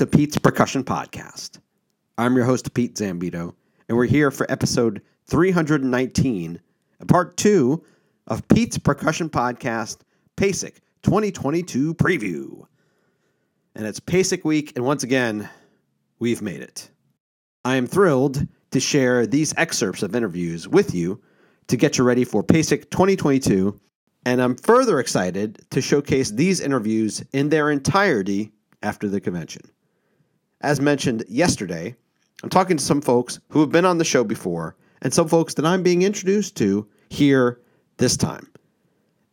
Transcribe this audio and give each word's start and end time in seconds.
to 0.00 0.06
Pete's 0.06 0.38
Percussion 0.38 0.82
Podcast. 0.82 1.58
I'm 2.16 2.34
your 2.34 2.46
host, 2.46 2.72
Pete 2.72 2.94
Zambito, 2.94 3.52
and 3.86 3.98
we're 3.98 4.06
here 4.06 4.30
for 4.30 4.50
episode 4.50 5.02
319, 5.26 6.58
part 7.06 7.36
two 7.36 7.84
of 8.26 8.48
Pete's 8.48 8.78
Percussion 8.78 9.28
Podcast 9.28 9.98
PASIC 10.38 10.80
2022 11.02 11.92
preview. 11.92 12.64
And 13.74 13.86
it's 13.86 14.00
PASIC 14.00 14.42
week, 14.42 14.72
and 14.74 14.86
once 14.86 15.02
again, 15.02 15.50
we've 16.18 16.40
made 16.40 16.62
it. 16.62 16.88
I 17.66 17.74
am 17.74 17.86
thrilled 17.86 18.46
to 18.70 18.80
share 18.80 19.26
these 19.26 19.52
excerpts 19.58 20.02
of 20.02 20.16
interviews 20.16 20.66
with 20.66 20.94
you 20.94 21.20
to 21.66 21.76
get 21.76 21.98
you 21.98 22.04
ready 22.04 22.24
for 22.24 22.42
PASIC 22.42 22.90
2022, 22.90 23.78
and 24.24 24.40
I'm 24.40 24.56
further 24.56 24.98
excited 24.98 25.60
to 25.68 25.82
showcase 25.82 26.30
these 26.30 26.58
interviews 26.58 27.22
in 27.34 27.50
their 27.50 27.70
entirety 27.70 28.50
after 28.82 29.06
the 29.06 29.20
convention. 29.20 29.60
As 30.62 30.80
mentioned 30.80 31.24
yesterday, 31.28 31.94
I'm 32.42 32.50
talking 32.50 32.76
to 32.76 32.84
some 32.84 33.00
folks 33.00 33.40
who 33.48 33.60
have 33.60 33.72
been 33.72 33.84
on 33.84 33.98
the 33.98 34.04
show 34.04 34.24
before 34.24 34.76
and 35.02 35.12
some 35.12 35.28
folks 35.28 35.54
that 35.54 35.64
I'm 35.64 35.82
being 35.82 36.02
introduced 36.02 36.56
to 36.56 36.86
here 37.08 37.60
this 37.96 38.16
time. 38.16 38.50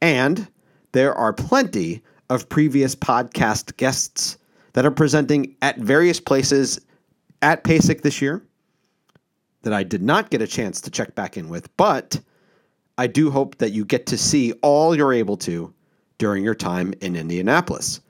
And 0.01 0.47
there 0.93 1.13
are 1.13 1.33
plenty 1.33 2.01
of 2.29 2.47
previous 2.49 2.95
podcast 2.95 3.75
guests 3.77 4.37
that 4.73 4.85
are 4.85 4.91
presenting 4.91 5.55
at 5.61 5.77
various 5.77 6.19
places 6.19 6.79
at 7.41 7.63
PASIC 7.63 8.01
this 8.01 8.21
year 8.21 8.43
that 9.63 9.73
I 9.73 9.83
did 9.83 10.01
not 10.01 10.29
get 10.29 10.41
a 10.41 10.47
chance 10.47 10.79
to 10.81 10.91
check 10.91 11.15
back 11.15 11.35
in 11.35 11.49
with, 11.49 11.75
but 11.77 12.19
I 12.97 13.07
do 13.07 13.29
hope 13.29 13.57
that 13.57 13.71
you 13.71 13.85
get 13.85 14.05
to 14.07 14.17
see 14.17 14.53
all 14.61 14.95
you're 14.95 15.13
able 15.13 15.37
to 15.37 15.73
during 16.17 16.43
your 16.43 16.55
time 16.55 16.93
in 17.01 17.15
Indianapolis. 17.15 18.01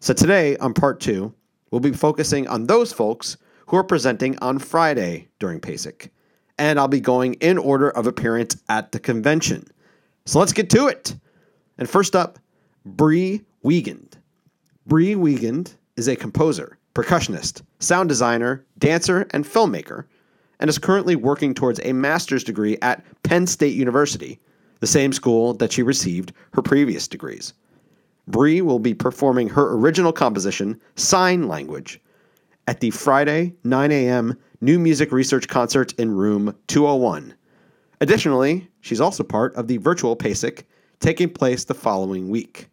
So 0.00 0.12
today, 0.14 0.56
on 0.58 0.74
part 0.74 1.00
two, 1.00 1.34
we'll 1.74 1.80
be 1.80 1.90
focusing 1.90 2.46
on 2.46 2.68
those 2.68 2.92
folks 2.92 3.36
who 3.66 3.76
are 3.76 3.82
presenting 3.82 4.38
on 4.38 4.60
Friday 4.60 5.26
during 5.40 5.58
PASIC. 5.58 6.08
And 6.56 6.78
I'll 6.78 6.86
be 6.86 7.00
going 7.00 7.34
in 7.34 7.58
order 7.58 7.90
of 7.90 8.06
appearance 8.06 8.56
at 8.68 8.92
the 8.92 9.00
convention. 9.00 9.66
So 10.24 10.38
let's 10.38 10.52
get 10.52 10.70
to 10.70 10.86
it. 10.86 11.16
And 11.76 11.90
first 11.90 12.14
up, 12.14 12.38
Bree 12.86 13.42
Wiegand. 13.64 14.16
Bree 14.86 15.16
Wiegand 15.16 15.74
is 15.96 16.06
a 16.06 16.14
composer, 16.14 16.78
percussionist, 16.94 17.62
sound 17.80 18.08
designer, 18.08 18.64
dancer, 18.78 19.26
and 19.32 19.44
filmmaker, 19.44 20.04
and 20.60 20.70
is 20.70 20.78
currently 20.78 21.16
working 21.16 21.54
towards 21.54 21.80
a 21.82 21.92
master's 21.92 22.44
degree 22.44 22.78
at 22.82 23.04
Penn 23.24 23.48
State 23.48 23.74
University, 23.74 24.38
the 24.78 24.86
same 24.86 25.12
school 25.12 25.54
that 25.54 25.72
she 25.72 25.82
received 25.82 26.34
her 26.52 26.62
previous 26.62 27.08
degrees. 27.08 27.52
Bree 28.26 28.60
will 28.60 28.78
be 28.78 28.94
performing 28.94 29.48
her 29.50 29.74
original 29.74 30.12
composition, 30.12 30.80
Sign 30.96 31.48
Language, 31.48 32.00
at 32.66 32.80
the 32.80 32.90
Friday 32.90 33.54
9 33.64 33.92
a.m. 33.92 34.38
New 34.60 34.78
Music 34.78 35.12
Research 35.12 35.48
Concert 35.48 35.92
in 35.94 36.10
Room 36.10 36.56
201. 36.68 37.34
Additionally, 38.00 38.68
she's 38.80 39.00
also 39.00 39.22
part 39.22 39.54
of 39.56 39.68
the 39.68 39.76
virtual 39.76 40.16
PASIC 40.16 40.66
taking 41.00 41.28
place 41.28 41.64
the 41.64 41.74
following 41.74 42.28
week. 42.28 42.68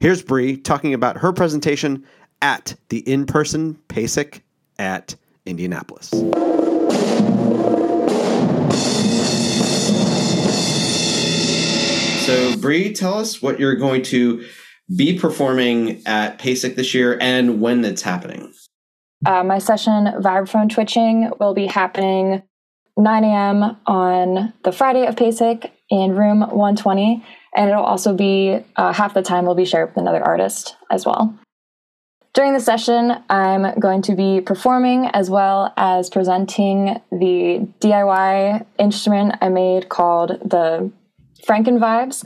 Here's 0.00 0.22
Bree 0.22 0.56
talking 0.56 0.94
about 0.94 1.16
her 1.16 1.32
presentation 1.32 2.04
at 2.42 2.74
the 2.90 2.98
in 3.10 3.26
person 3.26 3.74
PASIC 3.88 4.42
at 4.78 5.16
Indianapolis. 5.46 6.12
So, 12.28 12.58
Bree, 12.58 12.92
tell 12.92 13.14
us 13.14 13.40
what 13.40 13.58
you're 13.58 13.74
going 13.74 14.02
to 14.02 14.44
be 14.94 15.18
performing 15.18 16.02
at 16.04 16.38
PASIC 16.38 16.76
this 16.76 16.92
year 16.92 17.16
and 17.22 17.58
when 17.62 17.82
it's 17.86 18.02
happening. 18.02 18.52
Uh, 19.24 19.42
my 19.44 19.56
session, 19.56 20.04
Vibraphone 20.20 20.68
Twitching, 20.68 21.30
will 21.40 21.54
be 21.54 21.64
happening 21.64 22.42
9 22.98 23.24
a.m. 23.24 23.78
on 23.86 24.52
the 24.62 24.72
Friday 24.72 25.06
of 25.06 25.16
PASIC 25.16 25.72
in 25.88 26.14
room 26.16 26.40
120. 26.40 27.24
And 27.56 27.70
it'll 27.70 27.82
also 27.82 28.12
be 28.12 28.58
uh, 28.76 28.92
half 28.92 29.14
the 29.14 29.22
time 29.22 29.46
will 29.46 29.54
be 29.54 29.64
shared 29.64 29.88
with 29.88 29.96
another 29.96 30.22
artist 30.22 30.76
as 30.90 31.06
well. 31.06 31.34
During 32.34 32.52
the 32.52 32.60
session, 32.60 33.16
I'm 33.30 33.80
going 33.80 34.02
to 34.02 34.14
be 34.14 34.42
performing 34.42 35.06
as 35.06 35.30
well 35.30 35.72
as 35.78 36.10
presenting 36.10 37.00
the 37.10 37.66
DIY 37.80 38.66
instrument 38.78 39.36
I 39.40 39.48
made 39.48 39.88
called 39.88 40.38
the 40.44 40.92
Franken 41.46 41.78
Vibes 41.78 42.24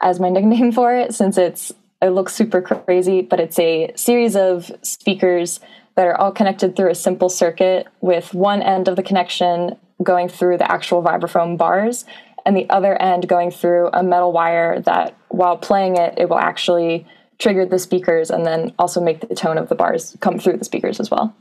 as 0.00 0.20
my 0.20 0.28
nickname 0.30 0.72
for 0.72 0.94
it, 0.94 1.14
since 1.14 1.38
it's 1.38 1.72
it 2.02 2.10
looks 2.10 2.34
super 2.34 2.60
crazy, 2.60 3.22
but 3.22 3.40
it's 3.40 3.58
a 3.58 3.90
series 3.96 4.36
of 4.36 4.70
speakers 4.82 5.60
that 5.94 6.06
are 6.06 6.16
all 6.16 6.32
connected 6.32 6.76
through 6.76 6.90
a 6.90 6.94
simple 6.94 7.28
circuit 7.28 7.86
with 8.00 8.34
one 8.34 8.60
end 8.60 8.88
of 8.88 8.96
the 8.96 9.02
connection 9.02 9.76
going 10.02 10.28
through 10.28 10.58
the 10.58 10.70
actual 10.70 11.02
vibraphone 11.02 11.56
bars 11.56 12.04
and 12.44 12.56
the 12.56 12.68
other 12.68 13.00
end 13.00 13.28
going 13.28 13.50
through 13.50 13.88
a 13.92 14.02
metal 14.02 14.32
wire 14.32 14.80
that 14.80 15.16
while 15.28 15.56
playing 15.56 15.96
it 15.96 16.14
it 16.18 16.28
will 16.28 16.38
actually 16.38 17.06
trigger 17.38 17.64
the 17.64 17.78
speakers 17.78 18.30
and 18.30 18.44
then 18.44 18.74
also 18.78 19.00
make 19.00 19.20
the 19.20 19.34
tone 19.34 19.56
of 19.56 19.68
the 19.68 19.74
bars 19.74 20.16
come 20.20 20.38
through 20.38 20.56
the 20.56 20.64
speakers 20.64 21.00
as 21.00 21.10
well. 21.10 21.34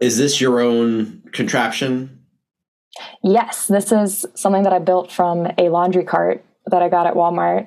Is 0.00 0.18
this 0.18 0.40
your 0.40 0.60
own 0.60 1.22
contraption 1.32 2.21
yes 3.22 3.66
this 3.66 3.92
is 3.92 4.26
something 4.34 4.62
that 4.62 4.72
i 4.72 4.78
built 4.78 5.10
from 5.10 5.46
a 5.58 5.68
laundry 5.68 6.04
cart 6.04 6.44
that 6.66 6.82
i 6.82 6.88
got 6.88 7.06
at 7.06 7.14
walmart 7.14 7.66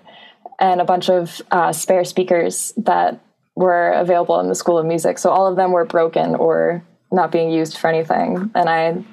and 0.59 0.81
a 0.81 0.86
bunch 0.86 1.09
of 1.09 1.41
uh, 1.52 1.72
spare 1.72 2.03
speakers 2.03 2.74
that 2.78 3.19
were 3.56 3.91
available 3.91 4.40
in 4.40 4.50
the 4.50 4.56
School 4.56 4.78
of 4.78 4.85
Music. 4.85 5.18
So 5.18 5.30
all 5.30 5.47
of 5.47 5.56
them 5.56 5.72
were 5.72 5.85
broken 5.85 6.35
or 6.35 6.84
not 7.12 7.31
being 7.31 7.52
used 7.52 7.78
for 7.78 7.88
anything. 7.88 8.52
And 8.53 8.69
I 8.69 9.03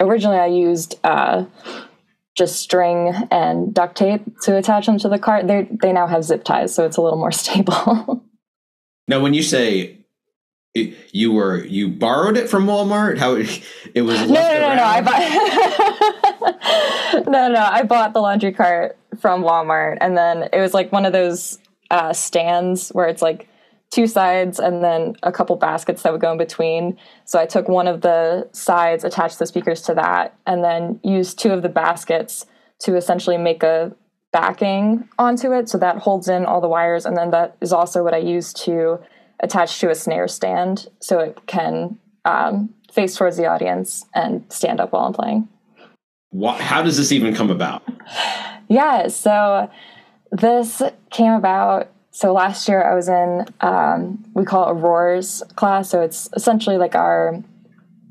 originally 0.00 0.38
I 0.38 0.46
used 0.46 0.98
uh, 1.04 1.44
just 2.36 2.60
string 2.60 3.12
and 3.30 3.72
duct 3.72 3.96
tape 3.96 4.22
to 4.42 4.56
attach 4.56 4.86
them 4.86 4.98
to 4.98 5.08
the 5.08 5.18
cart. 5.18 5.46
They 5.46 5.68
they 5.70 5.92
now 5.92 6.06
have 6.06 6.24
zip 6.24 6.44
ties, 6.44 6.74
so 6.74 6.84
it's 6.84 6.96
a 6.96 7.02
little 7.02 7.18
more 7.18 7.32
stable. 7.32 8.24
now, 9.06 9.20
when 9.20 9.34
you 9.34 9.42
say 9.42 9.97
you 10.74 11.32
were 11.32 11.64
you 11.64 11.88
borrowed 11.88 12.36
it 12.36 12.48
from 12.48 12.66
Walmart, 12.66 13.18
how 13.18 13.34
it 13.94 14.02
was? 14.02 14.28
No, 14.28 14.34
no, 14.34 14.60
no, 14.60 14.74
no. 14.74 14.84
I 14.84 15.00
bought. 15.00 15.22
no, 17.26 17.48
no. 17.48 17.60
I 17.60 17.82
bought 17.82 18.12
the 18.12 18.20
laundry 18.20 18.52
cart 18.52 18.96
from 19.20 19.42
Walmart, 19.42 19.98
and 20.00 20.16
then 20.16 20.48
it 20.52 20.60
was 20.60 20.74
like 20.74 20.92
one 20.92 21.06
of 21.06 21.12
those 21.12 21.58
uh, 21.90 22.12
stands 22.12 22.90
where 22.90 23.08
it's 23.08 23.22
like 23.22 23.48
two 23.90 24.06
sides 24.06 24.58
and 24.58 24.84
then 24.84 25.16
a 25.22 25.32
couple 25.32 25.56
baskets 25.56 26.02
that 26.02 26.12
would 26.12 26.20
go 26.20 26.32
in 26.32 26.38
between. 26.38 26.98
So 27.24 27.38
I 27.38 27.46
took 27.46 27.68
one 27.68 27.88
of 27.88 28.02
the 28.02 28.46
sides, 28.52 29.02
attached 29.02 29.38
the 29.38 29.46
speakers 29.46 29.80
to 29.82 29.94
that, 29.94 30.36
and 30.46 30.62
then 30.62 31.00
used 31.02 31.38
two 31.38 31.52
of 31.52 31.62
the 31.62 31.70
baskets 31.70 32.44
to 32.80 32.96
essentially 32.96 33.38
make 33.38 33.62
a 33.62 33.92
backing 34.30 35.08
onto 35.18 35.52
it. 35.52 35.70
So 35.70 35.78
that 35.78 35.98
holds 35.98 36.28
in 36.28 36.44
all 36.44 36.60
the 36.60 36.68
wires. 36.68 37.06
And 37.06 37.16
then 37.16 37.30
that 37.30 37.56
is 37.62 37.72
also 37.72 38.04
what 38.04 38.12
I 38.12 38.18
use 38.18 38.52
to 38.64 38.98
attach 39.40 39.78
to 39.80 39.90
a 39.90 39.94
snare 39.94 40.28
stand 40.28 40.88
so 41.00 41.18
it 41.20 41.38
can 41.46 41.98
um, 42.24 42.74
face 42.92 43.16
towards 43.16 43.36
the 43.36 43.46
audience 43.46 44.04
and 44.14 44.44
stand 44.52 44.80
up 44.80 44.92
while 44.92 45.06
I'm 45.06 45.12
playing. 45.12 45.48
What, 46.30 46.60
how 46.60 46.82
does 46.82 46.96
this 46.96 47.12
even 47.12 47.34
come 47.34 47.50
about? 47.50 47.82
Yeah, 48.70 49.08
so 49.08 49.70
this 50.30 50.82
came 51.10 51.32
about 51.32 51.90
so 52.10 52.32
last 52.32 52.68
year 52.68 52.82
I 52.82 52.94
was 52.94 53.08
in 53.08 53.46
um, 53.60 54.24
we 54.34 54.44
call 54.44 54.68
it 54.68 54.72
a 54.72 54.74
roars 54.74 55.42
class 55.56 55.88
so 55.88 56.02
it's 56.02 56.28
essentially 56.34 56.76
like 56.76 56.94
our 56.94 57.42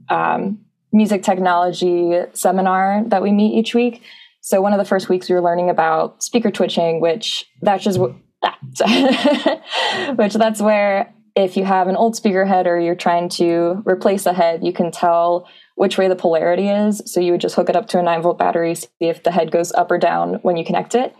um, 0.09 0.59
music 0.91 1.23
technology 1.23 2.19
seminar 2.33 3.03
that 3.07 3.21
we 3.21 3.31
meet 3.31 3.57
each 3.57 3.75
week 3.75 4.01
so 4.41 4.61
one 4.61 4.73
of 4.73 4.79
the 4.79 4.85
first 4.85 5.09
weeks 5.09 5.29
we 5.29 5.35
were 5.35 5.41
learning 5.41 5.69
about 5.69 6.23
speaker 6.23 6.49
twitching 6.49 7.01
which 7.01 7.45
that's 7.61 7.83
just 7.83 7.99
ah, 8.43 10.13
which 10.15 10.33
that's 10.33 10.61
where 10.61 11.13
if 11.37 11.55
you 11.55 11.63
have 11.63 11.87
an 11.87 11.95
old 11.95 12.15
speaker 12.15 12.43
head 12.43 12.67
or 12.67 12.79
you're 12.79 12.95
trying 12.95 13.29
to 13.29 13.81
replace 13.85 14.25
a 14.25 14.33
head 14.33 14.65
you 14.65 14.73
can 14.73 14.91
tell 14.91 15.47
which 15.75 15.97
way 15.97 16.07
the 16.07 16.15
polarity 16.15 16.67
is. 16.67 17.03
So 17.05 17.19
you 17.19 17.31
would 17.31 17.41
just 17.41 17.55
hook 17.55 17.69
it 17.69 17.75
up 17.75 17.87
to 17.89 17.99
a 17.99 18.03
9 18.03 18.21
volt 18.23 18.39
battery 18.39 18.75
see 18.75 18.89
if 18.99 19.23
the 19.23 19.31
head 19.31 19.51
goes 19.51 19.71
up 19.71 19.91
or 19.91 19.97
down 19.97 20.35
when 20.41 20.57
you 20.57 20.65
connect 20.65 20.95
it 20.95 21.15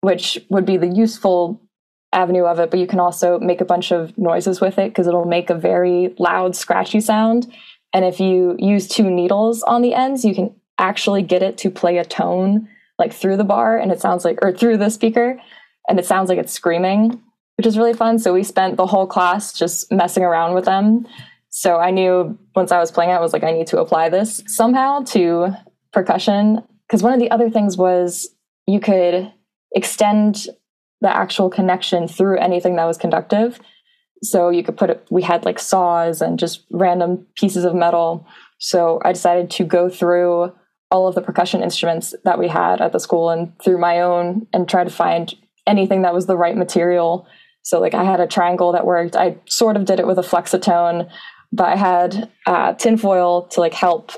which 0.00 0.38
would 0.48 0.64
be 0.64 0.76
the 0.76 0.88
useful 0.88 1.60
avenue 2.12 2.44
of 2.44 2.58
it, 2.58 2.70
but 2.70 2.80
you 2.80 2.86
can 2.86 3.00
also 3.00 3.38
make 3.38 3.60
a 3.60 3.64
bunch 3.64 3.92
of 3.92 4.16
noises 4.18 4.60
with 4.60 4.78
it 4.78 4.90
because 4.90 5.06
it'll 5.06 5.24
make 5.24 5.50
a 5.50 5.54
very 5.54 6.14
loud, 6.18 6.56
scratchy 6.56 7.00
sound. 7.00 7.52
And 7.92 8.04
if 8.04 8.20
you 8.20 8.56
use 8.58 8.88
two 8.88 9.10
needles 9.10 9.62
on 9.62 9.82
the 9.82 9.94
ends, 9.94 10.24
you 10.24 10.34
can 10.34 10.54
actually 10.78 11.22
get 11.22 11.42
it 11.42 11.58
to 11.58 11.70
play 11.70 11.98
a 11.98 12.04
tone 12.04 12.68
like 12.98 13.12
through 13.12 13.36
the 13.36 13.44
bar 13.44 13.78
and 13.78 13.92
it 13.92 14.00
sounds 14.00 14.24
like, 14.24 14.38
or 14.42 14.52
through 14.52 14.76
the 14.76 14.90
speaker, 14.90 15.40
and 15.88 15.98
it 15.98 16.06
sounds 16.06 16.28
like 16.28 16.38
it's 16.38 16.52
screaming, 16.52 17.22
which 17.60 17.66
is 17.66 17.76
really 17.76 17.92
fun. 17.92 18.18
So 18.18 18.32
we 18.32 18.42
spent 18.42 18.78
the 18.78 18.86
whole 18.86 19.06
class 19.06 19.52
just 19.52 19.92
messing 19.92 20.24
around 20.24 20.54
with 20.54 20.64
them. 20.64 21.06
So 21.50 21.76
I 21.76 21.90
knew 21.90 22.38
once 22.56 22.72
I 22.72 22.78
was 22.78 22.90
playing 22.90 23.10
it, 23.10 23.16
I 23.16 23.20
was 23.20 23.34
like, 23.34 23.44
I 23.44 23.52
need 23.52 23.66
to 23.66 23.80
apply 23.80 24.08
this 24.08 24.42
somehow 24.46 25.02
to 25.08 25.48
percussion. 25.92 26.62
Because 26.86 27.02
one 27.02 27.12
of 27.12 27.20
the 27.20 27.30
other 27.30 27.50
things 27.50 27.76
was 27.76 28.30
you 28.66 28.80
could 28.80 29.30
extend 29.72 30.46
the 31.02 31.14
actual 31.14 31.50
connection 31.50 32.08
through 32.08 32.38
anything 32.38 32.76
that 32.76 32.86
was 32.86 32.96
conductive. 32.96 33.60
So 34.22 34.48
you 34.48 34.64
could 34.64 34.78
put 34.78 34.88
it, 34.88 35.06
we 35.10 35.20
had 35.20 35.44
like 35.44 35.58
saws 35.58 36.22
and 36.22 36.38
just 36.38 36.64
random 36.70 37.26
pieces 37.36 37.66
of 37.66 37.74
metal. 37.74 38.26
So 38.56 39.02
I 39.04 39.12
decided 39.12 39.50
to 39.50 39.64
go 39.64 39.90
through 39.90 40.50
all 40.90 41.06
of 41.06 41.14
the 41.14 41.20
percussion 41.20 41.62
instruments 41.62 42.14
that 42.24 42.38
we 42.38 42.48
had 42.48 42.80
at 42.80 42.92
the 42.92 43.00
school 43.00 43.28
and 43.28 43.52
through 43.62 43.76
my 43.76 44.00
own 44.00 44.46
and 44.54 44.66
try 44.66 44.82
to 44.82 44.88
find 44.88 45.34
anything 45.66 46.00
that 46.02 46.14
was 46.14 46.24
the 46.24 46.38
right 46.38 46.56
material. 46.56 47.28
So 47.62 47.80
like 47.80 47.94
I 47.94 48.04
had 48.04 48.20
a 48.20 48.26
triangle 48.26 48.72
that 48.72 48.86
worked. 48.86 49.16
I 49.16 49.36
sort 49.46 49.76
of 49.76 49.84
did 49.84 50.00
it 50.00 50.06
with 50.06 50.18
a 50.18 50.22
flexitone, 50.22 51.10
but 51.52 51.68
I 51.68 51.76
had 51.76 52.30
uh, 52.46 52.74
tinfoil 52.74 53.46
to 53.48 53.60
like 53.60 53.74
help 53.74 54.12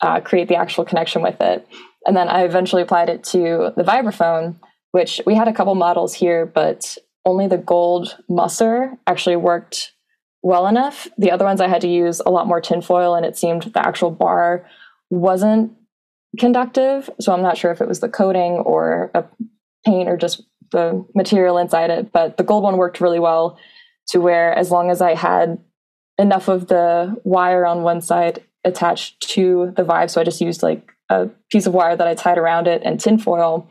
uh, 0.00 0.20
create 0.20 0.48
the 0.48 0.56
actual 0.56 0.84
connection 0.84 1.22
with 1.22 1.40
it. 1.40 1.66
And 2.06 2.16
then 2.16 2.28
I 2.28 2.44
eventually 2.44 2.82
applied 2.82 3.08
it 3.08 3.24
to 3.24 3.72
the 3.76 3.82
vibraphone, 3.82 4.56
which 4.92 5.20
we 5.26 5.34
had 5.34 5.48
a 5.48 5.52
couple 5.52 5.74
models 5.74 6.14
here, 6.14 6.46
but 6.46 6.96
only 7.24 7.46
the 7.46 7.58
gold 7.58 8.16
Musser 8.28 8.96
actually 9.06 9.36
worked 9.36 9.92
well 10.42 10.66
enough. 10.66 11.08
The 11.18 11.30
other 11.30 11.44
ones 11.44 11.60
I 11.60 11.68
had 11.68 11.82
to 11.82 11.88
use 11.88 12.20
a 12.24 12.30
lot 12.30 12.46
more 12.46 12.60
tinfoil, 12.60 13.14
and 13.14 13.26
it 13.26 13.36
seemed 13.36 13.62
the 13.64 13.86
actual 13.86 14.10
bar 14.10 14.64
wasn't 15.10 15.72
conductive. 16.38 17.10
So 17.20 17.32
I'm 17.32 17.42
not 17.42 17.58
sure 17.58 17.70
if 17.70 17.80
it 17.80 17.88
was 17.88 18.00
the 18.00 18.08
coating 18.08 18.52
or 18.52 19.10
a 19.14 19.24
paint 19.84 20.08
or 20.08 20.16
just 20.16 20.42
the 20.70 21.04
material 21.14 21.58
inside 21.58 21.90
it. 21.90 22.12
But 22.12 22.36
the 22.36 22.44
gold 22.44 22.62
one 22.62 22.76
worked 22.76 23.00
really 23.00 23.20
well 23.20 23.58
to 24.08 24.20
where 24.20 24.54
as 24.54 24.70
long 24.70 24.90
as 24.90 25.00
I 25.00 25.14
had 25.14 25.58
enough 26.18 26.48
of 26.48 26.68
the 26.68 27.20
wire 27.24 27.66
on 27.66 27.82
one 27.82 28.00
side 28.00 28.42
attached 28.64 29.20
to 29.30 29.72
the 29.76 29.84
vibe, 29.84 30.10
so 30.10 30.20
I 30.20 30.24
just 30.24 30.40
used 30.40 30.62
like 30.62 30.92
a 31.08 31.28
piece 31.50 31.66
of 31.66 31.74
wire 31.74 31.96
that 31.96 32.06
I 32.06 32.14
tied 32.14 32.38
around 32.38 32.66
it 32.66 32.82
and 32.84 33.00
tinfoil. 33.00 33.68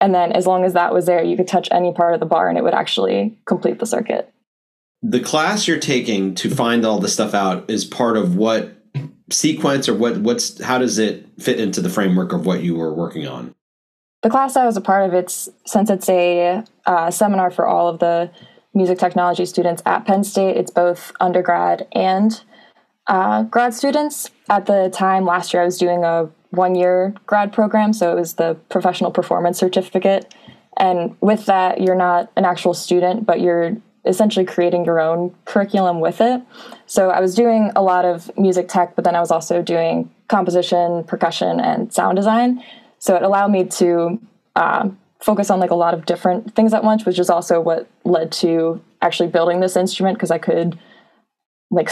And 0.00 0.14
then 0.14 0.32
as 0.32 0.46
long 0.46 0.64
as 0.64 0.72
that 0.72 0.92
was 0.92 1.06
there, 1.06 1.22
you 1.22 1.36
could 1.36 1.48
touch 1.48 1.68
any 1.70 1.92
part 1.92 2.14
of 2.14 2.20
the 2.20 2.26
bar 2.26 2.48
and 2.48 2.58
it 2.58 2.64
would 2.64 2.74
actually 2.74 3.38
complete 3.46 3.78
the 3.78 3.86
circuit. 3.86 4.32
The 5.02 5.20
class 5.20 5.68
you're 5.68 5.78
taking 5.78 6.34
to 6.36 6.50
find 6.50 6.84
all 6.84 6.98
the 6.98 7.08
stuff 7.08 7.34
out 7.34 7.68
is 7.70 7.84
part 7.84 8.16
of 8.16 8.36
what 8.36 8.74
sequence 9.30 9.88
or 9.88 9.94
what 9.94 10.18
what's 10.18 10.62
how 10.62 10.78
does 10.78 10.98
it 10.98 11.26
fit 11.40 11.58
into 11.58 11.80
the 11.80 11.88
framework 11.88 12.32
of 12.32 12.46
what 12.46 12.62
you 12.62 12.74
were 12.74 12.92
working 12.92 13.26
on? 13.26 13.54
The 14.24 14.30
class 14.30 14.56
I 14.56 14.64
was 14.64 14.78
a 14.78 14.80
part 14.80 15.06
of, 15.06 15.12
it's 15.12 15.50
since 15.66 15.90
it's 15.90 16.08
a 16.08 16.64
uh, 16.86 17.10
seminar 17.10 17.50
for 17.50 17.66
all 17.66 17.88
of 17.88 17.98
the 17.98 18.30
music 18.72 18.98
technology 18.98 19.44
students 19.44 19.82
at 19.84 20.06
Penn 20.06 20.24
State. 20.24 20.56
It's 20.56 20.70
both 20.70 21.12
undergrad 21.20 21.86
and 21.92 22.42
uh, 23.06 23.42
grad 23.42 23.74
students. 23.74 24.30
At 24.48 24.64
the 24.64 24.88
time 24.90 25.26
last 25.26 25.52
year, 25.52 25.60
I 25.60 25.66
was 25.66 25.76
doing 25.76 26.04
a 26.04 26.30
one 26.52 26.74
year 26.74 27.14
grad 27.26 27.52
program, 27.52 27.92
so 27.92 28.12
it 28.12 28.14
was 28.14 28.36
the 28.36 28.54
professional 28.70 29.10
performance 29.10 29.58
certificate. 29.58 30.34
And 30.78 31.18
with 31.20 31.44
that, 31.44 31.82
you're 31.82 31.94
not 31.94 32.32
an 32.34 32.46
actual 32.46 32.72
student, 32.72 33.26
but 33.26 33.42
you're 33.42 33.76
essentially 34.06 34.46
creating 34.46 34.86
your 34.86 35.00
own 35.00 35.34
curriculum 35.44 36.00
with 36.00 36.22
it. 36.22 36.40
So 36.86 37.10
I 37.10 37.20
was 37.20 37.34
doing 37.34 37.72
a 37.76 37.82
lot 37.82 38.06
of 38.06 38.34
music 38.38 38.68
tech, 38.68 38.96
but 38.96 39.04
then 39.04 39.16
I 39.16 39.20
was 39.20 39.30
also 39.30 39.60
doing 39.60 40.10
composition, 40.28 41.04
percussion, 41.04 41.60
and 41.60 41.92
sound 41.92 42.16
design. 42.16 42.64
So 43.04 43.14
it 43.14 43.22
allowed 43.22 43.50
me 43.50 43.64
to 43.64 44.18
uh, 44.56 44.88
focus 45.20 45.50
on 45.50 45.60
like 45.60 45.70
a 45.70 45.74
lot 45.74 45.92
of 45.92 46.06
different 46.06 46.54
things 46.54 46.72
at 46.72 46.82
once, 46.82 47.04
which 47.04 47.18
is 47.18 47.28
also 47.28 47.60
what 47.60 47.86
led 48.04 48.32
to 48.32 48.80
actually 49.02 49.28
building 49.28 49.60
this 49.60 49.76
instrument 49.76 50.16
because 50.16 50.30
I 50.30 50.38
could 50.38 50.78
like 51.70 51.90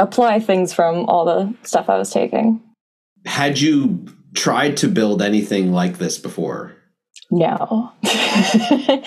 apply 0.00 0.40
things 0.40 0.72
from 0.72 1.08
all 1.08 1.24
the 1.24 1.54
stuff 1.62 1.88
I 1.88 1.96
was 1.96 2.10
taking. 2.10 2.60
Had 3.26 3.60
you 3.60 4.04
tried 4.34 4.76
to 4.78 4.88
build 4.88 5.22
anything 5.22 5.72
like 5.72 5.98
this 5.98 6.18
before? 6.18 6.74
No. 7.30 7.92
I 8.02 9.02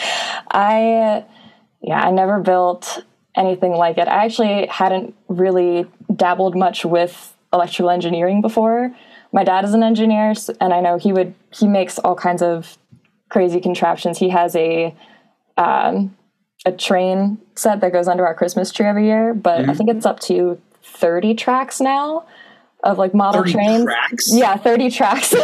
yeah, 1.82 2.00
I 2.00 2.12
never 2.12 2.40
built 2.40 3.04
anything 3.36 3.74
like 3.74 3.98
it. 3.98 4.08
I 4.08 4.24
actually 4.24 4.68
hadn't 4.68 5.14
really 5.28 5.92
dabbled 6.16 6.56
much 6.56 6.86
with 6.86 7.36
electrical 7.52 7.90
engineering 7.90 8.40
before. 8.40 8.96
My 9.34 9.44
dad 9.44 9.66
is 9.66 9.74
an 9.74 9.84
engineer 9.84 10.34
and 10.62 10.74
I 10.74 10.80
know 10.80 10.98
he 10.98 11.12
would 11.12 11.34
he 11.52 11.68
makes 11.68 12.00
all 12.00 12.16
kinds 12.16 12.42
of 12.42 12.78
crazy 13.30 13.60
contraptions. 13.60 14.20
He 14.20 14.30
has 14.30 14.56
a 14.56 14.96
um, 15.58 16.16
a 16.66 16.72
train 16.72 17.40
set 17.56 17.82
that 17.82 17.92
goes 17.92 18.08
under 18.08 18.26
our 18.26 18.36
Christmas 18.36 18.72
tree 18.72 18.86
every 18.86 19.06
year, 19.06 19.34
but 19.34 19.62
mm-hmm. 19.62 19.70
I 19.70 19.74
think 19.74 19.90
it's 19.90 20.06
up 20.06 20.20
to 20.22 20.62
30 20.84 21.34
tracks 21.36 21.82
now 21.82 22.26
of 22.84 22.98
like 22.98 23.14
model 23.14 23.44
trains. 23.44 23.86
Tracks? 23.86 24.28
Yeah, 24.34 24.58
30 24.58 24.90
tracks. 24.92 25.34
I 25.36 25.40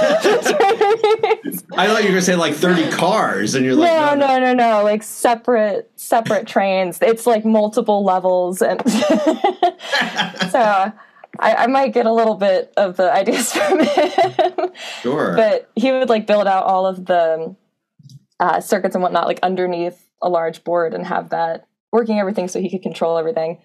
thought 1.88 2.02
you 2.02 2.10
were 2.10 2.10
gonna 2.10 2.22
say 2.22 2.36
like 2.36 2.54
30 2.54 2.92
cars, 2.92 3.56
and 3.56 3.66
you're 3.66 3.76
like, 3.76 3.92
no, 3.92 4.14
no, 4.16 4.40
no, 4.40 4.54
no, 4.54 4.54
no, 4.54 4.84
like 4.84 5.04
separate, 5.04 5.90
separate 5.96 6.48
trains. 6.48 7.00
It's 7.02 7.26
like 7.26 7.46
multiple 7.46 8.04
levels, 8.04 8.62
and 8.62 8.82
so 10.52 10.92
I, 11.40 11.56
I, 11.56 11.68
might 11.68 11.94
get 11.94 12.06
a 12.06 12.12
little 12.12 12.36
bit 12.36 12.74
of 12.76 12.98
the 12.98 13.12
ideas 13.12 13.54
from 13.54 13.80
him. 13.80 14.72
Sure. 15.02 15.36
But 15.36 15.70
he 15.76 15.92
would 15.92 16.10
like 16.10 16.28
build 16.28 16.48
out 16.48 16.66
all 16.66 16.86
of 16.86 17.06
the 17.06 17.56
uh, 18.40 18.60
circuits 18.60 18.96
and 18.96 19.02
whatnot, 19.02 19.28
like 19.28 19.40
underneath 19.42 20.00
a 20.22 20.30
large 20.30 20.64
board, 20.64 20.94
and 20.94 21.06
have 21.06 21.30
that 21.30 21.68
working 21.92 22.20
everything 22.20 22.48
so 22.48 22.60
he 22.60 22.70
could 22.70 22.82
control 22.82 23.18
everything. 23.18 23.60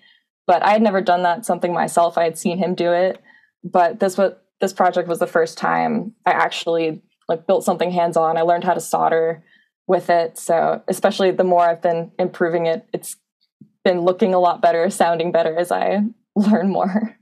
But 0.46 0.62
I 0.62 0.70
had 0.70 0.82
never 0.82 1.00
done 1.00 1.22
that 1.24 1.44
something 1.44 1.72
myself. 1.72 2.16
I 2.16 2.24
had 2.24 2.38
seen 2.38 2.58
him 2.58 2.74
do 2.74 2.92
it 2.92 3.20
but 3.64 3.98
this 3.98 4.16
was 4.18 4.34
this 4.60 4.72
project 4.72 5.08
was 5.08 5.18
the 5.18 5.26
first 5.26 5.58
time 5.58 6.14
I 6.26 6.30
actually 6.30 7.02
like 7.28 7.46
built 7.46 7.64
something 7.64 7.90
hands 7.90 8.16
on. 8.16 8.36
I 8.36 8.42
learned 8.42 8.64
how 8.64 8.74
to 8.74 8.80
solder 8.80 9.42
with 9.86 10.10
it. 10.10 10.38
So 10.38 10.82
especially 10.86 11.30
the 11.32 11.44
more 11.44 11.62
I've 11.62 11.82
been 11.82 12.12
improving 12.18 12.66
it, 12.66 12.86
it's 12.92 13.16
been 13.82 14.02
looking 14.02 14.32
a 14.32 14.38
lot 14.38 14.62
better, 14.62 14.88
sounding 14.90 15.32
better 15.32 15.56
as 15.56 15.72
I 15.72 16.02
learn 16.36 16.68
more. 16.68 17.16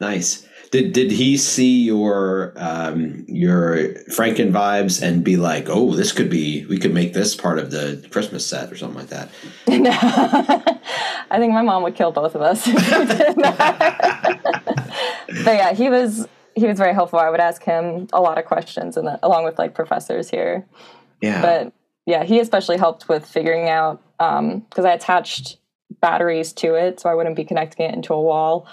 Nice. 0.00 0.46
Did 0.70 0.92
did 0.92 1.12
he 1.12 1.36
see 1.36 1.84
your 1.84 2.52
um, 2.56 3.24
your 3.28 3.76
Franken 4.10 4.50
vibes 4.50 5.00
and 5.00 5.22
be 5.22 5.36
like, 5.36 5.68
oh, 5.68 5.94
this 5.94 6.12
could 6.12 6.28
be 6.28 6.66
we 6.66 6.78
could 6.78 6.92
make 6.92 7.12
this 7.12 7.36
part 7.36 7.58
of 7.58 7.70
the 7.70 8.04
Christmas 8.10 8.44
set 8.44 8.72
or 8.72 8.76
something 8.76 8.98
like 8.98 9.08
that? 9.08 9.30
No, 9.68 9.90
I 11.30 11.38
think 11.38 11.52
my 11.52 11.62
mom 11.62 11.84
would 11.84 11.94
kill 11.94 12.10
both 12.10 12.34
of 12.34 12.42
us. 12.42 12.66
but 12.66 13.36
yeah, 15.46 15.72
he 15.72 15.88
was 15.88 16.26
he 16.56 16.66
was 16.66 16.78
very 16.78 16.94
helpful. 16.94 17.18
I 17.18 17.30
would 17.30 17.40
ask 17.40 17.62
him 17.62 18.08
a 18.12 18.20
lot 18.20 18.38
of 18.38 18.44
questions, 18.44 18.96
and 18.96 19.08
along 19.22 19.44
with 19.44 19.58
like 19.58 19.74
professors 19.74 20.28
here. 20.28 20.66
Yeah. 21.20 21.42
But 21.42 21.72
yeah, 22.06 22.24
he 22.24 22.40
especially 22.40 22.76
helped 22.76 23.08
with 23.08 23.26
figuring 23.26 23.68
out 23.68 24.02
because 24.18 24.38
um, 24.38 24.86
I 24.86 24.92
attached 24.92 25.58
batteries 26.00 26.52
to 26.54 26.74
it, 26.74 27.00
so 27.00 27.08
I 27.08 27.14
wouldn't 27.14 27.36
be 27.36 27.44
connecting 27.44 27.88
it 27.88 27.94
into 27.94 28.14
a 28.14 28.20
wall, 28.20 28.66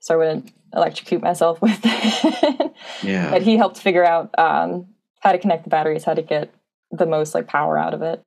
so 0.00 0.14
I 0.14 0.16
wouldn't 0.16 0.52
electrocute 0.74 1.22
myself 1.22 1.60
with 1.62 1.80
it. 1.82 2.72
yeah. 3.02 3.30
But 3.30 3.42
he 3.42 3.56
helped 3.56 3.78
figure 3.78 4.04
out 4.04 4.30
um, 4.38 4.86
how 5.20 5.32
to 5.32 5.38
connect 5.38 5.64
the 5.64 5.70
batteries, 5.70 6.04
how 6.04 6.14
to 6.14 6.22
get 6.22 6.52
the 6.90 7.06
most 7.06 7.34
like 7.34 7.46
power 7.46 7.78
out 7.78 7.94
of 7.94 8.02
it. 8.02 8.22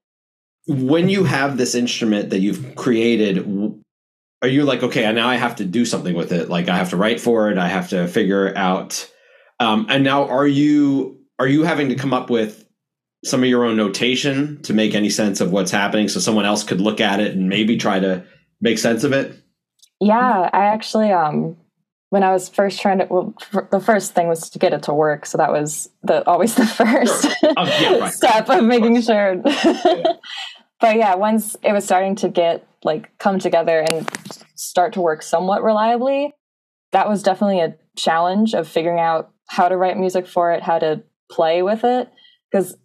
When 0.68 1.08
you 1.08 1.24
have 1.24 1.58
this 1.58 1.76
instrument 1.76 2.30
that 2.32 2.40
you've 2.40 2.76
created, 2.76 3.38
are 4.42 4.48
you 4.48 4.64
like 4.64 4.84
okay 4.84 5.12
now 5.12 5.28
i 5.28 5.36
have 5.36 5.56
to 5.56 5.66
do 5.66 5.86
something 5.86 6.16
with 6.16 6.32
it 6.32 6.50
like 6.50 6.70
i 6.70 6.78
have 6.78 6.90
to 6.90 6.98
write 6.98 7.20
for 7.20 7.50
it 7.50 7.58
i 7.58 7.68
have 7.68 7.90
to 7.90 8.08
figure 8.08 8.56
out 8.56 9.12
um, 9.60 9.88
and 9.90 10.04
now 10.04 10.28
are 10.28 10.48
you 10.48 11.20
are 11.40 11.48
you 11.48 11.64
having 11.64 11.90
to 11.90 11.96
come 11.96 12.14
up 12.14 12.30
with 12.30 12.66
some 13.26 13.42
of 13.42 13.50
your 13.50 13.66
own 13.66 13.76
notation 13.76 14.62
to 14.62 14.74
make 14.74 14.94
any 14.94 15.10
sense 15.10 15.42
of 15.42 15.52
what's 15.52 15.72
happening 15.72 16.08
so 16.08 16.20
someone 16.20 16.46
else 16.46 16.64
could 16.64 16.80
look 16.80 17.02
at 17.02 17.20
it 17.20 17.36
and 17.36 17.50
maybe 17.50 17.78
try 17.78 18.00
to 18.00 18.24
make 18.62 18.78
sense 18.78 19.04
of 19.04 19.12
it 19.12 19.36
yeah 20.00 20.50
i 20.54 20.66
actually 20.66 21.12
um 21.12 21.58
when 22.10 22.24
i 22.24 22.32
was 22.32 22.50
first 22.50 22.80
trying 22.82 23.00
to 23.00 23.06
well 23.10 23.34
the 23.72 23.80
first 23.80 24.14
thing 24.14 24.28
was 24.28 24.50
to 24.50 24.60
get 24.60 24.74
it 24.74 24.84
to 24.84 24.94
work 24.94 25.26
so 25.26 25.38
that 25.38 25.52
was 25.52 25.90
the 26.04 26.28
always 26.28 26.56
the 26.56 26.66
first 26.82 27.24
sure. 27.24 27.54
oh, 27.58 27.66
yeah, 27.82 27.98
right. 27.98 28.14
step 28.14 28.50
of 28.50 28.64
making 28.64 29.02
sure 29.02 29.42
yeah. 29.46 30.04
but 30.80 30.96
yeah 30.96 31.16
once 31.16 31.56
it 31.64 31.74
was 31.74 31.84
starting 31.84 32.16
to 32.16 32.30
get 32.30 32.68
like 32.84 33.16
come 33.18 33.40
together 33.40 33.86
and 33.92 34.08
start 34.56 34.94
to 34.94 35.02
work 35.02 35.22
somewhat 35.22 35.64
reliably, 35.64 36.34
that 36.92 37.08
was 37.08 37.24
definitely 37.24 37.60
a 37.60 37.76
challenge 37.96 38.54
of 38.54 38.68
figuring 38.68 39.00
out 39.00 39.32
how 39.48 39.70
to 39.70 39.78
write 39.78 39.98
music 39.98 40.28
for 40.28 40.52
it, 40.52 40.64
how 40.64 40.80
to 40.80 41.04
play 41.32 41.62
with 41.62 41.84
it. 41.84 42.10
Because 42.52 42.78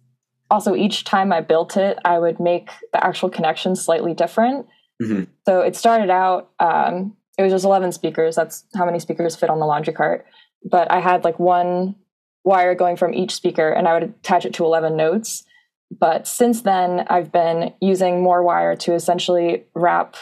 also 0.49 0.75
each 0.75 1.03
time 1.03 1.33
I 1.33 1.41
built 1.41 1.77
it, 1.77 1.97
I 2.05 2.19
would 2.19 2.39
make 2.39 2.69
the 2.91 3.03
actual 3.03 3.29
connection 3.29 3.75
slightly 3.75 4.13
different. 4.13 4.67
Mm-hmm. 5.01 5.23
So 5.45 5.61
it 5.61 5.75
started 5.75 6.09
out, 6.09 6.51
um, 6.59 7.15
it 7.37 7.43
was 7.43 7.51
just 7.51 7.65
11 7.65 7.91
speakers. 7.91 8.35
That's 8.35 8.65
how 8.75 8.85
many 8.85 8.99
speakers 8.99 9.35
fit 9.35 9.49
on 9.49 9.59
the 9.59 9.65
laundry 9.65 9.93
cart. 9.93 10.25
But 10.63 10.91
I 10.91 10.99
had 10.99 11.23
like 11.23 11.39
one 11.39 11.95
wire 12.43 12.75
going 12.75 12.97
from 12.97 13.13
each 13.13 13.33
speaker 13.33 13.69
and 13.69 13.87
I 13.87 13.93
would 13.93 14.03
attach 14.03 14.45
it 14.45 14.53
to 14.55 14.65
11 14.65 14.95
notes. 14.95 15.43
But 15.91 16.27
since 16.27 16.61
then, 16.61 17.05
I've 17.09 17.31
been 17.31 17.73
using 17.81 18.21
more 18.21 18.43
wire 18.43 18.75
to 18.77 18.93
essentially 18.93 19.65
wrap 19.75 20.15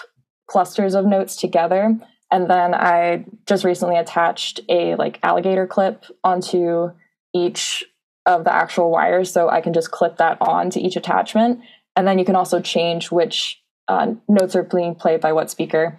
clusters 0.47 0.95
of 0.95 1.05
notes 1.05 1.35
together. 1.35 1.97
And 2.29 2.49
then 2.49 2.73
I 2.73 3.25
just 3.45 3.63
recently 3.63 3.97
attached 3.97 4.61
a 4.69 4.95
like 4.95 5.19
alligator 5.23 5.67
clip 5.67 6.05
onto 6.23 6.91
each 7.33 7.83
of 8.25 8.43
the 8.43 8.53
actual 8.53 8.91
wires. 8.91 9.31
So 9.31 9.49
I 9.49 9.61
can 9.61 9.73
just 9.73 9.91
clip 9.91 10.17
that 10.17 10.37
on 10.41 10.69
to 10.71 10.79
each 10.79 10.95
attachment. 10.95 11.61
And 11.95 12.07
then 12.07 12.19
you 12.19 12.25
can 12.25 12.35
also 12.35 12.61
change 12.61 13.11
which 13.11 13.61
uh, 13.87 14.13
notes 14.29 14.55
are 14.55 14.63
being 14.63 14.95
played 14.95 15.19
by 15.19 15.33
what 15.33 15.49
speaker. 15.49 15.97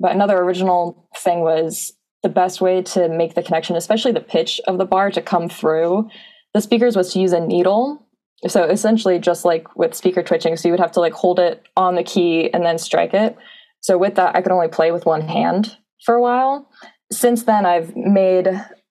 But 0.00 0.12
another 0.12 0.38
original 0.38 1.08
thing 1.16 1.40
was 1.40 1.92
the 2.22 2.28
best 2.28 2.60
way 2.60 2.82
to 2.82 3.08
make 3.08 3.34
the 3.34 3.42
connection, 3.42 3.76
especially 3.76 4.12
the 4.12 4.20
pitch 4.20 4.60
of 4.66 4.78
the 4.78 4.84
bar 4.84 5.10
to 5.10 5.22
come 5.22 5.48
through 5.48 6.08
the 6.52 6.60
speakers, 6.60 6.96
was 6.96 7.12
to 7.12 7.20
use 7.20 7.32
a 7.32 7.40
needle. 7.40 8.06
So 8.48 8.64
essentially, 8.64 9.18
just 9.18 9.44
like 9.44 9.76
with 9.76 9.94
speaker 9.94 10.22
twitching, 10.22 10.56
so 10.56 10.68
you 10.68 10.72
would 10.72 10.80
have 10.80 10.92
to 10.92 11.00
like 11.00 11.12
hold 11.12 11.38
it 11.38 11.62
on 11.76 11.94
the 11.94 12.02
key 12.02 12.52
and 12.52 12.64
then 12.64 12.78
strike 12.78 13.14
it. 13.14 13.36
So 13.80 13.96
with 13.98 14.16
that, 14.16 14.34
I 14.34 14.42
could 14.42 14.52
only 14.52 14.68
play 14.68 14.92
with 14.92 15.06
one 15.06 15.22
hand 15.22 15.76
for 16.04 16.14
a 16.14 16.20
while. 16.20 16.68
Since 17.12 17.44
then, 17.44 17.64
I've 17.66 17.94
made 17.94 18.48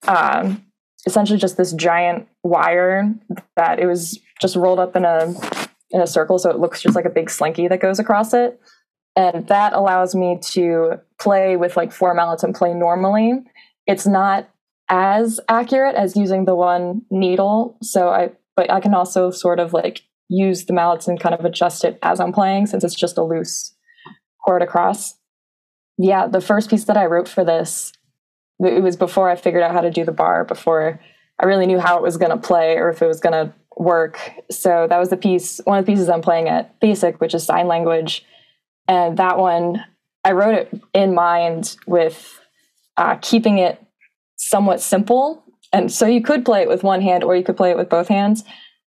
um, 0.07 0.65
essentially 1.05 1.39
just 1.39 1.57
this 1.57 1.73
giant 1.73 2.27
wire 2.43 3.13
that 3.55 3.79
it 3.79 3.85
was 3.85 4.19
just 4.41 4.55
rolled 4.55 4.79
up 4.79 4.95
in 4.95 5.05
a 5.05 5.33
in 5.91 6.01
a 6.01 6.07
circle, 6.07 6.39
so 6.39 6.49
it 6.49 6.59
looks 6.59 6.81
just 6.81 6.95
like 6.95 7.05
a 7.05 7.09
big 7.09 7.29
slinky 7.29 7.67
that 7.67 7.79
goes 7.79 7.99
across 7.99 8.33
it 8.33 8.59
and 9.15 9.47
that 9.47 9.73
allows 9.73 10.15
me 10.15 10.39
to 10.41 10.99
play 11.19 11.55
with 11.55 11.77
like 11.77 11.91
four 11.91 12.13
mallets 12.13 12.43
and 12.43 12.55
play 12.55 12.73
normally. 12.73 13.33
It's 13.85 14.07
not 14.07 14.49
as 14.89 15.39
accurate 15.47 15.95
as 15.95 16.15
using 16.15 16.45
the 16.45 16.55
one 16.55 17.01
needle 17.09 17.77
so 17.81 18.09
i 18.09 18.29
but 18.55 18.69
i 18.69 18.79
can 18.79 18.93
also 18.93 19.31
sort 19.31 19.59
of 19.59 19.73
like 19.73 20.01
use 20.29 20.65
the 20.65 20.73
mallets 20.73 21.07
and 21.07 21.19
kind 21.19 21.33
of 21.33 21.45
adjust 21.45 21.83
it 21.83 21.97
as 22.03 22.19
i'm 22.19 22.33
playing 22.33 22.65
since 22.65 22.83
it's 22.83 22.95
just 22.95 23.17
a 23.17 23.23
loose 23.23 23.73
chord 24.43 24.61
across. 24.61 25.15
Yeah 25.97 26.27
the 26.27 26.41
first 26.41 26.69
piece 26.69 26.83
that 26.85 26.97
i 26.97 27.05
wrote 27.05 27.27
for 27.27 27.45
this 27.45 27.93
it 28.59 28.83
was 28.83 28.97
before 28.97 29.29
i 29.29 29.35
figured 29.35 29.63
out 29.63 29.71
how 29.71 29.81
to 29.81 29.91
do 29.91 30.03
the 30.03 30.11
bar 30.11 30.43
before 30.43 30.99
i 31.39 31.45
really 31.45 31.65
knew 31.65 31.79
how 31.79 31.97
it 31.97 32.03
was 32.03 32.17
going 32.17 32.31
to 32.31 32.37
play 32.37 32.75
or 32.75 32.89
if 32.89 33.01
it 33.01 33.07
was 33.07 33.19
going 33.19 33.33
to 33.33 33.53
work. 33.75 34.19
So 34.51 34.85
that 34.87 34.99
was 34.99 35.09
the 35.09 35.17
piece 35.17 35.59
one 35.63 35.79
of 35.79 35.85
the 35.85 35.91
pieces 35.91 36.09
i'm 36.09 36.21
playing 36.21 36.49
at 36.49 36.79
PASIC 36.81 37.19
which 37.19 37.33
is 37.33 37.45
sign 37.45 37.67
language 37.67 38.25
and 38.87 39.17
that 39.17 39.37
one, 39.37 39.83
I 40.23 40.31
wrote 40.31 40.55
it 40.55 40.81
in 40.93 41.13
mind 41.13 41.75
with 41.85 42.39
uh, 42.97 43.15
keeping 43.21 43.57
it 43.57 43.83
somewhat 44.37 44.81
simple. 44.81 45.43
And 45.71 45.91
so 45.91 46.05
you 46.05 46.21
could 46.21 46.45
play 46.45 46.61
it 46.61 46.67
with 46.67 46.83
one 46.83 47.01
hand 47.01 47.23
or 47.23 47.35
you 47.35 47.43
could 47.43 47.57
play 47.57 47.71
it 47.71 47.77
with 47.77 47.89
both 47.89 48.07
hands. 48.07 48.43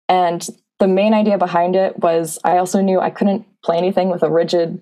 And 0.09 0.47
the 0.79 0.89
main 0.89 1.13
idea 1.13 1.39
behind 1.39 1.75
it 1.75 1.99
was 1.99 2.39
I 2.45 2.59
also 2.59 2.81
knew 2.81 3.01
I 3.01 3.11
couldn't 3.11 3.47
play 3.65 3.77
anything 3.77 4.11
with 4.11 4.23
a 4.23 4.31
rigid 4.31 4.81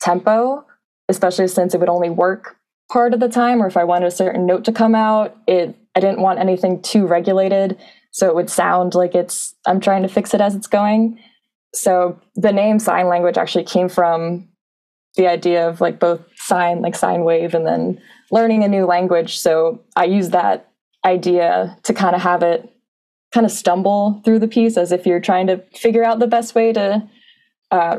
tempo, 0.00 0.64
especially 1.08 1.48
since 1.48 1.74
it 1.74 1.80
would 1.80 1.88
only 1.88 2.10
work 2.10 2.56
part 2.90 3.12
of 3.12 3.20
the 3.20 3.28
time, 3.28 3.60
or 3.60 3.66
if 3.66 3.76
I 3.76 3.84
wanted 3.84 4.06
a 4.06 4.12
certain 4.12 4.46
note 4.46 4.64
to 4.64 4.72
come 4.72 4.94
out, 4.94 5.36
it 5.46 5.76
I 5.94 6.00
didn't 6.00 6.20
want 6.20 6.38
anything 6.38 6.82
too 6.82 7.06
regulated. 7.06 7.78
So 8.12 8.28
it 8.28 8.34
would 8.34 8.50
sound 8.50 8.94
like 8.94 9.14
it's 9.14 9.54
I'm 9.66 9.80
trying 9.80 10.02
to 10.02 10.08
fix 10.08 10.34
it 10.34 10.40
as 10.40 10.54
it's 10.54 10.66
going 10.66 11.18
so 11.76 12.20
the 12.34 12.52
name 12.52 12.78
sign 12.78 13.08
language 13.08 13.38
actually 13.38 13.64
came 13.64 13.88
from 13.88 14.48
the 15.16 15.26
idea 15.26 15.68
of 15.68 15.80
like 15.80 15.98
both 15.98 16.20
sign 16.36 16.82
like 16.82 16.94
sine 16.94 17.24
wave 17.24 17.54
and 17.54 17.66
then 17.66 18.00
learning 18.30 18.64
a 18.64 18.68
new 18.68 18.84
language. 18.86 19.38
So 19.38 19.82
i 19.96 20.04
use 20.04 20.30
that 20.30 20.70
idea 21.04 21.78
to 21.84 21.94
kind 21.94 22.14
of 22.16 22.22
have 22.22 22.42
it 22.42 22.72
kind 23.32 23.46
of 23.46 23.52
stumble 23.52 24.20
through 24.24 24.38
the 24.38 24.48
piece 24.48 24.76
as 24.76 24.92
if 24.92 25.06
you're 25.06 25.20
trying 25.20 25.46
to 25.46 25.62
figure 25.74 26.04
out 26.04 26.18
the 26.18 26.26
best 26.26 26.54
way 26.54 26.72
to 26.72 27.08
uh, 27.70 27.98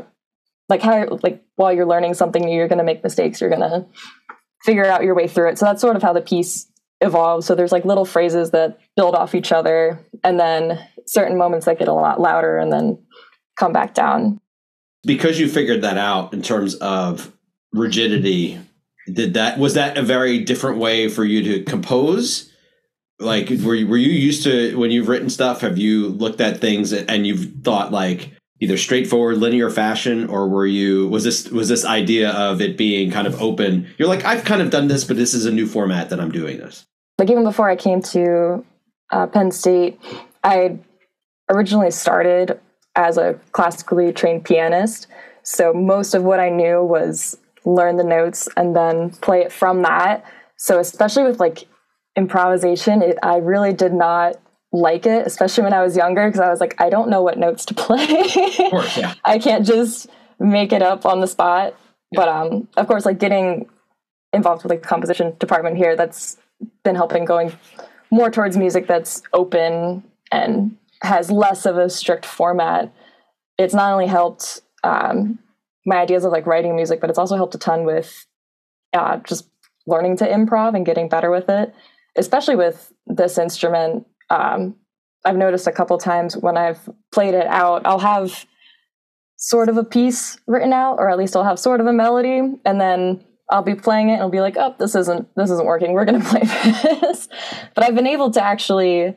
like 0.68 0.82
how 0.82 1.18
like 1.22 1.42
while 1.56 1.72
you're 1.72 1.86
learning 1.86 2.14
something 2.14 2.44
new 2.44 2.54
you're 2.54 2.68
going 2.68 2.78
to 2.78 2.84
make 2.84 3.02
mistakes 3.02 3.40
you're 3.40 3.50
going 3.50 3.60
to 3.60 3.86
figure 4.64 4.84
out 4.84 5.04
your 5.04 5.14
way 5.14 5.28
through 5.28 5.50
it. 5.50 5.58
So 5.58 5.66
that's 5.66 5.80
sort 5.80 5.96
of 5.96 6.02
how 6.02 6.12
the 6.12 6.20
piece 6.20 6.66
evolves. 7.00 7.46
So 7.46 7.54
there's 7.54 7.72
like 7.72 7.84
little 7.84 8.04
phrases 8.04 8.50
that 8.50 8.78
build 8.96 9.14
off 9.14 9.34
each 9.34 9.52
other 9.52 10.04
and 10.24 10.38
then 10.38 10.78
certain 11.06 11.38
moments 11.38 11.66
that 11.66 11.78
get 11.78 11.88
a 11.88 11.92
lot 11.92 12.20
louder 12.20 12.58
and 12.58 12.72
then 12.72 12.98
come 13.58 13.72
back 13.72 13.94
down. 13.94 14.40
Because 15.04 15.38
you 15.38 15.48
figured 15.48 15.82
that 15.82 15.98
out 15.98 16.32
in 16.32 16.42
terms 16.42 16.74
of 16.76 17.32
rigidity, 17.72 18.58
did 19.12 19.34
that 19.34 19.58
was 19.58 19.74
that 19.74 19.96
a 19.96 20.02
very 20.02 20.44
different 20.44 20.78
way 20.78 21.08
for 21.08 21.24
you 21.24 21.42
to 21.42 21.64
compose? 21.64 22.52
Like 23.20 23.48
were 23.48 23.74
you, 23.74 23.86
were 23.88 23.96
you 23.96 24.10
used 24.10 24.44
to 24.44 24.76
when 24.76 24.90
you've 24.90 25.08
written 25.08 25.30
stuff? 25.30 25.60
Have 25.60 25.78
you 25.78 26.08
looked 26.08 26.40
at 26.40 26.60
things 26.60 26.92
and 26.92 27.26
you've 27.26 27.62
thought 27.62 27.92
like 27.92 28.32
either 28.60 28.76
straightforward 28.76 29.38
linear 29.38 29.70
fashion 29.70 30.28
or 30.28 30.48
were 30.48 30.66
you 30.66 31.08
was 31.08 31.24
this 31.24 31.48
was 31.50 31.68
this 31.68 31.84
idea 31.84 32.30
of 32.30 32.60
it 32.60 32.76
being 32.76 33.10
kind 33.10 33.26
of 33.26 33.40
open 33.40 33.86
you're 33.98 34.08
like 34.08 34.24
i've 34.24 34.44
kind 34.44 34.60
of 34.60 34.70
done 34.70 34.88
this 34.88 35.04
but 35.04 35.16
this 35.16 35.34
is 35.34 35.46
a 35.46 35.50
new 35.52 35.66
format 35.66 36.10
that 36.10 36.20
i'm 36.20 36.32
doing 36.32 36.58
this 36.58 36.84
like 37.18 37.30
even 37.30 37.44
before 37.44 37.68
i 37.68 37.76
came 37.76 38.02
to 38.02 38.64
uh, 39.12 39.26
penn 39.26 39.50
state 39.50 40.00
i 40.42 40.76
originally 41.50 41.90
started 41.90 42.58
as 42.98 43.16
a 43.16 43.38
classically 43.52 44.12
trained 44.12 44.44
pianist. 44.44 45.06
So 45.44 45.72
most 45.72 46.14
of 46.14 46.24
what 46.24 46.40
I 46.40 46.50
knew 46.50 46.82
was 46.82 47.38
learn 47.64 47.96
the 47.96 48.04
notes 48.04 48.48
and 48.56 48.74
then 48.76 49.10
play 49.10 49.40
it 49.40 49.52
from 49.52 49.82
that. 49.82 50.24
So 50.56 50.80
especially 50.80 51.22
with 51.22 51.38
like 51.38 51.66
improvisation, 52.16 53.00
it, 53.00 53.16
I 53.22 53.36
really 53.36 53.72
did 53.72 53.94
not 53.94 54.36
like 54.72 55.06
it, 55.06 55.26
especially 55.26 55.64
when 55.64 55.72
I 55.72 55.82
was 55.82 55.96
younger, 55.96 56.26
because 56.26 56.40
I 56.40 56.50
was 56.50 56.60
like, 56.60 56.74
I 56.80 56.90
don't 56.90 57.08
know 57.08 57.22
what 57.22 57.38
notes 57.38 57.64
to 57.66 57.74
play. 57.86 58.04
of 58.04 58.70
course, 58.70 58.98
yeah. 58.98 59.14
I 59.24 59.38
can't 59.38 59.64
just 59.64 60.08
make 60.40 60.72
it 60.72 60.82
up 60.82 61.06
on 61.06 61.20
the 61.20 61.28
spot. 61.28 61.74
Yeah. 62.10 62.20
But 62.20 62.28
um, 62.28 62.68
of 62.76 62.88
course, 62.88 63.06
like 63.06 63.18
getting 63.18 63.68
involved 64.32 64.64
with 64.64 64.70
like 64.70 64.82
the 64.82 64.88
composition 64.88 65.34
department 65.38 65.76
here, 65.76 65.94
that's 65.94 66.36
been 66.82 66.96
helping 66.96 67.24
going 67.24 67.52
more 68.10 68.30
towards 68.30 68.56
music 68.56 68.88
that's 68.88 69.22
open 69.32 70.02
and 70.32 70.76
has 71.02 71.30
less 71.30 71.66
of 71.66 71.76
a 71.76 71.88
strict 71.88 72.26
format, 72.26 72.92
it's 73.56 73.74
not 73.74 73.92
only 73.92 74.06
helped 74.06 74.60
um, 74.84 75.38
my 75.86 75.96
ideas 75.96 76.24
of 76.24 76.32
like 76.32 76.46
writing 76.46 76.76
music, 76.76 77.00
but 77.00 77.10
it's 77.10 77.18
also 77.18 77.36
helped 77.36 77.54
a 77.54 77.58
ton 77.58 77.84
with 77.84 78.26
uh, 78.92 79.18
just 79.18 79.48
learning 79.86 80.16
to 80.16 80.28
improv 80.28 80.74
and 80.74 80.86
getting 80.86 81.08
better 81.08 81.30
with 81.30 81.48
it, 81.48 81.74
especially 82.16 82.56
with 82.56 82.92
this 83.06 83.38
instrument. 83.38 84.06
Um, 84.30 84.76
I've 85.24 85.36
noticed 85.36 85.66
a 85.66 85.72
couple 85.72 85.98
times 85.98 86.36
when 86.36 86.56
I've 86.56 86.88
played 87.12 87.34
it 87.34 87.46
out, 87.46 87.82
I'll 87.84 87.98
have 87.98 88.46
sort 89.36 89.68
of 89.68 89.76
a 89.76 89.84
piece 89.84 90.38
written 90.46 90.72
out, 90.72 90.96
or 90.98 91.08
at 91.08 91.18
least 91.18 91.36
I'll 91.36 91.44
have 91.44 91.58
sort 91.58 91.80
of 91.80 91.86
a 91.86 91.92
melody, 91.92 92.40
and 92.64 92.80
then 92.80 93.24
I'll 93.50 93.62
be 93.62 93.74
playing 93.74 94.10
it 94.10 94.14
and 94.14 94.22
I'll 94.22 94.30
be 94.30 94.40
like, 94.40 94.56
"Oh, 94.58 94.74
this 94.78 94.94
isn't 94.94 95.28
this 95.36 95.50
isn't 95.50 95.66
working. 95.66 95.92
We're 95.92 96.04
going 96.04 96.20
to 96.22 96.28
play 96.28 96.40
this." 96.40 97.28
but 97.74 97.84
I've 97.84 97.94
been 97.94 98.06
able 98.06 98.30
to 98.32 98.44
actually 98.44 99.16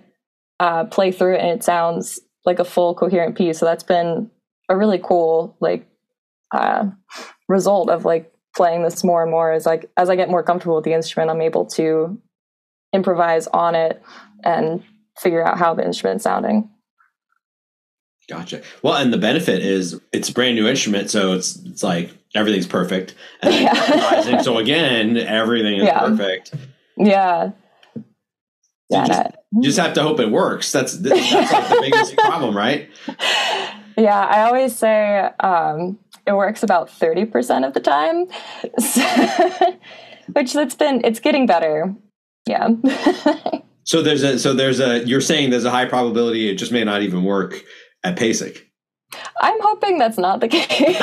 uh, 0.61 0.85
play 0.85 1.11
through 1.11 1.33
it 1.33 1.41
and 1.41 1.49
it 1.49 1.63
sounds 1.63 2.19
like 2.45 2.59
a 2.59 2.63
full 2.63 2.93
coherent 2.93 3.35
piece. 3.35 3.57
So 3.57 3.65
that's 3.65 3.83
been 3.83 4.29
a 4.69 4.77
really 4.77 4.99
cool 4.99 5.57
like 5.59 5.89
uh, 6.51 6.85
result 7.49 7.89
of 7.89 8.05
like 8.05 8.31
playing 8.55 8.83
this 8.83 9.03
more 9.03 9.23
and 9.23 9.31
more 9.31 9.51
as 9.51 9.65
like 9.65 9.89
as 9.97 10.07
I 10.09 10.15
get 10.15 10.29
more 10.29 10.43
comfortable 10.43 10.75
with 10.75 10.85
the 10.85 10.93
instrument, 10.93 11.31
I'm 11.31 11.41
able 11.41 11.65
to 11.65 12.21
improvise 12.93 13.47
on 13.47 13.73
it 13.73 14.03
and 14.43 14.83
figure 15.17 15.43
out 15.43 15.57
how 15.57 15.73
the 15.73 15.83
instrument's 15.83 16.23
sounding. 16.23 16.69
Gotcha. 18.29 18.61
Well, 18.83 18.95
and 18.95 19.11
the 19.11 19.17
benefit 19.17 19.63
is 19.63 19.99
it's 20.13 20.29
a 20.29 20.33
brand 20.33 20.55
new 20.55 20.67
instrument, 20.67 21.09
so 21.09 21.33
it's 21.33 21.55
it's 21.65 21.81
like 21.81 22.15
everything's 22.35 22.67
perfect. 22.67 23.15
And 23.41 23.53
yeah. 23.55 24.41
so 24.41 24.59
again, 24.59 25.17
everything 25.17 25.77
is 25.77 25.85
yeah. 25.85 25.99
perfect. 26.01 26.53
Yeah. 26.97 27.51
Yeah. 28.91 29.05
Just, 29.05 29.29
you 29.53 29.62
just 29.63 29.79
have 29.79 29.93
to 29.93 30.03
hope 30.03 30.19
it 30.19 30.31
works. 30.31 30.71
That's 30.71 30.98
that's 30.98 31.31
like 31.31 31.69
the 31.69 31.79
biggest 31.91 32.17
problem, 32.17 32.55
right? 32.55 32.89
Yeah, 33.98 34.19
I 34.19 34.41
always 34.41 34.75
say 34.75 35.29
um, 35.39 35.98
it 36.27 36.33
works 36.33 36.62
about 36.62 36.89
thirty 36.89 37.25
percent 37.25 37.63
of 37.63 37.74
the 37.74 37.79
time, 37.79 38.25
which 40.33 40.53
that's 40.53 40.75
been 40.75 41.01
it's 41.05 41.19
getting 41.19 41.45
better. 41.45 41.95
Yeah. 42.48 42.69
so 43.86 44.01
there's 44.01 44.24
a 44.24 44.38
so 44.38 44.53
there's 44.53 44.81
a 44.81 45.05
you're 45.05 45.21
saying 45.21 45.51
there's 45.51 45.65
a 45.65 45.71
high 45.71 45.86
probability 45.86 46.50
it 46.50 46.55
just 46.55 46.74
may 46.74 46.83
not 46.83 47.01
even 47.01 47.24
work 47.24 47.63
at 48.03 48.17
PASIC. 48.17 48.67
I'm 49.41 49.62
hoping 49.62 50.00
that's 50.00 50.17
not 50.17 50.39
the 50.39 50.48
case. 50.48 50.98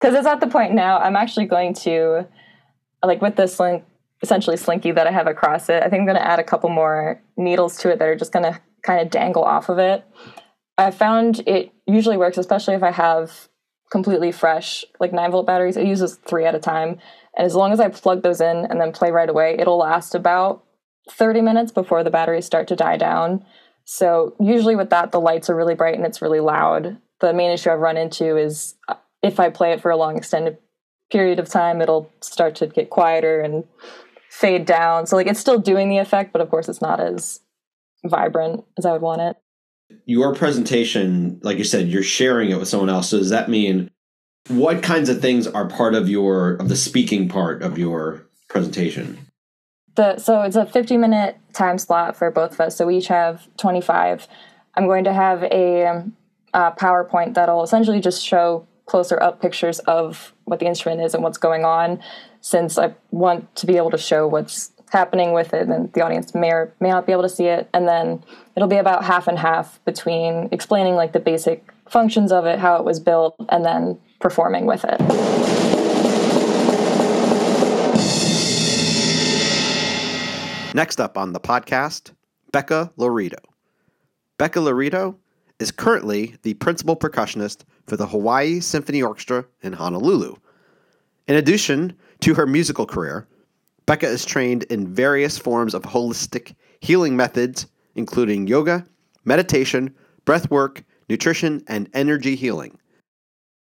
Because 0.00 0.14
it's 0.14 0.26
at 0.26 0.40
the 0.40 0.46
point 0.46 0.74
now. 0.74 0.98
I'm 0.98 1.16
actually 1.16 1.46
going 1.46 1.74
to 1.74 2.26
like 3.02 3.20
with 3.20 3.36
this 3.36 3.60
link 3.60 3.84
essentially 4.22 4.56
slinky 4.56 4.92
that 4.92 5.06
I 5.06 5.12
have 5.12 5.26
across 5.26 5.68
it. 5.68 5.82
I 5.82 5.88
think 5.88 6.00
I'm 6.00 6.06
going 6.06 6.16
to 6.16 6.26
add 6.26 6.38
a 6.38 6.44
couple 6.44 6.70
more 6.70 7.22
needles 7.36 7.76
to 7.78 7.90
it 7.90 7.98
that 7.98 8.08
are 8.08 8.16
just 8.16 8.32
going 8.32 8.44
to 8.44 8.60
kind 8.82 9.00
of 9.00 9.10
dangle 9.10 9.44
off 9.44 9.68
of 9.68 9.78
it. 9.78 10.04
I 10.76 10.90
found 10.90 11.40
it 11.46 11.72
usually 11.86 12.16
works, 12.16 12.38
especially 12.38 12.74
if 12.74 12.82
I 12.82 12.90
have 12.90 13.48
completely 13.90 14.32
fresh, 14.32 14.84
like 15.00 15.12
9 15.12 15.30
volt 15.30 15.46
batteries. 15.46 15.76
It 15.76 15.86
uses 15.86 16.16
three 16.26 16.44
at 16.44 16.54
a 16.54 16.58
time. 16.58 16.98
And 17.36 17.46
as 17.46 17.54
long 17.54 17.72
as 17.72 17.80
I 17.80 17.88
plug 17.88 18.22
those 18.22 18.40
in 18.40 18.66
and 18.66 18.80
then 18.80 18.92
play 18.92 19.10
right 19.10 19.28
away, 19.28 19.56
it'll 19.58 19.78
last 19.78 20.14
about 20.14 20.64
30 21.10 21.40
minutes 21.40 21.72
before 21.72 22.04
the 22.04 22.10
batteries 22.10 22.46
start 22.46 22.68
to 22.68 22.76
die 22.76 22.96
down. 22.96 23.44
So 23.84 24.36
usually 24.38 24.76
with 24.76 24.90
that, 24.90 25.12
the 25.12 25.20
lights 25.20 25.48
are 25.48 25.56
really 25.56 25.74
bright 25.74 25.96
and 25.96 26.04
it's 26.04 26.20
really 26.20 26.40
loud. 26.40 26.98
The 27.20 27.32
main 27.32 27.50
issue 27.50 27.70
I've 27.70 27.78
run 27.80 27.96
into 27.96 28.36
is 28.36 28.74
uh, 28.88 28.94
if 29.22 29.40
I 29.40 29.50
play 29.50 29.72
it 29.72 29.80
for 29.80 29.90
a 29.90 29.96
long 29.96 30.16
extended 30.16 30.58
period 31.10 31.38
of 31.38 31.48
time, 31.48 31.80
it'll 31.80 32.10
start 32.20 32.54
to 32.56 32.66
get 32.66 32.90
quieter 32.90 33.40
and 33.40 33.64
fade 34.38 34.64
down. 34.66 35.04
So 35.04 35.16
like 35.16 35.26
it's 35.26 35.40
still 35.40 35.58
doing 35.58 35.88
the 35.88 35.98
effect, 35.98 36.32
but 36.32 36.40
of 36.40 36.48
course 36.48 36.68
it's 36.68 36.80
not 36.80 37.00
as 37.00 37.40
vibrant 38.06 38.64
as 38.78 38.86
I 38.86 38.92
would 38.92 39.02
want 39.02 39.20
it. 39.20 39.36
Your 40.04 40.32
presentation, 40.32 41.40
like 41.42 41.58
you 41.58 41.64
said, 41.64 41.88
you're 41.88 42.04
sharing 42.04 42.50
it 42.50 42.58
with 42.58 42.68
someone 42.68 42.88
else. 42.88 43.08
So 43.08 43.18
does 43.18 43.30
that 43.30 43.48
mean 43.48 43.90
what 44.46 44.80
kinds 44.80 45.08
of 45.08 45.20
things 45.20 45.48
are 45.48 45.66
part 45.66 45.94
of 45.94 46.08
your 46.08 46.52
of 46.56 46.68
the 46.68 46.76
speaking 46.76 47.28
part 47.28 47.62
of 47.62 47.78
your 47.78 48.28
presentation? 48.48 49.18
The, 49.96 50.18
so 50.18 50.42
it's 50.42 50.54
a 50.54 50.66
50 50.66 50.96
minute 50.98 51.36
time 51.52 51.76
slot 51.76 52.14
for 52.14 52.30
both 52.30 52.52
of 52.52 52.60
us. 52.60 52.76
So 52.76 52.86
we 52.86 52.98
each 52.98 53.08
have 53.08 53.48
25. 53.56 54.28
I'm 54.76 54.86
going 54.86 55.02
to 55.02 55.12
have 55.12 55.42
a, 55.42 55.86
um, 55.86 56.16
a 56.54 56.70
PowerPoint 56.70 57.34
that'll 57.34 57.64
essentially 57.64 57.98
just 57.98 58.24
show 58.24 58.67
closer 58.88 59.22
up 59.22 59.40
pictures 59.40 59.78
of 59.80 60.32
what 60.44 60.58
the 60.58 60.66
instrument 60.66 61.02
is 61.02 61.14
and 61.14 61.22
what's 61.22 61.38
going 61.38 61.64
on, 61.64 62.02
since 62.40 62.78
I 62.78 62.94
want 63.10 63.54
to 63.56 63.66
be 63.66 63.76
able 63.76 63.90
to 63.90 63.98
show 63.98 64.26
what's 64.26 64.72
happening 64.90 65.32
with 65.32 65.52
it, 65.52 65.68
and 65.68 65.92
the 65.92 66.00
audience 66.00 66.34
may 66.34 66.50
or 66.50 66.72
may 66.80 66.88
not 66.88 67.06
be 67.06 67.12
able 67.12 67.22
to 67.22 67.28
see 67.28 67.44
it. 67.44 67.68
And 67.74 67.86
then 67.86 68.24
it'll 68.56 68.68
be 68.68 68.76
about 68.76 69.04
half 69.04 69.28
and 69.28 69.38
half 69.38 69.84
between 69.84 70.48
explaining 70.50 70.94
like 70.94 71.12
the 71.12 71.20
basic 71.20 71.70
functions 71.88 72.32
of 72.32 72.46
it, 72.46 72.58
how 72.58 72.76
it 72.76 72.84
was 72.84 72.98
built, 72.98 73.36
and 73.50 73.64
then 73.64 73.98
performing 74.20 74.64
with 74.64 74.84
it. 74.84 74.98
Next 80.74 81.00
up 81.00 81.18
on 81.18 81.32
the 81.32 81.40
podcast, 81.40 82.12
Becca 82.52 82.92
Laurito. 82.96 83.42
Becca 84.38 84.60
Laurito 84.60 85.16
is 85.58 85.70
currently 85.72 86.36
the 86.42 86.54
principal 86.54 86.96
percussionist 86.96 87.64
for 87.88 87.96
the 87.96 88.06
Hawaii 88.06 88.60
Symphony 88.60 89.02
Orchestra 89.02 89.46
in 89.62 89.72
Honolulu. 89.72 90.36
In 91.26 91.36
addition 91.36 91.96
to 92.20 92.34
her 92.34 92.46
musical 92.46 92.86
career, 92.86 93.26
Becca 93.86 94.06
is 94.06 94.24
trained 94.24 94.64
in 94.64 94.94
various 94.94 95.38
forms 95.38 95.72
of 95.72 95.82
holistic 95.82 96.54
healing 96.80 97.16
methods, 97.16 97.66
including 97.94 98.46
yoga, 98.46 98.86
meditation, 99.24 99.94
breath 100.26 100.50
work, 100.50 100.84
nutrition, 101.08 101.64
and 101.66 101.88
energy 101.94 102.36
healing. 102.36 102.78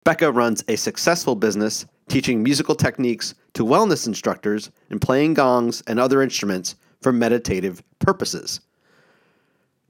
Becca 0.05 0.31
runs 0.31 0.63
a 0.69 0.77
successful 0.77 1.35
business 1.35 1.87
teaching 2.09 2.43
musical 2.43 2.75
techniques 2.75 3.35
to 3.55 3.65
wellness 3.65 4.07
instructors 4.07 4.71
and 4.91 5.01
playing 5.01 5.35
gongs 5.35 5.83
and 5.87 5.99
other 5.99 6.21
instruments 6.21 6.75
for 7.01 7.13
meditative 7.13 7.83
purposes. 7.99 8.61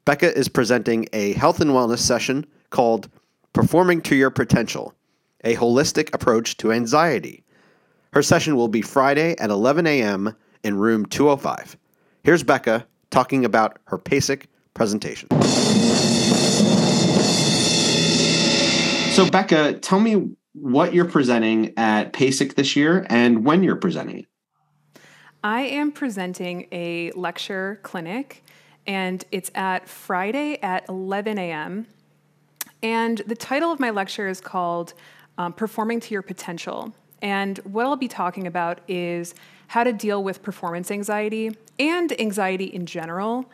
Becca 0.04 0.36
is 0.36 0.48
presenting 0.48 1.08
a 1.12 1.32
health 1.32 1.60
and 1.60 1.70
wellness 1.70 1.98
session 1.98 2.46
called 2.70 3.08
Performing 3.52 4.00
to 4.02 4.14
Your 4.14 4.30
Potential, 4.30 4.94
a 5.42 5.56
holistic 5.56 6.14
approach 6.14 6.56
to 6.58 6.70
anxiety. 6.70 7.42
Her 8.12 8.22
session 8.22 8.54
will 8.54 8.68
be 8.68 8.80
Friday 8.80 9.36
at 9.38 9.50
11 9.50 9.88
a.m. 9.88 10.36
in 10.62 10.76
room 10.76 11.04
205. 11.06 11.76
Here's 12.22 12.44
Becca 12.44 12.86
talking 13.10 13.44
about 13.44 13.78
her 13.86 13.98
PASIC 13.98 14.46
presentation. 14.74 15.28
So, 19.12 19.28
Becca, 19.28 19.80
tell 19.80 19.98
me 19.98 20.30
what 20.52 20.94
you're 20.94 21.04
presenting 21.04 21.76
at 21.76 22.12
PASIC 22.12 22.54
this 22.54 22.76
year 22.76 23.04
and 23.10 23.44
when 23.44 23.64
you're 23.64 23.76
presenting 23.76 24.20
it. 24.20 24.26
I 25.42 25.62
am 25.62 25.90
presenting 25.90 26.68
a 26.70 27.10
lecture 27.12 27.80
clinic, 27.82 28.44
and 28.86 29.24
it's 29.32 29.50
at 29.56 29.88
Friday 29.88 30.60
at 30.62 30.88
11 30.88 31.38
a.m. 31.38 31.86
And 32.82 33.18
the 33.26 33.34
title 33.34 33.70
of 33.72 33.80
my 33.80 33.90
lecture 33.90 34.28
is 34.28 34.40
called 34.40 34.94
um, 35.38 35.52
Performing 35.52 36.00
to 36.00 36.14
Your 36.14 36.22
Potential. 36.22 36.94
And 37.22 37.58
what 37.58 37.86
I'll 37.86 37.96
be 37.96 38.08
talking 38.08 38.46
about 38.46 38.80
is 38.88 39.34
how 39.68 39.84
to 39.84 39.92
deal 39.92 40.22
with 40.22 40.42
performance 40.42 40.90
anxiety 40.90 41.56
and 41.78 42.18
anxiety 42.20 42.64
in 42.64 42.86
general 42.86 43.44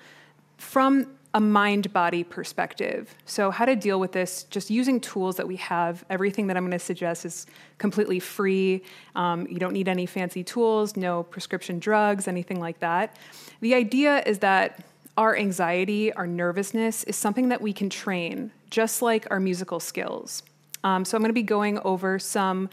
from 0.56 1.16
a 1.34 1.40
mind 1.40 1.92
body 1.92 2.24
perspective. 2.24 3.14
So, 3.26 3.50
how 3.50 3.66
to 3.66 3.76
deal 3.76 4.00
with 4.00 4.12
this 4.12 4.44
just 4.44 4.70
using 4.70 4.98
tools 4.98 5.36
that 5.36 5.46
we 5.46 5.56
have. 5.56 6.02
Everything 6.08 6.46
that 6.46 6.56
I'm 6.56 6.62
going 6.62 6.70
to 6.70 6.78
suggest 6.78 7.26
is 7.26 7.46
completely 7.76 8.20
free. 8.20 8.82
Um, 9.14 9.46
you 9.46 9.58
don't 9.58 9.74
need 9.74 9.86
any 9.86 10.06
fancy 10.06 10.42
tools, 10.42 10.96
no 10.96 11.24
prescription 11.24 11.78
drugs, 11.78 12.26
anything 12.26 12.58
like 12.58 12.78
that. 12.80 13.18
The 13.60 13.74
idea 13.74 14.22
is 14.24 14.38
that 14.38 14.86
our 15.18 15.36
anxiety, 15.36 16.10
our 16.14 16.26
nervousness 16.26 17.04
is 17.04 17.16
something 17.16 17.50
that 17.50 17.60
we 17.60 17.74
can 17.74 17.90
train, 17.90 18.50
just 18.70 19.02
like 19.02 19.26
our 19.30 19.40
musical 19.40 19.80
skills. 19.80 20.42
Um, 20.84 21.04
so, 21.04 21.16
I'm 21.16 21.22
going 21.22 21.30
to 21.30 21.34
be 21.34 21.42
going 21.42 21.78
over 21.80 22.18
some 22.18 22.68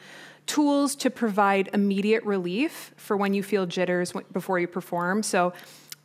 tools 0.46 0.96
to 0.98 1.10
provide 1.10 1.70
immediate 1.74 2.24
relief 2.24 2.94
for 2.98 3.16
when 3.16 3.34
you 3.34 3.44
feel 3.44 3.66
jitters 3.66 4.14
before 4.32 4.60
you 4.60 4.68
perform. 4.68 5.24
So, 5.24 5.54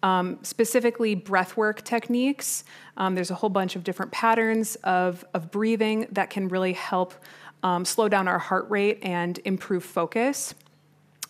um, 0.02 0.38
specifically 0.42 1.16
breathwork 1.16 1.82
techniques. 1.82 2.64
Um, 2.96 3.14
there's 3.14 3.30
a 3.30 3.34
whole 3.34 3.50
bunch 3.50 3.76
of 3.76 3.84
different 3.84 4.12
patterns 4.12 4.76
of, 4.76 5.24
of 5.34 5.50
breathing 5.50 6.06
that 6.12 6.30
can 6.30 6.48
really 6.48 6.72
help 6.72 7.14
um, 7.62 7.84
slow 7.84 8.08
down 8.08 8.28
our 8.28 8.38
heart 8.38 8.70
rate 8.70 9.00
and 9.02 9.40
improve 9.44 9.84
focus. 9.84 10.54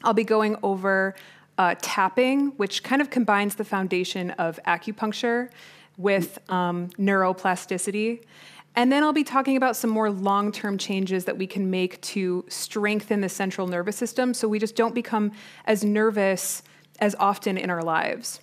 I'll 0.05 0.15
be 0.15 0.25
going 0.25 0.57
over 0.63 1.15
uh, 1.57 1.75
tapping, 1.81 2.49
which 2.59 2.83
kind 2.83 3.03
of 3.03 3.11
combines 3.11 3.55
the 3.55 3.65
foundation 3.65 4.31
of 4.33 4.61
acupuncture 4.67 5.49
with 5.99 6.39
um, 6.51 6.89
neuroplasticity. 6.91 8.23
And 8.75 8.93
then 8.93 9.03
I'll 9.03 9.13
be 9.13 9.25
talking 9.25 9.57
about 9.57 9.77
some 9.77 9.91
more 9.91 10.11
long 10.11 10.53
term 10.53 10.79
changes 10.79 11.25
that 11.27 11.37
we 11.37 11.47
can 11.47 11.69
make 11.69 12.01
to 12.03 12.45
strengthen 12.49 13.21
the 13.21 13.29
central 13.29 13.67
nervous 13.67 13.97
system 13.97 14.33
so 14.33 14.49
we 14.49 14.59
just 14.59 14.77
don't 14.77 14.95
become 14.95 15.33
as 15.67 15.85
nervous 15.85 16.63
as 17.01 17.15
often 17.19 17.59
in 17.59 17.69
our 17.71 17.83
lives. 17.83 18.41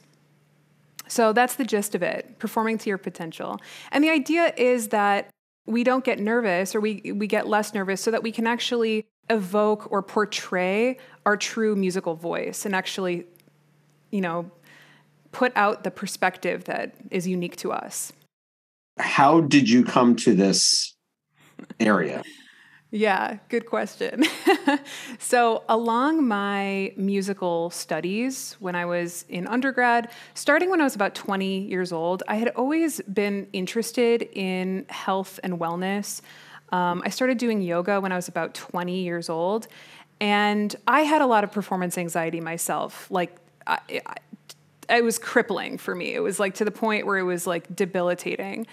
So 1.07 1.33
that's 1.33 1.55
the 1.55 1.65
gist 1.65 1.95
of 1.95 2.03
it, 2.03 2.37
performing 2.39 2.77
to 2.79 2.89
your 2.89 2.97
potential. 2.97 3.59
And 3.91 4.03
the 4.03 4.09
idea 4.09 4.53
is 4.57 4.89
that 4.89 5.29
we 5.65 5.83
don't 5.83 6.03
get 6.03 6.19
nervous 6.19 6.75
or 6.75 6.81
we, 6.81 7.13
we 7.13 7.27
get 7.27 7.47
less 7.47 7.73
nervous 7.73 8.01
so 8.01 8.11
that 8.11 8.21
we 8.21 8.31
can 8.31 8.45
actually 8.45 9.05
evoke 9.29 9.91
or 9.91 10.01
portray 10.03 10.97
our 11.25 11.37
true 11.37 11.75
musical 11.75 12.15
voice 12.15 12.65
and 12.65 12.75
actually, 12.75 13.25
you 14.11 14.21
know, 14.21 14.51
put 15.35 15.51
out 15.57 15.83
the 15.83 15.91
perspective 15.91 16.63
that 16.63 16.95
is 17.11 17.27
unique 17.27 17.57
to 17.57 17.69
us. 17.69 18.13
How 18.97 19.41
did 19.41 19.69
you 19.69 19.83
come 19.83 20.15
to 20.15 20.33
this 20.33 20.95
area? 21.77 22.23
Yeah, 22.89 23.39
good 23.49 23.65
question. 23.65 24.23
so, 25.19 25.63
along 25.67 26.25
my 26.25 26.93
musical 26.95 27.69
studies 27.69 28.55
when 28.61 28.75
I 28.75 28.85
was 28.85 29.25
in 29.27 29.45
undergrad, 29.47 30.09
starting 30.35 30.69
when 30.69 30.79
I 30.79 30.85
was 30.85 30.95
about 30.95 31.13
20 31.15 31.67
years 31.67 31.91
old, 31.91 32.23
I 32.29 32.35
had 32.35 32.49
always 32.55 33.01
been 33.01 33.49
interested 33.51 34.29
in 34.31 34.85
health 34.87 35.41
and 35.43 35.59
wellness. 35.59 36.21
Um, 36.71 37.01
I 37.05 37.09
started 37.09 37.37
doing 37.37 37.61
yoga 37.61 37.99
when 37.99 38.13
I 38.13 38.15
was 38.15 38.29
about 38.29 38.53
20 38.53 39.01
years 39.01 39.29
old, 39.29 39.67
and 40.21 40.73
I 40.87 41.01
had 41.01 41.21
a 41.21 41.25
lot 41.25 41.43
of 41.43 41.51
performance 41.51 41.97
anxiety 41.97 42.39
myself. 42.39 43.11
Like, 43.11 43.35
I, 43.67 43.79
it 44.89 45.03
was 45.03 45.17
crippling 45.19 45.77
for 45.77 45.95
me. 45.95 46.13
It 46.13 46.19
was 46.19 46.39
like 46.39 46.55
to 46.55 46.65
the 46.65 46.71
point 46.71 47.05
where 47.05 47.17
it 47.17 47.23
was 47.23 47.47
like 47.47 47.75
debilitating. 47.75 48.67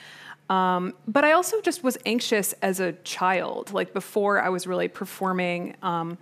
Um, 0.51 0.95
but 1.09 1.25
I 1.25 1.33
also 1.33 1.61
just 1.61 1.83
was 1.83 1.97
anxious 2.05 2.53
as 2.63 2.81
a 2.81 2.93
child, 3.05 3.73
like 3.73 3.93
before 3.93 4.41
I 4.41 4.51
was 4.51 4.67
really 4.67 4.89
performing. 4.89 5.77
Um, 5.83 6.19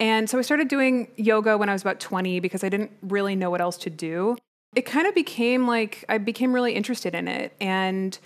and 0.00 0.28
so 0.28 0.38
I 0.38 0.42
started 0.42 0.68
doing 0.68 1.08
yoga 1.16 1.56
when 1.58 1.68
I 1.68 1.72
was 1.72 1.82
about 1.82 2.00
20 2.00 2.40
because 2.40 2.64
I 2.64 2.68
didn't 2.68 2.90
really 3.02 3.36
know 3.36 3.50
what 3.50 3.60
else 3.60 3.76
to 3.78 3.90
do. 3.90 4.36
It 4.74 4.82
kind 4.82 5.06
of 5.06 5.14
became 5.14 5.66
like 5.66 6.04
I 6.08 6.18
became 6.18 6.52
really 6.52 6.74
interested 6.74 7.14
in 7.14 7.28
it. 7.28 7.52
And 7.60 8.18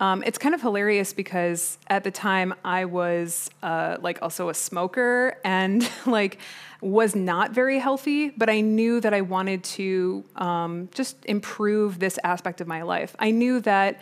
um, 0.00 0.22
it's 0.24 0.38
kind 0.38 0.54
of 0.54 0.62
hilarious 0.62 1.12
because 1.12 1.78
at 1.88 2.04
the 2.04 2.10
time 2.10 2.54
I 2.64 2.84
was 2.84 3.50
uh, 3.62 3.96
like 4.00 4.22
also 4.22 4.48
a 4.48 4.54
smoker 4.54 5.38
and 5.44 5.88
like 6.06 6.38
was 6.80 7.16
not 7.16 7.52
very 7.52 7.78
healthy, 7.78 8.30
but 8.30 8.48
I 8.48 8.60
knew 8.60 9.00
that 9.00 9.12
I 9.12 9.20
wanted 9.20 9.64
to 9.64 10.24
um, 10.36 10.88
just 10.94 11.16
improve 11.24 11.98
this 11.98 12.18
aspect 12.22 12.60
of 12.60 12.68
my 12.68 12.82
life. 12.82 13.16
I 13.18 13.30
knew 13.30 13.60
that 13.60 14.00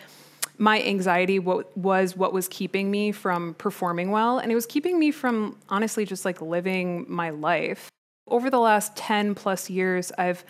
my 0.59 0.83
anxiety 0.83 1.39
was 1.39 2.17
what 2.17 2.33
was 2.33 2.49
keeping 2.49 2.91
me 2.91 3.13
from 3.13 3.55
performing 3.55 4.11
well 4.11 4.39
and 4.39 4.51
it 4.51 4.55
was 4.55 4.65
keeping 4.65 4.99
me 4.99 5.11
from 5.11 5.55
honestly 5.69 6.07
just 6.07 6.25
like 6.25 6.41
living 6.41 7.05
my 7.09 7.31
life. 7.31 7.91
Over 8.29 8.49
the 8.51 8.59
last 8.59 8.97
10 8.97 9.35
plus 9.35 9.69
years 9.69 10.11
i've 10.17 10.45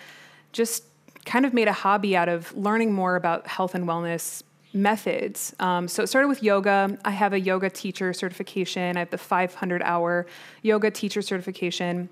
just 0.53 0.85
kind 1.25 1.45
of 1.45 1.53
made 1.53 1.69
a 1.69 1.73
hobby 1.73 2.17
out 2.17 2.29
of 2.29 2.57
learning 2.57 2.93
more 2.93 3.17
about 3.17 3.47
health 3.47 3.75
and 3.75 3.87
wellness 3.87 4.43
methods. 4.73 5.55
Um, 5.59 5.89
so 5.89 6.03
it 6.03 6.07
started 6.07 6.29
with 6.29 6.43
yoga. 6.43 6.97
I 7.05 7.11
have 7.11 7.33
a 7.33 7.41
yoga 7.41 7.69
teacher 7.69 8.13
certification. 8.13 8.97
I 8.97 9.01
have 9.01 9.11
the 9.11 9.19
500 9.19 9.83
hour 9.83 10.27
yoga 10.63 10.91
teacher 10.91 11.21
certification 11.21 12.09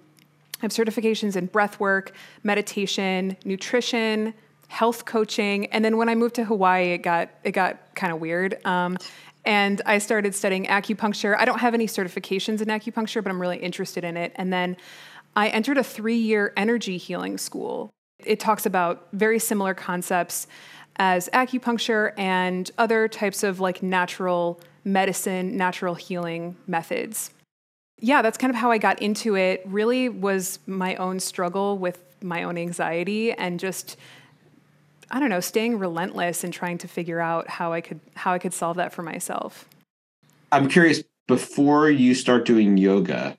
I 0.65 0.67
have 0.67 0.73
certifications 0.73 1.37
in 1.37 1.45
breath 1.45 1.79
work, 1.79 2.13
meditation, 2.43 3.37
nutrition, 3.45 4.33
health 4.69 5.05
coaching, 5.05 5.67
and 5.67 5.85
then 5.85 5.99
when 5.99 6.09
I 6.09 6.15
moved 6.15 6.37
to 6.37 6.45
Hawaii, 6.45 6.93
it 6.93 7.03
got 7.03 7.29
it 7.45 7.53
got 7.53 7.95
kind 7.95 8.15
of 8.15 8.19
weird. 8.19 8.65
Um, 8.65 8.97
and 9.45 9.83
I 9.85 9.99
started 9.99 10.35
studying 10.35 10.65
acupuncture. 10.65 11.37
I 11.39 11.45
don't 11.45 11.59
have 11.59 11.75
any 11.75 11.87
certifications 11.87 12.63
in 12.63 12.69
acupuncture, 12.69 13.23
but 13.23 13.29
I'm 13.29 13.39
really 13.39 13.59
interested 13.59 14.05
in 14.05 14.17
it. 14.17 14.33
And 14.37 14.51
then 14.51 14.79
I 15.37 15.49
entered 15.49 15.77
a 15.77 15.85
three 15.85 16.17
year 16.17 16.55
energy 16.57 16.97
healing 16.97 17.37
school. 17.37 17.91
It 18.25 18.41
talks 18.41 18.65
about 18.65 19.09
very 19.13 19.39
similar 19.39 19.75
concepts. 19.75 20.47
as 20.97 21.29
acupuncture 21.35 22.13
and 22.17 22.71
other 22.79 23.07
types 23.07 23.43
of 23.43 23.61
like 23.61 23.83
natural 23.83 24.61
medicine, 24.83 25.59
natural 25.59 25.95
healing 25.95 26.57
methods. 26.67 27.34
Yeah, 28.01 28.23
that's 28.23 28.37
kind 28.37 28.51
of 28.51 28.57
how 28.57 28.71
I 28.71 28.79
got 28.79 29.01
into 29.01 29.37
it. 29.37 29.63
Really 29.65 30.09
was 30.09 30.59
my 30.67 30.97
own 30.97 31.21
struggle 31.21 31.79
with 31.79 32.01
my 32.23 32.43
own 32.43 32.59
anxiety 32.59 33.33
and 33.33 33.61
just 33.61 33.97
I 35.11 35.21
don't 35.21 35.29
know, 35.29 35.41
staying 35.41 35.79
relentless 35.79 36.43
and 36.45 36.53
trying 36.53 36.79
to 36.79 36.89
figure 36.89 37.21
out 37.21 37.49
how 37.49 37.73
I 37.73 37.81
could 37.81 38.01
how 38.15 38.33
I 38.33 38.39
could 38.39 38.53
solve 38.53 38.77
that 38.79 38.93
for 38.93 39.03
myself. 39.03 39.69
I'm 40.51 40.69
curious 40.69 41.03
before 41.29 41.91
you 41.91 42.15
start 42.15 42.45
doing 42.45 42.77
yoga, 42.77 43.39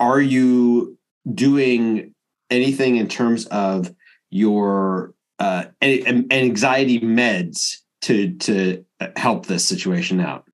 are 0.00 0.20
you 0.20 0.98
doing 1.32 2.14
anything 2.50 2.96
in 2.96 3.08
terms 3.08 3.46
of 3.46 3.94
your 4.30 5.14
uh, 5.38 5.64
anxiety 5.82 7.00
meds 7.00 7.78
to 8.02 8.34
to 8.34 8.84
help 9.16 9.46
this 9.46 9.66
situation 9.66 10.20
out? 10.20 10.46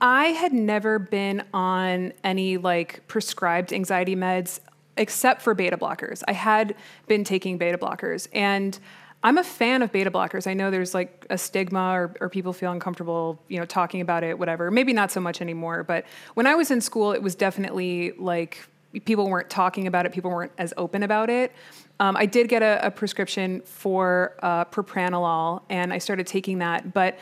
I 0.00 0.26
had 0.26 0.52
never 0.52 0.98
been 0.98 1.42
on 1.52 2.12
any 2.22 2.56
like 2.56 3.06
prescribed 3.08 3.72
anxiety 3.72 4.16
meds 4.16 4.60
except 4.96 5.42
for 5.42 5.54
beta 5.54 5.76
blockers. 5.76 6.22
I 6.26 6.32
had 6.32 6.74
been 7.06 7.24
taking 7.24 7.58
beta 7.58 7.78
blockers 7.78 8.28
and 8.32 8.78
I'm 9.22 9.38
a 9.38 9.44
fan 9.44 9.82
of 9.82 9.90
beta 9.90 10.10
blockers. 10.10 10.46
I 10.46 10.54
know 10.54 10.70
there's 10.70 10.94
like 10.94 11.26
a 11.28 11.36
stigma 11.36 11.90
or, 11.90 12.14
or 12.20 12.28
people 12.28 12.52
feel 12.52 12.70
uncomfortable, 12.70 13.40
you 13.48 13.58
know, 13.58 13.64
talking 13.64 14.00
about 14.00 14.22
it, 14.22 14.38
whatever. 14.38 14.70
Maybe 14.70 14.92
not 14.92 15.10
so 15.10 15.20
much 15.20 15.40
anymore, 15.40 15.82
but 15.82 16.04
when 16.34 16.46
I 16.46 16.54
was 16.54 16.70
in 16.70 16.80
school, 16.80 17.12
it 17.12 17.22
was 17.22 17.34
definitely 17.34 18.12
like 18.12 18.68
people 19.04 19.28
weren't 19.28 19.50
talking 19.50 19.86
about 19.86 20.06
it, 20.06 20.12
people 20.12 20.30
weren't 20.30 20.52
as 20.58 20.72
open 20.76 21.02
about 21.02 21.30
it. 21.30 21.52
Um, 22.00 22.16
I 22.16 22.26
did 22.26 22.48
get 22.48 22.62
a, 22.62 22.86
a 22.86 22.90
prescription 22.90 23.60
for 23.62 24.36
uh, 24.40 24.64
propranolol, 24.66 25.62
and 25.68 25.92
I 25.92 25.98
started 25.98 26.26
taking 26.26 26.58
that, 26.58 26.94
but 26.94 27.18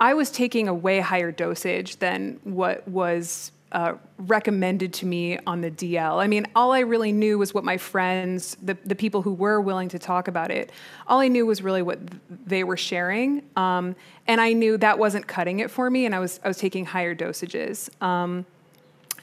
I 0.00 0.14
was 0.14 0.30
taking 0.30 0.68
a 0.68 0.74
way 0.74 1.00
higher 1.00 1.32
dosage 1.32 1.98
than 1.98 2.40
what 2.44 2.86
was 2.88 3.52
uh, 3.74 3.94
recommended 4.18 4.92
to 4.92 5.06
me 5.06 5.36
on 5.46 5.60
the 5.60 5.70
DL. 5.70 6.22
I 6.22 6.28
mean, 6.28 6.46
all 6.54 6.72
I 6.72 6.80
really 6.80 7.10
knew 7.10 7.38
was 7.38 7.52
what 7.52 7.64
my 7.64 7.76
friends, 7.76 8.56
the, 8.62 8.76
the 8.84 8.94
people 8.94 9.22
who 9.22 9.32
were 9.32 9.60
willing 9.60 9.88
to 9.88 9.98
talk 9.98 10.28
about 10.28 10.52
it, 10.52 10.70
all 11.08 11.18
I 11.18 11.26
knew 11.26 11.44
was 11.44 11.60
really 11.60 11.82
what 11.82 11.98
they 12.46 12.62
were 12.62 12.76
sharing. 12.76 13.42
Um, 13.56 13.96
and 14.28 14.40
I 14.40 14.52
knew 14.52 14.78
that 14.78 14.98
wasn't 14.98 15.26
cutting 15.26 15.58
it 15.58 15.72
for 15.72 15.90
me, 15.90 16.06
and 16.06 16.14
I 16.14 16.20
was, 16.20 16.38
I 16.44 16.48
was 16.48 16.56
taking 16.56 16.86
higher 16.86 17.16
dosages. 17.16 17.90
Um, 18.00 18.46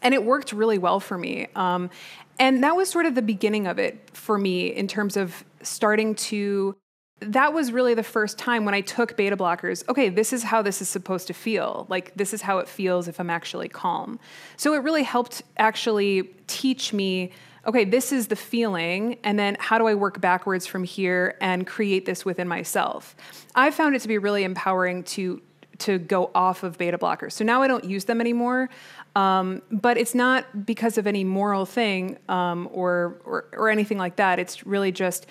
and 0.01 0.13
it 0.13 0.25
worked 0.25 0.51
really 0.51 0.77
well 0.77 0.99
for 0.99 1.17
me. 1.17 1.47
Um, 1.55 1.89
and 2.37 2.63
that 2.63 2.75
was 2.75 2.89
sort 2.89 3.05
of 3.05 3.15
the 3.15 3.21
beginning 3.21 3.67
of 3.67 3.79
it 3.79 4.09
for 4.13 4.37
me 4.37 4.67
in 4.67 4.87
terms 4.87 5.15
of 5.15 5.45
starting 5.61 6.15
to 6.15 6.75
that 7.21 7.53
was 7.53 7.71
really 7.71 7.93
the 7.93 8.03
first 8.03 8.37
time 8.37 8.65
when 8.65 8.73
I 8.73 8.81
took 8.81 9.15
beta 9.15 9.37
blockers. 9.37 9.87
Okay, 9.87 10.09
this 10.09 10.33
is 10.33 10.43
how 10.43 10.61
this 10.61 10.81
is 10.81 10.89
supposed 10.89 11.27
to 11.27 11.33
feel. 11.33 11.85
Like, 11.89 12.13
this 12.15 12.33
is 12.33 12.41
how 12.41 12.59
it 12.59 12.67
feels 12.67 13.07
if 13.07 13.19
I'm 13.19 13.29
actually 13.29 13.69
calm. 13.69 14.19
So, 14.57 14.73
it 14.73 14.79
really 14.79 15.03
helped 15.03 15.43
actually 15.57 16.23
teach 16.47 16.93
me 16.93 17.31
okay, 17.67 17.85
this 17.85 18.11
is 18.11 18.27
the 18.27 18.35
feeling, 18.35 19.19
and 19.23 19.37
then 19.37 19.55
how 19.59 19.77
do 19.77 19.85
I 19.85 19.93
work 19.93 20.19
backwards 20.19 20.65
from 20.65 20.83
here 20.83 21.37
and 21.41 21.67
create 21.67 22.07
this 22.07 22.25
within 22.25 22.47
myself? 22.47 23.15
I 23.53 23.69
found 23.69 23.95
it 23.95 24.01
to 24.01 24.07
be 24.07 24.17
really 24.17 24.43
empowering 24.43 25.03
to 25.03 25.43
to 25.79 25.97
go 25.97 26.29
off 26.35 26.61
of 26.63 26.77
beta 26.77 26.97
blockers. 26.97 27.31
So 27.31 27.43
now 27.43 27.63
I 27.63 27.67
don't 27.67 27.83
use 27.83 28.05
them 28.05 28.21
anymore. 28.21 28.69
Um, 29.15 29.61
but 29.71 29.97
it's 29.97 30.15
not 30.15 30.65
because 30.65 30.97
of 30.97 31.07
any 31.07 31.23
moral 31.23 31.65
thing 31.65 32.17
um, 32.29 32.69
or, 32.71 33.19
or, 33.25 33.45
or 33.53 33.69
anything 33.69 33.97
like 33.97 34.15
that. 34.17 34.37
It's 34.37 34.65
really 34.65 34.91
just 34.91 35.25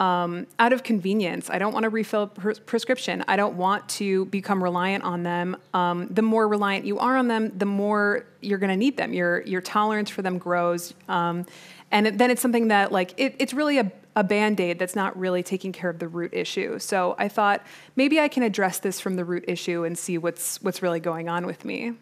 um, 0.00 0.46
out 0.58 0.72
of 0.72 0.82
convenience. 0.82 1.50
I 1.50 1.58
don't 1.58 1.72
want 1.72 1.84
to 1.84 1.90
refill 1.90 2.26
pres- 2.26 2.58
prescription. 2.58 3.24
I 3.28 3.36
don't 3.36 3.56
want 3.56 3.88
to 3.90 4.24
become 4.26 4.62
reliant 4.62 5.04
on 5.04 5.22
them. 5.22 5.56
Um, 5.72 6.08
the 6.08 6.22
more 6.22 6.48
reliant 6.48 6.84
you 6.84 6.98
are 6.98 7.16
on 7.16 7.28
them, 7.28 7.56
the 7.56 7.66
more 7.66 8.26
you're 8.40 8.58
going 8.58 8.70
to 8.70 8.76
need 8.76 8.96
them. 8.96 9.12
Your 9.12 9.42
your 9.42 9.60
tolerance 9.60 10.10
for 10.10 10.22
them 10.22 10.38
grows, 10.38 10.94
um, 11.08 11.46
and 11.90 12.18
then 12.18 12.30
it's 12.30 12.42
something 12.42 12.68
that 12.68 12.92
like 12.92 13.14
it, 13.16 13.36
it's 13.38 13.54
really 13.54 13.78
a 13.78 13.90
a 14.16 14.24
band 14.24 14.60
aid 14.60 14.78
that's 14.78 14.94
not 14.94 15.16
really 15.18 15.42
taking 15.42 15.72
care 15.72 15.90
of 15.90 15.98
the 15.98 16.08
root 16.08 16.32
issue. 16.32 16.78
So 16.78 17.16
I 17.18 17.28
thought 17.28 17.64
maybe 17.96 18.20
I 18.20 18.28
can 18.28 18.42
address 18.42 18.78
this 18.78 19.00
from 19.00 19.16
the 19.16 19.24
root 19.24 19.44
issue 19.48 19.84
and 19.84 19.98
see 19.98 20.18
what's 20.18 20.62
what's 20.62 20.82
really 20.82 21.00
going 21.00 21.28
on 21.28 21.46
with 21.46 21.64
me. 21.64 21.94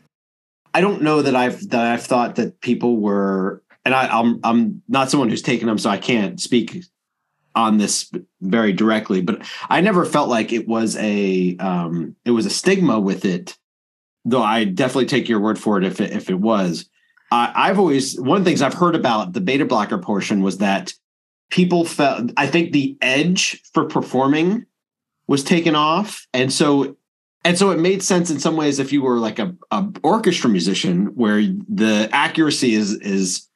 I 0.74 0.81
don't 0.81 1.02
know 1.02 1.22
that 1.22 1.37
I've 1.37 1.68
that 1.70 1.92
I've 1.92 2.02
thought 2.02 2.37
that 2.37 2.61
people 2.61 2.96
were, 2.96 3.62
and 3.85 3.94
I, 3.94 4.09
I'm 4.09 4.40
I'm 4.44 4.83
not 4.88 5.11
someone 5.11 5.28
who's 5.28 5.42
taken 5.42 5.66
them, 5.68 5.78
so 5.78 5.90
I 5.90 5.98
can't 5.98 6.40
speak 6.40 6.83
on 7.54 7.78
this 7.78 8.10
very 8.40 8.72
directly, 8.72 9.20
but 9.20 9.42
I 9.68 9.80
never 9.80 10.04
felt 10.04 10.28
like 10.28 10.52
it 10.52 10.66
was 10.66 10.96
a 10.96 11.56
um, 11.58 12.16
it 12.24 12.30
was 12.30 12.46
a 12.46 12.50
stigma 12.50 13.00
with 13.00 13.24
it. 13.24 13.56
Though 14.24 14.42
I 14.42 14.64
definitely 14.64 15.06
take 15.06 15.28
your 15.28 15.40
word 15.40 15.58
for 15.58 15.78
it 15.78 15.84
if 15.84 16.00
it, 16.00 16.12
if 16.12 16.30
it 16.30 16.38
was. 16.38 16.88
I've 17.34 17.78
always 17.78 18.20
one 18.20 18.38
of 18.38 18.44
the 18.44 18.50
things 18.50 18.60
I've 18.60 18.74
heard 18.74 18.94
about 18.94 19.32
the 19.32 19.40
beta 19.40 19.64
blocker 19.64 19.96
portion 19.96 20.42
was 20.42 20.58
that 20.58 20.92
people 21.50 21.84
felt. 21.84 22.30
I 22.36 22.46
think 22.46 22.72
the 22.72 22.96
edge 23.00 23.62
for 23.72 23.86
performing 23.86 24.66
was 25.28 25.42
taken 25.42 25.74
off, 25.74 26.26
and 26.34 26.52
so 26.52 26.96
and 27.42 27.56
so 27.56 27.70
it 27.70 27.78
made 27.78 28.02
sense 28.02 28.30
in 28.30 28.38
some 28.38 28.56
ways 28.56 28.78
if 28.78 28.92
you 28.92 29.02
were 29.02 29.18
like 29.18 29.38
a, 29.38 29.54
a 29.70 29.88
orchestra 30.02 30.50
musician 30.50 31.06
where 31.14 31.40
the 31.40 32.08
accuracy 32.12 32.74
is 32.74 32.92
is 32.96 33.48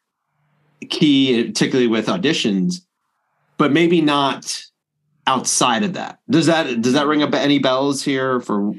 key, 0.88 1.44
particularly 1.44 1.86
with 1.86 2.06
auditions 2.06 2.85
but 3.56 3.72
maybe 3.72 4.00
not 4.00 4.66
outside 5.26 5.82
of 5.82 5.94
that. 5.94 6.20
Does 6.30 6.46
that 6.46 6.80
does 6.80 6.92
that 6.92 7.06
ring 7.06 7.22
up 7.22 7.34
any 7.34 7.58
bells 7.58 8.02
here 8.02 8.40
for 8.40 8.72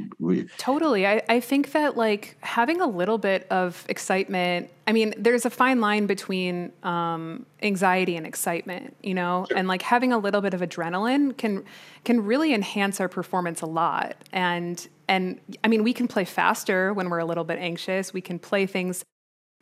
Totally. 0.57 1.05
I, 1.05 1.21
I 1.27 1.39
think 1.39 1.71
that 1.73 1.97
like 1.97 2.37
having 2.41 2.81
a 2.81 2.87
little 2.87 3.17
bit 3.17 3.47
of 3.49 3.85
excitement, 3.89 4.69
I 4.87 4.93
mean, 4.93 5.13
there's 5.17 5.45
a 5.45 5.49
fine 5.49 5.81
line 5.81 6.05
between 6.05 6.71
um, 6.83 7.45
anxiety 7.61 8.15
and 8.15 8.25
excitement, 8.25 8.95
you 9.03 9.13
know, 9.13 9.45
sure. 9.49 9.57
and 9.57 9.67
like 9.67 9.81
having 9.81 10.13
a 10.13 10.17
little 10.17 10.41
bit 10.41 10.53
of 10.53 10.61
adrenaline 10.61 11.35
can 11.37 11.65
can 12.05 12.23
really 12.23 12.53
enhance 12.53 12.99
our 12.99 13.09
performance 13.09 13.61
a 13.61 13.67
lot. 13.67 14.15
And 14.31 14.87
and 15.09 15.39
I 15.63 15.67
mean, 15.67 15.83
we 15.83 15.93
can 15.93 16.07
play 16.07 16.25
faster 16.25 16.93
when 16.93 17.09
we're 17.09 17.19
a 17.19 17.25
little 17.25 17.43
bit 17.43 17.59
anxious. 17.59 18.13
We 18.13 18.21
can 18.21 18.39
play 18.39 18.65
things 18.65 19.03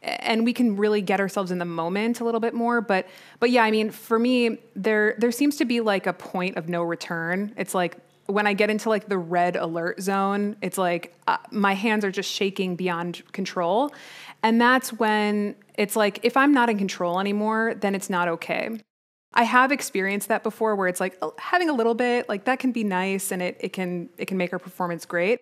and 0.06 0.46
we 0.46 0.54
can 0.54 0.76
really 0.76 1.02
get 1.02 1.20
ourselves 1.20 1.52
in 1.52 1.58
the 1.58 1.66
moment 1.66 2.20
a 2.20 2.24
little 2.24 2.40
bit 2.40 2.54
more 2.54 2.82
but 2.82 3.08
but 3.40 3.50
yeah 3.50 3.64
i 3.64 3.72
mean 3.72 3.90
for 3.90 4.20
me 4.20 4.58
there 4.76 5.16
there 5.18 5.32
seems 5.32 5.58
to 5.58 5.66
be 5.66 5.82
like 5.82 6.08
a 6.08 6.14
point 6.14 6.58
of 6.58 6.70
no 6.70 6.84
return. 6.84 7.54
It's 7.58 7.74
like 7.74 7.98
when 8.28 8.48
i 8.48 8.54
get 8.54 8.70
into 8.70 8.90
like 8.90 9.08
the 9.08 9.18
red 9.18 9.56
alert 9.56 10.02
zone 10.02 10.56
it's 10.62 10.78
like 10.78 11.16
uh, 11.28 11.38
my 11.52 11.74
hands 11.74 12.04
are 12.04 12.12
just 12.12 12.32
shaking 12.32 12.76
beyond 12.76 13.22
control. 13.32 13.92
And 14.44 14.62
that's 14.62 14.94
when 14.94 15.56
it's 15.76 15.96
like 15.96 16.20
if 16.24 16.38
i'm 16.38 16.54
not 16.54 16.70
in 16.70 16.78
control 16.78 17.20
anymore 17.20 17.76
then 17.76 17.96
it's 17.96 18.10
not 18.10 18.28
okay. 18.28 18.70
I 19.38 19.44
have 19.44 19.74
experienced 19.74 20.30
that 20.30 20.44
before 20.44 20.76
where 20.78 20.88
it's 20.88 21.00
like 21.00 21.18
oh, 21.22 21.34
having 21.38 21.70
a 21.70 21.74
little 21.74 21.96
bit 21.96 22.30
like 22.30 22.46
that 22.46 22.60
can 22.60 22.72
be 22.72 22.84
nice 22.84 23.32
and 23.32 23.42
it, 23.42 23.58
it 23.60 23.74
can 23.74 24.10
it 24.18 24.28
can 24.28 24.38
make 24.38 24.54
our 24.54 24.60
performance 24.60 25.06
great. 25.06 25.40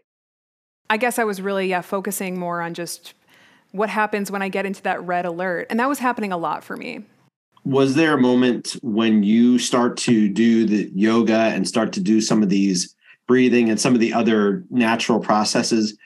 I 0.89 0.97
guess 0.97 1.17
i 1.17 1.23
was 1.23 1.41
really 1.41 1.67
yeah 1.67 1.81
focusing 1.81 2.37
more 2.37 2.61
on 2.61 2.73
just 2.73 3.13
what 3.73 3.89
happens 3.89 4.31
when 4.31 4.41
I 4.41 4.49
get 4.49 4.65
into 4.65 4.81
that 4.83 5.03
red 5.03 5.25
alert. 5.25 5.67
And 5.69 5.79
that 5.79 5.89
was 5.89 5.99
happening 5.99 6.31
a 6.31 6.37
lot 6.37 6.63
for 6.63 6.77
me. 6.77 7.03
Was 7.65 7.95
there 7.95 8.13
a 8.13 8.21
moment 8.21 8.77
when 8.81 9.23
you 9.23 9.57
start 9.59 9.97
to 9.97 10.29
do 10.29 10.65
the 10.65 10.89
yoga 10.93 11.33
and 11.33 11.67
start 11.67 11.91
to 11.93 11.99
do 11.99 12.21
some 12.21 12.43
of 12.43 12.49
these 12.49 12.95
breathing 13.27 13.69
and 13.69 13.79
some 13.79 13.93
of 13.93 13.99
the 13.99 14.13
other 14.13 14.63
natural 14.69 15.19
processes 15.19 15.97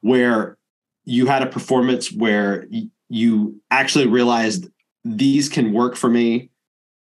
where 0.00 0.58
you 1.04 1.26
had 1.26 1.42
a 1.42 1.46
performance 1.46 2.12
where 2.12 2.66
you 3.08 3.60
actually 3.70 4.06
realized 4.06 4.68
these 5.04 5.48
can 5.48 5.72
work 5.72 5.96
for 5.96 6.10
me? 6.10 6.50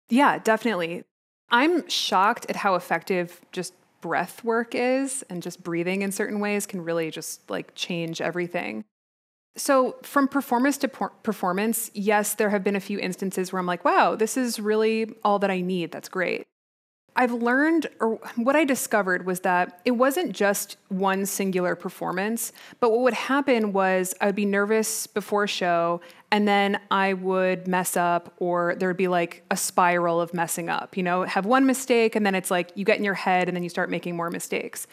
Yeah, 0.09 0.39
definitely. 0.39 1.05
I'm 1.51 1.89
shocked 1.89 2.47
at 2.49 2.57
how 2.57 2.75
effective 2.75 3.41
just 3.51 3.75
breath 4.01 4.45
work 4.45 4.75
is 4.75 5.25
and 5.31 5.43
just 5.43 5.63
breathing 5.63 6.03
in 6.03 6.13
certain 6.13 6.39
ways 6.39 6.67
can 6.67 6.83
really 6.83 7.11
just 7.11 7.49
like 7.51 7.75
change 7.75 8.21
everything. 8.21 8.85
So, 9.55 9.97
from 10.03 10.29
performance 10.29 10.79
to 10.79 10.89
por- 10.89 11.11
performance, 11.23 11.91
yes, 11.93 12.35
there 12.35 12.51
have 12.51 12.65
been 12.65 12.77
a 12.77 12.81
few 12.81 12.99
instances 12.99 13.53
where 13.53 13.61
I'm 13.61 13.67
like, 13.67 13.85
wow, 13.85 14.17
this 14.17 14.37
is 14.37 14.59
really 14.59 15.15
all 15.23 15.39
that 15.41 15.51
I 15.51 15.61
need. 15.61 15.93
That's 15.93 16.09
great. 16.09 16.47
I've 17.15 17.33
learned, 17.33 17.89
or 18.01 18.19
what 18.37 18.57
I 18.57 18.65
discovered 18.65 19.27
was 19.27 19.41
that 19.41 19.81
it 19.85 19.91
wasn't 19.91 20.33
just 20.33 20.79
one 20.89 21.27
singular 21.27 21.77
performance, 21.77 22.53
but 22.81 22.91
what 22.91 23.01
would 23.01 23.13
happen 23.13 23.75
was 23.75 24.15
I 24.21 24.27
would 24.27 24.35
be 24.35 24.47
nervous 24.47 25.07
before 25.07 25.45
a 25.45 25.49
show, 25.49 26.01
and 26.31 26.49
then 26.49 26.81
I 26.91 27.13
would 27.13 27.69
mess 27.69 27.99
up, 27.99 28.33
or 28.39 28.75
there 28.79 28.89
would 28.89 28.97
be 28.97 29.09
like 29.09 29.45
a 29.51 29.59
spiral 29.59 30.23
of 30.23 30.33
messing 30.33 30.71
up. 30.71 30.97
You 30.97 31.03
know, 31.03 31.25
have 31.25 31.45
one 31.45 31.67
mistake, 31.67 32.17
and 32.17 32.25
then 32.25 32.35
it's 32.35 32.51
like 32.51 32.73
you 32.77 32.87
get 32.87 32.97
in 32.97 33.05
your 33.05 33.13
head, 33.13 33.47
and 33.47 33.55
then 33.55 33.63
you 33.63 33.69
start 33.69 33.91
making 33.91 34.17
more 34.17 34.31
mistakes. 34.31 34.87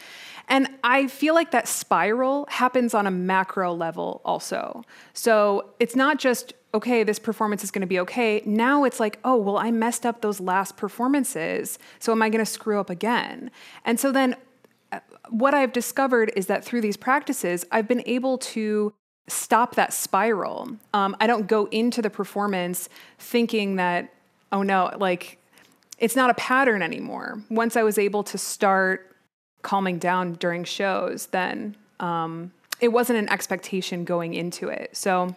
And 0.50 0.68
I 0.84 1.08
feel 1.08 1.36
like 1.36 1.52
that 1.52 1.68
spiral 1.68 2.48
happens 2.50 2.94
on 2.94 3.06
a 3.08 3.12
macro 3.12 3.74
level 3.74 4.22
also. 4.26 4.84
So 5.14 5.70
it's 5.80 5.96
not 5.96 6.18
just, 6.18 6.54
okay, 6.74 7.04
this 7.04 7.20
performance 7.20 7.64
is 7.64 7.72
going 7.72 7.82
to 7.82 7.88
be 7.88 8.00
okay. 8.00 8.42
Now 8.46 8.84
it's 8.84 9.00
like, 9.00 9.20
oh, 9.24 9.38
well, 9.38 9.58
I 9.58 9.72
messed 9.72 10.06
up 10.06 10.22
those 10.22 10.40
last 10.40 10.76
performances. 10.76 11.78
So 12.00 12.12
am 12.12 12.22
I 12.22 12.30
going 12.30 12.44
to 12.44 12.52
screw 12.52 12.80
up 12.80 12.90
again? 12.90 13.52
And 13.86 14.00
so 14.00 14.12
then 14.12 14.36
what 15.30 15.54
I've 15.54 15.72
discovered 15.72 16.32
is 16.36 16.48
that 16.48 16.66
through 16.66 16.82
these 16.82 16.98
practices, 16.98 17.66
I've 17.72 17.88
been 17.88 18.04
able 18.06 18.38
to 18.40 18.94
stop 19.28 19.76
that 19.76 19.94
spiral. 19.94 20.70
Um, 20.94 21.16
I 21.20 21.28
don't 21.28 21.48
go 21.48 21.66
into 21.68 22.02
the 22.02 22.10
performance 22.10 22.90
thinking 23.20 23.76
that, 23.76 24.12
oh 24.52 24.64
no, 24.64 24.92
like 24.98 25.38
it's 26.00 26.16
not 26.16 26.30
a 26.30 26.34
pattern 26.34 26.82
anymore. 26.82 27.44
Once 27.50 27.78
I 27.78 27.84
was 27.84 27.98
able 27.98 28.24
to 28.24 28.38
start 28.38 29.09
calming 29.62 29.98
down 29.98 30.34
during 30.34 30.64
shows, 30.64 31.28
then 31.28 31.76
um, 32.00 32.52
it 32.80 32.90
wasn't 32.90 33.20
an 33.20 33.30
expectation 33.30 34.06
going 34.06 34.34
into 34.34 34.70
it. 34.70 34.96
So, 34.96 35.36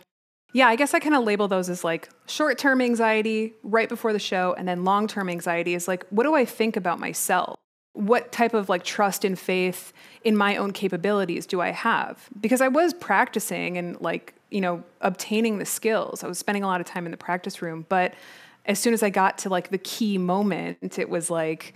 yeah, 0.52 0.68
I 0.68 0.76
guess 0.76 0.94
I 0.94 0.98
kind 0.98 1.14
of 1.14 1.24
label 1.24 1.48
those 1.48 1.68
as 1.68 1.82
like 1.82 2.08
short 2.26 2.58
term 2.58 2.80
anxiety 2.80 3.54
right 3.62 3.88
before 3.88 4.12
the 4.12 4.18
show, 4.18 4.54
and 4.56 4.68
then 4.68 4.84
long 4.84 5.06
term 5.06 5.28
anxiety 5.28 5.74
is 5.74 5.88
like, 5.88 6.06
what 6.10 6.24
do 6.24 6.34
I 6.34 6.44
think 6.44 6.76
about 6.76 6.98
myself? 6.98 7.58
what 7.94 8.32
type 8.32 8.54
of 8.54 8.68
like 8.68 8.84
trust 8.84 9.24
and 9.24 9.38
faith 9.38 9.92
in 10.24 10.36
my 10.36 10.56
own 10.56 10.72
capabilities 10.72 11.46
do 11.46 11.60
I 11.60 11.70
have? 11.70 12.28
Because 12.40 12.60
I 12.60 12.68
was 12.68 12.94
practicing 12.94 13.76
and 13.76 14.00
like, 14.00 14.34
you 14.50 14.60
know, 14.60 14.82
obtaining 15.00 15.58
the 15.58 15.66
skills. 15.66 16.24
I 16.24 16.26
was 16.26 16.38
spending 16.38 16.62
a 16.62 16.66
lot 16.66 16.80
of 16.80 16.86
time 16.86 17.04
in 17.04 17.10
the 17.10 17.18
practice 17.18 17.60
room, 17.60 17.86
but 17.88 18.14
as 18.64 18.78
soon 18.78 18.94
as 18.94 19.02
I 19.02 19.10
got 19.10 19.38
to 19.38 19.48
like 19.48 19.70
the 19.70 19.78
key 19.78 20.18
moment, 20.18 20.98
it 20.98 21.10
was 21.10 21.30
like 21.30 21.74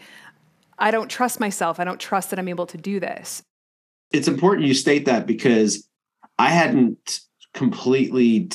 I 0.79 0.91
don't 0.91 1.09
trust 1.09 1.41
myself. 1.41 1.81
I 1.81 1.85
don't 1.85 2.01
trust 2.01 2.31
that 2.31 2.39
I'm 2.39 2.49
able 2.49 2.67
to 2.67 2.77
do 2.77 3.01
this. 3.01 3.43
It's 4.13 4.29
important 4.29 4.67
you 4.67 4.75
state 4.75 5.07
that 5.07 5.27
because 5.27 5.89
I 6.39 6.51
hadn't 6.51 7.21
completely 7.55 8.51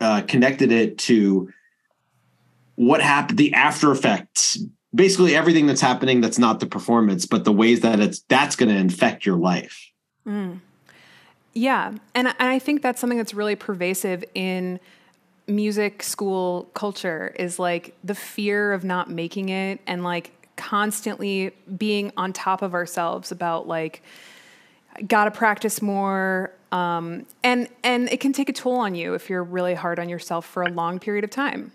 uh, 0.00 0.22
connected 0.22 0.72
it 0.72 0.98
to 0.98 1.50
what 2.76 3.00
happened, 3.00 3.38
the 3.38 3.52
after 3.54 3.90
effects 3.90 4.58
basically 4.94 5.36
everything 5.36 5.66
that's 5.66 5.80
happening 5.80 6.20
that's 6.20 6.38
not 6.38 6.60
the 6.60 6.66
performance, 6.66 7.26
but 7.26 7.44
the 7.44 7.52
ways 7.52 7.80
that 7.80 8.00
it's 8.00 8.20
that's 8.28 8.56
going 8.56 8.68
to 8.68 8.76
infect 8.76 9.26
your 9.26 9.36
life. 9.36 9.90
Mm. 10.26 10.60
Yeah, 11.54 11.94
and 12.14 12.28
and 12.28 12.34
I 12.38 12.58
think 12.58 12.82
that's 12.82 13.00
something 13.00 13.18
that's 13.18 13.34
really 13.34 13.56
pervasive 13.56 14.24
in 14.34 14.80
music 15.46 16.02
school 16.02 16.68
culture 16.74 17.34
is 17.38 17.58
like 17.58 17.96
the 18.04 18.14
fear 18.14 18.72
of 18.72 18.84
not 18.84 19.10
making 19.10 19.48
it 19.48 19.80
and 19.86 20.04
like 20.04 20.30
constantly 20.58 21.52
being 21.78 22.12
on 22.18 22.34
top 22.34 22.60
of 22.60 22.74
ourselves 22.74 23.32
about 23.32 23.66
like 23.66 24.02
gotta 25.06 25.30
practice 25.30 25.80
more 25.80 26.52
um, 26.72 27.24
and 27.42 27.68
and 27.82 28.10
it 28.10 28.20
can 28.20 28.32
take 28.32 28.48
a 28.48 28.52
toll 28.52 28.76
on 28.76 28.94
you 28.94 29.14
if 29.14 29.30
you're 29.30 29.44
really 29.44 29.74
hard 29.74 29.98
on 29.98 30.08
yourself 30.08 30.44
for 30.44 30.62
a 30.62 30.70
long 30.70 30.98
period 30.98 31.24
of 31.24 31.30
time. 31.30 31.72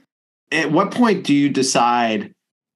At 0.51 0.71
what 0.71 0.91
point 0.91 1.23
do 1.23 1.33
you 1.33 1.49
decide 1.49 2.31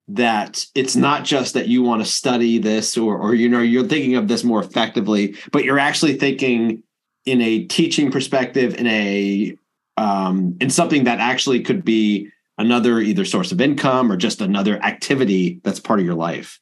that 0.08 0.66
it's 0.74 0.96
not 0.96 1.26
just 1.26 1.54
that 1.54 1.68
you 1.68 1.84
want 1.84 2.04
to 2.04 2.10
study 2.10 2.58
this 2.58 2.98
or 2.98 3.18
or 3.18 3.36
you 3.36 3.50
know 3.50 3.60
you're 3.60 3.88
thinking 3.88 4.16
of 4.16 4.30
this 4.30 4.44
more 4.44 4.64
effectively 4.64 5.36
but 5.52 5.66
you're 5.66 5.78
actually 5.78 6.16
thinking 6.16 6.82
in 7.26 7.42
a 7.42 7.66
teaching 7.66 8.10
perspective 8.10 8.74
in 8.76 8.88
a 8.88 9.56
um, 9.98 10.56
in 10.62 10.70
something 10.70 11.04
that 11.04 11.20
actually 11.20 11.62
could 11.62 11.84
be 11.84 12.30
another 12.58 13.00
either 13.00 13.26
source 13.26 13.52
of 13.52 13.62
income 13.62 14.12
or 14.12 14.18
just 14.18 14.42
another 14.42 14.82
activity 14.84 15.60
that's 15.64 15.80
part 15.80 16.00
of 16.00 16.06
your 16.06 16.16
life 16.16 16.60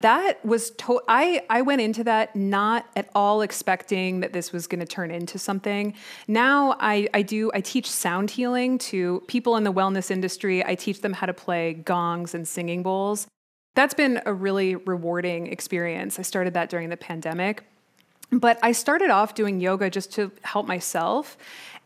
that 0.00 0.44
was 0.44 0.70
to- 0.70 1.02
I 1.08 1.42
I 1.50 1.62
went 1.62 1.82
into 1.82 2.04
that 2.04 2.34
not 2.34 2.86
at 2.96 3.08
all 3.14 3.42
expecting 3.42 4.20
that 4.20 4.32
this 4.32 4.52
was 4.52 4.66
going 4.66 4.80
to 4.80 4.86
turn 4.86 5.10
into 5.10 5.38
something. 5.38 5.94
Now 6.26 6.76
I 6.80 7.08
I 7.12 7.22
do 7.22 7.50
I 7.54 7.60
teach 7.60 7.90
sound 7.90 8.30
healing 8.30 8.78
to 8.78 9.22
people 9.28 9.56
in 9.56 9.64
the 9.64 9.72
wellness 9.72 10.10
industry. 10.10 10.64
I 10.64 10.74
teach 10.74 11.02
them 11.02 11.12
how 11.12 11.26
to 11.26 11.34
play 11.34 11.74
gongs 11.74 12.34
and 12.34 12.48
singing 12.48 12.82
bowls. 12.82 13.26
That's 13.74 13.94
been 13.94 14.20
a 14.26 14.32
really 14.32 14.74
rewarding 14.74 15.46
experience. 15.46 16.18
I 16.18 16.22
started 16.22 16.54
that 16.54 16.70
during 16.70 16.88
the 16.88 16.96
pandemic. 16.96 17.64
But 18.32 18.58
I 18.62 18.72
started 18.72 19.10
off 19.10 19.34
doing 19.34 19.60
yoga 19.60 19.90
just 19.90 20.12
to 20.12 20.30
help 20.42 20.66
myself. 20.66 21.36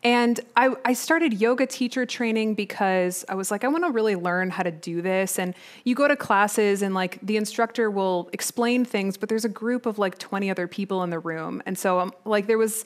And 0.05 0.39
I, 0.55 0.69
I, 0.85 0.93
started 0.93 1.41
yoga 1.41 1.67
teacher 1.67 2.05
training 2.05 2.55
because 2.57 3.25
I 3.27 3.35
was 3.35 3.51
like, 3.51 3.65
I 3.65 3.69
want 3.69 3.85
to 3.85 3.91
really 3.91 4.17
learn 4.17 4.51
how 4.51 4.63
to 4.63 4.71
do 4.71 5.01
this. 5.01 5.39
And 5.39 5.55
you 5.85 5.95
go 5.95 6.07
to 6.07 6.15
classes, 6.15 6.83
and 6.83 6.95
like 6.95 7.19
the 7.23 7.39
instructor 7.39 7.91
will 7.91 8.29
explain 8.35 8.85
things, 8.85 9.17
but 9.17 9.31
there's 9.31 9.47
a 9.47 9.49
group 9.49 9.87
of 9.87 9.99
like 9.99 10.19
20 10.19 10.51
other 10.51 10.69
people 10.69 11.03
in 11.05 11.11
the 11.11 11.19
room. 11.19 11.63
And 11.65 11.79
so, 11.79 12.01
um, 12.01 12.13
like, 12.27 12.47
there 12.47 12.59
was, 12.59 12.85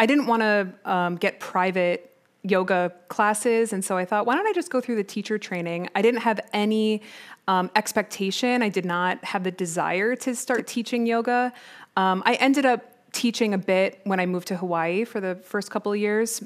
I 0.00 0.06
didn't 0.06 0.26
want 0.26 0.42
to 0.42 0.68
um, 0.84 1.16
get 1.16 1.38
private 1.38 2.08
yoga 2.42 2.92
classes. 3.06 3.72
And 3.72 3.84
so 3.84 3.96
I 3.96 4.04
thought, 4.04 4.26
why 4.26 4.34
don't 4.34 4.46
I 4.46 4.52
just 4.52 4.70
go 4.70 4.80
through 4.80 4.96
the 4.96 5.04
teacher 5.04 5.38
training? 5.38 5.88
I 5.94 6.02
didn't 6.02 6.22
have 6.22 6.40
any 6.52 7.02
um, 7.46 7.70
expectation, 7.76 8.62
I 8.62 8.68
did 8.68 8.84
not 8.84 9.24
have 9.24 9.44
the 9.44 9.50
desire 9.52 10.16
to 10.16 10.34
start 10.34 10.66
teaching 10.66 11.06
yoga. 11.06 11.52
Um, 11.96 12.22
I 12.26 12.34
ended 12.34 12.66
up 12.66 12.91
teaching 13.12 13.54
a 13.54 13.58
bit 13.58 14.00
when 14.04 14.20
I 14.20 14.26
moved 14.26 14.48
to 14.48 14.56
Hawaii 14.56 15.04
for 15.04 15.20
the 15.20 15.36
first 15.36 15.70
couple 15.70 15.92
of 15.92 15.98
years. 15.98 16.42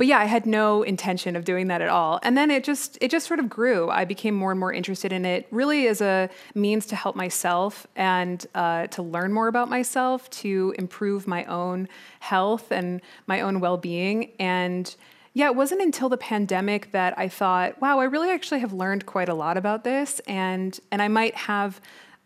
But 0.00 0.06
yeah, 0.06 0.18
I 0.18 0.24
had 0.24 0.46
no 0.46 0.82
intention 0.82 1.36
of 1.36 1.44
doing 1.44 1.68
that 1.68 1.82
at 1.82 1.90
all. 1.90 2.20
And 2.22 2.34
then 2.34 2.50
it 2.50 2.64
just 2.64 2.96
it 3.02 3.10
just 3.10 3.26
sort 3.26 3.38
of 3.38 3.50
grew. 3.50 3.90
I 3.90 4.06
became 4.06 4.34
more 4.34 4.50
and 4.50 4.58
more 4.58 4.72
interested 4.72 5.12
in 5.12 5.26
it, 5.26 5.46
really 5.50 5.88
as 5.88 6.00
a 6.00 6.30
means 6.54 6.86
to 6.86 6.96
help 6.96 7.16
myself 7.16 7.86
and 7.96 8.46
uh, 8.54 8.86
to 8.86 9.02
learn 9.02 9.34
more 9.34 9.46
about 9.46 9.68
myself, 9.68 10.30
to 10.30 10.74
improve 10.78 11.26
my 11.26 11.44
own 11.44 11.86
health 12.20 12.72
and 12.72 13.02
my 13.26 13.42
own 13.42 13.60
well 13.60 13.76
being. 13.76 14.32
And 14.38 14.96
yeah, 15.34 15.46
it 15.46 15.54
wasn't 15.54 15.82
until 15.82 16.08
the 16.08 16.16
pandemic 16.16 16.92
that 16.92 17.18
I 17.18 17.28
thought, 17.28 17.78
wow, 17.82 18.00
I 18.00 18.04
really 18.04 18.30
actually 18.30 18.60
have 18.60 18.72
learned 18.72 19.04
quite 19.04 19.28
a 19.28 19.34
lot 19.34 19.58
about 19.58 19.84
this, 19.84 20.20
and 20.20 20.80
and 20.90 21.02
I 21.02 21.08
might 21.08 21.34
have 21.34 21.78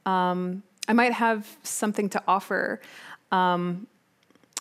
um, 0.06 0.62
I 0.86 0.92
might 0.92 1.12
have 1.12 1.56
something 1.62 2.08
to 2.10 2.22
offer. 2.28 2.80
Um, 3.34 3.86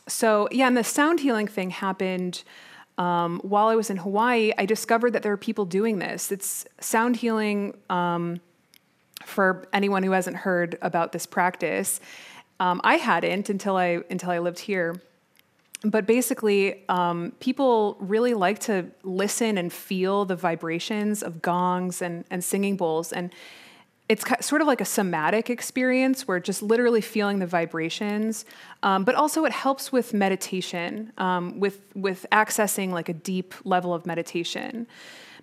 so 0.08 0.48
yeah, 0.52 0.68
and 0.68 0.76
the 0.76 0.84
sound 0.84 1.20
healing 1.20 1.48
thing 1.48 1.70
happened 1.70 2.44
um, 2.98 3.40
while 3.44 3.68
I 3.68 3.76
was 3.76 3.90
in 3.90 3.98
Hawaii. 3.98 4.52
I 4.58 4.66
discovered 4.66 5.14
that 5.14 5.24
there 5.24 5.32
are 5.32 5.38
people 5.38 5.66
doing 5.66 6.00
this. 6.00 6.32
It's 6.32 6.66
sound 6.80 7.18
healing 7.18 7.76
um, 7.90 8.40
for 9.26 9.68
anyone 9.74 10.04
who 10.04 10.12
hasn't 10.12 10.38
heard 10.38 10.78
about 10.82 11.12
this 11.12 11.26
practice. 11.26 12.00
Um, 12.60 12.82
I 12.84 12.96
hadn't 12.96 13.50
until 13.50 13.78
I 13.78 14.00
until 14.10 14.32
I 14.32 14.40
lived 14.40 14.60
here. 14.60 15.02
But 15.86 16.08
basically, 16.08 16.88
um, 16.88 17.34
people 17.42 17.98
really 18.00 18.34
like 18.34 18.60
to 18.60 18.86
listen 19.04 19.58
and 19.58 19.72
feel 19.72 20.24
the 20.24 20.36
vibrations 20.36 21.22
of 21.22 21.42
gongs 21.42 22.02
and, 22.02 22.24
and 22.32 22.42
singing 22.42 22.78
bowls. 22.78 23.12
And 23.12 23.34
it's 24.13 24.45
sort 24.45 24.62
of 24.62 24.67
like 24.67 24.80
a 24.80 24.86
somatic 24.86 25.49
experience 25.49 26.28
where 26.28 26.39
just 26.39 26.62
literally 26.62 27.02
feeling 27.02 27.39
the 27.39 27.47
vibrations, 27.47 28.45
um, 28.84 29.04
but 29.04 29.15
also 29.15 29.43
it 29.43 29.52
helps 29.52 29.91
with 29.91 30.13
meditation, 30.13 31.12
um, 31.17 31.60
with 31.60 31.80
with 31.95 32.28
accessing 32.32 32.91
like 32.91 33.10
a 33.10 33.13
deep 33.13 33.56
level 33.63 33.91
of 33.91 34.06
meditation. 34.06 34.86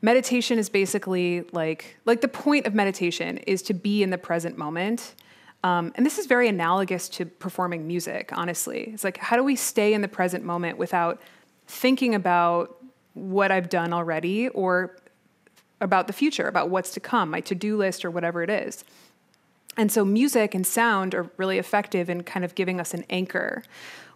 Meditation 0.02 0.56
is 0.56 0.68
basically 0.68 1.44
like 1.50 1.96
like 2.04 2.20
the 2.20 2.28
point 2.28 2.64
of 2.64 2.72
meditation 2.72 3.38
is 3.38 3.61
to 3.62 3.74
be 3.74 4.04
in 4.04 4.11
the 4.11 4.18
present 4.18 4.56
moment. 4.56 5.16
Um, 5.64 5.92
and 5.96 6.06
this 6.06 6.18
is 6.18 6.26
very 6.26 6.48
analogous 6.48 7.09
to 7.16 7.26
performing 7.26 7.87
music, 7.87 8.30
honestly. 8.33 8.92
It's 8.94 9.04
like, 9.04 9.18
how 9.18 9.37
do 9.37 9.44
we 9.44 9.56
stay 9.56 9.92
in 9.92 10.00
the 10.00 10.09
present 10.09 10.42
moment 10.42 10.78
without 10.78 11.20
thinking 11.66 12.14
about 12.14 12.76
what 13.12 13.50
I've 13.50 13.68
done 13.68 13.92
already 13.92 14.48
or 14.48 14.96
about 15.81 16.07
the 16.07 16.12
future, 16.12 16.47
about 16.47 16.71
what's 16.71 16.90
to 16.93 17.01
come, 17.01 17.31
my 17.31 17.40
to 17.40 17.55
do 17.55 17.77
list 17.77 18.05
or 18.05 18.11
whatever 18.11 18.43
it 18.43 18.51
is. 18.51 18.85
And 19.77 19.90
so 19.90 20.05
music 20.05 20.55
and 20.55 20.66
sound 20.66 21.14
are 21.14 21.31
really 21.37 21.59
effective 21.59 22.11
in 22.11 22.23
kind 22.23 22.45
of 22.45 22.55
giving 22.55 22.81
us 22.81 22.93
an 22.93 23.05
anchor. 23.09 23.62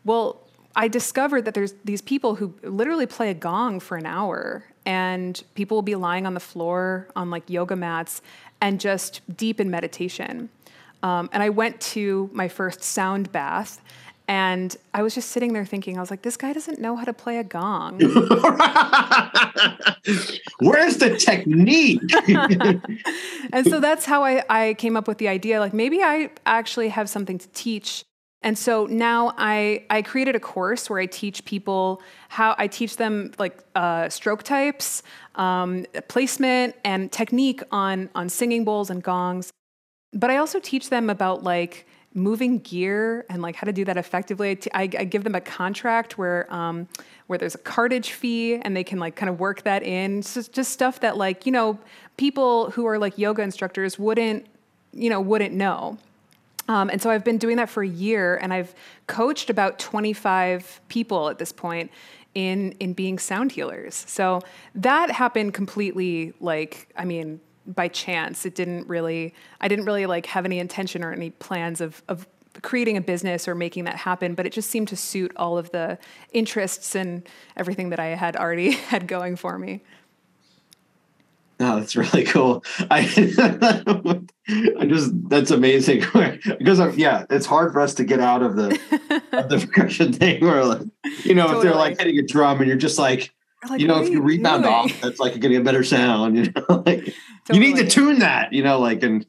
Well, 0.05 0.41
I 0.77 0.89
discovered 0.89 1.45
that 1.45 1.55
there's 1.55 1.75
these 1.85 2.03
people 2.03 2.35
who 2.35 2.55
literally 2.63 3.07
play 3.07 3.31
a 3.31 3.35
gong 3.35 3.79
for 3.79 3.97
an 3.97 4.07
hour, 4.07 4.65
and 4.85 5.43
people 5.55 5.77
will 5.77 5.83
be 5.83 5.95
lying 5.95 6.27
on 6.27 6.35
the 6.35 6.41
floor 6.41 7.09
on 7.15 7.31
like 7.31 7.49
yoga 7.49 7.77
mats 7.77 8.21
and 8.61 8.81
just 8.81 9.21
deep 9.37 9.61
in 9.61 9.71
meditation. 9.71 10.49
Um, 11.03 11.29
and 11.33 11.43
I 11.43 11.51
went 11.51 11.81
to 11.83 12.31
my 12.33 12.49
first 12.49 12.83
sound 12.83 13.31
bath, 13.31 13.81
and 14.27 14.75
I 14.95 15.03
was 15.03 15.15
just 15.15 15.31
sitting 15.31 15.53
there 15.53 15.67
thinking, 15.67 15.99
I 15.99 16.01
was 16.01 16.11
like, 16.11 16.23
this 16.23 16.39
guy 16.39 16.55
doesn't 16.55 16.81
know 16.81 16.97
how 16.97 17.05
to 17.05 17.13
play 17.13 17.37
a 17.37 17.45
gong. 17.45 17.99
Where's 20.61 20.97
the 20.97 21.17
technique? 21.19 22.01
and 23.53 23.67
so 23.67 23.81
that's 23.81 24.07
how 24.07 24.25
I, 24.25 24.43
I 24.49 24.75
came 24.75 24.97
up 24.97 25.07
with 25.07 25.19
the 25.19 25.29
idea 25.29 25.61
like, 25.61 25.75
maybe 25.75 26.03
I 26.03 26.31
actually 26.47 26.89
have 26.89 27.11
something 27.11 27.37
to 27.37 27.49
teach. 27.49 28.05
And 28.41 28.57
so 28.57 28.87
now 28.87 29.35
I, 29.37 29.85
I 29.91 30.01
created 30.01 30.35
a 30.37 30.41
course 30.41 30.89
where 30.89 31.01
I 31.01 31.07
teach 31.07 31.45
people 31.45 32.01
how 32.31 32.55
I 32.57 32.67
teach 32.67 32.97
them 32.97 33.33
like 33.39 33.63
uh, 33.75 34.09
stroke 34.09 34.43
types, 34.43 35.03
um, 35.35 35.85
placement, 36.09 36.77
and 36.83 37.13
technique 37.13 37.63
on, 37.73 38.09
on 38.15 38.31
singing 38.31 38.65
bowls 38.65 38.89
and 38.89 39.03
gongs. 39.03 39.51
But 40.15 40.31
I 40.31 40.39
also 40.39 40.61
teach 40.61 40.89
them 40.89 41.11
about 41.11 41.43
like, 41.43 41.87
moving 42.15 42.61
gear 42.61 43.27
and 43.29 43.43
like 43.43 43.57
how 43.57 43.65
to 43.65 43.73
do 43.73 43.85
that 43.85 43.97
effectively. 43.97 44.59
I, 44.73 44.83
I 44.83 45.05
give 45.05 45.25
them 45.25 45.35
a 45.35 45.41
contract 45.41 46.17
where 46.17 46.53
um, 46.53 46.89
where 47.27 47.39
there's 47.39 47.57
a 47.57 47.59
cartage 47.59 48.13
fee 48.13 48.55
and 48.57 48.77
they 48.77 48.85
can 48.85 48.99
like 48.99 49.17
kind 49.17 49.29
of 49.29 49.41
work 49.41 49.63
that 49.63 49.83
in. 49.83 50.23
Just, 50.23 50.53
just 50.53 50.71
stuff 50.71 51.01
that 51.01 51.17
like 51.17 51.45
you 51.45 51.53
know 51.53 51.79
people 52.17 52.71
who 52.71 52.87
are 52.87 52.99
like 52.99 53.19
yoga 53.19 53.43
instructors 53.43 53.99
wouldn't 53.99 54.47
you 54.93 55.11
know 55.11 55.21
wouldn't 55.21 55.55
know. 55.55 55.99
Um, 56.67 56.89
and 56.89 57.03
so 57.03 57.11
I've 57.11 57.25
been 57.25 57.37
doing 57.37 57.57
that 57.57 57.69
for 57.69 57.83
a 57.83 57.89
year, 57.89 58.37
and 58.37 58.51
I've 58.51 58.75
coached 59.07 59.51
about 59.51 59.79
25 59.79 60.81
people 60.89 61.29
at 61.29 61.39
this 61.39 61.53
point 61.53 61.91
in 62.35 62.73
in 62.81 62.93
being 62.93 63.19
sound 63.19 63.53
healers. 63.53 64.05
So 64.07 64.41
that 64.77 65.11
happened 65.11 65.53
completely 65.53 66.33
like 66.41 66.89
I 66.97 67.05
mean 67.05 67.41
by 67.67 67.89
chance. 67.89 68.45
It 68.47 68.55
didn't 68.55 68.87
really 68.89 69.35
I 69.61 69.69
didn't 69.69 69.85
really 69.85 70.07
like 70.07 70.27
have 70.27 70.45
any 70.45 70.59
intention 70.59 71.05
or 71.05 71.13
any 71.13 71.31
plans 71.31 71.81
of 71.81 72.03
of 72.09 72.27
creating 72.63 72.97
a 72.97 73.01
business 73.01 73.49
or 73.49 73.55
making 73.55 73.85
that 73.85 73.97
happen, 73.97 74.35
but 74.35 74.47
it 74.47 74.53
just 74.53 74.71
seemed 74.71 74.89
to 74.89 74.97
suit 74.97 75.33
all 75.37 75.59
of 75.59 75.71
the 75.71 75.99
interests 76.33 76.95
and 76.95 77.27
everything 77.57 77.91
that 77.91 77.99
I 77.99 78.07
had 78.07 78.37
already 78.37 78.73
had 78.91 79.09
going 79.09 79.37
for 79.37 79.59
me. 79.59 79.83
Oh, 81.61 81.79
that's 81.79 81.95
really 81.95 82.25
cool. 82.25 82.65
I, 82.91 83.01
I 84.79 84.87
just 84.87 85.13
that's 85.29 85.51
amazing 85.51 86.01
because 86.59 86.81
I'm, 86.81 86.91
uh, 86.91 86.95
yeah, 86.95 87.27
it's 87.31 87.47
hard 87.47 87.73
for 87.73 87.81
us 87.81 87.95
to 87.95 88.05
get 88.05 88.21
out 88.21 88.43
of 88.43 88.57
the 88.57 88.79
of 89.33 89.49
the 89.49 89.59
percussion 89.59 90.13
thing 90.13 90.45
where 90.45 90.65
like, 90.65 90.83
you 91.23 91.35
know 91.35 91.47
totally. 91.47 91.57
if 91.57 91.63
they're 91.63 91.75
like 91.75 91.99
hitting 91.99 92.19
a 92.19 92.23
drum 92.23 92.59
and 92.59 92.69
you're 92.69 92.77
just 92.77 92.99
like, 92.99 93.33
like 93.69 93.81
you 93.81 93.89
know 93.89 94.01
if 94.01 94.09
you, 94.09 94.15
you 94.15 94.23
rebound 94.23 94.63
doing? 94.63 94.75
off, 94.75 95.01
that's 95.01 95.19
like 95.19 95.39
getting 95.41 95.57
a 95.57 95.61
better 95.61 95.85
sound. 95.85 96.37
You 96.37 96.53
know, 96.53 96.63
like 96.87 97.15
totally. 97.15 97.15
you 97.51 97.61
need 97.61 97.77
to 97.77 97.89
tune 97.89 98.21
that. 98.21 98.53
You 98.53 98.63
know, 98.63 98.79
like 98.79 99.03
and 99.03 99.27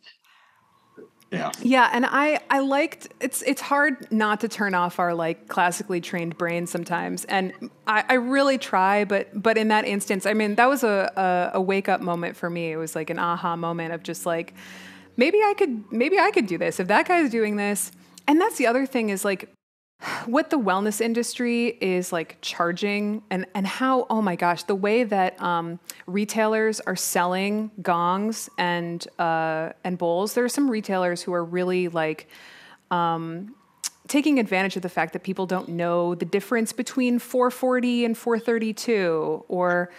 yeah. 1.32 1.52
Yeah, 1.62 1.90
and 1.92 2.06
I 2.06 2.40
I 2.50 2.60
liked 2.60 3.10
it's 3.20 3.42
it's 3.44 3.62
hard 3.62 4.12
not 4.12 4.42
to 4.42 4.48
turn 4.48 4.74
off 4.74 5.00
our 5.00 5.14
like 5.14 5.48
classically 5.48 6.00
trained 6.02 6.38
brains 6.38 6.70
sometimes, 6.70 7.26
and 7.26 7.54
I, 7.88 8.04
I 8.08 8.14
really 8.16 8.58
try, 8.58 9.06
but 9.06 9.30
but 9.34 9.58
in 9.58 9.68
that 9.70 9.86
instance, 9.86 10.26
I 10.26 10.34
mean 10.34 10.56
that 10.56 10.68
was 10.68 10.84
a, 10.84 11.12
a, 11.16 11.58
a 11.58 11.62
wake 11.62 11.90
up 11.90 12.02
moment 12.02 12.38
for 12.38 12.50
me. 12.50 12.72
It 12.72 12.78
was 12.78 12.96
like 12.96 13.10
an 13.10 13.20
aha 13.20 13.56
moment 13.56 13.94
of 13.94 14.04
just 14.04 14.26
like 14.26 14.54
maybe 15.18 15.40
I 15.40 15.54
could 15.58 15.92
maybe 15.92 16.20
I 16.20 16.32
could 16.32 16.48
do 16.48 16.58
this 16.58 16.80
if 16.80 16.88
that 16.88 17.08
guy's 17.08 17.30
doing 17.30 17.56
this. 17.56 17.92
And 18.28 18.42
that's 18.42 18.58
the 18.58 18.68
other 18.68 18.86
thing 18.86 19.10
is 19.10 19.24
like 19.24 19.50
what 20.26 20.50
the 20.50 20.60
wellness 20.60 21.02
industry 21.02 21.78
is 21.82 22.12
like 22.12 22.38
charging 22.42 23.24
and 23.30 23.46
and 23.56 23.66
how 23.66 24.06
oh 24.10 24.22
my 24.22 24.36
gosh 24.36 24.64
the 24.64 24.76
way 24.76 25.04
that 25.04 25.40
um, 25.42 25.80
retailers 26.06 26.80
are 26.82 26.96
selling 26.96 27.72
gongs 27.82 28.50
and 28.58 29.08
uh, 29.20 29.72
and 29.84 29.98
bowls 29.98 30.34
there 30.34 30.44
are 30.44 30.50
some 30.50 30.70
retailers 30.70 31.22
who 31.22 31.34
are 31.34 31.44
really 31.44 31.88
like 31.88 32.28
um, 32.92 33.56
taking 34.08 34.40
advantage 34.40 34.76
of 34.76 34.82
the 34.82 34.90
fact 34.90 35.14
that 35.14 35.24
people 35.24 35.46
don't 35.46 35.70
know 35.70 36.14
the 36.14 36.26
difference 36.26 36.72
between 36.72 37.18
440 37.18 38.06
and 38.06 38.18
432 38.18 39.46
or 39.48 39.92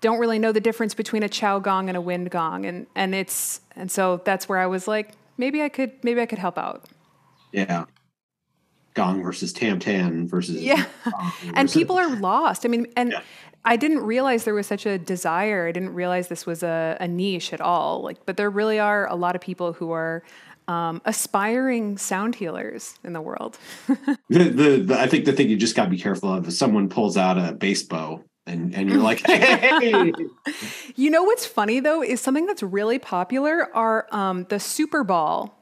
don't 0.00 0.18
really 0.18 0.38
know 0.38 0.52
the 0.52 0.60
difference 0.60 0.92
between 0.92 1.22
a 1.22 1.28
chow 1.28 1.58
gong 1.58 1.88
and 1.88 1.96
a 1.96 2.00
wind 2.00 2.30
gong. 2.30 2.66
And 2.66 2.86
and 2.94 3.14
it's 3.14 3.60
and 3.74 3.90
so 3.90 4.20
that's 4.24 4.48
where 4.48 4.58
I 4.58 4.66
was 4.66 4.86
like 4.86 5.12
maybe 5.38 5.62
I 5.62 5.68
could 5.70 5.92
maybe 6.02 6.20
I 6.20 6.26
could 6.26 6.38
help 6.38 6.58
out. 6.58 6.84
Yeah 7.52 7.86
gong 8.94 9.22
versus 9.22 9.52
tam 9.52 9.78
tam 9.78 10.26
versus 10.26 10.56
yeah. 10.56 10.86
And 11.54 11.70
people 11.70 11.98
are 11.98 12.14
lost. 12.16 12.64
I 12.64 12.68
mean 12.68 12.86
and 12.96 13.12
yeah. 13.12 13.20
i 13.64 13.76
didn't 13.76 14.00
realize 14.00 14.44
there 14.44 14.54
was 14.54 14.66
such 14.66 14.86
a 14.86 14.98
desire. 14.98 15.68
I 15.68 15.72
didn't 15.72 15.94
realize 15.94 16.28
this 16.28 16.46
was 16.46 16.62
a, 16.62 16.96
a 17.00 17.08
niche 17.08 17.52
at 17.52 17.60
all. 17.60 18.02
Like 18.02 18.24
but 18.26 18.36
there 18.36 18.50
really 18.50 18.78
are 18.78 19.06
a 19.08 19.14
lot 19.16 19.34
of 19.34 19.40
people 19.40 19.72
who 19.72 19.90
are 19.90 20.22
um, 20.66 21.02
aspiring 21.04 21.98
sound 21.98 22.36
healers 22.36 22.98
in 23.04 23.12
the 23.12 23.20
world. 23.20 23.58
The, 24.30 24.44
the, 24.44 24.76
the, 24.78 24.98
i 24.98 25.06
think 25.06 25.26
the 25.26 25.32
thing 25.32 25.48
you 25.48 25.56
just 25.56 25.76
got 25.76 25.84
to 25.84 25.90
be 25.90 25.98
careful 25.98 26.32
of 26.32 26.48
is 26.48 26.58
someone 26.58 26.88
pulls 26.88 27.16
out 27.16 27.38
a 27.38 27.52
bass 27.52 27.82
bow 27.82 28.24
and, 28.46 28.74
and 28.74 28.88
you're 28.88 29.02
like 29.02 29.20
hey! 29.26 30.12
You 30.96 31.10
know 31.10 31.22
what's 31.22 31.46
funny 31.46 31.80
though 31.80 32.02
is 32.02 32.20
something 32.20 32.46
that's 32.46 32.62
really 32.62 32.98
popular 32.98 33.74
are 33.74 34.06
um, 34.10 34.44
the 34.48 34.56
SuperBall 34.56 35.52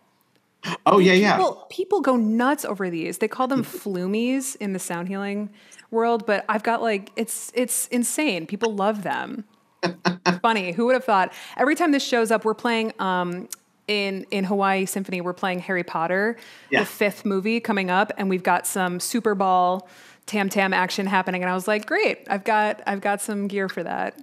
Oh 0.86 0.98
yeah, 0.98 1.12
yeah. 1.12 1.36
People, 1.36 1.66
people 1.70 2.00
go 2.00 2.16
nuts 2.16 2.64
over 2.64 2.90
these. 2.90 3.18
They 3.18 3.28
call 3.28 3.46
them 3.46 3.64
flumies 3.64 4.56
in 4.56 4.72
the 4.72 4.78
sound 4.78 5.08
healing 5.08 5.50
world, 5.90 6.26
but 6.26 6.44
I've 6.48 6.62
got 6.62 6.82
like 6.82 7.10
it's 7.16 7.52
it's 7.54 7.86
insane. 7.88 8.46
People 8.46 8.74
love 8.74 9.02
them. 9.02 9.44
Funny. 10.42 10.72
Who 10.72 10.86
would 10.86 10.94
have 10.94 11.04
thought? 11.04 11.32
Every 11.56 11.74
time 11.74 11.92
this 11.92 12.04
shows 12.04 12.30
up, 12.30 12.44
we're 12.44 12.54
playing 12.54 12.92
um, 12.98 13.48
in 13.86 14.26
in 14.30 14.44
Hawaii 14.44 14.86
Symphony. 14.86 15.20
We're 15.20 15.32
playing 15.32 15.60
Harry 15.60 15.84
Potter, 15.84 16.36
yeah. 16.70 16.80
the 16.80 16.86
fifth 16.86 17.24
movie 17.24 17.60
coming 17.60 17.90
up, 17.90 18.12
and 18.16 18.28
we've 18.28 18.42
got 18.42 18.66
some 18.66 18.98
SuperBall 18.98 19.86
tam 20.26 20.48
tam 20.48 20.72
action 20.72 21.06
happening. 21.06 21.42
And 21.42 21.50
I 21.50 21.54
was 21.54 21.68
like, 21.68 21.86
great. 21.86 22.26
I've 22.28 22.44
got 22.44 22.82
I've 22.86 23.00
got 23.00 23.20
some 23.20 23.48
gear 23.48 23.68
for 23.68 23.82
that. 23.82 24.18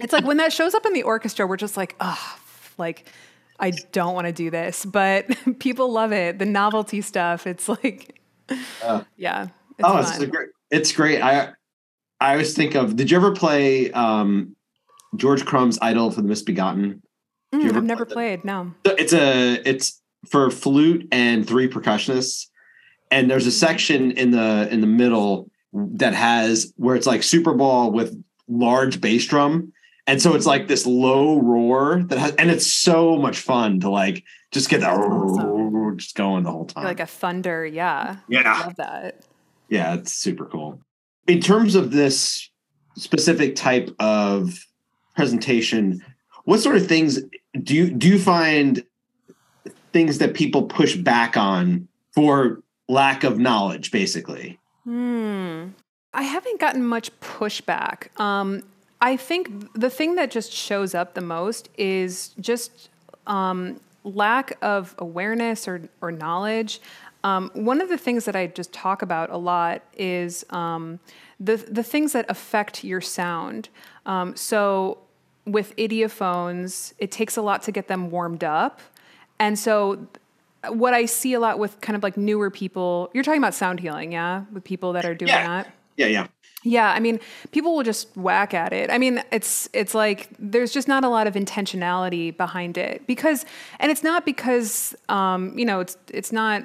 it's 0.00 0.12
like 0.12 0.24
when 0.24 0.36
that 0.38 0.52
shows 0.52 0.74
up 0.74 0.86
in 0.86 0.92
the 0.92 1.02
orchestra, 1.02 1.46
we're 1.46 1.56
just 1.56 1.76
like, 1.76 1.96
oh, 2.00 2.38
like 2.78 3.10
I 3.58 3.70
don't 3.92 4.14
want 4.14 4.26
to 4.26 4.32
do 4.32 4.50
this, 4.50 4.84
but 4.84 5.26
people 5.58 5.90
love 5.92 6.12
it. 6.12 6.38
The 6.38 6.46
novelty 6.46 7.00
stuff. 7.00 7.46
It's 7.46 7.68
like, 7.68 8.20
uh, 8.82 9.04
yeah. 9.16 9.48
It's 9.78 9.88
oh, 9.88 9.98
it's 9.98 10.24
great. 10.24 10.48
It's 10.70 10.92
great. 10.92 11.20
I 11.20 11.52
I 12.20 12.32
always 12.32 12.54
think 12.54 12.74
of. 12.74 12.96
Did 12.96 13.10
you 13.10 13.16
ever 13.16 13.32
play 13.32 13.90
um, 13.92 14.56
George 15.16 15.44
Crumb's 15.44 15.78
"Idyll 15.80 16.10
for 16.10 16.22
the 16.22 16.28
Misbegotten"? 16.28 17.02
Mm, 17.52 17.76
I've 17.76 17.84
never 17.84 18.04
played. 18.04 18.44
No. 18.44 18.72
It's 18.84 19.12
a. 19.12 19.60
It's 19.68 20.00
for 20.28 20.50
flute 20.50 21.06
and 21.12 21.46
three 21.46 21.68
percussionists, 21.68 22.46
and 23.10 23.30
there's 23.30 23.46
a 23.46 23.52
section 23.52 24.12
in 24.12 24.30
the 24.30 24.68
in 24.70 24.80
the 24.80 24.86
middle 24.86 25.50
that 25.72 26.14
has 26.14 26.72
where 26.76 26.96
it's 26.96 27.06
like 27.06 27.22
Super 27.22 27.52
SuperBall 27.52 27.92
with 27.92 28.16
large 28.48 29.00
bass 29.00 29.26
drum 29.26 29.72
and 30.06 30.20
so 30.20 30.34
it's 30.34 30.46
like 30.46 30.68
this 30.68 30.86
low 30.86 31.40
roar 31.40 32.02
that 32.04 32.18
has, 32.18 32.34
and 32.36 32.50
it's 32.50 32.66
so 32.66 33.16
much 33.16 33.38
fun 33.38 33.80
to 33.80 33.90
like 33.90 34.24
just 34.52 34.68
get 34.68 34.80
that 34.80 34.98
awesome. 34.98 35.96
just 35.96 36.14
going 36.14 36.44
the 36.44 36.50
whole 36.50 36.66
time. 36.66 36.84
Like 36.84 37.00
a 37.00 37.06
thunder, 37.06 37.66
yeah. 37.66 38.16
Yeah. 38.28 38.42
I 38.44 38.66
love 38.66 38.76
that. 38.76 39.24
Yeah, 39.68 39.94
it's 39.94 40.12
super 40.12 40.44
cool. 40.44 40.80
In 41.26 41.40
terms 41.40 41.74
of 41.74 41.90
this 41.90 42.50
specific 42.96 43.56
type 43.56 43.90
of 43.98 44.58
presentation, 45.16 46.04
what 46.44 46.60
sort 46.60 46.76
of 46.76 46.86
things 46.86 47.20
do 47.62 47.74
you 47.74 47.90
do 47.90 48.08
you 48.08 48.18
find 48.18 48.84
things 49.92 50.18
that 50.18 50.34
people 50.34 50.64
push 50.64 50.96
back 50.96 51.36
on 51.36 51.88
for 52.14 52.62
lack 52.88 53.24
of 53.24 53.38
knowledge, 53.38 53.90
basically? 53.90 54.58
Hmm. 54.84 55.68
I 56.12 56.22
haven't 56.22 56.60
gotten 56.60 56.84
much 56.84 57.10
pushback. 57.20 58.18
Um, 58.20 58.62
I 59.04 59.18
think 59.18 59.74
the 59.74 59.90
thing 59.90 60.14
that 60.14 60.30
just 60.30 60.50
shows 60.50 60.94
up 60.94 61.12
the 61.12 61.20
most 61.20 61.68
is 61.76 62.30
just 62.40 62.88
um, 63.26 63.78
lack 64.02 64.56
of 64.62 64.94
awareness 64.96 65.68
or, 65.68 65.82
or 66.00 66.10
knowledge. 66.10 66.80
Um, 67.22 67.50
one 67.52 67.82
of 67.82 67.90
the 67.90 67.98
things 67.98 68.24
that 68.24 68.34
I 68.34 68.46
just 68.46 68.72
talk 68.72 69.02
about 69.02 69.28
a 69.28 69.36
lot 69.36 69.82
is 69.98 70.46
um, 70.48 71.00
the 71.38 71.56
the 71.56 71.82
things 71.82 72.12
that 72.14 72.24
affect 72.30 72.82
your 72.82 73.02
sound. 73.02 73.68
Um, 74.06 74.36
so 74.36 74.96
with 75.44 75.76
idiophones, 75.76 76.94
it 76.98 77.10
takes 77.10 77.36
a 77.36 77.42
lot 77.42 77.62
to 77.64 77.72
get 77.72 77.88
them 77.88 78.10
warmed 78.10 78.42
up, 78.42 78.80
and 79.38 79.58
so 79.58 80.06
what 80.68 80.94
I 80.94 81.04
see 81.04 81.34
a 81.34 81.40
lot 81.40 81.58
with 81.58 81.78
kind 81.82 81.94
of 81.94 82.02
like 82.02 82.16
newer 82.16 82.50
people. 82.50 83.10
You're 83.12 83.24
talking 83.24 83.42
about 83.42 83.54
sound 83.54 83.80
healing, 83.80 84.12
yeah, 84.12 84.44
with 84.50 84.64
people 84.64 84.94
that 84.94 85.04
are 85.04 85.14
doing 85.14 85.28
yeah. 85.28 85.46
that. 85.46 85.74
Yeah, 85.96 86.06
yeah. 86.06 86.26
Yeah, 86.66 86.90
I 86.90 86.98
mean, 86.98 87.20
people 87.52 87.76
will 87.76 87.82
just 87.82 88.08
whack 88.16 88.54
at 88.54 88.72
it. 88.72 88.90
I 88.90 88.96
mean, 88.96 89.22
it's 89.30 89.68
it's 89.74 89.94
like 89.94 90.30
there's 90.38 90.72
just 90.72 90.88
not 90.88 91.04
a 91.04 91.08
lot 91.08 91.26
of 91.26 91.34
intentionality 91.34 92.34
behind 92.34 92.78
it 92.78 93.06
because, 93.06 93.44
and 93.78 93.92
it's 93.92 94.02
not 94.02 94.24
because 94.24 94.96
um, 95.10 95.56
you 95.58 95.66
know 95.66 95.80
it's 95.80 95.98
it's 96.08 96.32
not 96.32 96.64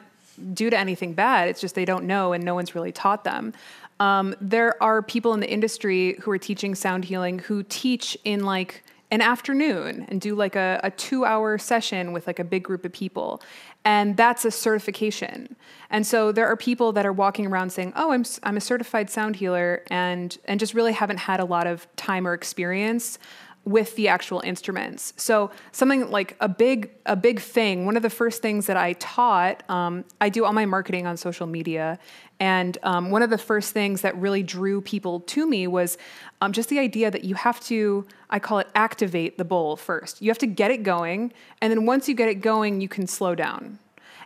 due 0.53 0.69
to 0.69 0.77
anything 0.79 1.13
bad. 1.13 1.49
It's 1.49 1.59
just 1.59 1.75
they 1.75 1.83
don't 1.83 2.05
know 2.05 2.31
and 2.31 2.45
no 2.45 2.55
one's 2.55 2.73
really 2.73 2.93
taught 2.93 3.25
them. 3.25 3.53
Um, 3.99 4.33
there 4.39 4.81
are 4.81 5.01
people 5.01 5.33
in 5.33 5.41
the 5.41 5.51
industry 5.51 6.17
who 6.21 6.31
are 6.31 6.37
teaching 6.37 6.75
sound 6.75 7.03
healing 7.03 7.39
who 7.39 7.63
teach 7.63 8.17
in 8.23 8.45
like 8.45 8.85
an 9.11 9.21
afternoon 9.21 10.05
and 10.07 10.21
do 10.21 10.35
like 10.35 10.55
a, 10.55 10.79
a 10.83 10.91
two 10.91 11.25
hour 11.25 11.57
session 11.57 12.13
with 12.13 12.27
like 12.27 12.39
a 12.39 12.43
big 12.43 12.63
group 12.63 12.85
of 12.85 12.91
people. 12.91 13.41
And 13.83 14.15
that's 14.15 14.45
a 14.45 14.51
certification. 14.51 15.55
And 15.89 16.05
so 16.05 16.31
there 16.31 16.47
are 16.47 16.55
people 16.55 16.91
that 16.93 17.05
are 17.05 17.13
walking 17.13 17.47
around 17.47 17.71
saying 17.71 17.93
oh 17.95 18.11
i'm, 18.11 18.23
I'm 18.43 18.57
a 18.57 18.61
certified 18.61 19.09
sound 19.09 19.37
healer 19.37 19.83
and 19.89 20.37
and 20.45 20.59
just 20.59 20.73
really 20.73 20.93
haven't 20.93 21.17
had 21.17 21.39
a 21.39 21.45
lot 21.45 21.65
of 21.65 21.87
time 21.95 22.27
or 22.27 22.33
experience 22.33 23.17
with 23.65 23.95
the 23.95 24.07
actual 24.07 24.41
instruments. 24.43 25.13
So 25.17 25.51
something 25.71 26.09
like 26.09 26.35
a 26.39 26.47
big 26.47 26.91
a 27.05 27.15
big 27.15 27.39
thing 27.39 27.85
one 27.85 27.97
of 27.97 28.03
the 28.03 28.09
first 28.09 28.41
things 28.41 28.67
that 28.67 28.77
i 28.77 28.93
taught 28.93 29.63
um, 29.69 30.05
i 30.21 30.29
do 30.29 30.45
all 30.45 30.53
my 30.53 30.65
marketing 30.65 31.07
on 31.07 31.17
social 31.17 31.47
media. 31.47 31.99
And 32.39 32.77
um, 32.83 33.11
one 33.11 33.21
of 33.21 33.29
the 33.29 33.37
first 33.37 33.73
things 33.73 34.01
that 34.01 34.15
really 34.15 34.43
drew 34.43 34.79
people 34.81 35.19
to 35.21 35.45
me 35.45 35.67
was 35.67 35.97
um, 36.41 36.53
just 36.53 36.69
the 36.69 36.79
idea 36.79 37.11
that 37.11 37.23
you 37.23 37.35
have 37.35 37.59
to, 37.61 38.05
I 38.29 38.39
call 38.39 38.59
it 38.59 38.67
activate 38.75 39.37
the 39.37 39.45
bowl 39.45 39.75
first. 39.75 40.21
You 40.21 40.29
have 40.29 40.37
to 40.39 40.47
get 40.47 40.71
it 40.71 40.83
going. 40.83 41.33
And 41.61 41.71
then 41.71 41.85
once 41.85 42.07
you 42.07 42.15
get 42.15 42.29
it 42.29 42.35
going, 42.35 42.81
you 42.81 42.87
can 42.87 43.07
slow 43.07 43.35
down. 43.35 43.79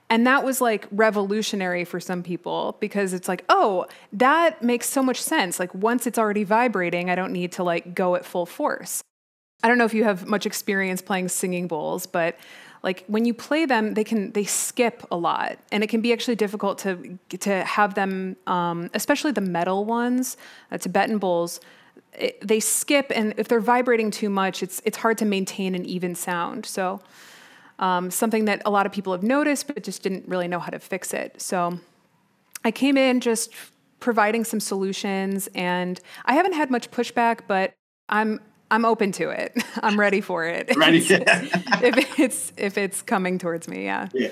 And 0.10 0.28
that 0.28 0.44
was 0.44 0.62
like 0.62 0.88
revolutionary 0.92 1.86
for 1.86 2.00
some 2.00 2.22
people 2.22 2.78
because 2.80 3.14
it's 3.14 3.28
like, 3.28 3.44
oh, 3.50 3.88
that 4.12 4.62
makes 4.62 4.88
so 4.88 5.02
much 5.02 5.20
sense. 5.20 5.60
Like 5.60 5.74
once 5.74 6.06
it's 6.06 6.20
already 6.20 6.44
vibrating, 6.44 7.10
I 7.10 7.16
don't 7.16 7.34
need 7.34 7.52
to 7.54 7.64
like 7.64 7.96
go 7.96 8.16
at 8.16 8.26
full 8.26 8.46
force. 8.46 9.02
I 9.64 9.68
don't 9.68 9.78
know 9.78 9.86
if 9.86 9.94
you 9.94 10.04
have 10.04 10.28
much 10.28 10.46
experience 10.46 11.02
playing 11.02 11.30
singing 11.30 11.68
bowls, 11.68 12.06
but 12.06 12.38
like 12.84 13.06
when 13.08 13.24
you 13.24 13.34
play 13.34 13.66
them, 13.66 13.94
they 13.94 14.04
can 14.04 14.34
they 14.34 14.44
skip 14.44 15.04
a 15.10 15.16
lot, 15.16 15.58
and 15.72 15.84
it 15.84 15.88
can 15.88 16.02
be 16.02 16.12
actually 16.12 16.36
difficult 16.36 16.78
to 16.80 17.18
to 17.40 17.64
have 17.64 17.96
them, 17.96 18.36
um, 18.46 18.90
especially 18.94 19.32
the 19.32 19.42
metal 19.42 19.86
ones, 19.86 20.36
uh, 20.70 20.78
Tibetan 20.78 21.18
bowls. 21.18 21.62
It, 22.18 22.48
they 22.48 22.60
skip, 22.60 23.12
and 23.16 23.34
if 23.38 23.48
they're 23.48 23.60
vibrating 23.60 24.12
too 24.12 24.30
much, 24.30 24.64
it's 24.64 24.82
it's 24.86 24.98
hard 24.98 25.18
to 25.20 25.26
maintain 25.26 25.76
an 25.76 25.86
even 25.86 26.16
sound. 26.16 26.66
So, 26.66 27.02
um, 27.80 28.12
something 28.12 28.46
that 28.46 28.62
a 28.66 28.70
lot 28.70 28.86
of 28.86 28.92
people 28.92 29.14
have 29.14 29.24
noticed, 29.24 29.68
but 29.68 29.84
just 29.84 30.04
didn't 30.04 30.28
really 30.28 30.48
know 30.48 30.60
how 30.60 30.70
to 30.70 30.80
fix 30.80 31.14
it. 31.14 31.42
So, 31.42 31.80
I 32.64 32.72
came 32.72 32.98
in 32.98 33.20
just 33.20 33.52
providing 34.00 34.44
some 34.44 34.60
solutions, 34.60 35.50
and 35.56 36.00
I 36.26 36.34
haven't 36.34 36.54
had 36.54 36.70
much 36.70 36.92
pushback, 36.92 37.42
but 37.48 37.74
I'm 38.10 38.40
I'm 38.74 38.86
open 38.86 39.12
to 39.14 39.30
it. 39.30 39.56
I'm 39.84 40.00
ready 40.00 40.20
for 40.20 40.46
it. 40.46 40.76
Ready. 40.76 40.98
if 40.98 42.20
it's 42.20 42.54
if 42.58 42.78
it's 42.78 43.02
coming 43.02 43.38
towards 43.38 43.68
me, 43.68 43.86
yeah. 43.86 44.10
Yeah. 44.14 44.30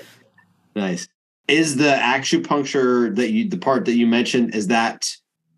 Nice. 0.74 1.08
Is 1.48 1.76
the 1.76 1.92
acupuncture 1.92 3.14
that 3.16 3.30
you 3.30 3.48
the 3.48 3.58
part 3.58 3.84
that 3.84 3.94
you 3.94 4.06
mentioned 4.06 4.54
is 4.54 4.66
that 4.68 5.10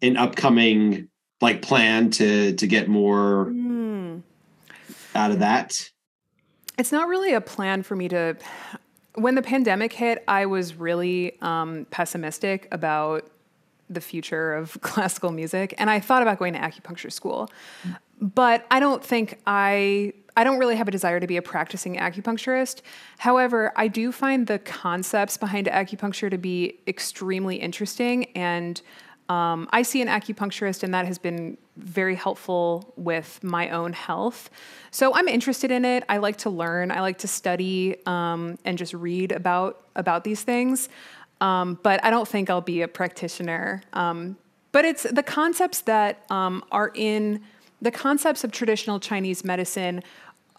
an 0.02 0.16
upcoming 0.16 1.08
like 1.40 1.62
plan 1.62 2.10
to 2.10 2.54
to 2.54 2.66
get 2.66 2.88
more 2.88 3.46
Mm. 3.46 4.22
out 5.14 5.30
of 5.30 5.38
that? 5.40 5.90
It's 6.78 6.90
not 6.92 7.08
really 7.08 7.34
a 7.34 7.40
plan 7.40 7.82
for 7.82 7.96
me 7.96 8.08
to. 8.08 8.36
When 9.16 9.36
the 9.36 9.42
pandemic 9.42 9.92
hit, 9.92 10.24
I 10.26 10.46
was 10.46 10.74
really 10.74 11.40
um, 11.40 11.86
pessimistic 11.90 12.66
about 12.72 13.30
the 13.88 14.00
future 14.00 14.54
of 14.54 14.76
classical 14.80 15.30
music, 15.30 15.74
and 15.78 15.88
I 15.88 16.00
thought 16.00 16.22
about 16.22 16.38
going 16.38 16.54
to 16.54 16.58
acupuncture 16.58 17.12
school. 17.12 17.48
But 18.20 18.66
I 18.70 18.80
don't 18.80 19.04
think 19.04 19.40
I. 19.46 20.12
I 20.36 20.42
don't 20.42 20.58
really 20.58 20.74
have 20.74 20.88
a 20.88 20.90
desire 20.90 21.20
to 21.20 21.28
be 21.28 21.36
a 21.36 21.42
practicing 21.42 21.94
acupuncturist. 21.94 22.82
However, 23.18 23.72
I 23.76 23.86
do 23.86 24.10
find 24.10 24.48
the 24.48 24.58
concepts 24.58 25.36
behind 25.36 25.68
acupuncture 25.68 26.28
to 26.28 26.38
be 26.38 26.80
extremely 26.88 27.54
interesting, 27.54 28.24
and 28.34 28.82
um, 29.28 29.68
I 29.72 29.82
see 29.82 30.02
an 30.02 30.08
acupuncturist, 30.08 30.82
and 30.82 30.92
that 30.92 31.06
has 31.06 31.18
been 31.18 31.56
very 31.76 32.14
helpful 32.14 32.92
with 32.96 33.42
my 33.42 33.70
own 33.70 33.92
health. 33.92 34.50
So 34.90 35.14
I'm 35.14 35.28
interested 35.28 35.70
in 35.70 35.84
it. 35.84 36.04
I 36.08 36.18
like 36.18 36.38
to 36.38 36.50
learn. 36.50 36.90
I 36.90 37.00
like 37.00 37.18
to 37.18 37.28
study 37.28 37.96
um, 38.06 38.58
and 38.64 38.76
just 38.76 38.94
read 38.94 39.32
about 39.32 39.82
about 39.96 40.24
these 40.24 40.42
things. 40.42 40.88
Um, 41.40 41.78
but 41.82 42.04
I 42.04 42.10
don't 42.10 42.28
think 42.28 42.50
I'll 42.50 42.60
be 42.60 42.82
a 42.82 42.88
practitioner. 42.88 43.82
Um, 43.92 44.36
but 44.72 44.84
it's 44.84 45.04
the 45.04 45.22
concepts 45.22 45.82
that 45.82 46.24
um, 46.30 46.64
are 46.70 46.90
in 46.94 47.42
the 47.80 47.90
concepts 47.90 48.44
of 48.44 48.52
traditional 48.52 48.98
Chinese 48.98 49.44
medicine 49.44 50.02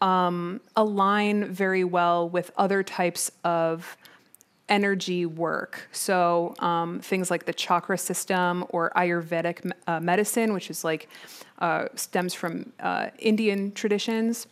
um, 0.02 0.62
align 0.76 1.46
very 1.46 1.84
well 1.84 2.30
with 2.30 2.52
other 2.58 2.84
types 2.84 3.32
of 3.44 3.98
energy 4.68 5.26
work. 5.26 5.88
So 5.92 6.56
um, 6.60 7.00
things 7.00 7.30
like 7.30 7.46
the 7.46 7.54
chakra 7.54 7.98
system 7.98 8.66
or 8.70 8.92
Ayurvedic 8.96 9.72
uh, 9.88 10.00
medicine, 10.00 10.54
which 10.54 10.70
is 10.70 10.84
like 10.84 11.08
uh, 11.60 11.88
stems 11.96 12.34
from 12.34 12.72
uh, 12.80 13.10
Indian 13.20 13.72
traditions. 13.72 14.48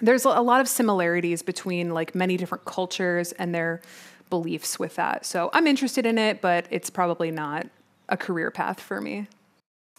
There's 0.00 0.24
a 0.24 0.40
lot 0.40 0.60
of 0.60 0.68
similarities 0.68 1.42
between 1.42 1.90
like 1.94 2.14
many 2.14 2.36
different 2.36 2.64
cultures 2.64 3.32
and 3.32 3.54
their 3.54 3.82
beliefs 4.30 4.78
with 4.78 4.96
that. 4.96 5.26
So 5.26 5.50
I'm 5.52 5.66
interested 5.66 6.06
in 6.06 6.16
it, 6.16 6.40
but 6.40 6.66
it's 6.70 6.90
probably 6.90 7.30
not 7.30 7.66
a 8.08 8.16
career 8.16 8.50
path 8.50 8.80
for 8.80 9.00
me. 9.00 9.28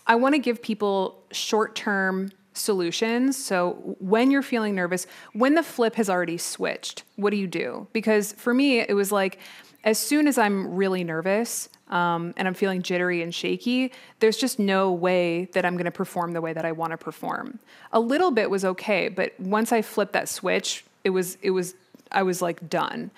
I 0.08 0.16
want 0.16 0.34
to 0.36 0.40
give 0.40 0.62
people 0.62 1.24
short 1.32 1.76
term 1.76 2.32
solutions. 2.54 3.38
So 3.38 3.96
when 4.00 4.32
you're 4.32 4.42
feeling 4.42 4.76
nervous, 4.76 5.08
when 5.34 5.56
the 5.56 5.64
flip 5.64 5.96
has 5.96 6.10
already 6.10 6.38
switched, 6.38 7.04
what 7.16 7.30
do 7.32 7.38
you 7.38 7.48
do? 7.48 7.88
Because 7.94 8.34
for 8.34 8.54
me, 8.54 8.80
it 8.80 8.96
was 8.96 9.12
like 9.12 9.40
as 9.84 9.98
soon 9.98 10.28
as 10.28 10.38
I'm 10.38 10.76
really 10.76 11.04
nervous 11.04 11.70
um, 11.90 12.34
and 12.38 12.48
I'm 12.48 12.54
feeling 12.54 12.82
jittery 12.82 13.22
and 13.22 13.34
shaky, 13.34 13.92
there's 14.20 14.38
just 14.38 14.60
no 14.60 14.92
way 14.92 15.46
that 15.54 15.66
I'm 15.66 15.74
going 15.74 15.86
to 15.86 15.92
perform 15.92 16.34
the 16.34 16.42
way 16.42 16.54
that 16.54 16.66
I 16.66 16.72
want 16.72 16.92
to 16.92 16.98
perform. 16.98 17.60
A 17.92 18.00
little 18.00 18.32
bit 18.32 18.50
was 18.50 18.64
okay, 18.64 19.10
but 19.10 19.38
once 19.40 19.72
I 19.72 19.82
flipped 19.82 20.14
that 20.14 20.30
switch, 20.30 20.86
it 21.04 21.10
was 21.10 21.38
it 21.42 21.52
was 21.52 21.76
I 22.12 22.24
was 22.24 22.42
like 22.42 22.70
done. 22.70 23.12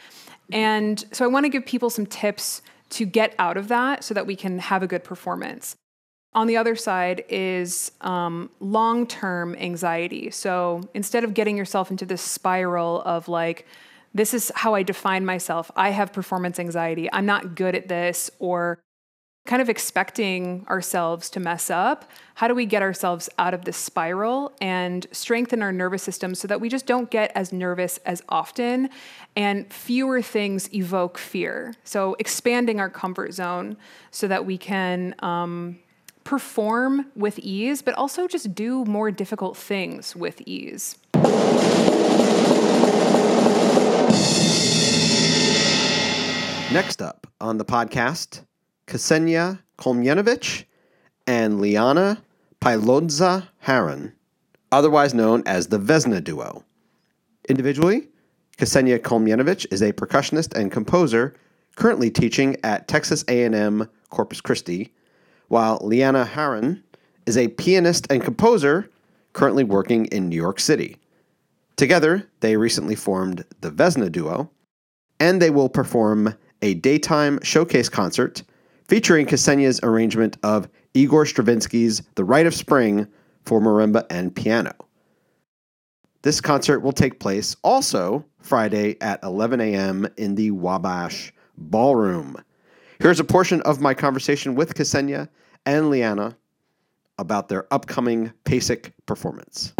And 0.51 1.03
so 1.11 1.25
I 1.25 1.27
want 1.27 1.45
to 1.45 1.49
give 1.49 1.65
people 1.65 1.89
some 1.89 2.05
tips 2.05 2.61
to 2.91 3.05
get 3.05 3.33
out 3.39 3.57
of 3.57 3.67
that 3.69 4.03
so 4.03 4.13
that 4.13 4.27
we 4.27 4.35
can 4.35 4.59
have 4.59 4.83
a 4.83 4.87
good 4.87 5.03
performance. 5.03 5.75
On 6.35 6.47
the 6.47 6.57
other 6.57 6.75
side 6.75 7.23
is 7.29 7.91
um, 8.01 8.49
long 8.59 9.05
term 9.05 9.55
anxiety. 9.55 10.31
So 10.31 10.81
instead 10.93 11.23
of 11.23 11.33
getting 11.33 11.57
yourself 11.57 11.91
into 11.91 12.05
this 12.05 12.21
spiral 12.21 13.01
of 13.03 13.27
like, 13.27 13.67
this 14.15 14.33
is 14.33 14.51
how 14.55 14.73
I 14.73 14.83
define 14.83 15.25
myself, 15.25 15.71
I 15.75 15.89
have 15.89 16.13
performance 16.13 16.59
anxiety, 16.59 17.09
I'm 17.11 17.25
not 17.25 17.55
good 17.55 17.75
at 17.75 17.87
this, 17.87 18.29
or 18.39 18.79
kind 19.45 19.61
of 19.61 19.69
expecting 19.69 20.65
ourselves 20.69 21.29
to 21.29 21.39
mess 21.39 21.69
up, 21.69 22.09
how 22.35 22.47
do 22.47 22.55
we 22.55 22.65
get 22.65 22.81
ourselves 22.81 23.29
out 23.37 23.53
of 23.53 23.65
this 23.65 23.75
spiral 23.75 24.53
and 24.61 25.05
strengthen 25.11 25.61
our 25.61 25.71
nervous 25.71 26.01
system 26.01 26.33
so 26.33 26.47
that 26.47 26.61
we 26.61 26.69
just 26.69 26.85
don't 26.85 27.11
get 27.11 27.29
as 27.35 27.51
nervous 27.51 27.97
as 28.05 28.23
often 28.29 28.89
and 29.35 29.71
fewer 29.71 30.21
things 30.21 30.73
evoke 30.73 31.17
fear? 31.17 31.73
So, 31.83 32.15
expanding 32.19 32.79
our 32.79 32.89
comfort 32.89 33.33
zone 33.33 33.75
so 34.11 34.29
that 34.29 34.45
we 34.45 34.57
can 34.57 35.13
um, 35.19 35.77
perform 36.23 37.07
with 37.15 37.39
ease, 37.39 37.81
but 37.81 37.93
also 37.95 38.27
just 38.27 38.55
do 38.55 38.85
more 38.85 39.11
difficult 39.11 39.57
things 39.57 40.15
with 40.15 40.41
ease. 40.45 40.97
Next 46.71 47.01
up 47.01 47.27
on 47.39 47.57
the 47.57 47.65
podcast, 47.65 48.45
Ksenia 48.87 49.59
Kolmyenovich 49.77 50.65
and 51.27 51.61
Liana 51.61 52.23
Pylodza 52.61 53.47
Haran, 53.59 54.13
otherwise 54.71 55.13
known 55.13 55.43
as 55.45 55.67
the 55.67 55.77
Vesna 55.77 56.23
Duo. 56.23 56.63
Individually, 57.47 58.07
Ksenia 58.57 58.99
Kolmyenovich 58.99 59.65
is 59.71 59.81
a 59.81 59.93
percussionist 59.93 60.55
and 60.55 60.71
composer 60.71 61.35
currently 61.75 62.09
teaching 62.09 62.55
at 62.63 62.87
Texas 62.87 63.23
A&M 63.27 63.89
Corpus 64.09 64.41
Christi, 64.41 64.93
while 65.47 65.79
Liana 65.81 66.25
Haran 66.25 66.83
is 67.25 67.37
a 67.37 67.47
pianist 67.49 68.07
and 68.09 68.23
composer 68.23 68.89
currently 69.33 69.63
working 69.63 70.05
in 70.05 70.29
New 70.29 70.35
York 70.35 70.59
City. 70.59 70.97
Together, 71.75 72.27
they 72.41 72.55
recently 72.55 72.95
formed 72.95 73.43
the 73.61 73.71
Vesna 73.71 74.11
Duo, 74.11 74.49
and 75.19 75.41
they 75.41 75.49
will 75.49 75.69
perform 75.69 76.35
a 76.61 76.75
daytime 76.75 77.39
showcase 77.41 77.89
concert 77.89 78.43
featuring 78.87 79.25
Ksenia's 79.25 79.79
arrangement 79.83 80.37
of 80.43 80.67
Igor 80.93 81.25
Stravinsky's 81.25 82.03
The 82.15 82.23
Rite 82.23 82.45
of 82.45 82.53
Spring 82.53 83.07
for 83.43 83.59
marimba 83.59 84.05
and 84.09 84.35
piano. 84.35 84.73
This 86.21 86.39
concert 86.39 86.79
will 86.79 86.93
take 86.93 87.19
place 87.19 87.55
also 87.63 88.23
Friday 88.39 88.95
at 89.01 89.21
11 89.23 89.59
a.m. 89.59 90.07
in 90.15 90.35
the 90.35 90.51
Wabash 90.51 91.33
Ballroom. 91.57 92.37
Here's 93.03 93.19
a 93.19 93.25
portion 93.25 93.59
of 93.63 93.81
my 93.81 93.93
conversation 93.93 94.55
with 94.55 94.75
Ksenia 94.75 95.27
and 95.65 95.89
Liana 95.89 96.37
about 97.17 97.49
their 97.49 97.67
upcoming 97.69 98.31
PASIC 98.45 98.93
performance. 99.05 99.73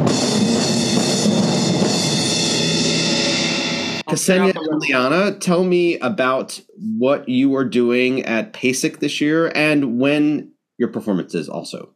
Ksenia 4.10 4.54
and 4.54 4.82
Liana, 4.82 5.40
tell 5.40 5.64
me 5.64 5.98
about 6.00 6.60
what 6.76 7.30
you 7.30 7.56
are 7.56 7.64
doing 7.64 8.24
at 8.24 8.52
PASIC 8.52 9.00
this 9.00 9.22
year 9.22 9.54
and 9.56 9.98
when 9.98 10.52
your 10.78 10.90
performance 10.90 11.34
is 11.34 11.48
also. 11.48 11.94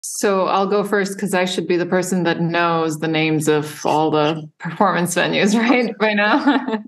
So 0.00 0.46
I'll 0.46 0.66
go 0.66 0.82
first 0.82 1.14
because 1.14 1.32
I 1.32 1.44
should 1.44 1.68
be 1.68 1.76
the 1.76 1.86
person 1.86 2.24
that 2.24 2.40
knows 2.40 2.98
the 2.98 3.06
names 3.06 3.46
of 3.46 3.86
all 3.86 4.10
the 4.10 4.50
performance 4.58 5.14
venues, 5.14 5.56
right? 5.58 5.96
By 5.96 6.14
now. 6.14 6.82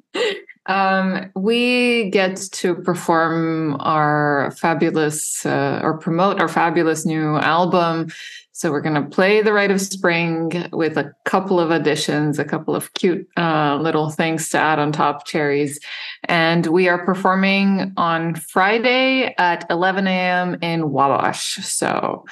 Um, 0.69 1.31
we 1.35 2.11
get 2.11 2.37
to 2.37 2.75
perform 2.75 3.77
our 3.81 4.55
fabulous 4.59 5.45
uh, 5.45 5.81
or 5.83 5.99
promote 5.99 6.41
our 6.41 6.49
fabulous 6.49 7.05
new 7.05 7.37
album. 7.37 8.09
So 8.53 8.71
we're 8.71 8.81
going 8.81 9.03
to 9.03 9.09
play 9.09 9.41
The 9.41 9.53
Rite 9.53 9.71
of 9.71 9.81
Spring 9.81 10.69
with 10.73 10.99
a 10.99 11.15
couple 11.25 11.61
of 11.61 11.71
additions, 11.71 12.39
a 12.39 12.45
couple 12.45 12.75
of 12.75 12.93
cute 12.95 13.27
uh, 13.37 13.79
little 13.81 14.11
things 14.11 14.49
to 14.51 14.59
add 14.59 14.79
on 14.79 14.93
top, 14.93 15.27
cherries. 15.27 15.79
And 16.25 16.67
we 16.67 16.89
are 16.89 17.05
performing 17.05 17.93
on 17.97 18.35
Friday 18.35 19.33
at 19.39 19.65
11 19.71 20.07
a.m. 20.09 20.59
in 20.61 20.91
Wabash. 20.91 21.65
So 21.65 22.25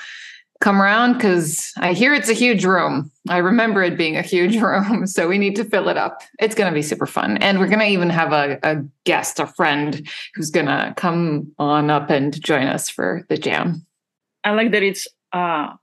come 0.61 0.81
around 0.81 1.15
because 1.15 1.73
I 1.79 1.93
hear 1.93 2.15
it's 2.15 2.29
a 2.29 2.35
huge 2.35 2.65
room. 2.65 3.11
I 3.29 3.39
remember 3.39 3.83
it 3.83 3.97
being 3.97 4.17
a 4.17 4.23
huge 4.23 4.57
room. 4.63 5.07
So 5.07 5.29
we 5.29 5.39
need 5.39 5.57
to 5.57 5.65
fill 5.65 5.89
it 5.89 5.97
up. 5.97 6.23
It's 6.39 6.55
going 6.55 6.71
to 6.71 6.75
be 6.75 6.83
super 6.83 7.07
fun. 7.07 7.37
And 7.39 7.59
we're 7.59 7.69
going 7.69 7.81
to 7.81 7.87
even 7.87 8.11
have 8.11 8.33
a, 8.33 8.59
a 8.63 8.85
guest, 9.05 9.41
a 9.41 9.47
friend 9.47 10.07
who's 10.35 10.51
going 10.51 10.67
to 10.67 10.95
come 10.97 11.53
on 11.59 11.91
up 11.91 12.11
and 12.11 12.41
join 12.43 12.67
us 12.67 12.89
for 12.89 13.27
the 13.29 13.37
jam. 13.37 13.87
I 14.45 14.53
like 14.53 14.71
that 14.73 14.83
it's 14.83 15.09
uh, 15.33 15.75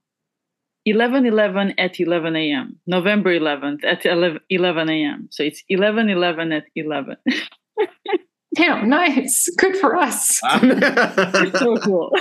11 0.85 1.25
11 1.25 1.75
at 1.77 1.99
11 1.99 2.35
a.m. 2.35 2.79
November 2.87 3.37
11th 3.37 3.83
at 3.83 4.05
11 4.05 4.89
a.m. 4.89 5.27
So 5.31 5.43
it's 5.43 5.63
11 5.69 6.09
11 6.09 6.51
at 6.51 6.65
11. 6.75 7.17
Damn, 8.55 8.87
nice. 8.87 9.49
Good 9.57 9.77
for 9.77 9.95
us. 9.95 10.39
so 11.59 11.77
cool. 11.77 12.11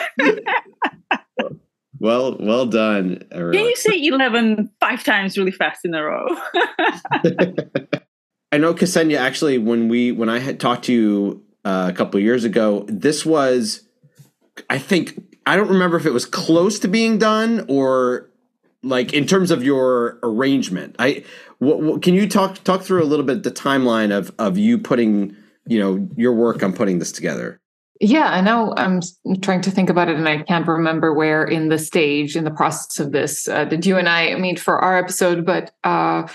Well, 2.03 2.37
well 2.41 2.67
done. 2.67 3.23
Everyone. 3.31 3.53
Can 3.53 3.65
you 3.67 3.77
say 3.77 4.05
11 4.05 4.73
five 4.81 5.05
times 5.05 5.39
really 5.39 5.53
fast 5.53 5.85
in 5.85 5.95
a 5.95 6.03
row? 6.03 6.27
I 8.51 8.59
know 8.59 8.75
Ksenia 8.75 9.17
actually 9.17 9.59
when 9.59 9.89
we 9.89 10.11
when 10.11 10.29
I 10.29 10.41
had 10.41 10.59
talked 10.59 10.87
to 10.87 10.93
you 10.93 11.45
uh, 11.65 11.89
a 11.93 11.97
couple 11.97 12.19
of 12.19 12.25
years 12.25 12.43
ago, 12.43 12.85
this 12.89 13.25
was 13.25 13.89
I 14.69 14.79
think 14.79 15.23
I 15.47 15.55
don't 15.55 15.69
remember 15.69 15.97
if 15.97 16.05
it 16.05 16.13
was 16.13 16.27
close 16.27 16.81
to 16.81 16.89
being 16.89 17.19
done 17.19 17.67
or 17.69 18.29
like 18.83 19.13
in 19.13 19.25
terms 19.25 19.53
of 19.53 19.63
your 19.63 20.19
arrangement. 20.25 20.97
I 20.99 21.25
what, 21.59 21.81
what, 21.81 22.03
can 22.03 22.15
you 22.15 22.29
talk 22.29 22.65
talk 22.65 22.83
through 22.83 23.05
a 23.05 23.07
little 23.07 23.25
bit 23.25 23.45
the 23.45 23.53
timeline 23.53 24.11
of 24.11 24.35
of 24.41 24.59
you 24.59 24.77
putting 24.77 25.37
you 25.67 25.79
know 25.79 26.09
your 26.17 26.35
work 26.35 26.65
on 26.65 26.73
putting 26.73 26.99
this 26.99 27.13
together? 27.13 27.61
Yeah, 28.05 28.31
I 28.31 28.41
know. 28.41 28.75
I'm 28.77 29.01
trying 29.43 29.61
to 29.61 29.71
think 29.71 29.89
about 29.89 30.09
it, 30.09 30.17
and 30.17 30.29
I 30.29 30.43
can't 30.43 30.67
remember 30.67 31.15
where 31.15 31.45
in 31.45 31.69
the 31.69 31.79
stage 31.79 32.35
in 32.35 32.43
the 32.43 32.51
process 32.51 32.99
of 32.99 33.13
this 33.13 33.47
uh, 33.47 33.65
did 33.65 33.87
you 33.87 33.97
and 33.97 34.09
I 34.09 34.35
meet 34.35 34.59
for 34.61 34.79
our 34.79 34.99
episode, 34.99 35.47
but. 35.47 35.71
uh 35.85 36.27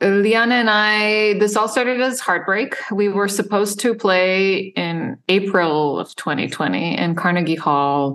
Liana 0.00 0.54
and 0.54 0.70
I, 0.70 1.32
this 1.40 1.56
all 1.56 1.66
started 1.66 2.00
as 2.00 2.20
Heartbreak. 2.20 2.76
We 2.92 3.08
were 3.08 3.26
supposed 3.26 3.80
to 3.80 3.96
play 3.96 4.72
in 4.76 5.18
April 5.28 5.98
of 5.98 6.14
2020 6.14 6.96
in 6.96 7.16
Carnegie 7.16 7.56
Hall 7.56 8.14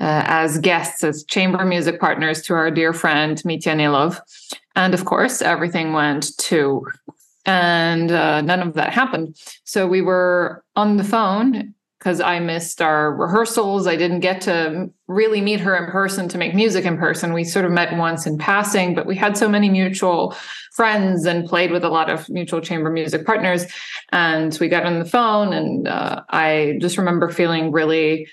uh, 0.00 0.24
as 0.26 0.58
guests, 0.58 1.04
as 1.04 1.22
chamber 1.22 1.64
music 1.64 2.00
partners 2.00 2.42
to 2.42 2.54
our 2.54 2.68
dear 2.68 2.92
friend 2.92 3.40
Mitya 3.44 3.74
Nilov. 3.76 4.20
And 4.74 4.92
of 4.92 5.04
course, 5.04 5.40
everything 5.40 5.92
went 5.92 6.36
to, 6.38 6.84
and 7.46 8.10
uh, 8.10 8.40
none 8.40 8.60
of 8.66 8.74
that 8.74 8.92
happened. 8.92 9.36
So 9.62 9.86
we 9.86 10.02
were 10.02 10.64
on 10.74 10.96
the 10.96 11.04
phone 11.04 11.74
because 12.00 12.18
I 12.18 12.40
missed 12.40 12.80
our 12.80 13.14
rehearsals. 13.14 13.86
I 13.86 13.94
didn't 13.94 14.20
get 14.20 14.40
to 14.42 14.90
really 15.06 15.42
meet 15.42 15.60
her 15.60 15.76
in 15.76 15.90
person 15.90 16.28
to 16.30 16.38
make 16.38 16.54
music 16.54 16.86
in 16.86 16.96
person. 16.96 17.34
We 17.34 17.44
sort 17.44 17.66
of 17.66 17.72
met 17.72 17.94
once 17.94 18.26
in 18.26 18.38
passing, 18.38 18.94
but 18.94 19.04
we 19.04 19.16
had 19.16 19.36
so 19.36 19.50
many 19.50 19.68
mutual 19.68 20.34
friends 20.72 21.26
and 21.26 21.46
played 21.46 21.70
with 21.70 21.84
a 21.84 21.90
lot 21.90 22.08
of 22.08 22.26
mutual 22.30 22.62
chamber 22.62 22.90
music 22.90 23.26
partners. 23.26 23.66
And 24.12 24.56
we 24.58 24.68
got 24.68 24.86
on 24.86 24.98
the 24.98 25.04
phone, 25.04 25.52
and 25.52 25.86
uh, 25.86 26.22
I 26.30 26.78
just 26.80 26.96
remember 26.96 27.28
feeling 27.28 27.70
really 27.70 28.26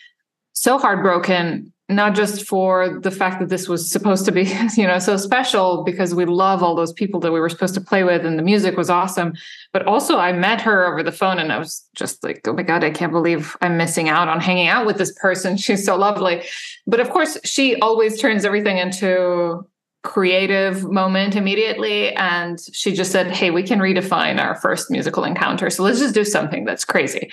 so 0.54 0.78
heartbroken 0.78 1.74
not 1.90 2.16
just 2.16 2.46
for 2.46 3.00
the 3.00 3.12
fact 3.12 3.40
that 3.40 3.48
this 3.48 3.70
was 3.70 3.90
supposed 3.90 4.26
to 4.26 4.32
be 4.32 4.44
you 4.78 4.86
know 4.86 5.00
so 5.00 5.16
special 5.16 5.84
because 5.84 6.14
we 6.14 6.26
love 6.26 6.62
all 6.62 6.76
those 6.76 6.94
people 6.94 7.20
that 7.20 7.32
we 7.32 7.40
were 7.40 7.50
supposed 7.50 7.74
to 7.74 7.82
play 7.82 8.04
with 8.04 8.26
and 8.26 8.38
the 8.38 8.44
music 8.44 8.76
was 8.76 8.90
awesome 8.90 9.34
but 9.72 9.86
also 9.86 10.18
i 10.18 10.34
met 10.34 10.60
her 10.60 10.86
over 10.86 11.02
the 11.02 11.12
phone 11.12 11.40
and 11.40 11.52
i 11.52 11.58
was 11.58 11.88
just 11.96 12.24
like 12.24 12.46
oh 12.48 12.54
my 12.54 12.64
god 12.64 12.84
i 12.84 12.90
can't 12.90 13.14
believe 13.14 13.56
i'm 13.62 13.78
missing 13.78 14.10
out 14.10 14.28
on 14.28 14.40
hanging 14.40 14.68
out 14.68 14.86
with 14.86 14.98
this 14.98 15.14
person. 15.20 15.58
She's 15.68 15.86
so 15.86 15.96
lovely. 15.96 16.44
But 16.86 17.00
of 17.00 17.10
course 17.10 17.38
she 17.44 17.76
always 17.80 18.20
turns 18.20 18.46
everything 18.46 18.78
into 18.78 19.66
creative 20.04 20.90
moment 20.90 21.36
immediately 21.36 22.14
and 22.14 22.60
she 22.72 22.94
just 22.94 23.12
said 23.12 23.28
hey 23.28 23.52
we 23.52 23.62
can 23.62 23.80
redefine 23.80 24.40
our 24.40 24.56
first 24.56 24.90
musical 24.90 25.26
encounter 25.26 25.70
so 25.70 25.84
let's 25.84 26.00
just 26.00 26.14
do 26.14 26.24
something 26.24 26.66
that's 26.66 26.86
crazy. 26.86 27.30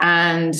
And 0.00 0.54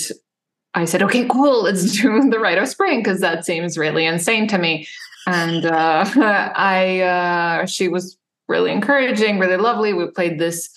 I 0.75 0.85
said, 0.85 1.03
okay, 1.03 1.27
cool, 1.27 1.63
let's 1.63 1.93
do 2.01 2.29
the 2.29 2.39
Rite 2.39 2.59
of 2.59 2.69
Spring 2.69 3.01
because 3.01 3.21
that 3.21 3.45
seems 3.45 3.79
really 3.79 4.05
insane 4.05 4.49
to 4.49 4.59
me. 4.59 4.87
And 5.27 5.67
uh, 5.67 6.05
I, 6.17 7.01
uh, 7.01 7.67
she 7.67 7.89
was 7.89 8.17
really 8.49 8.73
encouraging, 8.73 9.39
really 9.39 9.57
lovely. 9.57 9.93
We 9.93 10.07
played 10.11 10.39
this 10.39 10.71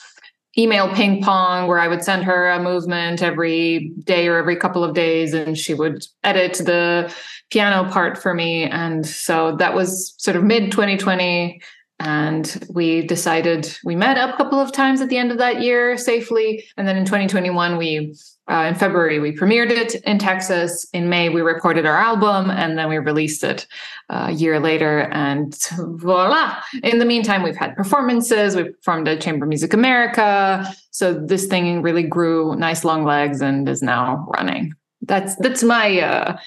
email 0.58 0.94
ping 0.94 1.22
pong 1.22 1.68
where 1.68 1.80
I 1.80 1.88
would 1.88 2.04
send 2.04 2.24
her 2.24 2.50
a 2.50 2.62
movement 2.62 3.22
every 3.22 3.90
day 4.04 4.28
or 4.28 4.38
every 4.38 4.56
couple 4.56 4.84
of 4.84 4.96
days, 4.96 5.34
and 5.34 5.58
she 5.58 5.74
would 5.74 6.06
edit 6.24 6.54
the 6.54 7.14
piano 7.52 7.90
part 7.92 8.18
for 8.18 8.34
me. 8.34 8.64
And 8.64 9.06
so 9.06 9.56
that 9.58 9.76
was 9.76 10.16
sort 10.18 10.36
of 10.36 10.44
mid 10.44 10.72
2020. 10.72 11.62
And 12.00 12.68
we 12.70 13.02
decided 13.02 13.76
we 13.84 13.96
met 13.96 14.18
up 14.18 14.36
a 14.36 14.38
couple 14.38 14.60
of 14.60 14.72
times 14.72 15.02
at 15.02 15.10
the 15.10 15.18
end 15.18 15.32
of 15.32 15.40
that 15.40 15.62
year 15.62 15.98
safely. 15.98 16.64
And 16.78 16.88
then 16.88 16.96
in 16.96 17.06
2021, 17.06 17.78
we 17.78 18.16
uh, 18.50 18.68
in 18.70 18.76
February, 18.76 19.20
we 19.20 19.34
premiered 19.34 19.72
it 19.72 19.96
in 20.04 20.18
Texas. 20.18 20.88
In 20.94 21.10
May, 21.10 21.28
we 21.28 21.42
recorded 21.42 21.86
our 21.86 21.98
album 21.98 22.50
and 22.50 22.78
then 22.78 22.88
we 22.88 22.98
released 22.98 23.44
it 23.44 23.68
uh, 24.10 24.28
a 24.30 24.32
year 24.32 24.60
later. 24.60 25.10
And 25.12 25.54
voila! 25.78 26.62
In 26.82 27.00
the 27.00 27.06
meantime, 27.06 27.44
we've 27.44 27.58
had 27.58 27.76
performances. 27.76 28.56
We 28.56 28.70
performed 28.70 29.10
at 29.10 29.20
Chamber 29.20 29.46
Music 29.46 29.74
America. 29.74 30.66
So 30.92 31.14
this 31.14 31.48
thing 31.48 31.82
really 31.82 32.04
grew 32.04 32.56
nice 32.56 32.86
long 32.86 33.04
legs 33.04 33.42
and 33.42 33.68
is 33.68 33.82
now 33.82 34.26
running. 34.38 34.74
That's 35.02 35.36
that's 35.36 35.64
my 35.64 36.00
uh, 36.00 36.38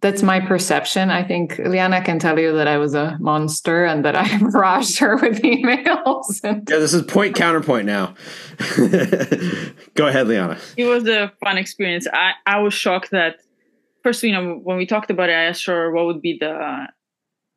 that's 0.00 0.22
my 0.22 0.38
perception. 0.38 1.10
I 1.10 1.24
think 1.24 1.58
Liana 1.58 2.02
can 2.02 2.18
tell 2.18 2.38
you 2.38 2.52
that 2.56 2.68
I 2.68 2.78
was 2.78 2.94
a 2.94 3.16
monster 3.20 3.84
and 3.84 4.04
that 4.04 4.14
I 4.14 4.24
barraged 4.28 4.98
her 5.00 5.16
with 5.16 5.42
emails. 5.42 6.40
And- 6.44 6.68
yeah, 6.70 6.78
this 6.78 6.94
is 6.94 7.02
point 7.02 7.34
counterpoint 7.34 7.86
now. 7.86 8.14
Go 9.94 10.06
ahead, 10.06 10.28
Liana. 10.28 10.58
It 10.76 10.86
was 10.86 11.08
a 11.08 11.32
fun 11.42 11.58
experience. 11.58 12.06
I, 12.12 12.32
I 12.46 12.60
was 12.60 12.74
shocked 12.74 13.10
that 13.10 13.40
first, 14.02 14.22
you 14.22 14.32
know, 14.32 14.60
when 14.62 14.76
we 14.76 14.86
talked 14.86 15.10
about 15.10 15.30
it, 15.30 15.32
I 15.32 15.44
asked 15.44 15.66
her 15.66 15.90
what 15.90 16.06
would 16.06 16.22
be 16.22 16.38
the 16.38 16.86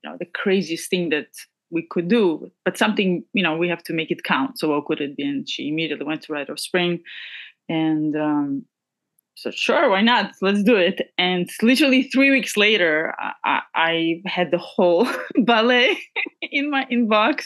you 0.03 0.09
know 0.09 0.17
the 0.19 0.25
craziest 0.25 0.89
thing 0.89 1.09
that 1.09 1.27
we 1.69 1.87
could 1.89 2.07
do, 2.07 2.51
but 2.65 2.77
something, 2.77 3.23
you 3.33 3.43
know, 3.43 3.55
we 3.55 3.69
have 3.69 3.83
to 3.83 3.93
make 3.93 4.11
it 4.11 4.23
count. 4.23 4.59
So 4.59 4.69
what 4.69 4.85
could 4.85 4.99
it 4.99 5.15
be? 5.15 5.23
And 5.23 5.49
she 5.49 5.69
immediately 5.69 6.05
went 6.05 6.23
to 6.23 6.33
Rite 6.33 6.49
of 6.49 6.59
Spring. 6.59 7.01
And 7.69 8.15
um, 8.15 8.65
so 9.41 9.49
sure 9.49 9.89
why 9.89 10.01
not? 10.01 10.33
Let's 10.41 10.61
do 10.61 10.75
it. 10.75 11.11
And 11.17 11.49
literally 11.63 12.03
three 12.03 12.29
weeks 12.29 12.55
later 12.55 13.15
i, 13.43 13.61
I 13.73 14.21
had 14.25 14.51
the 14.51 14.59
whole 14.59 15.07
ballet 15.45 15.97
in 16.41 16.69
my 16.69 16.85
inbox 16.91 17.45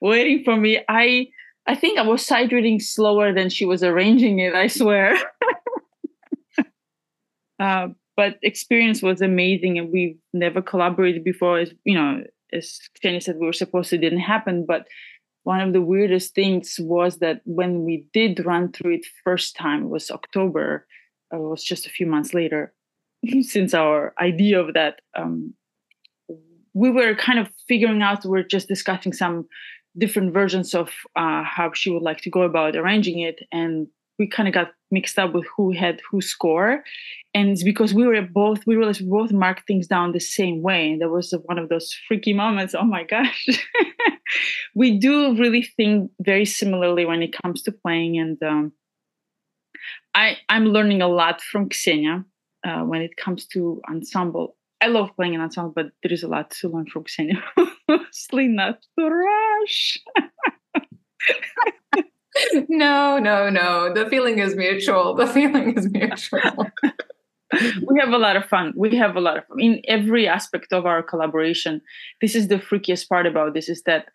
waiting 0.00 0.42
for 0.44 0.56
me. 0.56 0.80
I 0.88 1.28
i 1.68 1.74
think 1.74 1.98
i 1.98 2.02
was 2.02 2.24
sight 2.24 2.52
reading 2.52 2.80
slower 2.80 3.32
than 3.32 3.48
she 3.48 3.64
was 3.64 3.82
arranging 3.82 4.40
it 4.40 4.54
i 4.54 4.66
swear. 4.66 5.16
Uh, 7.58 7.88
but 8.18 8.36
experience 8.42 9.00
was 9.00 9.22
amazing 9.22 9.78
and 9.78 9.90
we've 9.90 10.18
never 10.34 10.60
collaborated 10.60 11.24
before 11.24 11.58
as 11.58 11.72
you 11.84 11.94
know 11.94 12.22
as 12.52 12.78
Jenny 13.02 13.18
said 13.18 13.36
we 13.38 13.46
were 13.46 13.52
supposed 13.54 13.88
to 13.88 13.96
didn't 13.96 14.18
happen. 14.18 14.66
But 14.66 14.86
one 15.44 15.60
of 15.60 15.72
the 15.72 15.80
weirdest 15.80 16.34
things 16.34 16.76
was 16.78 17.18
that 17.20 17.40
when 17.44 17.84
we 17.84 18.04
did 18.12 18.44
run 18.44 18.72
through 18.72 18.96
it 18.96 19.06
first 19.24 19.56
time 19.56 19.88
was 19.88 20.10
october 20.10 20.86
uh, 21.34 21.38
was 21.38 21.64
just 21.64 21.86
a 21.86 21.90
few 21.90 22.06
months 22.06 22.34
later 22.34 22.72
since 23.40 23.74
our 23.74 24.14
idea 24.20 24.60
of 24.60 24.74
that 24.74 25.00
um, 25.16 25.54
we 26.74 26.90
were 26.90 27.14
kind 27.14 27.38
of 27.38 27.48
figuring 27.66 28.02
out 28.02 28.24
we're 28.24 28.42
just 28.42 28.68
discussing 28.68 29.12
some 29.12 29.46
different 29.98 30.32
versions 30.32 30.74
of 30.74 30.90
uh, 31.16 31.42
how 31.42 31.70
she 31.74 31.90
would 31.90 32.02
like 32.02 32.20
to 32.20 32.30
go 32.30 32.42
about 32.42 32.76
arranging 32.76 33.20
it 33.20 33.40
and 33.50 33.86
we 34.18 34.26
kind 34.26 34.48
of 34.48 34.54
got 34.54 34.68
mixed 34.90 35.18
up 35.18 35.34
with 35.34 35.44
who 35.56 35.72
had 35.72 36.00
who 36.10 36.22
score. 36.22 36.82
And 37.34 37.50
it's 37.50 37.62
because 37.62 37.92
we 37.92 38.06
were 38.06 38.22
both 38.22 38.66
we 38.66 38.76
realized 38.76 39.02
we 39.02 39.08
both 39.08 39.32
marked 39.32 39.66
things 39.66 39.86
down 39.86 40.12
the 40.12 40.20
same 40.20 40.62
way 40.62 40.90
and 40.90 41.00
there 41.00 41.10
was 41.10 41.34
one 41.44 41.58
of 41.58 41.68
those 41.68 41.94
freaky 42.08 42.32
moments 42.32 42.74
oh 42.74 42.84
my 42.84 43.04
gosh. 43.04 43.46
We 44.74 44.98
do 44.98 45.34
really 45.36 45.62
think 45.62 46.10
very 46.20 46.44
similarly 46.44 47.06
when 47.06 47.22
it 47.22 47.34
comes 47.42 47.62
to 47.62 47.72
playing 47.72 48.18
and 48.18 48.42
um, 48.42 48.72
I, 50.14 50.38
I'm 50.48 50.66
learning 50.66 51.02
a 51.02 51.08
lot 51.08 51.40
from 51.42 51.68
Ksenia 51.68 52.24
uh, 52.66 52.80
when 52.80 53.02
it 53.02 53.16
comes 53.16 53.46
to 53.48 53.80
ensemble. 53.90 54.56
I 54.80 54.88
love 54.88 55.10
playing 55.16 55.34
an 55.34 55.40
ensemble, 55.40 55.72
but 55.74 55.86
there 56.02 56.12
is 56.12 56.22
a 56.22 56.28
lot 56.28 56.50
to 56.60 56.68
learn 56.68 56.86
from 56.86 57.04
Ksenia. 57.04 57.42
Mostly 57.88 58.48
not 58.48 58.84
the 58.96 59.10
rush. 59.10 59.98
no, 62.68 63.18
no, 63.18 63.48
no. 63.48 63.92
The 63.92 64.08
feeling 64.08 64.38
is 64.38 64.54
mutual. 64.54 65.14
The 65.14 65.26
feeling 65.26 65.76
is 65.76 65.90
mutual. 65.90 66.70
we 67.86 67.98
have 68.00 68.10
a 68.10 68.18
lot 68.18 68.36
of 68.36 68.44
fun. 68.46 68.72
We 68.76 68.96
have 68.96 69.16
a 69.16 69.20
lot 69.20 69.38
of 69.38 69.46
fun 69.46 69.60
in 69.60 69.80
every 69.88 70.28
aspect 70.28 70.72
of 70.72 70.84
our 70.86 71.02
collaboration. 71.02 71.80
This 72.20 72.34
is 72.34 72.48
the 72.48 72.56
freakiest 72.56 73.08
part 73.08 73.26
about 73.26 73.54
this 73.54 73.68
is 73.68 73.82
that 73.82 74.06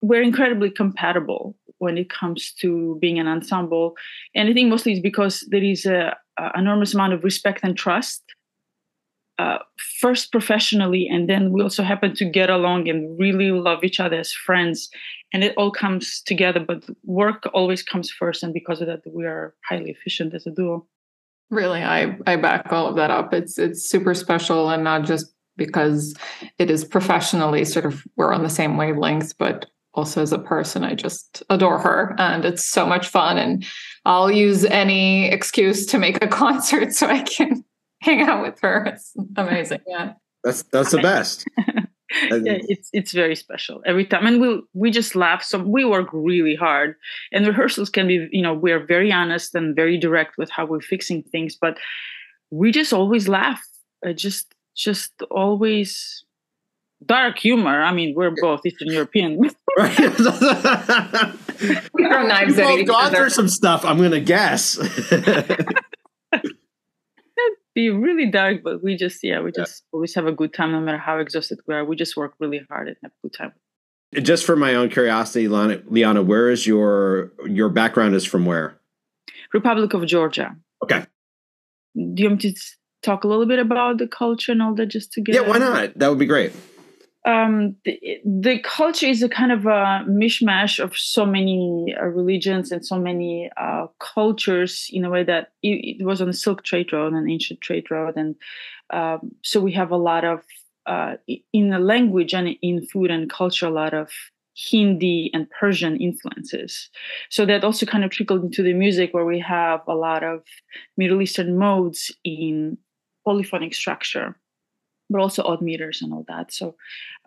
we're 0.00 0.22
incredibly 0.22 0.70
compatible 0.70 1.56
when 1.78 1.98
it 1.98 2.10
comes 2.10 2.52
to 2.60 2.96
being 3.00 3.18
an 3.18 3.28
ensemble. 3.28 3.94
And 4.34 4.48
I 4.48 4.52
think 4.52 4.70
mostly 4.70 4.92
it's 4.92 5.00
because 5.00 5.46
there 5.50 5.62
is 5.62 5.86
a, 5.86 6.16
a 6.38 6.50
enormous 6.56 6.94
amount 6.94 7.12
of 7.12 7.24
respect 7.24 7.60
and 7.62 7.76
trust. 7.76 8.22
Uh, 9.38 9.58
first 10.00 10.32
professionally, 10.32 11.06
and 11.06 11.28
then 11.28 11.52
we 11.52 11.60
also 11.62 11.82
happen 11.82 12.14
to 12.14 12.24
get 12.24 12.48
along 12.48 12.88
and 12.88 13.18
really 13.18 13.50
love 13.50 13.84
each 13.84 14.00
other 14.00 14.16
as 14.16 14.32
friends, 14.32 14.88
and 15.30 15.44
it 15.44 15.52
all 15.58 15.70
comes 15.70 16.22
together. 16.22 16.58
But 16.58 16.84
work 17.04 17.46
always 17.52 17.82
comes 17.82 18.10
first, 18.10 18.42
and 18.42 18.54
because 18.54 18.80
of 18.80 18.86
that, 18.86 19.02
we 19.12 19.26
are 19.26 19.54
highly 19.68 19.90
efficient 19.90 20.32
as 20.32 20.46
a 20.46 20.50
duo. 20.50 20.86
Really, 21.50 21.82
I 21.82 22.16
I 22.26 22.36
back 22.36 22.72
all 22.72 22.86
of 22.88 22.96
that 22.96 23.10
up. 23.10 23.34
It's 23.34 23.58
it's 23.58 23.86
super 23.86 24.14
special, 24.14 24.70
and 24.70 24.82
not 24.82 25.04
just 25.04 25.34
because 25.58 26.14
it 26.58 26.70
is 26.70 26.84
professionally 26.84 27.66
sort 27.66 27.84
of 27.84 28.04
we're 28.16 28.32
on 28.32 28.42
the 28.42 28.48
same 28.48 28.78
wavelength, 28.78 29.36
but 29.36 29.66
also 29.96 30.22
as 30.22 30.32
a 30.32 30.38
person, 30.38 30.84
I 30.84 30.94
just 30.94 31.42
adore 31.50 31.78
her 31.78 32.14
and 32.18 32.44
it's 32.44 32.64
so 32.64 32.86
much 32.86 33.08
fun. 33.08 33.38
And 33.38 33.64
I'll 34.04 34.30
use 34.30 34.64
any 34.66 35.26
excuse 35.28 35.86
to 35.86 35.98
make 35.98 36.22
a 36.22 36.28
concert 36.42 36.92
so 36.92 37.08
I 37.08 37.22
can 37.22 37.64
hang 38.02 38.20
out 38.20 38.42
with 38.42 38.60
her. 38.60 38.84
It's 38.84 39.12
amazing. 39.36 39.80
Yeah. 39.86 40.12
That's 40.44 40.62
that's 40.64 40.92
the 40.92 40.98
best. 40.98 41.44
yeah, 41.58 42.58
it's 42.68 42.88
it's 42.92 43.10
very 43.10 43.34
special 43.34 43.82
every 43.84 44.04
time, 44.04 44.26
and 44.26 44.40
we 44.40 44.62
we 44.74 44.90
just 44.92 45.16
laugh. 45.16 45.42
So 45.42 45.58
we 45.58 45.84
work 45.84 46.08
really 46.12 46.54
hard, 46.54 46.94
and 47.32 47.44
rehearsals 47.44 47.90
can 47.90 48.06
be, 48.06 48.28
you 48.30 48.42
know, 48.42 48.54
we're 48.54 48.86
very 48.86 49.10
honest 49.10 49.56
and 49.56 49.74
very 49.74 49.98
direct 49.98 50.38
with 50.38 50.48
how 50.50 50.64
we're 50.64 50.80
fixing 50.80 51.24
things, 51.24 51.56
but 51.60 51.78
we 52.50 52.70
just 52.70 52.92
always 52.92 53.26
laugh. 53.26 53.60
Uh, 54.06 54.12
just 54.12 54.54
just 54.76 55.10
always 55.32 56.24
dark 57.06 57.38
humor. 57.38 57.82
I 57.82 57.92
mean, 57.92 58.14
we're 58.14 58.32
both 58.40 58.60
Eastern 58.66 58.88
European. 58.92 59.40
right. 59.78 59.98
We 61.94 62.04
throw 62.06 62.26
knives 62.26 62.58
at 62.58 62.66
We've 62.66 62.80
each 62.80 62.86
gone 62.86 63.06
other. 63.06 63.16
through 63.16 63.30
some 63.30 63.48
stuff. 63.48 63.82
I'm 63.86 63.96
gonna 63.96 64.20
guess. 64.20 64.74
That'd 64.76 66.52
be 67.74 67.90
really 67.90 68.30
dark, 68.30 68.62
but 68.62 68.82
we 68.82 68.96
just 68.96 69.22
yeah, 69.22 69.40
we 69.40 69.52
Yeah. 69.56 69.64
just 69.64 69.84
always 69.92 70.14
have 70.14 70.26
a 70.26 70.32
good 70.32 70.52
time 70.52 70.72
no 70.72 70.80
matter 70.80 70.98
how 70.98 71.18
exhausted 71.18 71.58
we 71.66 71.74
are. 71.74 71.84
We 71.84 71.96
just 71.96 72.16
work 72.16 72.34
really 72.38 72.60
hard 72.68 72.88
and 72.88 72.96
have 73.02 73.12
a 73.12 73.20
good 73.22 73.32
time. 73.32 73.52
Just 74.14 74.44
for 74.44 74.54
my 74.56 74.74
own 74.74 74.88
curiosity, 74.88 75.48
Liana, 75.48 75.80
Liana, 75.88 76.22
where 76.22 76.50
is 76.50 76.66
your 76.66 77.32
your 77.46 77.68
background? 77.68 78.14
Is 78.14 78.24
from 78.24 78.44
where? 78.46 78.78
Republic 79.52 79.94
of 79.94 80.04
Georgia. 80.06 80.56
Okay. 80.82 81.04
Do 81.96 82.22
you 82.22 82.28
want 82.28 82.44
me 82.44 82.52
to 82.52 82.60
talk 83.02 83.24
a 83.24 83.28
little 83.28 83.46
bit 83.46 83.58
about 83.58 83.98
the 83.98 84.06
culture 84.08 84.52
and 84.52 84.60
all 84.62 84.74
that 84.74 84.86
just 84.86 85.12
to 85.12 85.20
get 85.22 85.34
Yeah, 85.34 85.42
why 85.48 85.58
not? 85.58 85.98
That 85.98 86.08
would 86.10 86.18
be 86.18 86.26
great. 86.26 86.52
Um, 87.26 87.74
the, 87.84 88.20
the 88.24 88.60
culture 88.60 89.06
is 89.06 89.22
a 89.22 89.28
kind 89.28 89.50
of 89.50 89.66
a 89.66 90.04
mishmash 90.08 90.78
of 90.78 90.96
so 90.96 91.26
many 91.26 91.94
uh, 92.00 92.04
religions 92.04 92.70
and 92.70 92.86
so 92.86 92.98
many 92.98 93.50
uh, 93.56 93.86
cultures 93.98 94.88
in 94.92 95.04
a 95.04 95.10
way 95.10 95.24
that 95.24 95.52
it, 95.62 95.98
it 96.00 96.04
was 96.04 96.20
on 96.20 96.28
the 96.28 96.32
Silk 96.32 96.62
Trade 96.62 96.92
Road, 96.92 97.12
an 97.12 97.28
ancient 97.28 97.60
trade 97.60 97.90
road, 97.90 98.16
and 98.16 98.36
um, 98.90 99.32
so 99.42 99.60
we 99.60 99.72
have 99.72 99.90
a 99.90 99.96
lot 99.96 100.24
of 100.24 100.40
uh, 100.86 101.16
in 101.52 101.70
the 101.70 101.80
language 101.80 102.32
and 102.32 102.56
in 102.62 102.86
food 102.86 103.10
and 103.10 103.28
culture, 103.28 103.66
a 103.66 103.70
lot 103.70 103.92
of 103.92 104.08
Hindi 104.54 105.30
and 105.34 105.50
Persian 105.50 105.96
influences. 105.96 106.88
So 107.28 107.44
that 107.46 107.64
also 107.64 107.84
kind 107.86 108.04
of 108.04 108.12
trickled 108.12 108.44
into 108.44 108.62
the 108.62 108.72
music, 108.72 109.12
where 109.12 109.24
we 109.24 109.40
have 109.40 109.80
a 109.88 109.94
lot 109.94 110.22
of 110.22 110.42
Middle 110.96 111.20
Eastern 111.20 111.58
modes 111.58 112.14
in 112.24 112.78
polyphonic 113.24 113.74
structure, 113.74 114.38
but 115.10 115.20
also 115.20 115.42
odd 115.44 115.62
meters 115.62 116.00
and 116.02 116.12
all 116.12 116.24
that. 116.28 116.52
So 116.52 116.74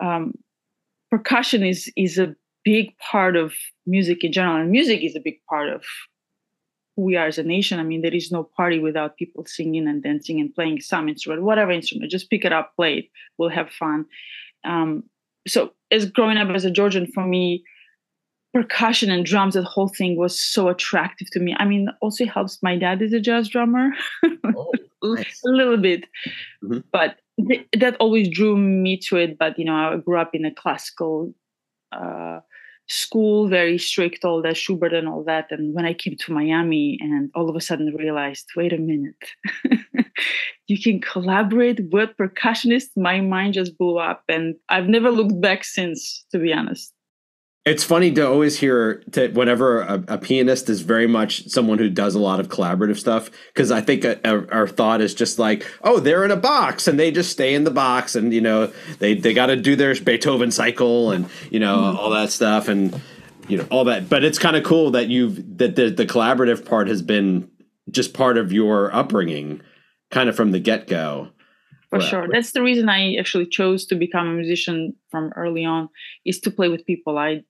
um, 0.02 0.34
percussion 1.12 1.64
is 1.64 1.92
is 1.96 2.18
a 2.18 2.36
big 2.66 2.96
part 2.98 3.36
of 3.36 3.54
music 3.86 4.24
in 4.24 4.32
general, 4.32 4.58
and 4.58 4.72
music 4.72 5.02
is 5.04 5.16
a 5.16 5.20
big 5.22 5.40
part 5.50 5.70
of 5.70 5.84
who 6.96 7.04
we 7.04 7.16
are 7.16 7.28
as 7.28 7.38
a 7.38 7.44
nation. 7.44 7.80
I 7.80 7.84
mean, 7.84 8.02
there 8.02 8.14
is 8.14 8.32
no 8.32 8.44
party 8.44 8.80
without 8.80 9.18
people 9.18 9.46
singing 9.46 9.88
and 9.88 10.04
dancing 10.04 10.40
and 10.40 10.54
playing 10.54 10.82
some 10.82 11.08
instrument, 11.10 11.44
whatever 11.44 11.72
instrument. 11.72 12.12
Just 12.12 12.30
pick 12.30 12.44
it 12.46 12.52
up, 12.54 12.74
play 12.76 12.94
it. 13.00 13.06
We'll 13.38 13.50
have 13.50 13.70
fun. 13.72 14.06
Um, 14.66 15.04
so, 15.48 15.72
as 15.92 16.06
growing 16.12 16.38
up 16.38 16.50
as 16.50 16.66
a 16.66 16.72
Georgian, 16.72 17.08
for 17.14 17.26
me, 17.26 17.64
percussion 18.54 19.10
and 19.12 19.26
drums, 19.26 19.54
that 19.54 19.64
whole 19.64 19.88
thing 19.88 20.18
was 20.18 20.40
so 20.40 20.68
attractive 20.68 21.30
to 21.32 21.40
me. 21.40 21.56
I 21.58 21.66
mean, 21.66 21.88
also 22.02 22.26
helps. 22.26 22.62
My 22.62 22.78
dad 22.78 23.02
is 23.02 23.14
a 23.14 23.20
jazz 23.20 23.48
drummer. 23.48 23.92
Oh, 25.02 25.16
nice. 25.16 25.42
a 25.46 25.50
little 25.50 25.78
bit 25.78 26.04
Mhm. 26.64 26.84
but 26.92 27.20
th- 27.48 27.68
that 27.78 27.96
always 28.00 28.30
drew 28.30 28.58
me 28.58 28.98
to 28.98 29.18
it 29.18 29.38
but 29.38 29.58
you 29.58 29.66
know 29.66 29.76
i 29.76 29.98
grew 29.98 30.20
up 30.20 30.34
in 30.34 30.46
a 30.46 30.54
classical 30.54 31.34
uh, 31.92 32.40
school 32.88 33.48
very 33.48 33.78
strict 33.78 34.26
all 34.26 34.42
that 34.42 34.58
schubert 34.58 34.94
and 34.94 35.08
all 35.08 35.24
that 35.24 35.46
and 35.52 35.74
when 35.76 35.86
i 35.86 35.94
came 35.94 36.16
to 36.18 36.34
miami 36.34 36.98
and 37.02 37.30
all 37.36 37.50
of 37.50 37.56
a 37.56 37.62
sudden 37.62 37.94
realized 37.96 38.48
wait 38.56 38.74
a 38.74 38.78
minute 38.78 39.16
you 40.68 40.80
can 40.80 41.02
collaborate 41.02 41.80
with 41.92 42.10
percussionists? 42.20 42.90
My 42.96 43.22
mind 43.22 43.54
just 43.56 43.78
blew 43.78 44.00
up 44.00 44.24
and 44.28 44.56
i've 44.70 44.88
never 44.88 45.12
looked 45.12 45.40
back 45.40 45.64
since 45.64 46.26
to 46.32 46.40
be 46.40 46.52
honest 46.52 46.94
It's 47.70 47.84
funny 47.84 48.12
to 48.14 48.28
always 48.28 48.58
hear 48.58 49.04
to 49.12 49.28
whenever 49.30 49.82
a, 49.82 50.04
a 50.08 50.18
pianist 50.18 50.70
is 50.70 50.82
very 50.82 51.06
much 51.08 51.48
someone 51.50 51.78
who 51.78 51.90
does 51.90 52.16
a 52.16 52.20
lot 52.20 52.40
of 52.40 52.48
collaborative 52.50 52.98
stuff 52.98 53.30
because 53.54 53.70
I 53.70 53.82
think 53.82 54.04
uh, 54.04 54.16
a, 54.24 54.40
a- 54.40 54.48
our 54.48 54.68
thought 54.68 55.02
is 55.02 55.14
just 55.14 55.38
like, 55.38 55.66
oh, 55.84 56.00
they're 56.00 56.26
in 56.26 56.32
a 56.32 56.36
box 56.36 56.88
and 56.88 57.00
they 57.00 57.12
just 57.12 57.32
stay 57.32 57.54
in 57.54 57.66
the 57.66 57.72
box 57.72 58.16
and 58.16 58.34
you 58.34 58.42
know 58.42 58.72
they 58.98 59.14
they 59.14 59.34
got 59.36 59.48
to 59.48 59.56
do 59.56 59.76
their 59.76 59.94
Beethoven 59.94 60.50
cycle 60.52 61.12
and 61.12 61.30
you 61.52 61.60
know 61.60 61.96
all 62.00 62.10
that 62.10 62.32
stuff 62.32 62.68
and 62.68 63.00
you 63.48 63.58
know 63.58 63.68
all 63.70 63.84
that. 63.86 64.10
But 64.10 64.24
it's 64.24 64.40
kind 64.40 64.56
of 64.56 64.64
cool 64.64 64.92
that 64.92 65.10
you've 65.10 65.58
that 65.60 65.76
the, 65.76 65.90
the 65.92 66.06
collaborative 66.08 66.66
part 66.66 66.88
has 66.88 67.02
been 67.04 67.50
just 67.92 68.14
part 68.14 68.38
of 68.38 68.52
your 68.52 68.92
upbringing, 68.96 69.62
kind 70.12 70.28
of 70.28 70.36
from 70.36 70.52
the 70.52 70.60
get 70.60 70.88
go. 70.88 71.30
for 71.90 72.00
sure 72.00 72.28
that's 72.32 72.52
the 72.52 72.62
reason 72.62 72.88
i 72.88 73.16
actually 73.16 73.48
chose 73.48 73.84
to 73.88 73.96
become 73.96 74.28
a 74.28 74.34
musician 74.34 74.94
from 75.10 75.32
early 75.36 75.66
on 75.66 75.90
is 76.24 76.40
to 76.40 76.52
play 76.52 76.70
with 76.70 76.86
people 76.86 77.18
i 77.18 77.42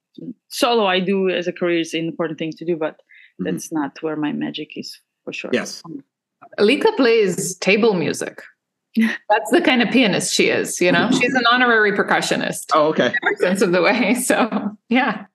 solo 0.48 0.84
i 0.86 1.00
do 1.00 1.28
as 1.30 1.46
a 1.46 1.52
career 1.52 1.80
is 1.80 1.94
an 1.94 2.06
important 2.08 2.38
thing 2.38 2.52
to 2.52 2.64
do 2.64 2.76
but 2.76 2.96
Mhm. 3.40 3.44
that's 3.46 3.72
not 3.72 3.96
where 4.02 4.16
my 4.16 4.32
magic 4.32 4.76
is 4.76 4.98
for 5.24 5.32
sure 5.32 5.50
Yes. 5.52 5.82
Alika 6.58 6.96
plays 6.96 7.56
table 7.58 7.94
music. 7.94 8.42
That's 8.96 9.50
the 9.52 9.60
kind 9.60 9.82
of 9.82 9.90
pianist 9.90 10.34
she 10.34 10.48
is, 10.48 10.80
you 10.80 10.90
know? 10.90 11.08
She's 11.12 11.34
an 11.34 11.44
honorary 11.52 11.92
percussionist 11.92 12.64
Oh, 12.74 12.88
okay. 12.88 13.12
in 13.30 13.36
sense 13.36 13.62
of 13.62 13.70
the 13.72 13.82
way. 13.82 14.14
So, 14.30 14.36
yeah. 14.88 15.26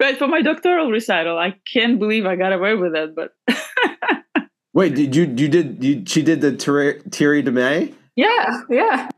right 0.00 0.16
for 0.18 0.26
my 0.28 0.40
doctoral 0.42 0.90
recital 0.90 1.36
i 1.38 1.50
can't 1.72 1.98
believe 1.98 2.24
i 2.26 2.36
got 2.36 2.52
away 2.52 2.74
with 2.74 2.92
that 2.94 3.14
but 3.14 3.30
Wait, 4.74 4.94
did 4.94 5.14
you 5.16 5.24
you 5.24 5.48
did 5.48 5.82
you 5.84 6.02
she 6.06 6.22
did 6.22 6.40
the 6.40 6.52
Thierry 6.52 7.00
Thierry 7.10 7.42
de 7.42 7.50
Mey? 7.52 7.92
Yeah. 8.16 8.62
Yeah. 8.70 9.08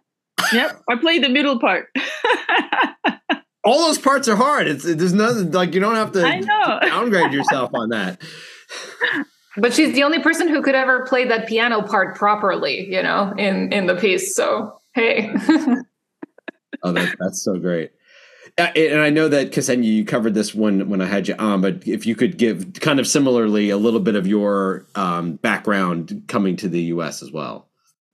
yep 0.52 0.70
i 0.88 0.96
played 0.96 1.22
the 1.22 1.28
middle 1.28 1.58
part 1.60 1.86
all 3.64 3.86
those 3.86 3.98
parts 3.98 4.28
are 4.28 4.36
hard. 4.36 4.66
It's 4.66 4.84
there's 4.84 5.12
nothing 5.12 5.50
like 5.50 5.74
you 5.74 5.80
don't 5.80 5.94
have 5.94 6.12
to 6.12 6.24
i 6.24 6.40
know 6.40 6.78
downgrade 6.82 7.32
yourself 7.32 7.70
on 7.74 7.90
that. 7.90 8.20
But 9.56 9.74
she's 9.74 9.94
the 9.94 10.04
only 10.04 10.20
person 10.20 10.48
who 10.48 10.62
could 10.62 10.76
ever 10.76 11.04
play 11.06 11.24
that 11.26 11.48
piano 11.48 11.82
part 11.82 12.16
properly, 12.16 12.88
you 12.88 13.02
know, 13.02 13.34
in 13.36 13.72
in 13.72 13.86
the 13.86 13.96
piece. 13.96 14.34
So, 14.34 14.80
hey. 14.94 15.34
Oh, 16.82 16.92
that, 16.92 17.14
that's 17.18 17.42
so 17.42 17.58
great. 17.58 17.90
Uh, 18.56 18.68
and 18.74 19.00
I 19.00 19.10
know 19.10 19.28
that 19.28 19.50
Ksenia, 19.50 19.84
you 19.84 20.04
covered 20.04 20.32
this 20.32 20.54
when 20.54 20.88
when 20.88 21.02
I 21.02 21.06
had 21.06 21.28
you 21.28 21.34
on, 21.38 21.60
but 21.60 21.86
if 21.86 22.06
you 22.06 22.14
could 22.14 22.38
give 22.38 22.72
kind 22.80 22.98
of 22.98 23.06
similarly 23.06 23.68
a 23.68 23.76
little 23.76 24.00
bit 24.00 24.14
of 24.14 24.26
your 24.26 24.86
um, 24.94 25.34
background 25.34 26.22
coming 26.26 26.56
to 26.56 26.68
the 26.68 26.80
U.S. 26.82 27.22
as 27.22 27.30
well. 27.32 27.68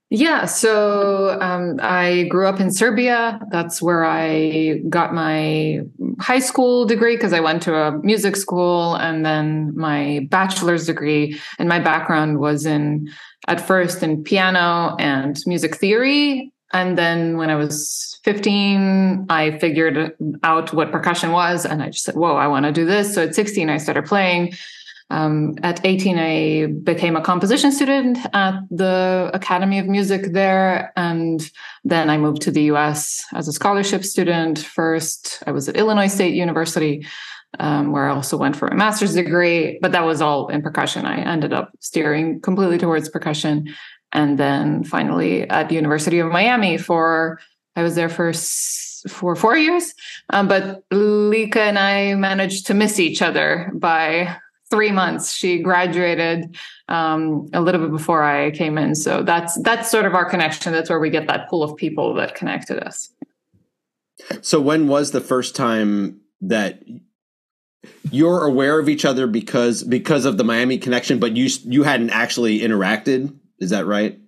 Yeah, 0.09 0.45
so 0.45 1.37
um, 1.41 1.79
I 1.81 2.23
grew 2.29 2.47
up 2.47 2.61
in 2.61 2.71
Serbia. 2.71 3.41
That's 3.51 3.81
where 3.81 4.05
I 4.05 4.79
got 4.87 5.13
my 5.13 5.81
high 6.19 6.39
school 6.39 6.85
degree 6.85 7.17
because 7.17 7.33
I 7.33 7.41
went 7.41 7.61
to 7.63 7.75
a 7.75 7.91
music 8.03 8.37
school 8.37 8.95
and 8.95 9.25
then 9.25 9.75
my 9.75 10.25
bachelor's 10.29 10.85
degree. 10.85 11.37
And 11.59 11.67
my 11.67 11.79
background 11.79 12.39
was 12.39 12.65
in, 12.65 13.09
at 13.49 13.59
first, 13.59 14.01
in 14.01 14.23
piano 14.23 14.95
and 14.97 15.37
music 15.45 15.75
theory. 15.75 16.53
And 16.71 16.97
then 16.97 17.35
when 17.35 17.49
I 17.49 17.55
was 17.55 18.17
15, 18.23 19.25
I 19.29 19.57
figured 19.59 20.15
out 20.43 20.73
what 20.73 20.91
percussion 20.91 21.31
was 21.31 21.65
and 21.65 21.83
I 21.83 21.89
just 21.89 22.05
said, 22.05 22.15
whoa, 22.15 22.35
I 22.35 22.47
want 22.47 22.65
to 22.65 22.71
do 22.71 22.85
this. 22.85 23.13
So 23.13 23.23
at 23.23 23.35
16, 23.35 23.69
I 23.69 23.77
started 23.77 24.05
playing. 24.05 24.53
Um, 25.09 25.55
at 25.63 25.85
18, 25.85 26.17
I 26.17 26.65
became 26.83 27.15
a 27.15 27.21
composition 27.21 27.71
student 27.71 28.17
at 28.33 28.55
the 28.69 29.31
Academy 29.33 29.79
of 29.79 29.87
Music 29.87 30.33
there. 30.33 30.91
And 30.97 31.49
then 31.83 32.09
I 32.09 32.17
moved 32.17 32.41
to 32.43 32.51
the 32.51 32.63
US 32.63 33.23
as 33.33 33.47
a 33.47 33.53
scholarship 33.53 34.03
student. 34.03 34.59
First, 34.59 35.41
I 35.47 35.51
was 35.51 35.69
at 35.69 35.77
Illinois 35.77 36.07
State 36.07 36.33
University, 36.33 37.05
um, 37.59 37.91
where 37.91 38.09
I 38.09 38.13
also 38.13 38.37
went 38.37 38.57
for 38.57 38.67
a 38.67 38.75
master's 38.75 39.13
degree, 39.13 39.79
but 39.81 39.93
that 39.93 40.05
was 40.05 40.21
all 40.21 40.49
in 40.49 40.61
percussion. 40.61 41.05
I 41.05 41.19
ended 41.19 41.53
up 41.53 41.71
steering 41.79 42.41
completely 42.41 42.77
towards 42.77 43.07
percussion. 43.07 43.73
And 44.11 44.37
then 44.37 44.83
finally 44.83 45.49
at 45.49 45.69
the 45.69 45.75
University 45.75 46.19
of 46.19 46.31
Miami 46.31 46.77
for, 46.77 47.39
I 47.75 47.83
was 47.83 47.95
there 47.95 48.09
for 48.09 48.33
for 49.07 49.35
four 49.35 49.55
years. 49.55 49.93
Um, 50.31 50.47
but 50.47 50.83
Lika 50.91 51.61
and 51.61 51.79
I 51.79 52.15
managed 52.15 52.65
to 52.67 52.73
miss 52.73 52.99
each 52.99 53.21
other 53.21 53.71
by 53.73 54.35
three 54.69 54.91
months. 54.91 55.33
She 55.33 55.59
graduated 55.61 56.55
um, 56.87 57.49
a 57.53 57.61
little 57.61 57.81
bit 57.81 57.91
before 57.91 58.23
I 58.23 58.51
came 58.51 58.77
in, 58.77 58.95
so 58.95 59.23
that's 59.23 59.61
that's 59.63 59.89
sort 59.89 60.05
of 60.05 60.13
our 60.13 60.29
connection. 60.29 60.73
That's 60.73 60.89
where 60.89 60.99
we 60.99 61.09
get 61.09 61.27
that 61.27 61.49
pool 61.49 61.63
of 61.63 61.75
people 61.75 62.13
that 62.15 62.35
connected 62.35 62.83
us. 62.83 63.11
So 64.41 64.59
when 64.59 64.87
was 64.87 65.11
the 65.11 65.21
first 65.21 65.55
time 65.55 66.21
that 66.41 66.83
you're 68.11 68.43
aware 68.43 68.79
of 68.79 68.89
each 68.89 69.05
other 69.05 69.27
because 69.27 69.83
because 69.83 70.25
of 70.25 70.37
the 70.37 70.43
Miami 70.43 70.77
connection, 70.77 71.19
but 71.19 71.35
you 71.35 71.49
you 71.65 71.83
hadn't 71.83 72.09
actually 72.09 72.59
interacted? 72.59 73.35
Is 73.59 73.69
that 73.71 73.85
right? 73.85 74.19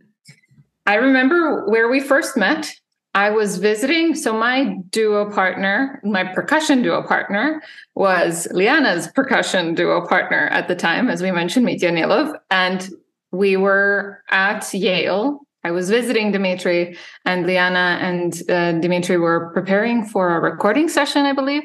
I 0.85 0.95
remember 0.95 1.69
where 1.69 1.89
we 1.89 1.99
first 1.99 2.35
met. 2.35 2.73
I 3.13 3.31
was 3.31 3.57
visiting. 3.57 4.15
So 4.15 4.33
my 4.33 4.77
duo 4.91 5.31
partner, 5.31 5.99
my 6.03 6.23
percussion 6.23 6.83
duo 6.83 7.01
partner, 7.01 7.61
was 7.95 8.47
Liana's 8.51 9.07
percussion 9.07 9.73
duo 9.73 10.05
partner 10.07 10.47
at 10.51 10.67
the 10.67 10.75
time, 10.75 11.09
as 11.09 11.21
we 11.21 11.31
mentioned, 11.31 11.65
Mitya 11.65 11.91
Nilov. 11.91 12.35
And 12.51 12.87
we 13.31 13.57
were 13.57 14.23
at 14.29 14.71
Yale. 14.73 15.41
I 15.63 15.71
was 15.71 15.89
visiting 15.89 16.31
Dimitri, 16.31 16.97
and 17.25 17.45
Liana 17.45 17.99
and 18.01 18.41
uh, 18.49 18.71
Dimitri 18.79 19.17
were 19.17 19.51
preparing 19.53 20.05
for 20.05 20.35
a 20.35 20.39
recording 20.39 20.87
session, 20.87 21.25
I 21.25 21.33
believe. 21.33 21.63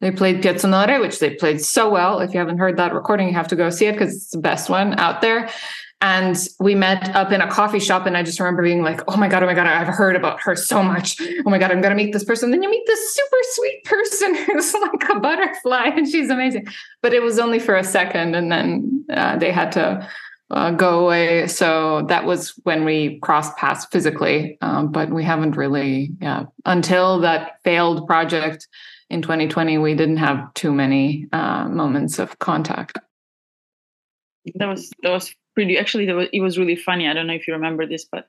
They 0.00 0.10
played 0.10 0.42
Piazzonore, 0.42 1.00
which 1.00 1.20
they 1.20 1.30
played 1.36 1.60
so 1.60 1.88
well. 1.88 2.20
If 2.20 2.34
you 2.34 2.40
haven't 2.40 2.58
heard 2.58 2.76
that 2.76 2.92
recording, 2.92 3.28
you 3.28 3.34
have 3.34 3.48
to 3.48 3.56
go 3.56 3.70
see 3.70 3.86
it 3.86 3.92
because 3.92 4.14
it's 4.14 4.30
the 4.30 4.38
best 4.38 4.68
one 4.68 4.98
out 4.98 5.22
there. 5.22 5.48
And 6.02 6.36
we 6.58 6.74
met 6.74 7.14
up 7.14 7.30
in 7.30 7.40
a 7.40 7.48
coffee 7.48 7.78
shop, 7.78 8.06
and 8.06 8.16
I 8.16 8.24
just 8.24 8.40
remember 8.40 8.62
being 8.62 8.82
like, 8.82 9.00
"Oh 9.06 9.16
my 9.16 9.28
god, 9.28 9.44
oh 9.44 9.46
my 9.46 9.54
god, 9.54 9.68
I've 9.68 9.86
heard 9.86 10.16
about 10.16 10.40
her 10.42 10.56
so 10.56 10.82
much. 10.82 11.16
Oh 11.46 11.50
my 11.50 11.58
god, 11.58 11.70
I'm 11.70 11.80
gonna 11.80 11.94
meet 11.94 12.12
this 12.12 12.24
person." 12.24 12.50
Then 12.50 12.60
you 12.60 12.68
meet 12.68 12.84
this 12.86 13.14
super 13.14 13.36
sweet 13.52 13.84
person 13.84 14.34
who's 14.46 14.74
like 14.74 15.08
a 15.08 15.20
butterfly, 15.20 15.92
and 15.96 16.08
she's 16.08 16.28
amazing. 16.28 16.66
But 17.02 17.14
it 17.14 17.22
was 17.22 17.38
only 17.38 17.60
for 17.60 17.76
a 17.76 17.84
second, 17.84 18.34
and 18.34 18.50
then 18.50 19.04
uh, 19.10 19.38
they 19.38 19.52
had 19.52 19.70
to 19.72 20.08
uh, 20.50 20.72
go 20.72 21.04
away. 21.04 21.46
So 21.46 22.04
that 22.08 22.24
was 22.24 22.50
when 22.64 22.84
we 22.84 23.20
crossed 23.20 23.56
paths 23.56 23.86
physically. 23.86 24.58
Um, 24.60 24.92
but 24.92 25.10
we 25.10 25.22
haven't 25.22 25.56
really, 25.56 26.10
yeah, 26.20 26.44
until 26.66 27.20
that 27.20 27.60
failed 27.62 28.08
project 28.08 28.66
in 29.08 29.22
2020, 29.22 29.78
we 29.78 29.94
didn't 29.94 30.16
have 30.16 30.52
too 30.54 30.72
many 30.72 31.28
uh, 31.32 31.68
moments 31.68 32.18
of 32.18 32.38
contact. 32.38 32.98
That 34.56 34.66
was 34.66 34.90
that 35.02 35.10
was 35.10 35.32
pretty. 35.54 35.78
Actually, 35.78 36.08
it 36.32 36.40
was 36.40 36.58
really 36.58 36.76
funny. 36.76 37.08
I 37.08 37.12
don't 37.12 37.26
know 37.26 37.34
if 37.34 37.46
you 37.46 37.54
remember 37.54 37.86
this, 37.86 38.04
but 38.04 38.26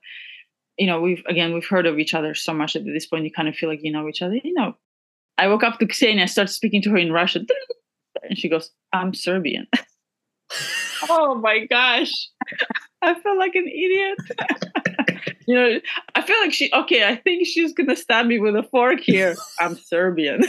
you 0.78 0.86
know, 0.86 1.00
we've 1.00 1.22
again 1.26 1.54
we've 1.54 1.66
heard 1.66 1.86
of 1.86 1.98
each 1.98 2.14
other 2.14 2.34
so 2.34 2.52
much 2.52 2.76
at 2.76 2.84
this 2.84 3.06
point. 3.06 3.24
You 3.24 3.32
kind 3.32 3.48
of 3.48 3.54
feel 3.54 3.68
like 3.68 3.80
you 3.82 3.92
know 3.92 4.08
each 4.08 4.22
other. 4.22 4.36
You 4.42 4.54
know, 4.54 4.76
I 5.38 5.48
woke 5.48 5.64
up 5.64 5.78
to 5.78 5.86
Ksenia, 5.86 6.22
I 6.22 6.26
started 6.26 6.52
speaking 6.52 6.82
to 6.82 6.90
her 6.90 6.96
in 6.96 7.12
Russian, 7.12 7.46
and 8.22 8.38
she 8.38 8.48
goes, 8.48 8.70
"I'm 8.92 9.14
Serbian." 9.14 9.66
oh 11.08 11.34
my 11.36 11.66
gosh, 11.66 12.12
I 13.02 13.14
feel 13.14 13.38
like 13.38 13.54
an 13.54 13.68
idiot. 13.68 14.18
you 15.46 15.54
know, 15.54 15.80
I 16.14 16.22
feel 16.22 16.40
like 16.40 16.52
she. 16.52 16.70
Okay, 16.72 17.06
I 17.06 17.16
think 17.16 17.46
she's 17.46 17.72
gonna 17.72 17.96
stab 17.96 18.26
me 18.26 18.38
with 18.38 18.56
a 18.56 18.62
fork 18.64 19.00
here. 19.00 19.36
I'm 19.60 19.76
Serbian. 19.76 20.42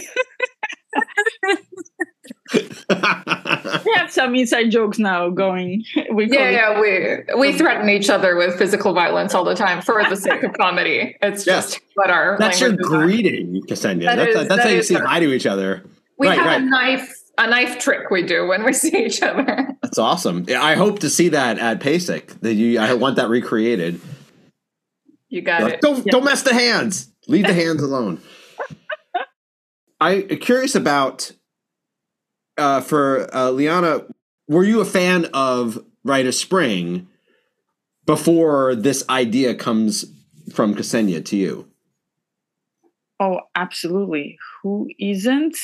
We 2.53 3.93
have 3.95 4.11
some 4.11 4.36
inside 4.36 4.69
jokes 4.69 4.99
now 4.99 5.30
going. 5.30 5.84
We 6.11 6.30
yeah, 6.32 6.49
yeah, 6.49 6.80
we 6.80 7.39
we 7.39 7.57
threaten 7.57 7.89
each 7.89 8.09
other 8.09 8.36
with 8.36 8.57
physical 8.57 8.93
violence 8.93 9.34
all 9.34 9.43
the 9.43 9.55
time 9.55 9.82
for 9.82 10.03
the 10.09 10.15
sake 10.15 10.43
of 10.43 10.53
comedy. 10.53 11.17
It's 11.21 11.45
yes. 11.45 11.73
just 11.73 11.82
what 11.95 12.09
our 12.09 12.38
that's 12.38 12.59
your 12.59 12.73
greeting, 12.73 13.63
Ksenia. 13.67 14.05
That 14.05 14.15
that's, 14.15 14.30
is, 14.30 14.36
that's 14.36 14.47
that 14.49 14.59
how 14.59 14.69
you 14.69 14.84
say 14.84 14.95
hi 14.95 15.19
to 15.19 15.34
each 15.34 15.45
other. 15.45 15.84
We 16.17 16.28
right, 16.28 16.38
have 16.38 16.45
right. 16.45 16.61
a 16.61 16.65
knife 16.65 17.13
a 17.38 17.49
knife 17.49 17.80
trick 17.80 18.09
we 18.09 18.23
do 18.23 18.47
when 18.47 18.63
we 18.63 18.73
see 18.73 19.05
each 19.05 19.21
other. 19.21 19.67
That's 19.82 19.97
awesome. 19.97 20.45
I 20.49 20.76
hope 20.76 20.99
to 20.99 21.09
see 21.09 21.30
that 21.30 21.59
at 21.59 21.80
PASIC. 21.80 22.41
That 22.41 22.53
you, 22.53 22.80
I 22.80 22.93
want 22.93 23.17
that 23.17 23.30
recreated. 23.30 23.99
You 25.30 25.41
got 25.41 25.63
like, 25.63 25.73
it. 25.76 25.82
Don't 25.82 26.05
yeah. 26.05 26.11
don't 26.11 26.23
mess 26.23 26.43
the 26.43 26.53
hands. 26.53 27.11
Leave 27.28 27.47
the 27.47 27.53
hands 27.65 27.82
alone. 27.82 28.21
I'm 29.99 30.28
curious 30.28 30.76
about 30.76 31.32
uh, 32.58 32.82
for 32.82 33.34
uh, 33.36 33.51
Liana. 33.51 34.06
Were 34.47 34.64
you 34.64 34.80
a 34.80 34.86
fan 34.86 35.26
of 35.34 35.84
Rite 36.03 36.28
of 36.28 36.36
Spring 36.36 37.08
before 38.06 38.76
this 38.76 39.03
idea 39.10 39.56
comes 39.56 40.06
from 40.53 40.76
Ksenia 40.76 41.26
to 41.26 41.36
you? 41.36 41.68
Oh, 43.20 43.41
absolutely. 43.56 44.38
Who 44.62 44.89
isn't? 44.99 45.58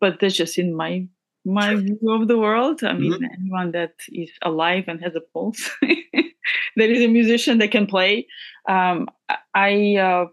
But 0.00 0.20
that's 0.20 0.36
just 0.36 0.58
in 0.58 0.74
my 0.74 1.08
my 1.44 1.74
view 1.74 1.98
of 2.10 2.28
the 2.28 2.38
world. 2.38 2.84
I 2.84 2.92
mean, 2.92 3.14
mm-hmm. 3.14 3.24
anyone 3.40 3.72
that 3.72 3.94
is 4.10 4.30
alive 4.42 4.84
and 4.88 5.00
has 5.02 5.14
a 5.14 5.20
pulse, 5.20 5.70
that 5.82 6.90
is 6.90 7.02
a 7.02 7.08
musician 7.08 7.58
that 7.58 7.70
can 7.70 7.86
play. 7.86 8.26
Um, 8.68 9.08
I 9.54 9.96
uh, 9.96 10.26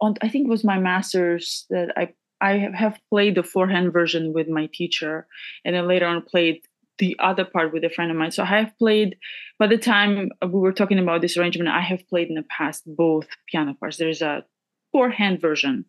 on 0.00 0.14
I 0.22 0.28
think 0.28 0.46
it 0.46 0.50
was 0.50 0.64
my 0.64 0.78
master's 0.78 1.66
that 1.70 1.92
I 1.96 2.14
I 2.40 2.70
have 2.74 2.98
played 3.10 3.34
the 3.34 3.42
four-hand 3.42 3.92
version 3.92 4.32
with 4.32 4.48
my 4.48 4.68
teacher, 4.72 5.26
and 5.64 5.74
then 5.74 5.86
later 5.86 6.06
on 6.06 6.22
played 6.22 6.62
the 6.98 7.16
other 7.18 7.44
part 7.44 7.72
with 7.72 7.84
a 7.84 7.90
friend 7.90 8.10
of 8.10 8.16
mine. 8.16 8.30
So 8.30 8.42
I 8.42 8.60
have 8.60 8.76
played. 8.78 9.16
By 9.58 9.66
the 9.66 9.78
time 9.78 10.30
we 10.42 10.60
were 10.60 10.72
talking 10.72 10.98
about 10.98 11.20
this 11.22 11.36
arrangement, 11.36 11.68
I 11.68 11.80
have 11.80 12.08
played 12.08 12.28
in 12.28 12.34
the 12.34 12.44
past 12.44 12.82
both 12.86 13.26
piano 13.48 13.74
parts. 13.78 13.96
There's 13.96 14.22
a 14.22 14.44
four-hand 14.92 15.40
version 15.40 15.86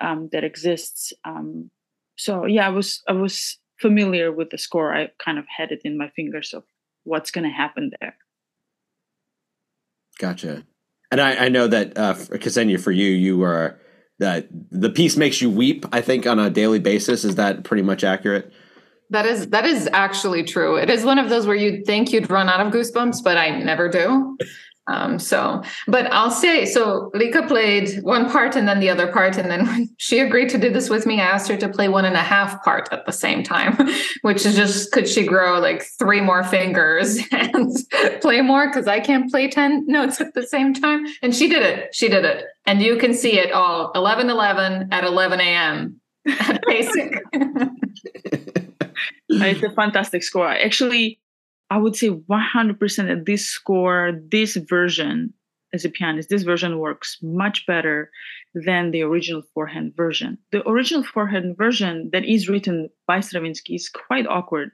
um, 0.00 0.28
that 0.32 0.44
exists. 0.44 1.12
Um, 1.24 1.70
so 2.16 2.46
yeah, 2.46 2.66
I 2.66 2.70
was 2.70 3.02
I 3.08 3.12
was 3.12 3.58
familiar 3.80 4.30
with 4.30 4.50
the 4.50 4.58
score. 4.58 4.94
I 4.94 5.10
kind 5.18 5.38
of 5.38 5.46
had 5.48 5.72
it 5.72 5.82
in 5.84 5.98
my 5.98 6.10
fingers 6.14 6.54
of 6.54 6.64
what's 7.04 7.30
going 7.30 7.44
to 7.44 7.50
happen 7.50 7.90
there. 8.00 8.16
Gotcha. 10.18 10.64
And 11.10 11.20
I, 11.20 11.46
I 11.46 11.48
know 11.48 11.66
that 11.66 11.98
uh, 11.98 12.14
Ksenia, 12.14 12.80
for 12.80 12.92
you, 12.92 13.10
you 13.10 13.36
were 13.38 13.78
that 14.18 14.48
the 14.70 14.90
piece 14.90 15.16
makes 15.16 15.40
you 15.40 15.50
weep. 15.50 15.86
I 15.92 16.00
think 16.00 16.26
on 16.26 16.38
a 16.38 16.50
daily 16.50 16.78
basis. 16.78 17.24
Is 17.24 17.34
that 17.36 17.64
pretty 17.64 17.82
much 17.82 18.04
accurate? 18.04 18.52
That 19.10 19.26
is 19.26 19.48
that 19.48 19.66
is 19.66 19.88
actually 19.92 20.44
true. 20.44 20.76
It 20.76 20.90
is 20.90 21.04
one 21.04 21.18
of 21.18 21.28
those 21.28 21.46
where 21.46 21.56
you'd 21.56 21.84
think 21.84 22.12
you'd 22.12 22.30
run 22.30 22.48
out 22.48 22.64
of 22.64 22.72
goosebumps, 22.72 23.22
but 23.22 23.36
I 23.36 23.62
never 23.62 23.88
do. 23.88 24.36
Um, 24.86 25.18
so, 25.18 25.62
but 25.86 26.12
I'll 26.12 26.30
say 26.30 26.66
so. 26.66 27.10
Lika 27.14 27.46
played 27.46 28.02
one 28.02 28.30
part 28.30 28.54
and 28.54 28.68
then 28.68 28.80
the 28.80 28.90
other 28.90 29.10
part, 29.10 29.38
and 29.38 29.50
then 29.50 29.88
she 29.98 30.18
agreed 30.18 30.50
to 30.50 30.58
do 30.58 30.70
this 30.70 30.90
with 30.90 31.06
me, 31.06 31.20
I 31.20 31.24
asked 31.24 31.48
her 31.50 31.56
to 31.56 31.68
play 31.68 31.88
one 31.88 32.04
and 32.04 32.16
a 32.16 32.22
half 32.22 32.62
part 32.62 32.88
at 32.92 33.06
the 33.06 33.12
same 33.12 33.42
time, 33.42 33.76
which 34.22 34.44
is 34.44 34.56
just 34.56 34.92
could 34.92 35.08
she 35.08 35.26
grow 35.26 35.58
like 35.58 35.84
three 35.98 36.20
more 36.20 36.44
fingers 36.44 37.18
and 37.32 37.74
play 38.20 38.42
more 38.42 38.66
because 38.68 38.86
I 38.86 39.00
can't 39.00 39.30
play 39.30 39.48
ten 39.48 39.86
notes 39.86 40.20
at 40.20 40.34
the 40.34 40.46
same 40.46 40.74
time, 40.74 41.06
and 41.22 41.34
she 41.34 41.48
did 41.48 41.62
it. 41.62 41.94
She 41.94 42.08
did 42.08 42.24
it, 42.24 42.44
and 42.66 42.82
you 42.82 42.96
can 42.96 43.14
see 43.14 43.38
it 43.38 43.52
all 43.52 43.90
11 43.94 44.28
11 44.28 44.88
at 44.92 45.04
11 45.04 45.40
a.m. 45.40 46.00
at 46.26 46.62
PASIC. 46.64 47.20
it's 49.28 49.62
a 49.62 49.70
fantastic 49.70 50.22
score. 50.22 50.48
Actually, 50.48 51.18
I 51.70 51.78
would 51.78 51.96
say 51.96 52.10
100% 52.10 52.78
that 53.08 53.24
this 53.26 53.46
score, 53.46 54.12
this 54.30 54.56
version 54.56 55.32
as 55.72 55.84
a 55.84 55.90
pianist, 55.90 56.28
this 56.28 56.44
version 56.44 56.78
works 56.78 57.18
much 57.20 57.66
better 57.66 58.10
than 58.54 58.92
the 58.92 59.02
original 59.02 59.42
four-hand 59.52 59.92
version. 59.96 60.38
The 60.52 60.66
original 60.68 61.02
four-hand 61.02 61.56
version 61.56 62.10
that 62.12 62.24
is 62.24 62.48
written 62.48 62.88
by 63.08 63.20
Stravinsky 63.20 63.74
is 63.74 63.88
quite 63.88 64.26
awkward 64.26 64.70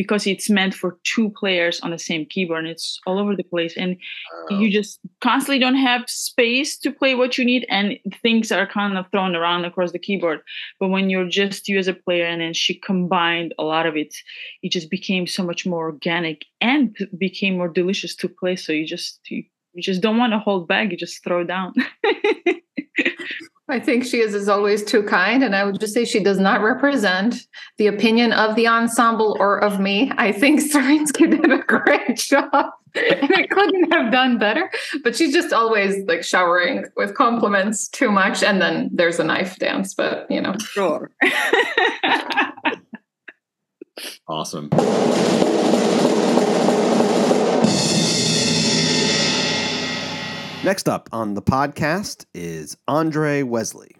because 0.00 0.26
it's 0.26 0.48
meant 0.48 0.72
for 0.72 0.96
two 1.04 1.28
players 1.38 1.78
on 1.82 1.90
the 1.90 1.98
same 1.98 2.24
keyboard 2.24 2.60
and 2.60 2.68
it's 2.68 2.98
all 3.06 3.18
over 3.18 3.36
the 3.36 3.42
place 3.42 3.76
and 3.76 3.98
oh. 4.48 4.58
you 4.58 4.70
just 4.70 4.98
constantly 5.20 5.58
don't 5.58 5.74
have 5.74 6.08
space 6.08 6.78
to 6.78 6.90
play 6.90 7.14
what 7.14 7.36
you 7.36 7.44
need 7.44 7.66
and 7.68 7.98
things 8.22 8.50
are 8.50 8.66
kind 8.66 8.96
of 8.96 9.04
thrown 9.10 9.36
around 9.36 9.66
across 9.66 9.92
the 9.92 9.98
keyboard 9.98 10.40
but 10.78 10.88
when 10.88 11.10
you're 11.10 11.28
just 11.28 11.68
you 11.68 11.78
as 11.78 11.86
a 11.86 11.92
player 11.92 12.24
and 12.24 12.40
then 12.40 12.54
she 12.54 12.74
combined 12.74 13.52
a 13.58 13.62
lot 13.62 13.84
of 13.84 13.94
it 13.94 14.14
it 14.62 14.72
just 14.72 14.88
became 14.88 15.26
so 15.26 15.42
much 15.44 15.66
more 15.66 15.90
organic 15.90 16.46
and 16.62 16.96
became 17.18 17.58
more 17.58 17.68
delicious 17.68 18.16
to 18.16 18.26
play 18.26 18.56
so 18.56 18.72
you 18.72 18.86
just 18.86 19.20
you, 19.28 19.44
you 19.74 19.82
just 19.82 20.00
don't 20.00 20.16
want 20.16 20.32
to 20.32 20.38
hold 20.38 20.66
back 20.66 20.90
you 20.90 20.96
just 20.96 21.22
throw 21.22 21.44
down 21.44 21.74
I 23.70 23.80
think 23.80 24.04
she 24.04 24.20
is, 24.20 24.34
as 24.34 24.48
always, 24.48 24.84
too 24.84 25.02
kind. 25.02 25.42
And 25.42 25.54
I 25.54 25.64
would 25.64 25.80
just 25.80 25.94
say 25.94 26.04
she 26.04 26.22
does 26.22 26.38
not 26.38 26.62
represent 26.62 27.46
the 27.78 27.86
opinion 27.86 28.32
of 28.32 28.56
the 28.56 28.68
ensemble 28.68 29.36
or 29.38 29.62
of 29.62 29.80
me. 29.80 30.12
I 30.16 30.32
think 30.32 30.60
Stravinsky 30.70 31.28
did 31.28 31.50
a 31.50 31.58
great 31.58 32.16
job 32.16 32.72
and 32.94 33.34
I 33.34 33.46
couldn't 33.46 33.92
have 33.92 34.12
done 34.12 34.38
better. 34.38 34.70
But 35.02 35.16
she's 35.16 35.32
just 35.32 35.52
always 35.52 36.04
like 36.06 36.24
showering 36.24 36.84
with 36.96 37.14
compliments 37.14 37.88
too 37.88 38.10
much. 38.10 38.42
And 38.42 38.60
then 38.60 38.90
there's 38.92 39.18
a 39.18 39.24
knife 39.24 39.56
dance, 39.56 39.94
but 39.94 40.26
you 40.30 40.40
know. 40.40 40.56
Sure. 40.58 41.10
awesome. 44.28 44.70
Next 50.62 50.90
up 50.90 51.08
on 51.10 51.32
the 51.32 51.40
podcast 51.40 52.26
is 52.34 52.76
Andre 52.86 53.42
Wesley. 53.42 53.96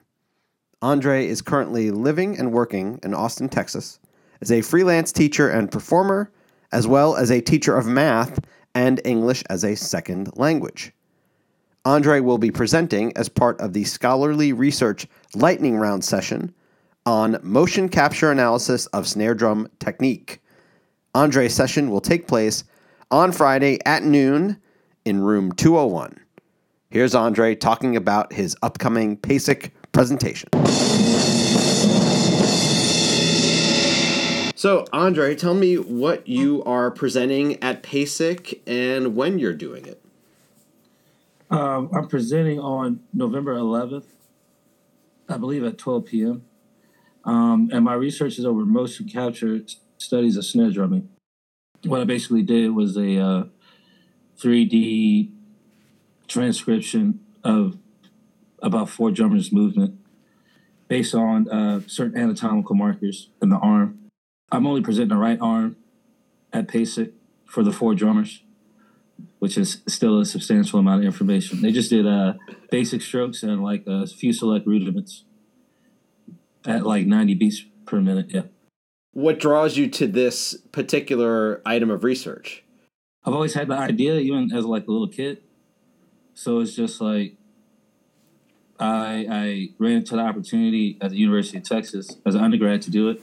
Andre 0.83 1.27
is 1.27 1.41
currently 1.41 1.91
living 1.91 2.39
and 2.39 2.53
working 2.53 3.01
in 3.03 3.15
Austin, 3.15 3.49
Texas, 3.49 3.99
as 4.43 4.53
a 4.53 4.61
freelance 4.61 5.11
teacher 5.11 5.49
and 5.49 5.73
performer, 5.73 6.31
as 6.71 6.87
well 6.87 7.17
as 7.17 7.31
a 7.31 7.41
teacher 7.41 7.79
of 7.79 7.87
math 7.87 8.41
and 8.75 9.01
English 9.07 9.43
as 9.49 9.65
a 9.65 9.75
second 9.75 10.37
language. 10.37 10.93
Andre 11.87 12.21
will 12.21 12.37
be 12.37 12.51
presenting 12.51 13.17
as 13.17 13.31
part 13.31 13.59
of 13.59 13.73
the 13.73 13.85
Scholarly 13.85 14.53
Research 14.53 15.07
Lightning 15.35 15.79
Round 15.79 16.05
session 16.05 16.55
on 17.07 17.39
motion 17.43 17.89
capture 17.89 18.31
analysis 18.31 18.85
of 18.89 19.09
snare 19.09 19.35
drum 19.35 19.67
technique. 19.79 20.43
Andre's 21.15 21.55
session 21.55 21.89
will 21.89 22.03
take 22.03 22.29
place 22.29 22.65
on 23.11 23.33
Friday 23.33 23.79
at 23.87 24.03
noon 24.03 24.61
in 25.07 25.23
room 25.23 25.53
201. 25.53 26.21
Here's 26.93 27.15
Andre 27.15 27.55
talking 27.55 27.95
about 27.95 28.33
his 28.33 28.57
upcoming 28.63 29.17
PASIC 29.17 29.71
presentation. 29.93 30.49
So, 34.57 34.85
Andre, 34.93 35.37
tell 35.37 35.55
me 35.55 35.77
what 35.77 36.27
you 36.27 36.65
are 36.65 36.91
presenting 36.91 37.63
at 37.63 37.85
PASIC 37.85 38.63
and 38.67 39.15
when 39.15 39.39
you're 39.39 39.55
doing 39.55 39.87
it. 39.87 40.03
Um, 41.49 41.91
I'm 41.95 42.09
presenting 42.09 42.59
on 42.59 43.05
November 43.15 43.55
11th, 43.55 44.07
I 45.29 45.37
believe 45.37 45.63
at 45.63 45.79
12 45.79 46.07
p.m. 46.07 46.45
Um, 47.25 47.71
and 47.73 47.85
my 47.85 47.95
research 47.95 48.37
is 48.37 48.45
over 48.45 48.67
motion 48.67 49.09
capture 49.09 49.61
studies 49.99 50.37
of 50.37 50.45
snare 50.45 50.73
drumming. 50.73 51.09
What 51.85 52.01
I 52.01 52.05
basically 52.05 52.43
did 52.43 52.73
was 52.73 52.97
a 52.97 53.17
uh, 53.17 53.45
3D 54.41 55.31
transcription 56.31 57.21
of 57.45 57.77
about 58.63 58.89
four 58.89 59.11
drummers' 59.11 59.53
movement 59.53 59.99
based 60.89 61.15
on 61.15 61.49
uh, 61.49 61.81
certain 61.87 62.19
anatomical 62.19 62.75
markers 62.75 63.31
in 63.43 63.49
the 63.49 63.57
arm 63.57 64.01
I'm 64.53 64.67
only 64.67 64.83
presenting 64.83 65.11
the 65.11 65.17
right 65.17 65.39
arm 65.41 65.77
at 66.53 66.69
PASIC 66.69 67.13
for 67.47 67.63
the 67.63 67.73
four 67.73 67.95
drummers, 67.95 68.43
which 69.39 69.57
is 69.57 69.83
still 69.87 70.21
a 70.21 70.27
substantial 70.27 70.79
amount 70.79 71.01
of 71.01 71.07
information. 71.07 71.63
They 71.63 71.73
just 71.73 71.91
did 71.91 72.07
uh, 72.07 72.35
basic 72.71 73.03
strokes 73.03 73.43
and 73.43 73.63
like 73.63 73.85
a 73.87 74.07
few 74.07 74.33
select 74.33 74.67
rudiments 74.67 75.25
at 76.67 76.85
like 76.85 77.07
90 77.07 77.35
beats 77.35 77.65
per 77.87 78.01
minute. 78.01 78.27
Yeah. 78.31 78.43
What 79.13 79.39
draws 79.39 79.77
you 79.77 79.89
to 79.91 80.07
this 80.07 80.57
particular 80.73 81.63
item 81.65 81.91
of 81.91 82.05
research? 82.05 82.65
I've 83.25 83.35
always 83.35 83.55
had 83.55 83.69
the 83.69 83.75
idea, 83.75 84.17
even 84.17 84.53
as 84.53 84.65
like 84.65 84.87
a 84.87 84.91
little 84.91 85.09
kid. 85.09 85.43
So 86.41 86.61
it's 86.61 86.75
just 86.75 87.03
like 87.03 87.35
I 88.79 89.27
I 89.31 89.69
ran 89.79 89.97
into 89.97 90.17
the 90.17 90.23
opportunity 90.23 90.97
at 91.03 91.11
the 91.11 91.19
University 91.19 91.59
of 91.59 91.65
Texas 91.65 92.17
as 92.25 92.35
an 92.35 92.43
undergrad 92.43 92.81
to 92.81 92.91
do 92.91 93.11
it 93.11 93.23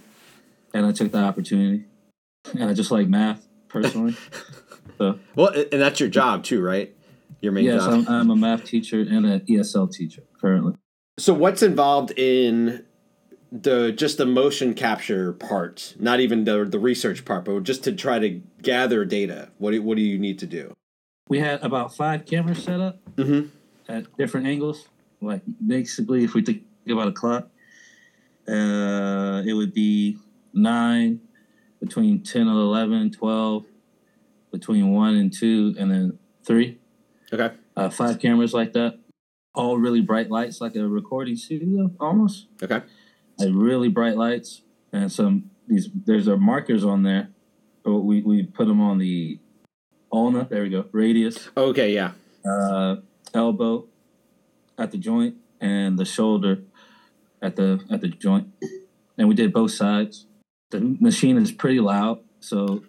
and 0.71 0.85
I 0.85 0.91
took 0.91 1.11
the 1.11 1.17
opportunity. 1.17 1.85
And 2.53 2.65
I 2.69 2.75
just 2.75 2.91
like 2.91 3.07
math 3.07 3.47
personally. 3.69 4.15
so 4.99 5.17
well, 5.33 5.47
and 5.47 5.81
that's 5.81 5.99
your 5.99 6.09
job 6.09 6.43
too, 6.43 6.61
right? 6.61 6.95
Your 7.41 7.53
main 7.53 7.65
yes, 7.65 7.83
job. 7.83 8.05
I'm, 8.07 8.07
I'm 8.07 8.29
a 8.29 8.35
math 8.35 8.65
teacher 8.65 8.99
and 8.99 9.25
an 9.25 9.39
ESL 9.49 9.91
teacher 9.91 10.21
currently. 10.39 10.75
So 11.17 11.33
what's 11.33 11.63
involved 11.63 12.11
in 12.17 12.85
the 13.51 13.93
just 13.93 14.19
the 14.19 14.27
motion 14.27 14.75
capture 14.75 15.33
part, 15.33 15.95
not 15.99 16.19
even 16.19 16.43
the 16.43 16.65
the 16.65 16.77
research 16.77 17.25
part, 17.25 17.45
but 17.45 17.63
just 17.63 17.83
to 17.85 17.93
try 17.93 18.19
to 18.19 18.43
gather 18.61 19.05
data. 19.05 19.49
What 19.57 19.71
do, 19.71 19.81
what 19.81 19.97
do 19.97 20.03
you 20.03 20.19
need 20.19 20.37
to 20.37 20.45
do? 20.45 20.75
We 21.27 21.39
had 21.39 21.61
about 21.61 21.95
five 21.95 22.25
cameras 22.25 22.63
set 22.63 22.79
up 22.79 22.99
mm-hmm. 23.15 23.47
at 23.89 24.15
different 24.17 24.47
angles. 24.47 24.87
Like 25.21 25.41
basically, 25.65 26.23
if 26.23 26.33
we 26.33 26.41
think 26.41 26.63
about 26.89 27.07
a 27.07 27.11
clock, 27.11 27.49
uh, 28.47 29.43
it 29.45 29.53
would 29.53 29.73
be 29.73 30.17
nine, 30.53 31.21
between 31.79 32.23
10 32.23 32.41
and 32.41 32.49
11, 32.49 33.11
12, 33.11 33.65
between 34.51 34.93
one 34.93 35.15
and 35.15 35.33
two, 35.33 35.75
and 35.77 35.91
then 35.91 36.19
three. 36.45 36.79
Okay. 37.31 37.55
Uh, 37.75 37.89
five 37.89 38.19
cameras 38.19 38.53
like 38.53 38.73
that. 38.73 38.99
All 39.53 39.77
really 39.77 40.01
bright 40.01 40.29
lights, 40.29 40.61
like 40.61 40.75
a 40.75 40.87
recording 40.87 41.35
studio 41.35 41.91
almost. 41.99 42.47
Okay. 42.61 42.81
Like 43.37 43.49
really 43.51 43.89
bright 43.89 44.15
lights. 44.15 44.61
And 44.91 45.11
some, 45.11 45.51
these, 45.67 45.89
there's 46.05 46.27
a 46.27 46.37
markers 46.37 46.85
on 46.85 47.03
there. 47.03 47.29
We, 47.85 48.21
we 48.21 48.43
put 48.43 48.67
them 48.67 48.81
on 48.81 48.97
the 48.97 49.39
ulna, 50.11 50.47
there 50.49 50.63
we 50.63 50.69
go, 50.69 50.85
radius. 50.91 51.49
Okay, 51.55 51.93
yeah. 51.93 52.11
Uh, 52.45 52.97
elbow 53.33 53.85
at 54.77 54.91
the 54.91 54.97
joint 54.97 55.35
and 55.59 55.97
the 55.97 56.05
shoulder 56.05 56.63
at 57.41 57.55
the 57.55 57.83
at 57.91 58.01
the 58.01 58.07
joint. 58.07 58.47
And 59.17 59.27
we 59.27 59.35
did 59.35 59.51
both 59.51 59.71
sides 59.71 60.27
the 60.69 60.97
machine 60.99 61.37
is 61.37 61.51
pretty 61.51 61.79
loud, 61.79 62.19
so 62.39 62.83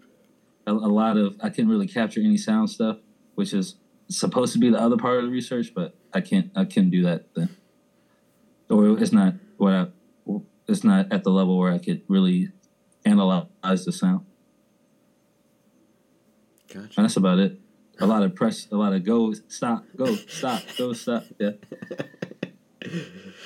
a, 0.67 0.73
a, 0.73 0.73
lot 0.73 1.17
of 1.17 1.37
I 1.41 1.49
can't 1.51 1.69
really 1.69 1.87
capture 1.87 2.21
any 2.21 2.37
sound 2.37 2.71
stuff, 2.71 2.99
which 3.35 3.53
is 3.53 3.77
supposed 4.09 4.53
to 4.55 4.59
be 4.59 4.71
the 4.71 4.81
other 4.81 4.97
part 4.97 5.19
of 5.19 5.25
the 5.25 5.31
research, 5.31 5.73
but 5.75 5.95
I 6.13 6.21
can't 6.21 6.51
I 6.57 6.65
can't 6.65 6.91
do 6.91 7.03
that 7.05 7.35
then, 7.35 7.57
or 8.69 8.99
it's 8.99 9.13
not 9.13 9.35
what 9.57 9.73
I 9.73 9.87
it's 10.67 10.85
not 10.85 11.13
at 11.13 11.25
the 11.25 11.31
level 11.31 11.59
where 11.59 11.73
I 11.73 11.79
could 11.79 12.03
really 12.09 12.51
analyze 13.05 13.85
the 13.85 13.93
sound. 13.93 14.27
Gotcha. 16.69 16.93
And 16.97 17.05
that's 17.05 17.17
about 17.17 17.39
it. 17.39 17.59
A 18.01 18.07
lot 18.07 18.23
of 18.23 18.35
press, 18.35 18.69
a 18.71 18.77
lot 18.77 18.93
of 18.93 19.05
go, 19.05 19.33
stop, 19.49 19.85
go, 19.97 20.15
stop, 20.15 20.63
go, 20.77 20.93
stop. 20.93 21.25
Yeah. 21.39 21.53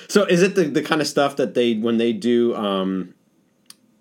so 0.07 0.25
is 0.25 0.43
it 0.43 0.55
the, 0.55 0.65
the 0.65 0.83
kind 0.83 1.01
of 1.01 1.07
stuff 1.07 1.37
that 1.37 1.55
they 1.55 1.73
when 1.73 1.97
they 1.97 2.13
do 2.13 2.55
um, 2.55 3.15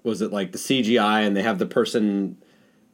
was 0.02 0.20
it 0.20 0.30
like 0.32 0.52
the 0.52 0.58
CGI 0.58 1.26
and 1.26 1.36
they 1.36 1.42
have 1.42 1.58
the 1.58 1.66
person 1.66 2.36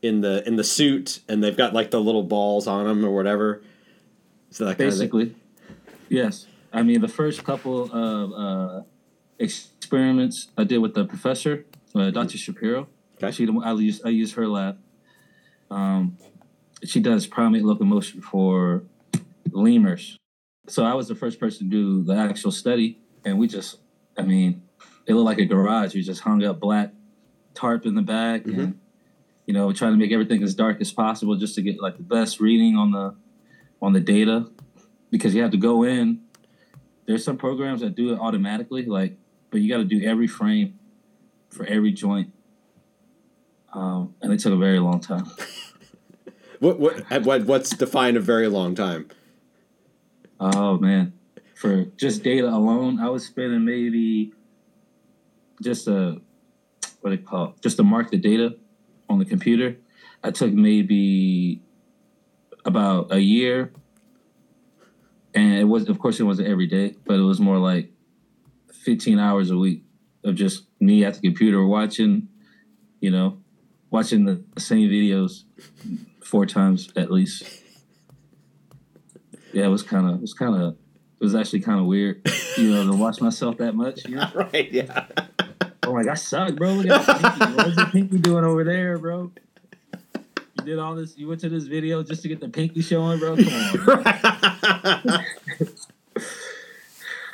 in 0.02 0.20
the 0.20 0.46
in 0.46 0.56
the 0.56 0.64
suit 0.64 1.20
and 1.28 1.42
they've 1.42 1.56
got 1.56 1.72
like 1.72 1.90
the 1.90 2.00
little 2.00 2.22
balls 2.22 2.66
on 2.66 2.86
them 2.86 3.04
or 3.04 3.10
whatever. 3.10 3.62
So 4.50 4.66
that 4.66 4.78
basically, 4.78 5.34
yes. 6.08 6.46
I 6.72 6.82
mean, 6.82 7.00
the 7.00 7.08
first 7.08 7.44
couple 7.44 7.90
of 7.90 8.32
uh, 8.32 8.82
experiments 9.38 10.48
I 10.56 10.64
did 10.64 10.78
with 10.78 10.94
the 10.94 11.04
professor, 11.04 11.64
uh, 11.94 12.10
Dr. 12.10 12.38
Shapiro. 12.38 12.88
Okay. 13.16 13.32
She, 13.32 13.48
I 13.64 13.72
use 13.72 14.00
I 14.04 14.10
use 14.10 14.34
her 14.34 14.46
lab. 14.46 14.78
Um, 15.70 16.16
she 16.84 17.00
does 17.00 17.26
primate 17.26 17.64
locomotion 17.64 18.20
for 18.20 18.84
lemurs. 19.50 20.16
So 20.68 20.84
I 20.84 20.94
was 20.94 21.08
the 21.08 21.14
first 21.14 21.40
person 21.40 21.70
to 21.70 21.70
do 21.70 22.02
the 22.02 22.14
actual 22.14 22.52
study, 22.52 23.00
and 23.24 23.38
we 23.38 23.48
just, 23.48 23.78
I 24.16 24.22
mean, 24.22 24.62
it 25.06 25.14
looked 25.14 25.26
like 25.26 25.38
a 25.38 25.46
garage. 25.46 25.94
We 25.94 26.02
just 26.02 26.20
hung 26.20 26.44
up 26.44 26.60
black 26.60 26.92
tarp 27.58 27.86
in 27.86 27.94
the 27.96 28.02
back 28.02 28.42
mm-hmm. 28.42 28.60
and 28.60 28.80
you 29.46 29.52
know 29.52 29.72
trying 29.72 29.92
to 29.92 29.98
make 29.98 30.12
everything 30.12 30.42
as 30.44 30.54
dark 30.54 30.80
as 30.80 30.92
possible 30.92 31.34
just 31.34 31.56
to 31.56 31.62
get 31.62 31.80
like 31.80 31.96
the 31.96 32.02
best 32.04 32.38
reading 32.38 32.76
on 32.76 32.92
the 32.92 33.16
on 33.82 33.92
the 33.92 34.00
data 34.00 34.48
because 35.10 35.34
you 35.34 35.42
have 35.42 35.50
to 35.50 35.56
go 35.56 35.82
in 35.82 36.20
there's 37.06 37.24
some 37.24 37.36
programs 37.36 37.80
that 37.80 37.96
do 37.96 38.12
it 38.12 38.20
automatically 38.20 38.84
like 38.84 39.16
but 39.50 39.60
you 39.60 39.68
got 39.68 39.78
to 39.78 39.84
do 39.84 40.04
every 40.06 40.28
frame 40.28 40.78
for 41.48 41.66
every 41.66 41.90
joint 41.90 42.32
um, 43.78 44.14
and 44.20 44.32
it 44.32 44.40
took 44.40 44.52
a 44.52 44.56
very 44.56 44.80
long 44.80 45.00
time. 45.00 45.30
What, 46.60 46.80
what 46.80 47.22
what 47.22 47.44
what's 47.44 47.70
defined 47.70 48.16
a 48.16 48.20
very 48.20 48.48
long 48.48 48.74
time? 48.74 49.08
Oh 50.40 50.76
man. 50.76 51.12
For 51.54 51.84
just 51.96 52.24
data 52.24 52.48
alone 52.48 52.98
i 52.98 53.08
was 53.08 53.24
spending 53.24 53.64
maybe 53.64 54.32
just 55.62 55.86
a 55.86 56.20
what 57.00 57.12
it 57.12 57.24
called 57.24 57.62
just 57.62 57.76
to 57.76 57.84
mark 57.84 58.10
the 58.10 58.16
data 58.16 58.56
on 59.08 59.20
the 59.20 59.24
computer. 59.24 59.76
I 60.24 60.32
took 60.32 60.52
maybe 60.52 61.62
about 62.64 63.12
a 63.12 63.20
year, 63.20 63.72
and 65.32 65.58
it 65.58 65.64
was 65.64 65.88
of 65.88 66.00
course 66.00 66.18
it 66.18 66.24
wasn't 66.24 66.48
every 66.48 66.66
day, 66.66 66.96
but 67.06 67.20
it 67.20 67.22
was 67.22 67.38
more 67.38 67.58
like 67.58 67.92
15 68.72 69.20
hours 69.20 69.52
a 69.52 69.56
week 69.56 69.84
of 70.24 70.34
just 70.34 70.66
me 70.80 71.04
at 71.04 71.14
the 71.14 71.20
computer 71.20 71.64
watching, 71.64 72.28
you 73.00 73.12
know, 73.12 73.38
watching 73.90 74.24
the 74.24 74.42
same 74.58 74.88
videos 74.88 75.44
four 76.22 76.46
times 76.46 76.90
at 76.96 77.10
least. 77.10 77.44
Yeah, 79.52 79.64
it 79.64 79.68
was 79.68 79.82
kind 79.82 80.08
of 80.08 80.16
it 80.16 80.20
was 80.20 80.34
kind 80.34 80.54
of 80.54 80.76
it 81.20 81.24
was 81.24 81.34
actually 81.34 81.60
kind 81.60 81.80
of 81.80 81.86
weird, 81.86 82.20
you 82.56 82.70
know, 82.70 82.90
to 82.90 82.96
watch 82.96 83.20
myself 83.20 83.56
that 83.58 83.74
much. 83.74 84.04
You 84.04 84.16
know? 84.16 84.30
right? 84.34 84.70
Yeah. 84.70 85.06
I'm 85.82 85.92
like, 85.94 86.06
I 86.06 86.14
suck, 86.14 86.54
bro. 86.54 86.74
Look 86.74 86.86
at 86.86 87.06
pinky. 87.38 87.54
What's 87.54 87.76
the 87.76 87.88
pinky 87.90 88.18
doing 88.18 88.44
over 88.44 88.62
there, 88.62 88.98
bro? 88.98 89.32
You 90.58 90.64
did 90.64 90.78
all 90.78 90.94
this. 90.94 91.16
You 91.16 91.28
went 91.28 91.40
to 91.40 91.48
this 91.48 91.64
video 91.64 92.02
just 92.02 92.22
to 92.22 92.28
get 92.28 92.40
the 92.40 92.48
pinky 92.48 92.82
showing, 92.82 93.18
bro. 93.18 93.36
Come 93.36 93.48
on. 93.48 93.64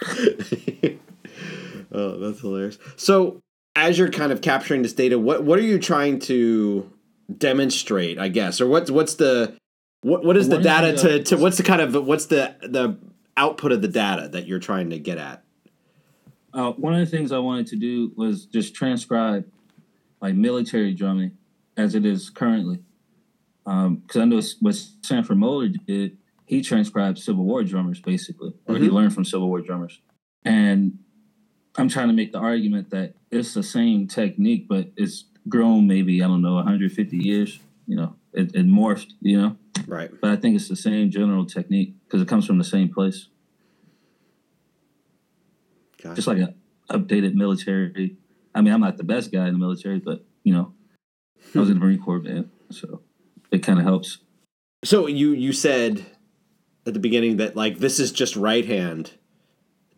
oh, 1.92 2.18
that's 2.18 2.40
hilarious. 2.40 2.78
So, 2.96 3.42
as 3.76 3.98
you're 3.98 4.10
kind 4.10 4.32
of 4.32 4.40
capturing 4.40 4.82
this 4.82 4.92
data, 4.92 5.18
what 5.18 5.44
what 5.44 5.58
are 5.58 5.62
you 5.62 5.78
trying 5.78 6.18
to 6.20 6.90
demonstrate? 7.36 8.18
I 8.18 8.28
guess, 8.28 8.60
or 8.60 8.66
what's 8.66 8.90
what's 8.90 9.14
the 9.14 9.56
what 10.02 10.24
what 10.24 10.36
is 10.36 10.48
the 10.48 10.58
data 10.58 10.96
to, 10.96 11.22
to 11.24 11.36
what's 11.36 11.56
the 11.56 11.62
kind 11.62 11.80
of 11.80 12.06
what's 12.06 12.26
the 12.26 12.56
the 12.62 12.98
output 13.36 13.72
of 13.72 13.82
the 13.82 13.88
data 13.88 14.28
that 14.28 14.46
you're 14.46 14.60
trying 14.60 14.90
to 14.90 14.98
get 14.98 15.18
at? 15.18 15.44
uh, 16.54 16.70
one 16.72 16.94
of 16.94 17.00
the 17.00 17.06
things 17.06 17.32
I 17.32 17.38
wanted 17.38 17.66
to 17.68 17.76
do 17.76 18.12
was 18.16 18.46
just 18.46 18.74
transcribe 18.74 19.44
like 20.20 20.34
military 20.34 20.94
drumming 20.94 21.36
as 21.76 21.94
it 21.94 22.06
is 22.06 22.30
currently. 22.30 22.80
Because 23.64 23.86
um, 23.86 24.02
I 24.14 24.24
know 24.24 24.40
what 24.60 24.76
Sanford 25.02 25.38
Moeller 25.38 25.68
did, 25.68 26.18
he 26.46 26.62
transcribed 26.62 27.18
Civil 27.18 27.44
War 27.44 27.64
drummers 27.64 28.00
basically, 28.00 28.54
or 28.66 28.74
mm-hmm. 28.74 28.84
he 28.84 28.90
learned 28.90 29.14
from 29.14 29.24
Civil 29.24 29.48
War 29.48 29.60
drummers. 29.60 30.00
And 30.44 30.98
I'm 31.76 31.88
trying 31.88 32.08
to 32.08 32.14
make 32.14 32.32
the 32.32 32.38
argument 32.38 32.90
that 32.90 33.14
it's 33.34 33.54
the 33.54 33.62
same 33.62 34.06
technique, 34.06 34.66
but 34.68 34.88
it's 34.96 35.24
grown 35.48 35.86
maybe, 35.86 36.22
I 36.22 36.26
don't 36.26 36.42
know, 36.42 36.54
150 36.54 37.16
years, 37.16 37.58
you 37.86 37.96
know, 37.96 38.14
it, 38.32 38.54
it 38.54 38.66
morphed, 38.66 39.12
you 39.20 39.40
know. 39.40 39.56
Right. 39.86 40.10
But 40.20 40.30
I 40.30 40.36
think 40.36 40.56
it's 40.56 40.68
the 40.68 40.76
same 40.76 41.10
general 41.10 41.44
technique 41.44 41.94
because 42.04 42.22
it 42.22 42.28
comes 42.28 42.46
from 42.46 42.58
the 42.58 42.64
same 42.64 42.92
place. 42.92 43.28
Gotcha. 46.02 46.16
Just 46.16 46.28
like 46.28 46.38
an 46.38 46.54
updated 46.90 47.34
military. 47.34 48.16
I 48.54 48.60
mean, 48.60 48.72
I'm 48.72 48.80
not 48.80 48.96
the 48.96 49.04
best 49.04 49.32
guy 49.32 49.46
in 49.46 49.54
the 49.54 49.58
military, 49.58 49.98
but 49.98 50.24
you 50.44 50.52
know, 50.54 50.72
I 51.54 51.58
was 51.58 51.68
in 51.68 51.78
the 51.78 51.84
Marine 51.84 52.00
Corps 52.00 52.20
man, 52.20 52.50
so 52.70 53.00
it 53.50 53.58
kind 53.62 53.78
of 53.78 53.84
helps. 53.84 54.18
So 54.84 55.06
you 55.06 55.32
you 55.32 55.52
said 55.52 56.04
at 56.86 56.94
the 56.94 57.00
beginning 57.00 57.38
that 57.38 57.56
like 57.56 57.78
this 57.78 57.98
is 57.98 58.12
just 58.12 58.36
right 58.36 58.64
hand 58.64 59.12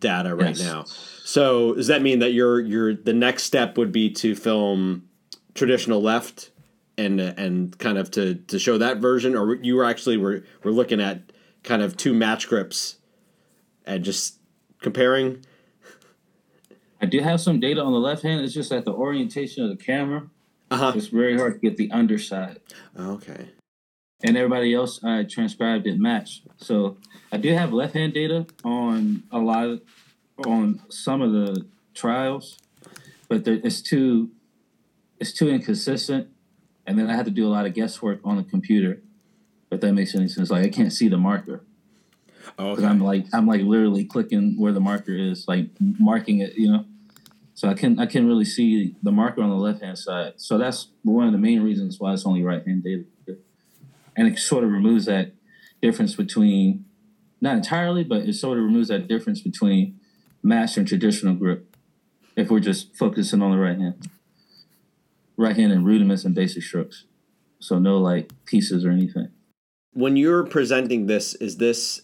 data 0.01 0.35
right 0.35 0.57
Yes. 0.57 0.61
now. 0.61 0.85
So 1.27 1.75
does 1.75 1.89
that 1.89 2.03
mean 2.03 2.21
that 2.21 2.33
your 2.35 2.61
your 2.61 2.95
the 2.95 3.13
next 3.13 3.43
step 3.43 3.77
would 3.77 3.91
be 3.91 4.11
to 4.11 4.37
film 4.37 5.09
traditional 5.55 6.01
left 6.01 6.53
and 6.97 7.21
and 7.21 7.77
kind 7.81 7.99
of 7.99 8.13
to 8.13 8.37
to 8.37 8.61
show 8.61 8.79
that 8.79 8.99
version, 8.99 9.35
or 9.35 9.57
you 9.57 9.75
were 9.75 9.85
actually 9.85 10.19
were 10.19 10.45
were 10.63 10.71
looking 10.71 11.01
at 11.01 11.33
kind 11.65 11.83
of 11.83 11.97
two 11.97 12.15
match 12.15 12.47
grips 12.49 12.99
and 13.85 14.05
just 14.05 14.39
comparing? 14.81 15.45
I 17.03 17.07
do 17.07 17.19
have 17.19 17.41
some 17.41 17.59
data 17.59 17.83
on 17.83 17.93
the 17.93 17.99
left 17.99 18.23
hand. 18.23 18.43
It's 18.43 18.55
just 18.55 18.71
that 18.71 18.85
the 18.85 18.93
orientation 18.93 19.65
of 19.65 19.71
the 19.77 19.85
camera, 19.85 20.31
Uh 20.71 20.77
huh. 20.77 20.93
it's 20.95 21.09
very 21.09 21.37
hard 21.37 21.55
to 21.55 21.59
get 21.59 21.77
the 21.77 21.91
underside. 21.91 22.61
Okay. 22.97 23.49
and 24.23 24.37
everybody 24.37 24.73
else 24.75 25.03
I 25.03 25.25
transcribed 25.25 25.89
it 25.89 25.99
matched. 25.99 26.47
So 26.59 26.99
I 27.33 27.37
do 27.37 27.53
have 27.53 27.73
left 27.73 27.95
hand 27.95 28.15
data 28.15 28.47
on 28.65 29.25
a 29.33 29.39
lot 29.41 29.65
of, 29.69 29.83
on 30.45 30.83
some 30.89 31.23
of 31.23 31.33
the 31.33 31.67
trials, 31.95 32.59
but 33.29 33.45
there, 33.45 33.61
it's 33.63 33.81
too 33.81 34.31
it's 35.19 35.33
too 35.33 35.49
inconsistent, 35.49 36.29
and 36.87 36.99
then 36.99 37.09
I 37.09 37.17
had 37.17 37.25
to 37.25 37.31
do 37.31 37.47
a 37.47 37.51
lot 37.51 37.67
of 37.67 37.75
guesswork 37.75 38.21
on 38.25 38.37
the 38.37 38.45
computer. 38.45 39.01
If 39.71 39.81
that 39.81 39.93
makes 39.93 40.15
any 40.15 40.29
sense, 40.29 40.51
like 40.51 40.65
I 40.65 40.69
can't 40.69 40.93
see 40.93 41.09
the 41.09 41.19
marker 41.19 41.63
Oh, 42.59 42.71
okay. 42.71 42.85
I'm 42.85 43.01
like 43.01 43.27
I'm 43.33 43.47
like 43.47 43.63
literally 43.63 44.05
clicking 44.05 44.59
where 44.59 44.73
the 44.73 44.81
marker 44.81 45.15
is, 45.15 45.47
like 45.49 45.69
marking 45.81 46.41
it, 46.41 46.55
you 46.57 46.71
know. 46.71 46.85
So 47.55 47.69
I 47.69 47.75
can 47.75 47.99
I 47.99 48.07
can 48.07 48.27
really 48.27 48.45
see 48.45 48.95
the 49.03 49.13
marker 49.13 49.43
on 49.43 49.51
the 49.51 49.57
left 49.57 49.83
hand 49.83 49.99
side. 49.99 50.35
So 50.37 50.59
that's 50.59 50.89
one 51.03 51.27
of 51.27 51.33
the 51.33 51.39
main 51.39 51.63
reasons 51.63 51.99
why 51.99 52.13
it's 52.13 52.27
only 52.27 52.43
right 52.43 52.65
hand 52.67 52.85
data 52.85 53.05
and 54.17 54.29
it 54.29 54.39
sort 54.39 54.65
of 54.65 54.71
removes 54.71 55.05
that 55.05 55.33
difference 55.83 56.15
between 56.15 56.87
not 57.41 57.57
entirely, 57.57 58.03
but 58.03 58.23
it 58.23 58.33
sort 58.33 58.57
of 58.57 58.65
removes 58.65 58.89
that 58.89 59.07
difference 59.09 59.43
between 59.43 60.01
and 60.51 60.87
traditional 60.87 61.35
grip. 61.35 61.77
If 62.37 62.51
we're 62.51 62.61
just 62.61 62.95
focusing 62.97 63.43
on 63.43 63.51
the 63.51 63.57
right 63.59 63.79
hand, 63.79 64.09
right 65.37 65.57
hand 65.57 65.73
and 65.73 65.85
rudiments 65.87 66.25
and 66.25 66.35
basic 66.35 66.63
strokes, 66.63 67.05
so 67.59 67.79
no 67.79 67.99
like 67.99 68.31
pieces 68.45 68.85
or 68.85 68.91
anything. 68.91 69.29
when 69.93 70.17
you're 70.17 70.45
presenting 70.45 71.07
this 71.07 71.35
is 71.37 71.57
this 71.57 72.03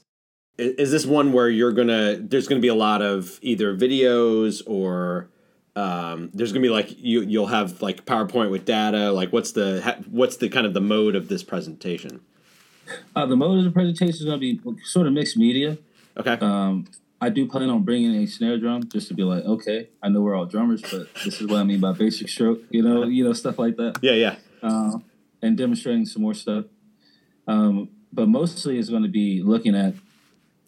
is 0.58 0.90
this 0.90 1.04
one 1.06 1.32
where 1.32 1.48
you're 1.48 1.72
gonna 1.72 2.16
there's 2.16 2.48
gonna 2.48 2.60
be 2.60 2.68
a 2.68 2.74
lot 2.74 3.02
of 3.02 3.38
either 3.42 3.76
videos 3.76 4.62
or 4.66 5.28
um, 5.76 6.30
there's 6.32 6.52
gonna 6.52 6.62
be 6.62 6.70
like 6.70 6.94
you 6.98 7.20
you'll 7.22 7.46
have 7.48 7.80
like 7.82 8.04
PowerPoint 8.06 8.50
with 8.50 8.64
data 8.64 9.12
like 9.12 9.30
what's 9.32 9.52
the 9.52 9.82
ha- 9.82 9.98
what's 10.10 10.36
the 10.38 10.48
kind 10.48 10.66
of 10.66 10.72
the 10.74 10.80
mode 10.80 11.14
of 11.16 11.28
this 11.28 11.42
presentation 11.42 12.20
Uh, 13.14 13.26
the 13.26 13.36
mode 13.36 13.58
of 13.58 13.64
the 13.64 13.70
presentation 13.70 14.14
is 14.14 14.24
to 14.24 14.38
be 14.38 14.60
sort 14.84 15.06
of 15.06 15.12
mixed 15.12 15.36
media. 15.36 15.76
okay 16.16 16.36
Um, 16.40 16.86
I 17.22 17.28
do 17.28 17.46
plan 17.46 17.70
on 17.70 17.84
bringing 17.84 18.16
a 18.16 18.26
snare 18.26 18.58
drum 18.58 18.88
just 18.88 19.06
to 19.08 19.14
be 19.14 19.22
like, 19.22 19.44
okay, 19.44 19.90
I 20.02 20.08
know 20.08 20.20
we're 20.22 20.34
all 20.34 20.44
drummers, 20.44 20.82
but 20.82 21.06
this 21.24 21.40
is 21.40 21.46
what 21.46 21.60
I 21.60 21.62
mean 21.62 21.78
by 21.78 21.92
basic 21.92 22.28
stroke, 22.28 22.62
you 22.70 22.82
know, 22.82 23.04
you 23.04 23.22
know, 23.22 23.32
stuff 23.32 23.60
like 23.60 23.76
that. 23.76 24.00
yeah 24.02 24.12
yeah 24.12 24.36
uh, 24.62 24.98
and 25.40 25.56
demonstrating 25.56 26.04
some 26.04 26.22
more 26.22 26.34
stuff. 26.34 26.64
Um, 27.46 27.90
but 28.12 28.28
mostly 28.28 28.76
it's 28.76 28.88
going 28.88 29.04
to 29.04 29.08
be 29.08 29.40
looking 29.40 29.76
at 29.76 29.94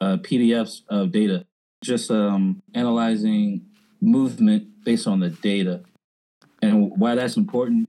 uh, 0.00 0.16
PDFs 0.18 0.82
of 0.88 1.10
data, 1.10 1.44
just 1.82 2.10
um, 2.10 2.62
analyzing 2.72 3.66
movement 4.00 4.84
based 4.84 5.08
on 5.08 5.20
the 5.20 5.30
data. 5.30 5.82
And 6.62 6.92
why 6.96 7.16
that's 7.16 7.36
important, 7.36 7.88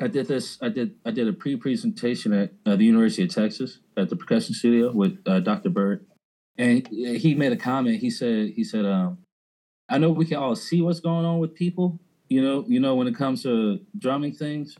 I 0.00 0.08
did 0.08 0.26
this. 0.26 0.58
I 0.62 0.68
did. 0.68 0.96
I 1.04 1.10
did 1.10 1.28
a 1.28 1.32
pre-presentation 1.32 2.32
at 2.32 2.52
uh, 2.66 2.76
the 2.76 2.84
University 2.84 3.24
of 3.24 3.30
Texas 3.30 3.78
at 3.96 4.10
the 4.10 4.16
percussion 4.16 4.54
studio 4.54 4.92
with 4.92 5.22
uh, 5.26 5.40
Dr. 5.40 5.70
Burritt, 5.70 6.00
and 6.58 6.86
he 6.88 7.34
made 7.34 7.52
a 7.52 7.56
comment. 7.56 8.00
He 8.00 8.10
said. 8.10 8.50
He 8.50 8.64
said, 8.64 8.84
um, 8.84 9.18
"I 9.88 9.98
know 9.98 10.10
we 10.10 10.26
can 10.26 10.36
all 10.38 10.56
see 10.56 10.82
what's 10.82 11.00
going 11.00 11.24
on 11.24 11.38
with 11.38 11.54
people. 11.54 11.98
You 12.28 12.42
know. 12.42 12.64
You 12.66 12.80
know 12.80 12.94
when 12.94 13.06
it 13.06 13.14
comes 13.16 13.42
to 13.42 13.80
drumming 13.98 14.32
things." 14.32 14.76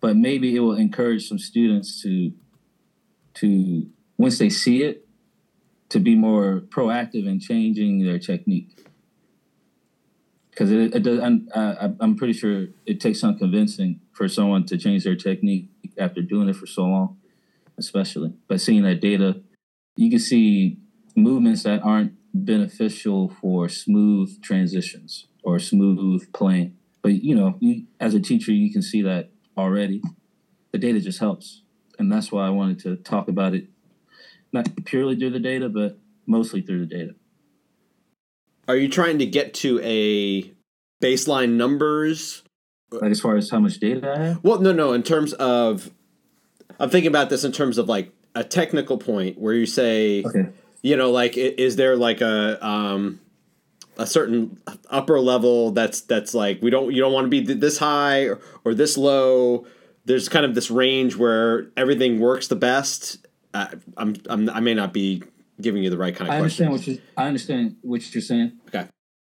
but 0.00 0.16
maybe 0.16 0.54
it 0.54 0.60
will 0.60 0.76
encourage 0.76 1.28
some 1.28 1.38
students 1.38 2.02
to 2.02 2.32
to 3.34 3.86
once 4.16 4.38
they 4.38 4.50
see 4.50 4.82
it 4.82 5.06
to 5.88 5.98
be 5.98 6.14
more 6.14 6.60
proactive 6.68 7.26
in 7.26 7.40
changing 7.40 8.04
their 8.04 8.18
technique 8.18 8.68
because 10.50 10.70
it, 10.70 10.94
it 10.94 11.02
does 11.02 11.20
I'm, 11.20 11.48
uh, 11.54 11.90
I'm 12.00 12.16
pretty 12.16 12.32
sure 12.32 12.66
it 12.86 13.00
takes 13.00 13.20
some 13.20 13.38
convincing 13.38 14.00
for 14.12 14.28
someone 14.28 14.66
to 14.66 14.76
change 14.76 15.04
their 15.04 15.16
technique 15.16 15.68
after 15.96 16.22
doing 16.22 16.48
it 16.48 16.56
for 16.56 16.66
so 16.66 16.82
long 16.82 17.16
especially 17.76 18.32
but 18.48 18.60
seeing 18.60 18.82
that 18.82 19.00
data 19.00 19.40
you 19.96 20.10
can 20.10 20.18
see 20.18 20.78
movements 21.22 21.62
that 21.64 21.82
aren't 21.82 22.12
beneficial 22.34 23.28
for 23.40 23.68
smooth 23.68 24.40
transitions 24.42 25.26
or 25.42 25.58
smooth 25.58 26.32
playing. 26.32 26.76
But 27.02 27.22
you 27.22 27.34
know 27.34 27.56
you, 27.60 27.84
as 28.00 28.14
a 28.14 28.20
teacher 28.20 28.52
you 28.52 28.72
can 28.72 28.82
see 28.82 29.02
that 29.02 29.30
already. 29.56 30.02
The 30.72 30.78
data 30.78 31.00
just 31.00 31.18
helps. 31.18 31.62
And 31.98 32.12
that's 32.12 32.30
why 32.30 32.46
i 32.46 32.50
wanted 32.50 32.78
to 32.80 32.96
talk 32.96 33.28
about 33.28 33.54
it 33.54 33.68
not 34.52 34.68
purely 34.84 35.16
through 35.16 35.30
the 35.30 35.40
data 35.40 35.68
but 35.68 35.98
mostly 36.26 36.60
through 36.62 36.80
the 36.80 36.86
data. 36.86 37.14
Are 38.66 38.76
you 38.76 38.88
trying 38.88 39.18
to 39.18 39.26
get 39.26 39.54
to 39.54 39.80
a 39.82 40.52
baseline 41.02 41.52
numbers? 41.52 42.42
Like 42.90 43.10
as 43.10 43.20
far 43.20 43.36
as 43.36 43.50
how 43.50 43.58
much 43.58 43.78
data 43.78 44.10
i 44.10 44.22
have? 44.22 44.44
Well 44.44 44.60
no 44.60 44.72
no 44.72 44.92
in 44.92 45.02
terms 45.02 45.32
of 45.34 45.90
i'm 46.78 46.90
thinking 46.90 47.08
about 47.08 47.30
this 47.30 47.44
in 47.44 47.52
terms 47.52 47.78
of 47.78 47.88
like 47.88 48.12
a 48.34 48.44
technical 48.44 48.98
point 48.98 49.38
where 49.38 49.54
you 49.54 49.66
say 49.66 50.22
okay 50.24 50.50
you 50.82 50.96
know 50.96 51.10
like 51.10 51.36
is 51.36 51.76
there 51.76 51.96
like 51.96 52.20
a 52.20 52.64
um 52.64 53.20
a 53.96 54.06
certain 54.06 54.60
upper 54.90 55.18
level 55.18 55.72
that's 55.72 56.02
that's 56.02 56.34
like 56.34 56.62
we 56.62 56.70
don't 56.70 56.92
you 56.92 57.00
don't 57.00 57.12
want 57.12 57.24
to 57.24 57.28
be 57.28 57.44
th- 57.44 57.58
this 57.58 57.78
high 57.78 58.24
or, 58.24 58.40
or 58.64 58.74
this 58.74 58.96
low? 58.96 59.66
There's 60.04 60.28
kind 60.28 60.46
of 60.46 60.54
this 60.54 60.70
range 60.70 61.16
where 61.16 61.70
everything 61.76 62.18
works 62.18 62.48
the 62.48 62.56
best. 62.56 63.26
Uh, 63.52 63.66
I'm, 63.96 64.16
I'm 64.28 64.48
i 64.50 64.60
may 64.60 64.74
not 64.74 64.92
be 64.92 65.22
giving 65.60 65.82
you 65.82 65.90
the 65.90 65.98
right 65.98 66.14
kind 66.14 66.28
of 66.28 66.34
i 66.34 66.36
understand 66.36 66.70
what 66.70 66.86
you 66.86 67.00
i 67.16 67.26
understand 67.26 67.76
what 67.82 68.14
you're 68.14 68.22
saying. 68.22 68.52
Okay. 68.68 68.86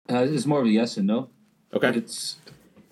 Uh, 0.10 0.24
it's 0.24 0.46
more 0.46 0.60
of 0.60 0.66
a 0.66 0.70
yes 0.70 0.98
and 0.98 1.08
no. 1.08 1.30
Okay. 1.74 1.90
It's 1.90 2.38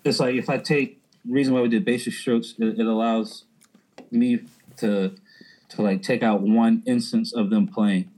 it's 0.04 0.20
like 0.20 0.34
if 0.34 0.48
I 0.48 0.58
take 0.58 1.00
reason 1.28 1.54
why 1.54 1.60
we 1.60 1.68
did 1.68 1.84
basic 1.84 2.12
strokes, 2.14 2.54
it, 2.58 2.78
it 2.78 2.86
allows 2.86 3.44
me 4.10 4.40
to 4.78 5.14
to 5.70 5.82
like 5.82 6.02
take 6.02 6.22
out 6.22 6.40
one 6.40 6.82
instance 6.86 7.32
of 7.32 7.50
them 7.50 7.68
playing. 7.68 8.10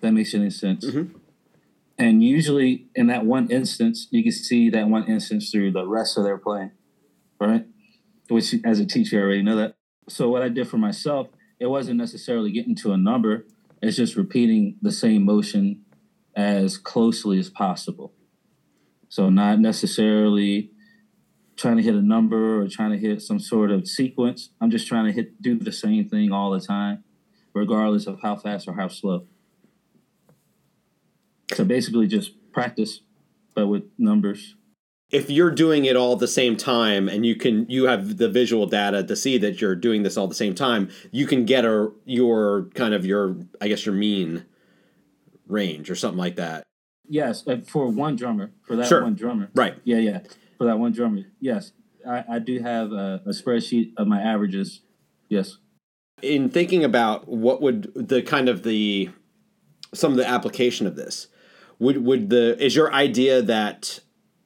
That 0.00 0.12
makes 0.12 0.34
any 0.34 0.50
sense. 0.50 0.84
Mhm. 0.84 1.10
And 1.98 2.22
usually 2.22 2.88
in 2.94 3.08
that 3.08 3.26
one 3.26 3.50
instance, 3.50 4.06
you 4.10 4.22
can 4.22 4.32
see 4.32 4.70
that 4.70 4.88
one 4.88 5.04
instance 5.04 5.50
through 5.50 5.72
the 5.72 5.86
rest 5.86 6.16
of 6.16 6.24
their 6.24 6.38
playing, 6.38 6.70
right? 7.40 7.66
Which 8.28 8.54
as 8.64 8.78
a 8.78 8.86
teacher, 8.86 9.18
I 9.18 9.22
already 9.22 9.42
know 9.42 9.56
that. 9.56 9.76
So 10.08 10.30
what 10.30 10.42
I 10.42 10.48
did 10.48 10.68
for 10.68 10.78
myself, 10.78 11.28
it 11.58 11.66
wasn't 11.66 11.98
necessarily 11.98 12.52
getting 12.52 12.76
to 12.76 12.92
a 12.92 12.96
number. 12.96 13.46
It's 13.82 13.96
just 13.96 14.16
repeating 14.16 14.76
the 14.80 14.92
same 14.92 15.24
motion 15.24 15.84
as 16.36 16.78
closely 16.78 17.38
as 17.38 17.50
possible. 17.50 18.14
So 19.08 19.28
not 19.28 19.58
necessarily 19.58 20.70
trying 21.56 21.78
to 21.78 21.82
hit 21.82 21.94
a 21.94 22.02
number 22.02 22.60
or 22.62 22.68
trying 22.68 22.92
to 22.92 22.98
hit 22.98 23.20
some 23.20 23.40
sort 23.40 23.72
of 23.72 23.88
sequence. 23.88 24.50
I'm 24.60 24.70
just 24.70 24.86
trying 24.86 25.06
to 25.06 25.12
hit 25.12 25.42
do 25.42 25.58
the 25.58 25.72
same 25.72 26.08
thing 26.08 26.30
all 26.30 26.52
the 26.52 26.60
time, 26.60 27.02
regardless 27.52 28.06
of 28.06 28.20
how 28.20 28.36
fast 28.36 28.68
or 28.68 28.74
how 28.74 28.86
slow. 28.86 29.26
So 31.54 31.64
basically 31.64 32.06
just 32.06 32.32
practice, 32.52 33.00
but 33.54 33.66
with 33.68 33.84
numbers. 33.98 34.54
if 35.10 35.30
you're 35.30 35.50
doing 35.50 35.86
it 35.86 35.96
all 35.96 36.12
at 36.12 36.18
the 36.18 36.28
same 36.28 36.54
time 36.56 37.08
and 37.08 37.24
you 37.24 37.34
can 37.34 37.64
you 37.70 37.84
have 37.86 38.18
the 38.18 38.28
visual 38.28 38.66
data 38.66 39.02
to 39.02 39.16
see 39.16 39.38
that 39.38 39.58
you're 39.60 39.74
doing 39.74 40.02
this 40.02 40.16
all 40.18 40.24
at 40.24 40.28
the 40.30 40.34
same 40.36 40.54
time 40.54 40.90
you 41.10 41.26
can 41.26 41.46
get 41.46 41.64
a 41.64 41.90
your 42.04 42.68
kind 42.74 42.92
of 42.92 43.06
your 43.06 43.34
i 43.62 43.68
guess 43.68 43.86
your 43.86 43.94
mean 43.94 44.44
range 45.46 45.88
or 45.90 45.94
something 45.94 46.18
like 46.18 46.36
that 46.36 46.62
Yes, 47.10 47.42
uh, 47.46 47.56
for 47.66 47.88
one 47.88 48.16
drummer, 48.16 48.50
for 48.66 48.76
that 48.76 48.86
Sure. 48.86 49.02
one 49.02 49.14
drummer. 49.14 49.48
right 49.54 49.76
Yeah, 49.84 49.96
yeah, 49.96 50.18
for 50.58 50.64
that 50.66 50.78
one 50.78 50.92
drummer. 50.92 51.22
Yes, 51.40 51.72
I, 52.06 52.22
I 52.32 52.38
do 52.38 52.60
have 52.60 52.92
a, 52.92 53.22
a 53.24 53.30
spreadsheet 53.30 53.92
of 53.96 54.06
my 54.06 54.20
averages. 54.20 54.82
Yes. 55.30 55.56
in 56.20 56.50
thinking 56.50 56.84
about 56.84 57.26
what 57.26 57.62
would 57.62 57.90
the 57.94 58.20
kind 58.20 58.46
of 58.50 58.62
the 58.62 59.08
some 59.94 60.10
of 60.12 60.18
the 60.18 60.28
application 60.28 60.86
of 60.86 60.96
this 60.96 61.28
would 61.78 62.04
would 62.04 62.30
the 62.30 62.62
is 62.62 62.74
your 62.74 62.92
idea 62.92 63.42
that 63.42 64.00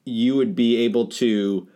you 0.05 0.35
would 0.35 0.55
be 0.55 0.77
able 0.77 1.07
to 1.07 1.67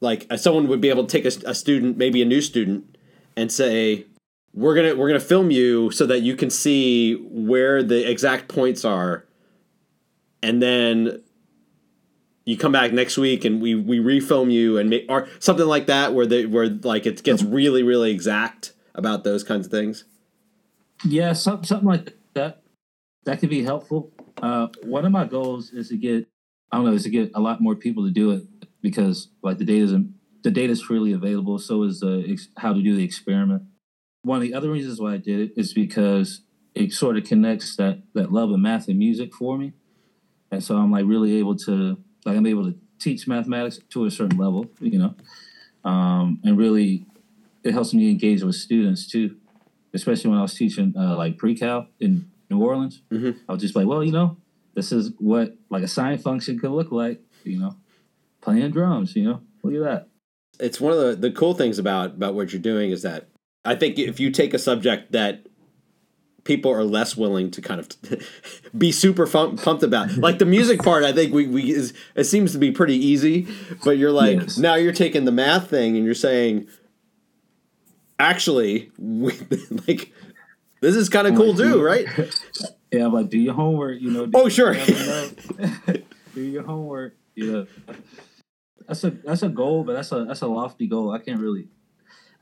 like 0.00 0.26
uh, 0.30 0.36
someone 0.36 0.68
would 0.68 0.80
be 0.80 0.90
able 0.90 1.06
to 1.06 1.20
take 1.22 1.24
a, 1.24 1.50
a 1.50 1.54
student 1.54 1.96
maybe 1.96 2.22
a 2.22 2.24
new 2.24 2.40
student 2.40 2.96
and 3.36 3.50
say 3.50 4.06
we're 4.54 4.74
gonna 4.74 4.94
we're 4.94 5.08
gonna 5.08 5.20
film 5.20 5.50
you 5.50 5.90
so 5.90 6.06
that 6.06 6.22
you 6.22 6.36
can 6.36 6.48
see 6.48 7.14
where 7.14 7.82
the 7.82 8.08
exact 8.08 8.48
points 8.48 8.84
are, 8.84 9.26
and 10.42 10.62
then 10.62 11.22
you 12.44 12.56
come 12.56 12.72
back 12.72 12.92
next 12.92 13.18
week 13.18 13.44
and 13.44 13.60
we 13.60 13.74
we 13.74 13.98
refilm 13.98 14.52
you 14.52 14.78
and 14.78 14.88
make 14.88 15.06
or 15.08 15.26
something 15.40 15.66
like 15.66 15.86
that 15.86 16.14
where 16.14 16.26
they 16.26 16.46
where 16.46 16.68
like 16.68 17.04
it 17.04 17.22
gets 17.24 17.42
really 17.42 17.82
really 17.82 18.12
exact 18.12 18.72
about 18.94 19.24
those 19.24 19.42
kinds 19.42 19.66
of 19.66 19.72
things. 19.72 20.04
Yeah, 21.04 21.32
some, 21.32 21.64
something 21.64 21.88
like 21.88 22.16
that. 22.34 22.62
That 23.24 23.40
could 23.40 23.50
be 23.50 23.64
helpful. 23.64 24.12
Uh, 24.44 24.68
one 24.82 25.06
of 25.06 25.10
my 25.10 25.24
goals 25.24 25.70
is 25.70 25.88
to 25.88 25.96
get, 25.96 26.28
I 26.70 26.76
don't 26.76 26.84
know, 26.84 26.92
is 26.92 27.04
to 27.04 27.10
get 27.10 27.30
a 27.34 27.40
lot 27.40 27.62
more 27.62 27.74
people 27.74 28.04
to 28.04 28.10
do 28.10 28.30
it 28.32 28.42
because 28.82 29.28
like 29.42 29.56
the 29.56 29.64
data 29.64 29.84
is 29.84 29.92
the 30.42 30.50
data 30.50 30.70
is 30.70 30.82
freely 30.82 31.12
available. 31.12 31.58
So 31.58 31.82
is 31.84 32.00
the 32.00 32.22
ex- 32.28 32.48
how 32.58 32.74
to 32.74 32.82
do 32.82 32.94
the 32.94 33.02
experiment. 33.02 33.62
One 34.20 34.36
of 34.36 34.42
the 34.42 34.52
other 34.52 34.70
reasons 34.70 35.00
why 35.00 35.14
I 35.14 35.16
did 35.16 35.40
it 35.40 35.52
is 35.56 35.72
because 35.72 36.42
it 36.74 36.92
sort 36.92 37.16
of 37.16 37.24
connects 37.24 37.74
that 37.76 38.02
that 38.12 38.32
love 38.32 38.50
of 38.50 38.58
math 38.58 38.86
and 38.86 38.98
music 38.98 39.32
for 39.32 39.56
me, 39.56 39.72
and 40.50 40.62
so 40.62 40.76
I'm 40.76 40.92
like 40.92 41.06
really 41.06 41.38
able 41.38 41.56
to 41.60 41.96
like 42.26 42.36
I'm 42.36 42.46
able 42.46 42.70
to 42.70 42.78
teach 42.98 43.26
mathematics 43.26 43.80
to 43.90 44.04
a 44.04 44.10
certain 44.10 44.36
level, 44.36 44.66
you 44.78 44.98
know, 44.98 45.14
um, 45.90 46.38
and 46.44 46.58
really 46.58 47.06
it 47.62 47.72
helps 47.72 47.94
me 47.94 48.10
engage 48.10 48.42
with 48.42 48.56
students 48.56 49.06
too 49.06 49.36
especially 49.94 50.28
when 50.28 50.38
I 50.40 50.42
was 50.42 50.54
teaching 50.54 50.92
uh, 50.98 51.16
like 51.16 51.38
pre-cal 51.38 51.86
in 52.00 52.28
New 52.54 52.64
Orleans. 52.64 53.02
Mhm. 53.12 53.36
I 53.48 53.52
was 53.52 53.60
just 53.62 53.76
like, 53.76 53.86
well, 53.86 54.02
you 54.04 54.12
know, 54.12 54.36
this 54.74 54.92
is 54.92 55.12
what 55.18 55.56
like 55.70 55.82
a 55.82 55.88
sine 55.88 56.18
function 56.18 56.58
could 56.58 56.70
look 56.70 56.90
like, 56.92 57.20
you 57.44 57.58
know, 57.58 57.76
playing 58.40 58.70
drums, 58.70 59.14
you 59.16 59.24
know, 59.24 59.40
look 59.62 59.74
at 59.74 59.80
that. 59.82 60.08
It's 60.60 60.80
one 60.80 60.92
of 60.92 60.98
the 61.00 61.16
the 61.16 61.30
cool 61.32 61.54
things 61.54 61.78
about 61.78 62.10
about 62.14 62.34
what 62.34 62.52
you're 62.52 62.62
doing 62.62 62.90
is 62.90 63.02
that 63.02 63.28
I 63.64 63.74
think 63.74 63.98
if 63.98 64.20
you 64.20 64.30
take 64.30 64.54
a 64.54 64.58
subject 64.58 65.12
that 65.12 65.46
people 66.44 66.70
are 66.70 66.84
less 66.84 67.16
willing 67.16 67.50
to 67.50 67.62
kind 67.62 67.80
of 67.80 67.88
be 68.78 68.92
super 68.92 69.26
fun, 69.26 69.56
pumped 69.56 69.82
about 69.82 70.10
like 70.18 70.38
the 70.38 70.44
music 70.44 70.82
part 70.82 71.02
i 71.02 71.10
think 71.10 71.32
we, 71.32 71.46
we 71.46 71.70
is 71.72 71.94
it 72.14 72.24
seems 72.24 72.52
to 72.52 72.58
be 72.58 72.70
pretty 72.70 72.94
easy 72.94 73.48
but 73.82 73.96
you're 73.96 74.12
like 74.12 74.38
Yes. 74.40 74.58
now 74.58 74.74
you're 74.74 74.92
taking 74.92 75.24
the 75.24 75.32
math 75.32 75.70
thing 75.70 75.96
and 75.96 76.04
you're 76.04 76.14
saying 76.14 76.66
actually 78.18 78.90
we, 78.98 79.32
like 79.88 80.12
this 80.84 80.96
is 80.96 81.08
kind 81.08 81.26
of 81.26 81.34
cool 81.34 81.54
too 81.54 81.82
right 81.82 82.06
Yeah, 82.94 83.06
I'm 83.06 83.12
like, 83.12 83.28
do 83.28 83.38
your 83.38 83.54
homework, 83.54 84.00
you 84.00 84.10
know. 84.12 84.30
Oh, 84.32 84.48
sure. 84.48 84.74
do 86.34 86.40
your 86.40 86.62
homework. 86.62 87.16
Yeah, 87.34 87.64
that's 88.86 89.02
a 89.02 89.10
that's 89.10 89.42
a 89.42 89.48
goal, 89.48 89.82
but 89.82 89.94
that's 89.94 90.12
a 90.12 90.24
that's 90.24 90.42
a 90.42 90.46
lofty 90.46 90.86
goal. 90.86 91.10
I 91.10 91.18
can't 91.18 91.40
really, 91.40 91.66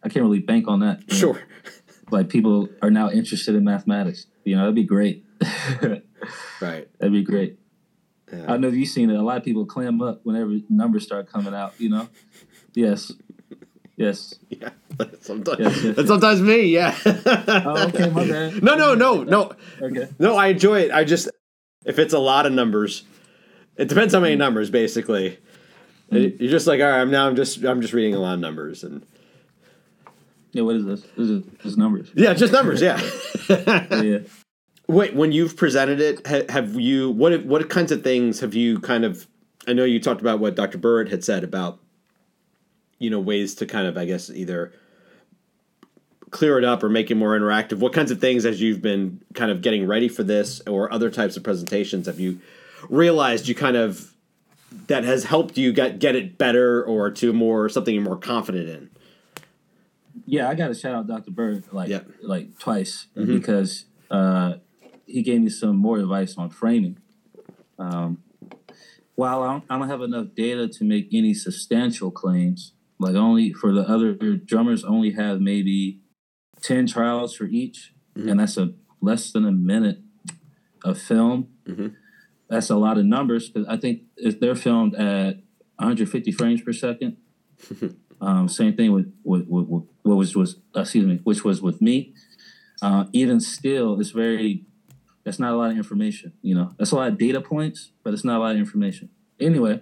I 0.02 0.10
can't 0.10 0.22
really 0.22 0.40
bank 0.40 0.68
on 0.68 0.80
that. 0.80 1.00
you 1.00 1.06
know. 1.08 1.16
sure 1.16 1.42
Like 2.10 2.28
people 2.28 2.68
are 2.82 2.90
now 2.90 3.08
interested 3.10 3.54
in 3.54 3.64
mathematics. 3.64 4.26
You 4.44 4.56
know, 4.56 4.62
that'd 4.62 4.74
be 4.74 4.84
great. 4.84 5.24
right 6.60 6.86
That'd 6.98 7.12
be 7.14 7.22
great. 7.22 7.58
I 8.30 8.36
yeah. 8.36 8.46
don't 8.46 8.60
know 8.60 8.68
if 8.68 8.74
you've 8.74 8.88
seen 8.88 9.08
it. 9.08 9.16
A 9.16 9.22
lot 9.22 9.38
of 9.38 9.44
people 9.44 9.64
clam 9.64 10.02
up 10.02 10.20
whenever 10.24 10.58
numbers 10.68 11.04
start 11.04 11.32
coming 11.32 11.54
out. 11.54 11.72
You 11.78 11.88
know. 11.88 12.08
Yes. 12.74 13.10
Yes. 13.96 14.34
yeah 14.48 14.70
sometimes 15.20 15.58
Yes, 15.60 15.82
yes, 15.84 15.98
and 15.98 16.08
sometimes 16.08 16.40
me 16.40 16.62
yeah 16.62 16.96
Oh, 17.04 17.88
okay, 17.88 18.08
my 18.10 18.26
bad. 18.26 18.62
no 18.62 18.74
no 18.76 18.94
no 18.94 19.22
no 19.22 19.52
Okay. 19.80 20.08
No, 20.18 20.36
I 20.36 20.48
enjoy 20.48 20.80
it. 20.82 20.90
I 20.92 21.04
just 21.04 21.28
if 21.84 21.98
it's 21.98 22.14
a 22.14 22.18
lot 22.18 22.46
of 22.46 22.52
numbers, 22.52 23.02
it 23.76 23.88
depends 23.88 24.14
how 24.14 24.20
many 24.20 24.36
numbers. 24.36 24.70
Basically, 24.70 25.38
Mm. 26.10 26.38
you're 26.38 26.50
just 26.50 26.66
like, 26.66 26.78
all 26.80 26.88
right, 26.88 27.00
I'm 27.00 27.10
now 27.10 27.26
I'm 27.26 27.36
just 27.36 27.64
I'm 27.64 27.80
just 27.80 27.94
reading 27.94 28.14
a 28.14 28.18
lot 28.18 28.34
of 28.34 28.40
numbers 28.40 28.84
and 28.84 29.02
Yeah. 30.52 30.62
What 30.62 30.76
is 30.76 30.84
this? 30.84 31.00
This 31.16 31.28
is 31.30 31.42
this 31.64 31.76
numbers. 31.76 32.10
yeah, 32.14 32.34
just 32.34 32.52
numbers. 32.52 32.80
Yeah. 32.82 33.00
Yeah. 33.48 34.18
Wait, 34.88 35.14
when 35.14 35.32
you've 35.32 35.56
presented 35.56 36.00
it, 36.00 36.26
have 36.50 36.74
you 36.78 37.10
what 37.10 37.44
what 37.46 37.68
kinds 37.70 37.92
of 37.92 38.02
things 38.04 38.40
have 38.40 38.54
you 38.54 38.78
kind 38.80 39.04
of? 39.04 39.26
I 39.66 39.72
know 39.72 39.84
you 39.84 40.00
talked 40.00 40.20
about 40.20 40.38
what 40.40 40.54
Dr. 40.54 40.76
Burritt 40.78 41.08
had 41.10 41.24
said 41.24 41.44
about 41.44 41.78
you 43.02 43.10
know 43.10 43.18
ways 43.20 43.54
to 43.56 43.66
kind 43.66 43.86
of 43.86 43.98
I 43.98 44.04
guess 44.04 44.30
either 44.30 44.72
clear 46.30 46.56
it 46.58 46.64
up 46.64 46.82
or 46.82 46.88
make 46.88 47.10
it 47.10 47.16
more 47.16 47.38
interactive. 47.38 47.78
What 47.78 47.92
kinds 47.92 48.10
of 48.10 48.20
things 48.20 48.46
as 48.46 48.60
you've 48.60 48.80
been 48.80 49.20
kind 49.34 49.50
of 49.50 49.60
getting 49.60 49.86
ready 49.86 50.08
for 50.08 50.22
this 50.22 50.62
or 50.66 50.90
other 50.92 51.10
types 51.10 51.36
of 51.36 51.42
presentations 51.42 52.06
have 52.06 52.18
you 52.18 52.40
realized 52.88 53.48
you 53.48 53.54
kind 53.54 53.76
of 53.76 54.14
that 54.86 55.04
has 55.04 55.24
helped 55.24 55.58
you 55.58 55.72
get 55.72 55.98
get 55.98 56.14
it 56.16 56.38
better 56.38 56.82
or 56.84 57.10
to 57.10 57.32
more 57.32 57.68
something 57.68 57.94
you're 57.94 58.04
more 58.04 58.16
confident 58.16 58.68
in? 58.68 58.90
Yeah, 60.24 60.48
I 60.48 60.54
got 60.54 60.68
to 60.68 60.74
shout 60.74 60.94
out 60.94 61.06
Dr. 61.08 61.32
Burritt 61.32 61.72
like 61.72 61.88
Yep. 61.90 62.06
like 62.22 62.58
twice 62.58 63.06
Mhm. 63.16 63.26
because 63.26 63.86
uh, 64.10 64.54
he 65.06 65.22
gave 65.22 65.40
me 65.40 65.48
some 65.50 65.76
more 65.76 65.98
advice 65.98 66.36
on 66.38 66.50
framing. 66.50 66.98
Um, 67.78 68.18
while 69.14 69.42
I 69.42 69.52
don't, 69.52 69.64
I 69.68 69.78
don't 69.78 69.88
have 69.88 70.02
enough 70.02 70.28
data 70.34 70.68
to 70.68 70.84
make 70.84 71.08
any 71.12 71.34
substantial 71.34 72.10
claims, 72.10 72.72
like 72.98 73.14
only 73.14 73.52
for 73.52 73.72
the 73.72 73.82
other 73.82 74.14
drummers, 74.36 74.84
only 74.84 75.12
have 75.12 75.40
maybe 75.40 76.00
ten 76.60 76.86
trials 76.86 77.34
for 77.34 77.44
each, 77.46 77.92
Mhm. 78.16 78.30
and 78.30 78.40
that's 78.40 78.56
a 78.56 78.74
less 79.00 79.32
than 79.32 79.44
a 79.44 79.52
minute 79.52 80.00
of 80.84 80.98
film. 80.98 81.48
Mhm. 81.66 81.94
That's 82.48 82.70
a 82.70 82.76
lot 82.76 82.98
of 82.98 83.04
numbers 83.06 83.48
because 83.48 83.66
I 83.68 83.76
think 83.76 84.02
if 84.16 84.38
they're 84.38 84.54
filmed 84.54 84.94
at 84.94 85.42
150 85.78 86.32
frames 86.32 86.60
per 86.62 86.72
second. 86.72 87.16
Um, 88.20 88.46
same 88.48 88.76
thing 88.76 88.92
with, 88.92 89.12
with, 89.24 89.48
with, 89.48 89.66
with 89.66 89.82
what 90.02 90.14
was 90.14 90.36
was 90.36 90.54
uh, 90.76 90.82
excuse 90.82 91.04
me, 91.04 91.18
which 91.24 91.42
was 91.42 91.60
with 91.60 91.82
me. 91.82 92.14
Uh, 92.80 93.06
even 93.12 93.40
still, 93.40 93.98
it's 94.00 94.10
very. 94.10 94.64
That's 95.24 95.40
not 95.40 95.52
a 95.52 95.56
lot 95.56 95.72
of 95.72 95.76
information. 95.76 96.32
You 96.40 96.54
know, 96.54 96.72
that's 96.78 96.92
a 96.92 96.94
lot 96.94 97.08
of 97.08 97.18
data 97.18 97.40
points, 97.40 97.90
but 98.04 98.14
it's 98.14 98.22
not 98.22 98.36
a 98.36 98.38
lot 98.38 98.52
of 98.52 98.58
information. 98.58 99.08
Anyway, 99.40 99.80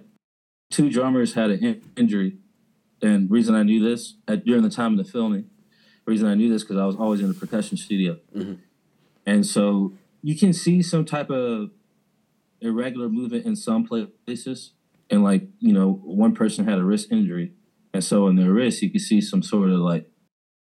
two 0.71 0.89
drummers 0.89 1.35
had 1.35 1.51
an 1.51 1.63
in- 1.63 1.81
injury, 1.95 2.39
and 3.01 3.29
reason 3.29 3.55
I 3.55 3.63
knew 3.63 3.81
this 3.83 4.15
at, 4.27 4.45
during 4.45 4.63
the 4.63 4.69
time 4.69 4.97
of 4.97 5.05
the 5.05 5.11
filming, 5.11 5.49
reason 6.05 6.27
I 6.27 6.35
knew 6.35 6.49
this 6.49 6.63
because 6.63 6.77
I 6.77 6.85
was 6.85 6.95
always 6.95 7.21
in 7.21 7.27
the 7.27 7.33
percussion 7.33 7.77
studio, 7.77 8.17
Mhm. 8.35 8.57
and 9.25 9.45
so 9.45 9.93
you 10.21 10.35
can 10.35 10.53
see 10.53 10.81
some 10.81 11.05
type 11.05 11.29
of 11.29 11.71
irregular 12.61 13.09
movement 13.09 13.45
in 13.45 13.55
some 13.55 13.85
places, 13.85 14.71
and 15.09 15.23
like 15.23 15.47
you 15.59 15.73
know, 15.73 15.91
one 16.03 16.33
person 16.33 16.65
had 16.65 16.77
a 16.79 16.83
wrist 16.83 17.11
injury, 17.11 17.53
and 17.93 18.03
so 18.03 18.27
in 18.27 18.35
their 18.35 18.51
wrist, 18.53 18.81
you 18.81 18.89
can 18.89 18.99
see 18.99 19.21
some 19.21 19.41
sort 19.43 19.69
of 19.69 19.79
like, 19.79 20.09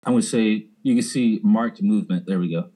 I 0.05 0.11
would 0.11 0.25
say, 0.25 0.67
you 0.83 0.95
can 0.95 1.03
see 1.03 1.41
marked 1.43 1.83
movement. 1.83 2.27
There 2.27 2.39
we 2.41 2.51
go. 2.51 2.71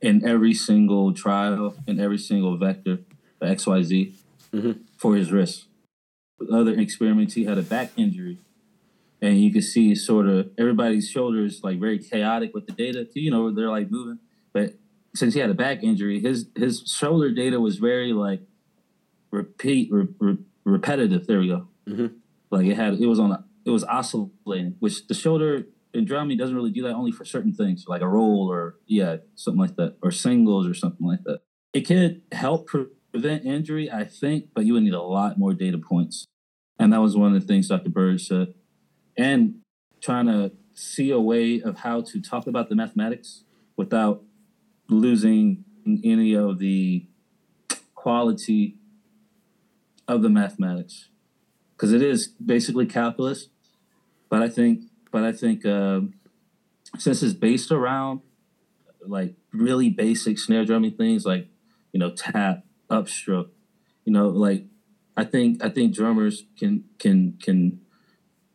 In 0.00 0.24
every 0.26 0.54
single 0.54 1.12
trial, 1.12 1.76
in 1.86 2.00
every 2.00 2.18
single 2.18 2.56
vector, 2.56 3.00
the 3.38 3.46
XYZ, 3.46 4.14
Mhm. 4.52 4.80
for 4.96 5.14
his 5.14 5.30
wrist. 5.30 5.66
With 6.38 6.48
other 6.50 6.72
experiments, 6.72 7.34
he 7.34 7.44
had 7.44 7.58
a 7.58 7.62
back 7.62 7.92
injury. 7.96 8.38
And 9.22 9.38
you 9.38 9.52
can 9.52 9.62
see 9.62 9.94
sort 9.94 10.26
of 10.26 10.50
everybody's 10.58 11.08
shoulders 11.08 11.60
like 11.62 11.78
very 11.78 11.98
chaotic 11.98 12.52
with 12.54 12.66
the 12.66 12.72
data. 12.72 13.06
You 13.14 13.30
know, 13.30 13.52
they're 13.54 13.68
like 13.68 13.90
moving. 13.90 14.18
But 14.52 14.74
since 15.14 15.34
he 15.34 15.40
had 15.40 15.50
a 15.50 15.54
back 15.54 15.82
injury, 15.82 16.20
his 16.20 16.46
his 16.56 16.82
shoulder 16.86 17.30
data 17.30 17.60
was 17.60 17.76
very 17.76 18.12
like 18.12 18.40
repeat 19.30 19.90
re, 19.92 20.08
re, 20.18 20.38
repetitive. 20.64 21.26
There 21.26 21.40
we 21.40 21.48
go. 21.48 21.68
Mhm. 21.86 22.14
Like 22.50 22.66
it 22.66 22.76
had 22.76 22.94
it 22.94 23.06
was 23.06 23.18
on 23.20 23.32
a, 23.32 23.44
it 23.64 23.70
was 23.70 23.84
oscillating, 23.84 24.76
which 24.80 25.06
the 25.06 25.14
shoulder 25.14 25.66
in 25.92 26.04
drumming 26.04 26.38
doesn't 26.38 26.54
really 26.54 26.70
do 26.70 26.82
that 26.82 26.94
only 26.94 27.12
for 27.12 27.24
certain 27.24 27.52
things, 27.52 27.84
like 27.88 28.00
a 28.00 28.08
roll 28.08 28.50
or 28.50 28.76
yeah, 28.86 29.16
something 29.34 29.60
like 29.60 29.76
that, 29.76 29.96
or 30.02 30.10
singles 30.10 30.66
or 30.66 30.74
something 30.74 31.06
like 31.06 31.24
that. 31.24 31.40
It 31.72 31.82
could 31.82 32.22
help 32.32 32.66
pre- 32.68 32.86
prevent 33.12 33.44
injury, 33.44 33.90
I 33.90 34.04
think, 34.04 34.50
but 34.54 34.64
you 34.64 34.74
would 34.74 34.82
need 34.82 34.94
a 34.94 35.02
lot 35.02 35.38
more 35.38 35.52
data 35.52 35.78
points. 35.78 36.26
And 36.78 36.92
that 36.92 37.00
was 37.00 37.16
one 37.16 37.34
of 37.34 37.40
the 37.40 37.46
things 37.46 37.68
Dr. 37.68 37.90
Burritt 37.90 38.20
said. 38.20 38.54
And 39.20 39.60
trying 40.00 40.26
to 40.26 40.52
see 40.72 41.10
a 41.10 41.20
way 41.20 41.60
of 41.60 41.80
how 41.80 42.00
to 42.00 42.20
talk 42.20 42.46
about 42.46 42.68
the 42.70 42.74
mathematics 42.74 43.44
without 43.76 44.22
losing 44.88 45.64
any 45.86 46.34
of 46.34 46.58
the 46.58 47.06
quality 47.94 48.76
of 50.08 50.22
the 50.22 50.30
mathematics. 50.30 51.08
Because 51.76 51.92
it 51.92 52.02
is 52.02 52.28
basically 52.28 52.86
calculus 52.86 53.48
but 54.30 54.40
i 54.40 54.48
think 54.48 54.84
but 55.10 55.24
i 55.24 55.32
think 55.32 55.66
um, 55.66 56.14
since 56.96 57.22
it's 57.22 57.34
based 57.34 57.70
around 57.70 58.20
like 59.06 59.34
really 59.52 59.90
basic 59.90 60.38
snare 60.38 60.64
drumming 60.64 60.92
things 60.92 61.26
like 61.26 61.48
you 61.92 62.00
know 62.00 62.10
tap 62.10 62.64
upstroke 62.90 63.48
you 64.04 64.12
know 64.12 64.28
like 64.28 64.64
i 65.16 65.24
think 65.24 65.62
i 65.62 65.68
think 65.68 65.94
drummers 65.94 66.44
can 66.58 66.84
can 66.98 67.36
can 67.42 67.80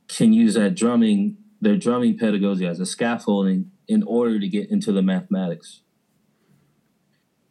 can 0.07 0.33
use 0.33 0.53
that 0.55 0.75
drumming 0.75 1.37
their 1.61 1.77
drumming 1.77 2.17
pedagogy 2.17 2.65
as 2.65 2.79
a 2.79 2.85
scaffolding 2.85 3.71
in 3.87 4.03
order 4.03 4.39
to 4.39 4.47
get 4.47 4.69
into 4.69 4.91
the 4.91 5.01
mathematics 5.01 5.81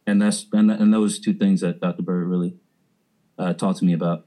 and 0.07 0.21
that's 0.21 0.45
and, 0.53 0.71
and 0.71 0.93
those 0.93 1.19
two 1.19 1.33
things 1.33 1.61
that 1.61 1.79
dr 1.79 2.01
Burritt 2.01 2.29
really 2.29 2.55
uh, 3.37 3.53
talked 3.53 3.79
to 3.79 3.85
me 3.85 3.93
about 3.93 4.25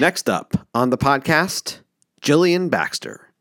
Next 0.00 0.30
up 0.30 0.66
on 0.74 0.88
the 0.88 0.96
podcast, 0.96 1.80
Jillian 2.22 2.70
Baxter. 2.70 3.34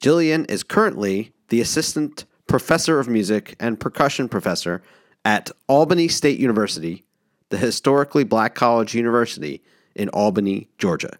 Jillian 0.00 0.48
is 0.48 0.62
currently 0.62 1.32
the 1.48 1.60
assistant 1.60 2.26
professor 2.46 3.00
of 3.00 3.08
music 3.08 3.56
and 3.58 3.80
percussion 3.80 4.28
professor 4.28 4.84
at 5.24 5.50
Albany 5.66 6.06
State 6.06 6.38
University, 6.38 7.04
the 7.50 7.58
historically 7.58 8.24
black 8.24 8.54
college 8.54 8.94
university 8.94 9.62
in 9.94 10.08
Albany, 10.10 10.68
Georgia. 10.78 11.18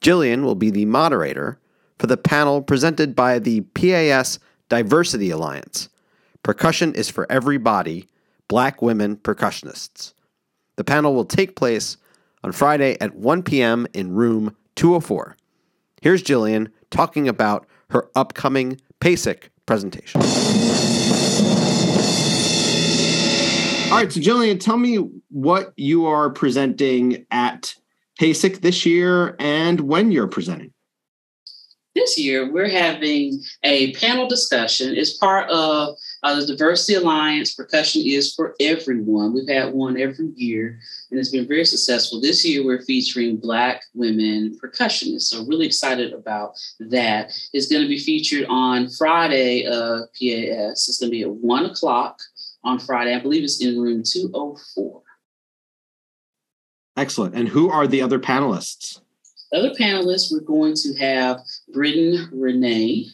Jillian 0.00 0.42
will 0.42 0.54
be 0.54 0.70
the 0.70 0.86
moderator 0.86 1.58
for 1.98 2.06
the 2.06 2.16
panel 2.16 2.62
presented 2.62 3.14
by 3.14 3.38
the 3.38 3.60
PAS 3.60 4.38
Diversity 4.68 5.30
Alliance. 5.30 5.88
Percussion 6.42 6.94
is 6.94 7.10
for 7.10 7.30
everybody, 7.30 8.08
black 8.48 8.80
women 8.80 9.16
percussionists. 9.16 10.14
The 10.76 10.84
panel 10.84 11.14
will 11.14 11.26
take 11.26 11.56
place 11.56 11.98
on 12.42 12.52
Friday 12.52 12.96
at 13.00 13.14
1 13.14 13.42
p.m. 13.42 13.86
in 13.92 14.14
room 14.14 14.56
204. 14.76 15.36
Here's 16.00 16.22
Jillian 16.22 16.70
talking 16.90 17.28
about 17.28 17.66
her 17.90 18.08
upcoming 18.14 18.80
PASIC 19.00 19.50
presentation. 19.66 20.20
All 23.90 23.96
right, 23.96 24.12
so 24.12 24.20
Jillian, 24.20 24.60
tell 24.60 24.76
me 24.76 24.98
what 25.30 25.72
you 25.76 26.06
are 26.06 26.30
presenting 26.30 27.26
at 27.32 27.74
PASIC 28.20 28.60
this 28.60 28.86
year 28.86 29.34
and 29.40 29.80
when 29.80 30.12
you're 30.12 30.28
presenting. 30.28 30.72
This 31.96 32.16
year, 32.16 32.52
we're 32.52 32.68
having 32.68 33.42
a 33.64 33.92
panel 33.94 34.28
discussion. 34.28 34.96
It's 34.96 35.16
part 35.16 35.50
of 35.50 35.96
uh, 36.22 36.38
the 36.38 36.46
Diversity 36.46 36.94
Alliance. 36.94 37.52
Percussion 37.52 38.02
is 38.06 38.32
for 38.32 38.54
everyone. 38.60 39.34
We've 39.34 39.48
had 39.48 39.74
one 39.74 40.00
every 40.00 40.28
year, 40.36 40.78
and 41.10 41.18
it's 41.18 41.32
been 41.32 41.48
very 41.48 41.64
successful. 41.64 42.20
This 42.20 42.46
year, 42.46 42.64
we're 42.64 42.82
featuring 42.82 43.38
Black 43.38 43.82
women 43.92 44.56
percussionists. 44.62 45.22
So, 45.22 45.44
really 45.46 45.66
excited 45.66 46.12
about 46.12 46.52
that. 46.78 47.32
It's 47.52 47.66
going 47.66 47.82
to 47.82 47.88
be 47.88 47.98
featured 47.98 48.46
on 48.48 48.88
Friday 48.88 49.66
of 49.66 50.02
PAS. 50.12 50.88
It's 50.88 51.00
going 51.00 51.10
to 51.10 51.16
be 51.16 51.22
at 51.22 51.30
one 51.30 51.66
o'clock 51.66 52.20
on 52.64 52.78
Friday. 52.78 53.14
I 53.14 53.20
believe 53.20 53.44
it's 53.44 53.62
in 53.62 53.80
room 53.80 54.02
204. 54.04 55.02
Excellent. 56.96 57.34
And 57.34 57.48
who 57.48 57.70
are 57.70 57.86
the 57.86 58.02
other 58.02 58.18
panelists? 58.18 59.00
Other 59.52 59.70
panelists, 59.70 60.30
we're 60.30 60.40
going 60.40 60.74
to 60.76 60.94
have 60.98 61.40
Britton 61.72 62.28
Renee 62.32 63.06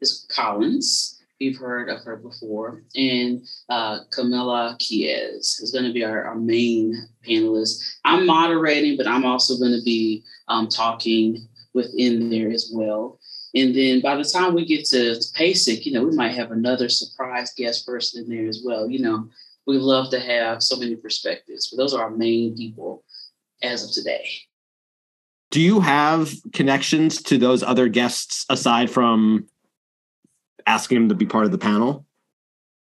is 0.00 0.26
Collins. 0.30 1.22
We've 1.40 1.56
heard 1.56 1.90
of 1.90 2.02
her 2.04 2.16
before. 2.16 2.82
And 2.94 3.46
uh, 3.68 4.00
Camilla 4.10 4.76
Kies 4.80 5.62
is 5.62 5.70
going 5.70 5.84
to 5.84 5.92
be 5.92 6.02
our, 6.02 6.24
our 6.24 6.34
main 6.34 7.08
panelist. 7.26 7.82
I'm 8.04 8.26
moderating, 8.26 8.96
but 8.96 9.06
I'm 9.06 9.24
also 9.24 9.58
going 9.58 9.76
to 9.76 9.84
be 9.84 10.24
um, 10.48 10.68
talking 10.68 11.46
within 11.74 12.30
there 12.30 12.50
as 12.50 12.70
well. 12.74 13.20
And 13.56 13.74
then 13.74 14.02
by 14.02 14.16
the 14.16 14.24
time 14.24 14.52
we 14.52 14.66
get 14.66 14.84
to, 14.88 15.18
PASIC, 15.34 15.86
you 15.86 15.92
know, 15.92 16.04
we 16.04 16.14
might 16.14 16.34
have 16.34 16.50
another 16.50 16.90
surprise 16.90 17.54
guest 17.56 17.86
person 17.86 18.22
in 18.22 18.28
there 18.28 18.46
as 18.46 18.62
well. 18.62 18.88
You 18.88 18.98
know, 18.98 19.30
we 19.66 19.78
love 19.78 20.10
to 20.10 20.20
have 20.20 20.62
so 20.62 20.76
many 20.76 20.94
perspectives, 20.94 21.70
but 21.70 21.78
those 21.78 21.94
are 21.94 22.02
our 22.02 22.10
main 22.10 22.54
people 22.54 23.02
as 23.62 23.82
of 23.82 23.92
today. 23.92 24.28
Do 25.50 25.62
you 25.62 25.80
have 25.80 26.34
connections 26.52 27.22
to 27.22 27.38
those 27.38 27.62
other 27.62 27.88
guests 27.88 28.44
aside 28.50 28.90
from 28.90 29.46
asking 30.66 30.98
them 30.98 31.08
to 31.08 31.14
be 31.14 31.24
part 31.24 31.46
of 31.46 31.50
the 31.50 31.58
panel? 31.58 32.04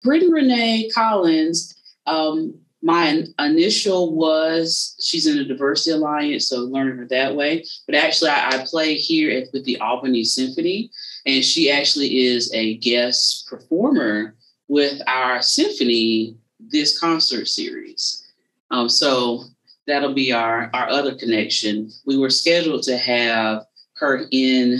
Britton 0.04 0.30
Renee 0.30 0.88
Collins, 0.94 1.74
um, 2.06 2.54
my 2.82 3.24
initial 3.38 4.14
was 4.14 4.96
she's 5.00 5.26
in 5.26 5.36
the 5.36 5.44
Diversity 5.44 5.90
Alliance, 5.90 6.48
so 6.48 6.60
learning 6.60 6.96
her 6.96 7.06
that 7.08 7.36
way. 7.36 7.64
But 7.86 7.94
actually, 7.94 8.30
I, 8.30 8.48
I 8.48 8.64
play 8.66 8.94
here 8.94 9.30
at, 9.38 9.48
with 9.52 9.64
the 9.64 9.78
Albany 9.80 10.24
Symphony, 10.24 10.90
and 11.26 11.44
she 11.44 11.70
actually 11.70 12.26
is 12.26 12.52
a 12.54 12.78
guest 12.78 13.46
performer 13.48 14.34
with 14.68 15.00
our 15.06 15.42
symphony 15.42 16.36
this 16.58 16.98
concert 16.98 17.48
series. 17.48 18.26
Um, 18.70 18.88
so 18.88 19.44
that'll 19.86 20.14
be 20.14 20.32
our 20.32 20.70
our 20.72 20.88
other 20.88 21.14
connection. 21.14 21.90
We 22.06 22.16
were 22.16 22.30
scheduled 22.30 22.84
to 22.84 22.96
have 22.96 23.66
her 23.96 24.26
in 24.30 24.78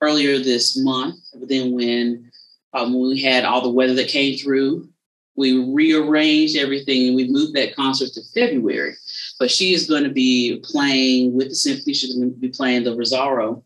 earlier 0.00 0.38
this 0.38 0.78
month, 0.78 1.16
but 1.34 1.48
then 1.48 1.72
when 1.72 2.30
um, 2.72 2.98
we 2.98 3.22
had 3.22 3.44
all 3.44 3.60
the 3.60 3.70
weather 3.70 3.94
that 3.94 4.08
came 4.08 4.38
through, 4.38 4.88
we 5.36 5.72
rearranged 5.72 6.56
everything 6.56 7.08
and 7.08 7.16
we 7.16 7.28
moved 7.28 7.54
that 7.54 7.74
concert 7.74 8.10
to 8.12 8.20
February. 8.34 8.94
But 9.38 9.50
she 9.50 9.74
is 9.74 9.88
going 9.88 10.04
to 10.04 10.10
be 10.10 10.60
playing 10.62 11.34
with 11.34 11.48
the 11.48 11.54
symphony. 11.54 11.94
She's 11.94 12.14
going 12.14 12.32
to 12.32 12.36
be 12.36 12.48
playing 12.48 12.84
the 12.84 12.96
Rosauro 12.96 13.62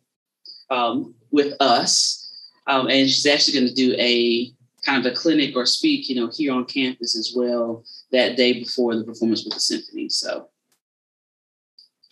um, 0.70 1.14
with 1.30 1.54
us, 1.60 2.30
um, 2.66 2.88
and 2.88 3.08
she's 3.08 3.26
actually 3.26 3.60
going 3.60 3.68
to 3.68 3.74
do 3.74 3.94
a 3.98 4.50
kind 4.84 5.04
of 5.04 5.12
a 5.12 5.14
clinic 5.14 5.56
or 5.56 5.66
speak, 5.66 6.08
you 6.08 6.16
know, 6.16 6.30
here 6.32 6.52
on 6.52 6.64
campus 6.64 7.16
as 7.16 7.32
well 7.36 7.84
that 8.12 8.36
day 8.36 8.54
before 8.54 8.96
the 8.96 9.04
performance 9.04 9.44
with 9.44 9.54
the 9.54 9.60
symphony. 9.60 10.08
So 10.08 10.48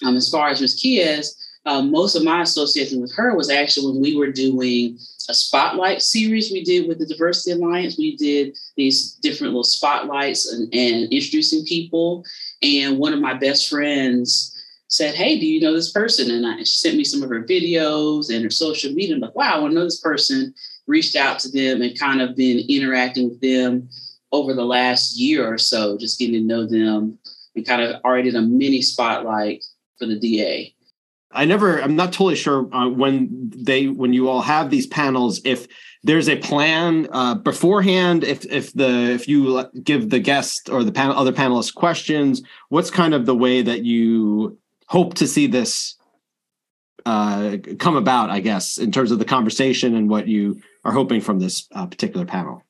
um, 0.05 0.17
as 0.17 0.29
far 0.29 0.49
as 0.49 0.61
Ms. 0.61 0.81
Kies, 0.83 1.35
um, 1.67 1.91
most 1.91 2.15
of 2.15 2.23
my 2.23 2.43
association 2.43 3.01
with 3.01 3.13
her 3.17 3.35
was 3.35 3.51
actually 3.51 3.91
when 3.91 4.01
we 4.01 4.17
were 4.17 4.31
doing 4.31 4.97
a 5.29 5.35
spotlight 5.35 6.01
series 6.01 6.53
we 6.53 6.63
did 6.63 6.87
with 6.87 7.01
the 7.01 7.07
Diversity 7.07 7.51
Alliance. 7.51 7.99
We 7.99 8.17
did 8.17 8.57
these 8.77 9.15
different 9.15 9.53
little 9.53 9.65
spotlights 9.65 10.51
and, 10.53 10.73
and 10.73 11.13
introducing 11.13 11.65
people. 11.65 12.25
And 12.63 12.99
one 12.99 13.13
of 13.13 13.21
my 13.21 13.35
best 13.35 13.69
friends 13.69 14.53
said, 14.89 15.17
Hey, 15.17 15.41
do 15.41 15.47
you 15.47 15.61
know 15.61 15.75
this 15.75 15.91
person? 15.91 16.31
And 16.31 16.47
I, 16.47 16.59
she 16.59 16.67
sent 16.67 16.97
me 16.97 17.03
some 17.03 17.25
of 17.25 17.31
her 17.31 17.43
videos 17.43 18.33
and 18.33 18.45
her 18.45 18.51
social 18.51 18.93
media. 18.93 19.17
I'm 19.17 19.21
like, 19.21 19.35
wow, 19.35 19.57
I 19.57 19.59
want 19.59 19.73
to 19.73 19.75
know 19.75 19.85
this 19.85 20.01
person. 20.01 20.55
Reached 20.87 21.17
out 21.17 21.41
to 21.41 21.51
them 21.51 21.83
and 21.83 21.99
kind 21.99 22.23
of 22.23 22.37
been 22.37 22.65
interacting 22.69 23.29
with 23.29 23.41
them 23.41 23.89
over 24.31 24.55
the 24.55 24.65
last 24.65 25.17
year 25.17 25.45
or 25.45 25.59
so, 25.59 25.99
just 25.99 26.21
getting 26.21 26.35
to 26.35 26.41
know 26.41 26.65
them 26.65 27.19
and 27.57 27.67
kind 27.67 27.83
of 27.83 28.01
already 28.05 28.31
did 28.31 28.39
a 28.39 28.43
mini 28.43 28.81
spotlight 28.83 29.65
for 29.99 30.07
the 30.07 30.17
DA. 30.17 30.76
I 31.37 31.45
never. 31.45 31.81
I'm 31.81 31.95
not 31.95 32.13
totally 32.13 32.35
sure 32.35 32.75
uh, 32.75 32.89
when 32.89 33.53
they 33.55 33.89
when 33.89 34.13
you 34.13 34.29
all 34.29 34.41
have 34.41 34.71
these 34.71 34.87
panels 34.87 35.41
if 35.45 35.69
there's 36.03 36.29
a 36.29 36.37
plan 36.37 37.09
uh, 37.13 37.35
beforehand. 37.35 38.25
If 38.25 38.45
if 38.47 38.73
the 38.73 39.13
if 39.13 39.29
you 39.29 39.65
give 39.83 40.11
the 40.11 40.19
guest 40.19 40.69
or 40.71 40.83
the 40.83 40.93
panel 40.93 41.17
other 41.17 41.33
panelists 41.33 41.75
questions, 41.75 42.43
what's 42.71 42.91
kind 42.91 43.13
of 43.13 43.27
the 43.27 43.35
way 43.35 43.63
that 43.63 43.85
you 43.85 44.59
hope 44.87 45.15
to 45.15 45.27
see 45.27 45.47
this 45.47 45.97
uh, 47.05 47.59
come 47.79 47.97
about? 47.97 48.31
I 48.31 48.41
guess 48.41 48.79
in 48.79 48.91
terms 48.91 49.11
of 49.11 49.19
the 49.19 49.25
conversation 49.25 49.95
and 49.95 50.09
what 50.09 50.27
you 50.27 50.61
are 50.85 50.93
hoping 50.93 51.21
from 51.21 51.39
this 51.39 51.69
uh, 51.73 51.87
particular 51.87 52.25
panel. 52.25 52.63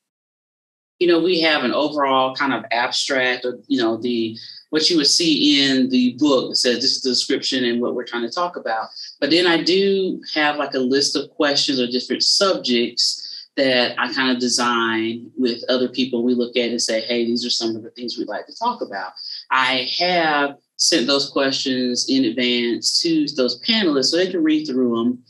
You 0.98 1.08
know, 1.08 1.20
we 1.20 1.40
have 1.42 1.62
an 1.62 1.72
overall 1.72 2.34
kind 2.34 2.54
of 2.54 2.64
abstract, 2.72 3.44
or 3.44 3.58
you 3.68 3.80
know, 3.80 3.96
the 3.96 4.36
what 4.70 4.90
you 4.90 4.96
would 4.96 5.06
see 5.06 5.62
in 5.64 5.88
the 5.90 6.14
book 6.18 6.50
that 6.50 6.56
says 6.56 6.76
this 6.76 6.96
is 6.96 7.02
the 7.02 7.10
description 7.10 7.64
and 7.64 7.80
what 7.80 7.94
we're 7.94 8.04
trying 8.04 8.26
to 8.26 8.32
talk 8.32 8.56
about. 8.56 8.88
But 9.20 9.30
then 9.30 9.46
I 9.46 9.62
do 9.62 10.20
have 10.34 10.56
like 10.56 10.74
a 10.74 10.78
list 10.78 11.16
of 11.16 11.30
questions 11.30 11.80
or 11.80 11.86
different 11.86 12.22
subjects 12.22 13.22
that 13.56 13.98
I 13.98 14.12
kind 14.12 14.30
of 14.30 14.38
design 14.38 15.30
with 15.36 15.62
other 15.68 15.88
people. 15.88 16.22
We 16.22 16.34
look 16.34 16.56
at 16.56 16.70
and 16.70 16.82
say, 16.82 17.00
hey, 17.00 17.24
these 17.24 17.44
are 17.44 17.50
some 17.50 17.74
of 17.74 17.82
the 17.82 17.90
things 17.90 18.18
we'd 18.18 18.28
like 18.28 18.46
to 18.46 18.56
talk 18.56 18.82
about. 18.82 19.12
I 19.50 19.88
have 19.98 20.56
sent 20.76 21.06
those 21.06 21.30
questions 21.30 22.06
in 22.08 22.26
advance 22.26 23.00
to 23.00 23.26
those 23.34 23.60
panelists 23.62 24.06
so 24.06 24.16
they 24.16 24.30
can 24.30 24.42
read 24.42 24.66
through 24.66 24.96
them 24.96 25.24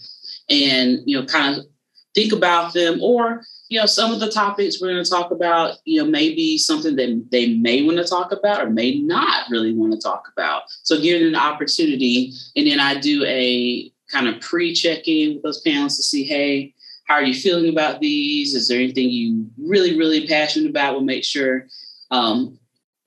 and 0.49 1.01
you 1.07 1.19
know 1.19 1.27
kind 1.27 1.59
of 1.59 1.67
think 2.15 2.33
about 2.33 2.75
them 2.75 3.01
or 3.03 3.43
you 3.69 3.81
know, 3.81 3.87
some 3.87 4.13
of 4.13 4.21
the 4.21 4.31
topics 4.31 4.81
we're 4.81 4.93
going 4.93 5.03
to 5.03 5.11
talk 5.11 5.31
about, 5.31 5.79
you 5.85 6.03
know, 6.03 6.09
maybe 6.09 6.57
something 6.57 6.95
that 6.97 7.27
they 7.31 7.55
may 7.55 7.83
want 7.83 7.99
to 7.99 8.05
talk 8.05 8.31
about 8.33 8.63
or 8.63 8.71
may 8.71 9.01
not 9.01 9.51
really 9.51 9.73
want 9.73 9.93
to 9.93 9.99
talk 9.99 10.29
about. 10.33 10.63
So 10.83 11.01
giving 11.01 11.27
an 11.27 11.35
opportunity. 11.35 12.33
And 12.55 12.67
then 12.67 12.79
I 12.79 12.99
do 13.01 13.25
a 13.27 13.91
kind 14.11 14.29
of 14.29 14.41
pre-check-in 14.41 15.35
with 15.35 15.43
those 15.43 15.65
panelists 15.65 15.97
to 15.97 16.03
see, 16.03 16.23
hey, 16.25 16.75
how 17.07 17.15
are 17.15 17.25
you 17.25 17.35
feeling 17.35 17.69
about 17.69 18.01
these? 18.01 18.55
Is 18.55 18.69
there 18.69 18.79
anything 18.79 19.11
you 19.11 19.49
really, 19.59 19.97
really 19.99 20.27
passionate 20.27 20.71
about? 20.71 20.93
We'll 20.93 21.03
make 21.03 21.25
sure. 21.25 21.67
Um, 22.11 22.59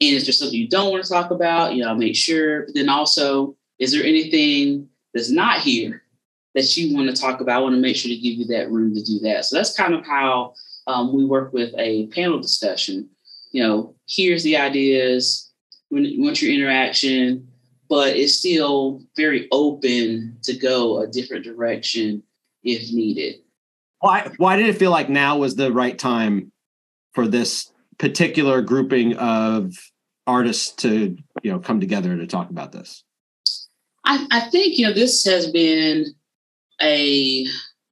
and 0.02 0.15
is 0.15 0.26
there 0.26 0.34
something 0.34 0.57
you 0.57 0.68
don't 0.68 0.91
want 0.91 1.03
to 1.03 1.10
talk 1.10 1.31
about? 1.31 1.73
You 1.73 1.84
know, 1.84 1.90
I'll 1.90 1.95
make 1.95 2.15
sure. 2.15 2.65
But 2.65 2.76
then 2.76 2.90
also, 2.90 3.56
is 3.77 3.91
there 3.94 4.03
anything 4.03 4.90
that's 5.14 5.30
not 5.30 5.60
here 5.60 6.03
that 6.56 6.76
you 6.76 6.96
want 6.96 7.14
to 7.14 7.22
talk 7.22 7.42
about, 7.42 7.58
I 7.58 7.62
want 7.62 7.76
to 7.76 7.82
make 7.82 7.96
sure 7.96 8.10
to 8.10 8.16
give 8.16 8.34
you 8.34 8.46
that 8.48 8.72
room 8.72 8.94
to 8.96 9.04
do 9.04 9.20
that. 9.20 9.46
So 9.46 9.56
that's 9.56 9.76
kind 9.76 9.94
of 9.94 10.06
how 10.06 10.54
um, 10.88 11.16
we 11.16 11.26
work 11.26 11.54
with 11.54 11.74
a 11.78 12.08
panel 12.08 12.40
discussion. 12.40 13.10
You 13.52 13.64
know, 13.64 13.96
here's 14.08 14.44
the 14.44 14.58
ideas, 14.58 15.52
when 15.90 16.06
want 16.18 16.42
your 16.42 16.52
interaction, 16.52 17.48
but 17.88 18.16
it's 18.16 18.36
still 18.36 19.02
very 19.16 19.48
open 19.52 20.38
to 20.44 20.58
go 20.58 21.00
a 21.00 21.08
different 21.08 21.44
direction 21.44 22.24
if 22.64 22.92
needed. 22.94 23.36
Why 24.00 24.30
why 24.38 24.56
did 24.56 24.68
it 24.68 24.78
feel 24.78 24.92
like 24.92 25.10
now 25.10 25.38
was 25.38 25.56
the 25.56 25.72
right 25.72 25.98
time 25.98 26.52
for 27.14 27.28
this 27.28 27.72
particular 27.98 28.62
grouping 28.62 29.16
of 29.18 29.74
artists 30.26 30.72
to, 30.74 31.18
you 31.42 31.52
know, 31.52 31.60
come 31.60 31.80
together 31.80 32.16
to 32.16 32.28
talk 32.28 32.50
about 32.50 32.72
this? 32.72 33.04
I, 34.06 34.26
I 34.32 34.40
think 34.50 34.78
you 34.78 34.88
know 34.88 34.94
this 34.94 35.24
has 35.26 35.52
been 35.52 36.06
a 36.81 37.45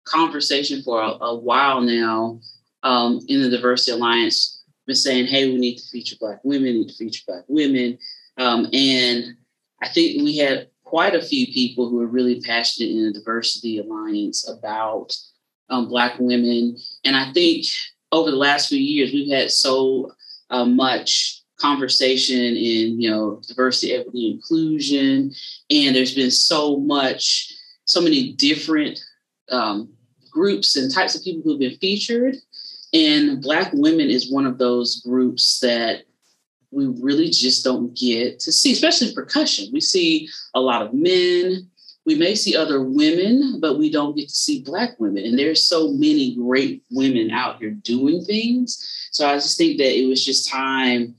conversation 0.05 0.81
for 0.81 1.01
a, 1.01 1.09
a 1.23 1.35
while 1.35 1.81
now 1.81 2.39
um, 2.83 3.19
in 3.27 3.41
the 3.41 3.49
Diversity 3.49 3.91
Alliance. 3.91 4.63
Been 4.85 4.95
saying, 4.95 5.27
"Hey, 5.27 5.49
we 5.49 5.57
need 5.57 5.77
to 5.77 5.89
feature 5.89 6.15
Black 6.19 6.39
women. 6.43 6.73
We 6.73 6.79
need 6.79 6.89
to 6.89 6.95
feature 6.95 7.23
Black 7.27 7.43
women," 7.47 7.97
um, 8.37 8.67
and 8.71 9.25
I 9.81 9.89
think 9.89 10.23
we 10.23 10.37
had 10.37 10.69
quite 10.83 11.15
a 11.15 11.21
few 11.21 11.47
people 11.47 11.89
who 11.89 11.97
were 11.97 12.07
really 12.07 12.39
passionate 12.41 12.91
in 12.91 13.05
the 13.05 13.19
Diversity 13.19 13.79
Alliance 13.79 14.49
about 14.49 15.13
um, 15.69 15.89
Black 15.89 16.17
women. 16.19 16.77
And 17.03 17.15
I 17.15 17.33
think 17.33 17.65
over 18.11 18.31
the 18.31 18.37
last 18.37 18.69
few 18.69 18.79
years, 18.79 19.11
we've 19.11 19.31
had 19.31 19.51
so 19.51 20.11
uh, 20.49 20.65
much 20.65 21.43
conversation 21.59 22.39
in 22.39 23.01
you 23.01 23.09
know 23.09 23.41
diversity, 23.47 23.93
equity, 23.93 24.31
inclusion, 24.31 25.31
and 25.69 25.95
there's 25.95 26.15
been 26.15 26.31
so 26.31 26.77
much, 26.77 27.53
so 27.87 27.99
many 27.99 28.33
different 28.33 28.99
um, 29.49 29.89
groups 30.29 30.75
and 30.75 30.93
types 30.93 31.15
of 31.15 31.23
people 31.23 31.41
who've 31.41 31.59
been 31.59 31.77
featured. 31.77 32.35
And 32.93 33.41
Black 33.41 33.71
women 33.73 34.09
is 34.09 34.31
one 34.31 34.45
of 34.45 34.59
those 34.59 35.01
groups 35.01 35.59
that 35.61 36.03
we 36.71 36.85
really 37.01 37.29
just 37.29 37.63
don't 37.63 37.97
get 37.97 38.39
to 38.41 38.51
see, 38.51 38.73
especially 38.73 39.13
percussion. 39.13 39.69
We 39.73 39.81
see 39.81 40.29
a 40.53 40.59
lot 40.59 40.81
of 40.81 40.93
men. 40.93 41.69
We 42.05 42.15
may 42.15 42.35
see 42.35 42.55
other 42.55 42.83
women, 42.83 43.59
but 43.59 43.79
we 43.79 43.89
don't 43.89 44.15
get 44.15 44.29
to 44.29 44.35
see 44.35 44.61
Black 44.61 44.99
women. 44.99 45.25
And 45.25 45.39
there's 45.39 45.65
so 45.65 45.91
many 45.91 46.35
great 46.35 46.83
women 46.91 47.31
out 47.31 47.59
here 47.59 47.71
doing 47.71 48.23
things. 48.23 49.09
So 49.11 49.27
I 49.27 49.35
just 49.35 49.57
think 49.57 49.77
that 49.79 49.97
it 49.97 50.07
was 50.07 50.23
just 50.23 50.49
time 50.49 51.15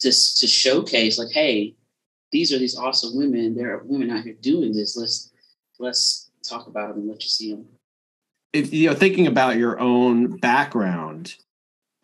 to, 0.00 0.10
to 0.10 0.46
showcase, 0.46 1.18
like, 1.18 1.32
hey, 1.32 1.74
these 2.30 2.52
are 2.52 2.58
these 2.58 2.76
awesome 2.76 3.16
women. 3.16 3.54
There 3.54 3.74
are 3.74 3.84
women 3.84 4.10
out 4.10 4.24
here 4.24 4.36
doing 4.40 4.72
this. 4.72 4.96
Let's 4.96 5.31
let's 5.78 6.30
talk 6.48 6.66
about 6.66 6.88
them 6.88 6.98
and 6.98 7.08
let 7.08 7.22
you 7.22 7.28
see 7.28 7.52
them. 7.52 7.66
If, 8.52 8.72
you 8.72 8.90
know, 8.90 8.94
thinking 8.94 9.26
about 9.26 9.56
your 9.56 9.78
own 9.80 10.36
background, 10.38 11.34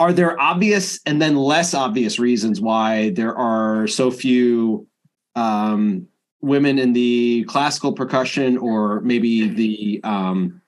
are 0.00 0.12
there 0.12 0.40
obvious 0.40 1.00
and 1.04 1.20
then 1.20 1.36
less 1.36 1.74
obvious 1.74 2.18
reasons 2.18 2.60
why 2.60 3.10
there 3.10 3.36
are 3.36 3.86
so 3.86 4.10
few 4.10 4.86
um, 5.34 6.06
women 6.40 6.78
in 6.78 6.92
the 6.92 7.44
classical 7.44 7.92
percussion 7.92 8.56
or 8.58 9.00
maybe 9.00 9.48
the 9.48 10.00
um, 10.04 10.62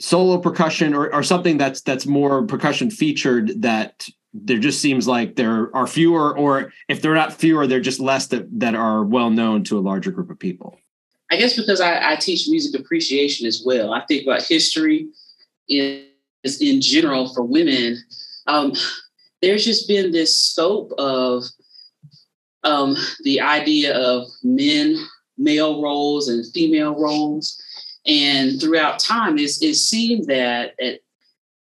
solo 0.00 0.38
percussion 0.38 0.94
or, 0.94 1.12
or 1.14 1.22
something 1.22 1.58
that's 1.58 1.82
that's 1.82 2.06
more 2.06 2.46
percussion 2.46 2.90
featured 2.90 3.62
that 3.62 4.08
there 4.32 4.58
just 4.58 4.80
seems 4.80 5.08
like 5.08 5.36
there 5.36 5.74
are 5.74 5.86
fewer 5.86 6.36
or 6.36 6.72
if 6.88 7.02
they're 7.02 7.14
not 7.14 7.32
fewer 7.32 7.66
they're 7.66 7.80
just 7.80 8.00
less 8.00 8.28
that, 8.28 8.46
that 8.58 8.74
are 8.74 9.04
well 9.04 9.30
known 9.30 9.64
to 9.64 9.78
a 9.78 9.80
larger 9.80 10.10
group 10.10 10.30
of 10.30 10.38
people 10.38 10.78
i 11.30 11.36
guess 11.36 11.56
because 11.56 11.80
i, 11.80 12.12
I 12.12 12.16
teach 12.16 12.48
music 12.48 12.78
appreciation 12.78 13.46
as 13.46 13.62
well 13.64 13.92
i 13.92 14.04
think 14.06 14.24
about 14.24 14.42
history 14.42 15.08
in 15.68 16.04
in 16.60 16.80
general 16.80 17.32
for 17.32 17.42
women, 17.42 17.98
um, 18.46 18.72
there's 19.42 19.64
just 19.64 19.88
been 19.88 20.10
this 20.10 20.36
scope 20.38 20.92
of 20.98 21.44
um, 22.64 22.96
the 23.22 23.40
idea 23.40 23.96
of 23.96 24.26
men, 24.42 24.96
male 25.36 25.82
roles, 25.82 26.28
and 26.28 26.44
female 26.52 26.98
roles. 26.98 27.60
And 28.06 28.60
throughout 28.60 28.98
time, 28.98 29.38
it's, 29.38 29.62
it 29.62 29.74
seemed 29.74 30.26
that 30.26 30.74
at, 30.80 31.00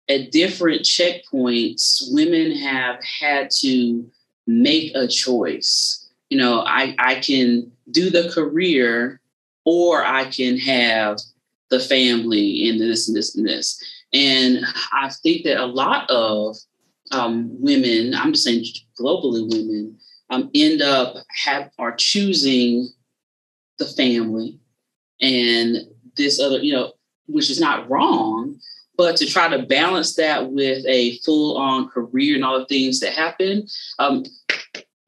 at 0.09 0.31
different 0.31 0.83
checkpoints, 0.83 2.03
women 2.13 2.53
have 2.57 3.01
had 3.03 3.51
to 3.63 4.09
make 4.47 4.95
a 4.95 5.09
choice. 5.09 6.09
You 6.31 6.39
know, 6.39 6.61
I, 6.61 6.95
I 6.99 7.17
can 7.17 7.71
do 7.91 8.11
the 8.11 8.31
career 8.31 9.21
or 9.67 10.05
I 10.05 10.25
can 10.25 10.57
have 10.59 11.19
the 11.69 11.81
family 11.81 12.71
and 12.71 12.81
this 12.81 13.09
and 13.09 13.17
this 13.17 13.37
and 13.37 13.47
this. 13.47 13.83
And 14.13 14.65
I 14.93 15.11
think 15.23 15.45
that 15.45 15.61
a 15.61 15.67
lot 15.67 16.09
of 16.09 16.57
um, 17.11 17.51
women, 17.61 18.15
I'm 18.15 18.33
just 18.33 18.45
saying 18.45 18.65
globally 18.99 19.51
women, 19.51 19.99
um, 20.31 20.51
end 20.55 20.83
up 20.83 21.17
have 21.45 21.71
are 21.79 21.95
choosing 21.95 22.89
the 23.79 23.85
family 23.85 24.59
and 25.21 25.77
this 26.17 26.41
other, 26.41 26.59
you 26.59 26.73
know, 26.73 26.93
which 27.27 27.51
is 27.51 27.61
not 27.61 27.91
wrong, 27.91 28.59
but 28.97 29.17
to 29.17 29.27
try 29.27 29.49
to 29.49 29.67
balance 29.67 30.15
that 30.15 30.51
with 30.51 30.85
a 30.87 31.19
full 31.19 31.59
on 31.59 31.89
career 31.89 32.37
and 32.37 32.45
all 32.45 32.59
the 32.59 32.67
things 32.67 33.01
that 33.01 33.13
happen, 33.13 33.67
um, 33.99 34.25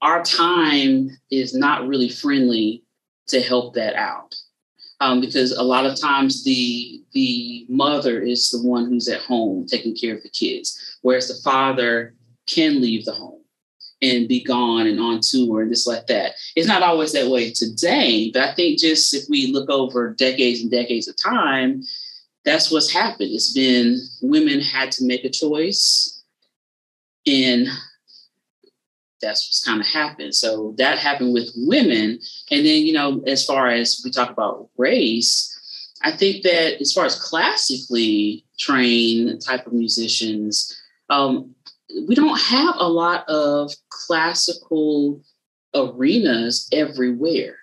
our 0.01 0.23
time 0.23 1.09
is 1.31 1.53
not 1.55 1.87
really 1.87 2.09
friendly 2.09 2.83
to 3.27 3.41
help 3.41 3.73
that 3.75 3.95
out 3.95 4.35
um, 4.99 5.21
because 5.21 5.51
a 5.51 5.63
lot 5.63 5.85
of 5.85 5.99
times 5.99 6.43
the 6.43 7.01
the 7.13 7.65
mother 7.69 8.19
is 8.19 8.49
the 8.51 8.61
one 8.61 8.85
who's 8.85 9.07
at 9.07 9.21
home 9.21 9.65
taking 9.65 9.95
care 9.95 10.15
of 10.15 10.23
the 10.23 10.29
kids, 10.29 10.97
whereas 11.01 11.27
the 11.27 11.41
father 11.43 12.13
can 12.47 12.81
leave 12.81 13.05
the 13.05 13.13
home 13.13 13.41
and 14.01 14.27
be 14.27 14.43
gone 14.43 14.87
and 14.87 14.99
on 14.99 15.19
tour 15.21 15.61
and 15.61 15.71
this 15.71 15.87
like 15.87 16.07
that. 16.07 16.33
It's 16.55 16.67
not 16.67 16.83
always 16.83 17.11
that 17.13 17.29
way 17.29 17.51
today, 17.51 18.31
but 18.33 18.43
I 18.43 18.53
think 18.53 18.79
just 18.79 19.13
if 19.13 19.23
we 19.29 19.51
look 19.51 19.69
over 19.69 20.13
decades 20.13 20.61
and 20.61 20.71
decades 20.71 21.07
of 21.07 21.15
time, 21.21 21.83
that's 22.45 22.71
what's 22.71 22.91
happened. 22.91 23.31
It's 23.31 23.53
been 23.53 23.99
women 24.21 24.61
had 24.61 24.91
to 24.93 25.05
make 25.05 25.25
a 25.25 25.29
choice 25.29 26.23
and 27.27 27.67
that's 29.21 29.47
what's 29.47 29.63
kind 29.63 29.81
of 29.81 29.87
happened. 29.87 30.35
So 30.35 30.73
that 30.77 30.97
happened 30.97 31.33
with 31.33 31.51
women. 31.55 32.19
And 32.51 32.65
then, 32.65 32.85
you 32.85 32.93
know, 32.93 33.21
as 33.27 33.45
far 33.45 33.67
as 33.67 34.01
we 34.03 34.11
talk 34.11 34.29
about 34.29 34.69
race, 34.77 35.55
I 36.01 36.15
think 36.15 36.43
that 36.43 36.79
as 36.79 36.93
far 36.93 37.05
as 37.05 37.19
classically 37.19 38.45
trained 38.57 39.41
type 39.41 39.67
of 39.67 39.73
musicians, 39.73 40.75
um, 41.09 41.53
we 42.07 42.15
don't 42.15 42.39
have 42.39 42.75
a 42.77 42.87
lot 42.87 43.27
of 43.27 43.71
classical 43.89 45.21
arenas 45.75 46.67
everywhere. 46.71 47.57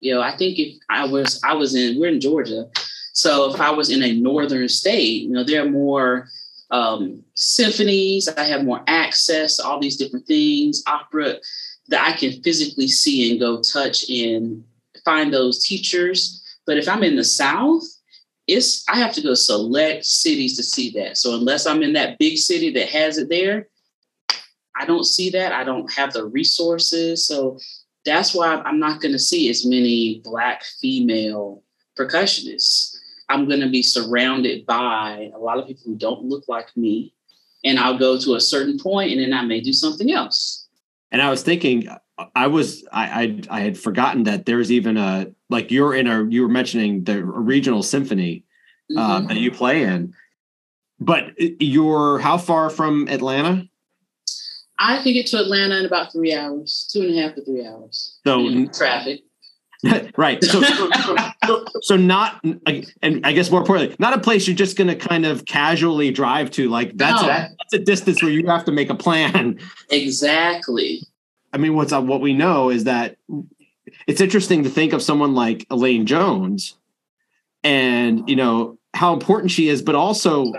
You 0.00 0.14
know, 0.14 0.22
I 0.22 0.36
think 0.36 0.58
if 0.58 0.76
I 0.88 1.04
was 1.06 1.40
I 1.44 1.54
was 1.54 1.74
in 1.74 1.98
we're 1.98 2.12
in 2.12 2.20
Georgia, 2.20 2.66
so 3.12 3.52
if 3.52 3.60
I 3.60 3.70
was 3.70 3.90
in 3.90 4.02
a 4.02 4.14
northern 4.14 4.68
state, 4.68 5.22
you 5.22 5.30
know, 5.30 5.44
there 5.44 5.64
are 5.64 5.70
more 5.70 6.28
um, 6.70 7.22
symphonies. 7.34 8.28
I 8.28 8.44
have 8.44 8.64
more 8.64 8.82
access 8.86 9.60
all 9.60 9.80
these 9.80 9.96
different 9.96 10.26
things, 10.26 10.82
opera 10.86 11.36
that 11.88 12.06
I 12.06 12.12
can 12.16 12.42
physically 12.42 12.88
see 12.88 13.30
and 13.30 13.40
go 13.40 13.60
touch 13.60 14.08
and 14.08 14.64
find 15.04 15.32
those 15.32 15.64
teachers. 15.64 16.42
But 16.66 16.78
if 16.78 16.88
I'm 16.88 17.02
in 17.02 17.16
the 17.16 17.24
South, 17.24 17.82
it's 18.46 18.84
I 18.88 18.96
have 18.98 19.12
to 19.14 19.22
go 19.22 19.34
select 19.34 20.04
cities 20.04 20.56
to 20.56 20.62
see 20.62 20.90
that. 20.92 21.16
So 21.16 21.36
unless 21.36 21.66
I'm 21.66 21.82
in 21.82 21.92
that 21.94 22.18
big 22.18 22.38
city 22.38 22.72
that 22.74 22.88
has 22.88 23.18
it 23.18 23.28
there, 23.28 23.68
I 24.76 24.86
don't 24.86 25.04
see 25.04 25.30
that. 25.30 25.52
I 25.52 25.64
don't 25.64 25.92
have 25.92 26.12
the 26.12 26.24
resources. 26.24 27.26
So 27.26 27.58
that's 28.04 28.34
why 28.34 28.54
I'm 28.54 28.78
not 28.78 29.00
going 29.00 29.12
to 29.12 29.18
see 29.18 29.50
as 29.50 29.66
many 29.66 30.20
black 30.24 30.62
female 30.80 31.62
percussionists. 31.98 32.89
I'm 33.30 33.46
going 33.46 33.60
to 33.60 33.68
be 33.68 33.82
surrounded 33.82 34.66
by 34.66 35.30
a 35.34 35.38
lot 35.38 35.58
of 35.58 35.66
people 35.66 35.84
who 35.86 35.96
don't 35.96 36.24
look 36.24 36.44
like 36.48 36.76
me. 36.76 37.14
And 37.64 37.78
I'll 37.78 37.98
go 37.98 38.18
to 38.18 38.34
a 38.34 38.40
certain 38.40 38.78
point 38.78 39.12
and 39.12 39.20
then 39.20 39.32
I 39.32 39.42
may 39.42 39.60
do 39.60 39.72
something 39.72 40.10
else. 40.10 40.66
And 41.12 41.22
I 41.22 41.30
was 41.30 41.42
thinking, 41.42 41.88
I 42.34 42.46
was, 42.46 42.84
I, 42.92 43.22
I, 43.50 43.58
I 43.58 43.60
had 43.60 43.78
forgotten 43.78 44.24
that 44.24 44.46
there's 44.46 44.72
even 44.72 44.96
a, 44.96 45.26
like 45.48 45.70
you're 45.70 45.94
in 45.94 46.06
a, 46.06 46.24
you 46.24 46.42
were 46.42 46.48
mentioning 46.48 47.04
the 47.04 47.22
regional 47.24 47.82
symphony 47.82 48.44
uh, 48.96 49.18
mm-hmm. 49.18 49.28
that 49.28 49.36
you 49.36 49.50
play 49.50 49.82
in, 49.82 50.14
but 50.98 51.32
you're 51.38 52.18
how 52.18 52.38
far 52.38 52.70
from 52.70 53.08
Atlanta? 53.08 53.68
I 54.78 55.02
can 55.02 55.12
get 55.12 55.26
to 55.28 55.38
Atlanta 55.38 55.78
in 55.78 55.84
about 55.84 56.12
three 56.12 56.34
hours, 56.34 56.88
two 56.90 57.02
and 57.02 57.18
a 57.18 57.22
half 57.22 57.34
to 57.34 57.44
three 57.44 57.66
hours. 57.66 58.18
So 58.26 58.66
traffic. 58.68 59.20
right. 60.16 60.42
So, 60.44 60.62
so, 60.62 60.90
so, 61.46 61.64
so, 61.80 61.96
not, 61.96 62.40
and 62.44 63.24
I 63.24 63.32
guess 63.32 63.50
more 63.50 63.60
importantly, 63.60 63.96
not 63.98 64.12
a 64.12 64.20
place 64.20 64.46
you're 64.46 64.56
just 64.56 64.76
going 64.76 64.88
to 64.88 64.96
kind 64.96 65.24
of 65.24 65.46
casually 65.46 66.10
drive 66.10 66.50
to. 66.52 66.68
Like 66.68 66.96
that's 66.96 67.22
no. 67.22 67.28
a, 67.28 67.48
that's 67.58 67.74
a 67.74 67.78
distance 67.78 68.22
where 68.22 68.30
you 68.30 68.46
have 68.46 68.64
to 68.66 68.72
make 68.72 68.90
a 68.90 68.94
plan. 68.94 69.58
Exactly. 69.88 71.02
I 71.52 71.58
mean, 71.58 71.74
what's 71.74 71.92
uh, 71.92 72.02
what 72.02 72.20
we 72.20 72.34
know 72.34 72.70
is 72.70 72.84
that 72.84 73.16
it's 74.06 74.20
interesting 74.20 74.64
to 74.64 74.70
think 74.70 74.92
of 74.92 75.02
someone 75.02 75.34
like 75.34 75.66
Elaine 75.70 76.06
Jones, 76.06 76.76
and 77.64 78.28
you 78.28 78.36
know 78.36 78.78
how 78.94 79.14
important 79.14 79.50
she 79.50 79.68
is, 79.68 79.82
but 79.82 79.94
also 79.94 80.52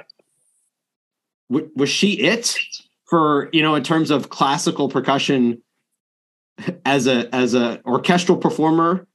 was 1.49 1.89
she 1.89 2.13
it 2.13 2.57
for 3.05 3.49
you 3.53 3.61
know 3.61 3.75
in 3.75 3.83
terms 3.83 4.09
of 4.09 4.29
classical 4.29 4.89
percussion 4.89 5.61
as 6.85 7.07
a 7.07 7.33
as 7.33 7.53
a 7.53 7.81
orchestral 7.85 8.37
performer 8.37 9.07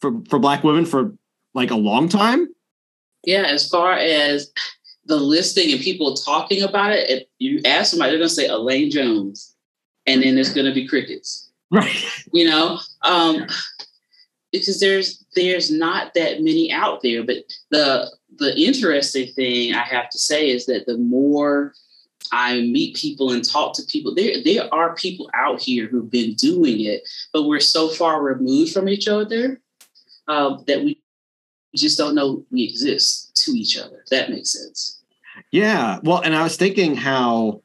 for 0.00 0.12
for 0.28 0.38
black 0.38 0.64
women 0.64 0.84
for 0.84 1.14
like 1.54 1.70
a 1.70 1.76
long 1.76 2.08
time 2.08 2.48
yeah 3.24 3.42
as 3.42 3.68
far 3.68 3.92
as 3.92 4.52
the 5.06 5.16
listing 5.16 5.72
and 5.72 5.80
people 5.80 6.14
talking 6.14 6.62
about 6.62 6.92
it 6.92 7.08
if 7.08 7.26
you 7.38 7.60
ask 7.64 7.90
somebody 7.90 8.10
they're 8.10 8.18
going 8.18 8.28
to 8.28 8.34
say 8.34 8.46
elaine 8.46 8.90
jones 8.90 9.54
and 10.06 10.22
then 10.22 10.34
there's 10.34 10.52
going 10.52 10.66
to 10.66 10.74
be 10.74 10.86
crickets 10.86 11.50
right 11.70 12.04
you 12.32 12.48
know 12.48 12.78
um 13.02 13.46
because 14.52 14.80
there's 14.80 15.24
there's 15.34 15.70
not 15.70 16.14
that 16.14 16.42
many 16.42 16.72
out 16.72 17.02
there. 17.02 17.24
But 17.24 17.36
the 17.70 18.10
the 18.38 18.58
interesting 18.58 19.32
thing 19.32 19.74
I 19.74 19.82
have 19.82 20.08
to 20.10 20.18
say 20.18 20.50
is 20.50 20.66
that 20.66 20.86
the 20.86 20.98
more 20.98 21.74
I 22.32 22.60
meet 22.60 22.96
people 22.96 23.32
and 23.32 23.44
talk 23.44 23.74
to 23.74 23.82
people, 23.84 24.14
there 24.14 24.42
there 24.42 24.72
are 24.72 24.94
people 24.94 25.30
out 25.34 25.60
here 25.60 25.86
who've 25.86 26.10
been 26.10 26.34
doing 26.34 26.80
it, 26.80 27.08
but 27.32 27.44
we're 27.44 27.60
so 27.60 27.88
far 27.88 28.22
removed 28.22 28.72
from 28.72 28.88
each 28.88 29.08
other 29.08 29.60
uh, 30.28 30.58
that 30.66 30.84
we 30.84 31.00
just 31.74 31.98
don't 31.98 32.14
know 32.14 32.44
we 32.50 32.64
exist 32.64 33.34
to 33.44 33.52
each 33.52 33.78
other. 33.78 34.04
That 34.10 34.30
makes 34.30 34.52
sense. 34.52 35.00
Yeah. 35.52 35.98
Well, 36.02 36.20
and 36.20 36.34
I 36.34 36.42
was 36.42 36.56
thinking 36.56 36.96
how 36.96 37.62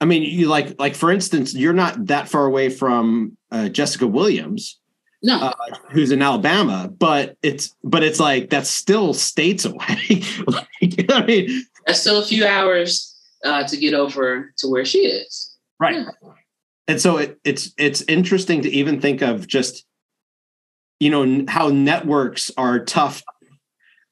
I 0.00 0.04
mean, 0.04 0.22
you 0.22 0.48
like 0.48 0.78
like 0.78 0.94
for 0.94 1.10
instance, 1.10 1.54
you're 1.54 1.72
not 1.72 2.06
that 2.06 2.28
far 2.28 2.44
away 2.44 2.68
from 2.68 3.36
uh, 3.50 3.68
Jessica 3.68 4.06
Williams, 4.06 4.78
No, 5.22 5.38
uh, 5.40 5.52
who's 5.90 6.12
in 6.12 6.20
Alabama, 6.20 6.92
but 6.98 7.36
it's 7.42 7.74
but 7.82 8.02
it's 8.02 8.20
like 8.20 8.50
that's 8.50 8.70
still 8.70 9.14
states 9.14 9.64
away. 9.64 10.22
like, 10.46 10.66
you 10.80 11.04
know 11.06 11.16
I 11.16 11.26
mean, 11.26 11.64
that's 11.86 12.00
still 12.00 12.18
a 12.20 12.24
few 12.24 12.46
hours 12.46 13.16
uh, 13.44 13.64
to 13.64 13.76
get 13.76 13.94
over 13.94 14.52
to 14.58 14.68
where 14.68 14.84
she 14.84 14.98
is. 14.98 15.56
right. 15.80 15.96
Yeah. 15.96 16.30
And 16.88 17.00
so 17.00 17.16
it, 17.16 17.38
it's 17.42 17.72
it's 17.78 18.02
interesting 18.02 18.62
to 18.62 18.70
even 18.70 19.00
think 19.00 19.22
of 19.22 19.46
just 19.48 19.84
you 21.00 21.10
know 21.10 21.44
how 21.48 21.68
networks 21.68 22.50
are 22.56 22.84
tough. 22.84 23.22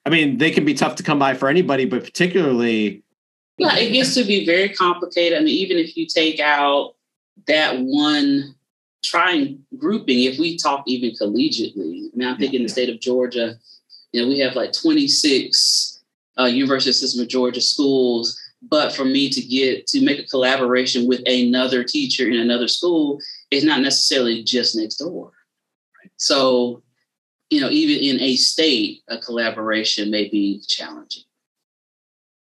I 0.06 0.10
mean, 0.10 0.38
they 0.38 0.50
can 0.50 0.64
be 0.64 0.74
tough 0.74 0.96
to 0.96 1.02
come 1.02 1.18
by 1.18 1.34
for 1.34 1.48
anybody, 1.48 1.86
but 1.86 2.04
particularly 2.04 3.02
Yeah, 3.58 3.76
it 3.76 3.92
gets 3.92 4.14
to 4.14 4.24
be 4.24 4.44
very 4.44 4.68
complicated. 4.68 5.38
I 5.38 5.42
mean, 5.42 5.54
even 5.54 5.78
if 5.78 5.96
you 5.96 6.06
take 6.06 6.40
out 6.40 6.94
that 7.46 7.78
one 7.78 8.54
trying 9.02 9.64
grouping, 9.78 10.22
if 10.22 10.38
we 10.38 10.58
talk 10.58 10.84
even 10.86 11.10
collegiately, 11.10 12.08
I 12.12 12.16
mean, 12.16 12.28
I 12.28 12.36
think 12.36 12.54
in 12.54 12.62
the 12.62 12.68
state 12.68 12.90
of 12.90 13.00
Georgia, 13.00 13.54
you 14.12 14.22
know, 14.22 14.28
we 14.28 14.38
have 14.40 14.54
like 14.54 14.72
26 14.72 16.02
uh, 16.38 16.44
University 16.44 16.92
System 16.92 17.22
of 17.22 17.28
Georgia 17.28 17.60
schools. 17.60 18.38
But 18.62 18.94
for 18.94 19.04
me 19.04 19.28
to 19.28 19.42
get 19.42 19.86
to 19.88 20.02
make 20.02 20.18
a 20.18 20.26
collaboration 20.26 21.06
with 21.06 21.20
another 21.26 21.84
teacher 21.84 22.26
in 22.26 22.38
another 22.38 22.68
school 22.68 23.20
is 23.50 23.62
not 23.62 23.82
necessarily 23.82 24.42
just 24.42 24.74
next 24.74 24.96
door. 24.96 25.32
So, 26.24 26.82
you 27.50 27.60
know, 27.60 27.68
even 27.68 28.02
in 28.02 28.18
a 28.20 28.36
state, 28.36 29.02
a 29.08 29.18
collaboration 29.18 30.10
may 30.10 30.28
be 30.30 30.62
challenging. 30.66 31.24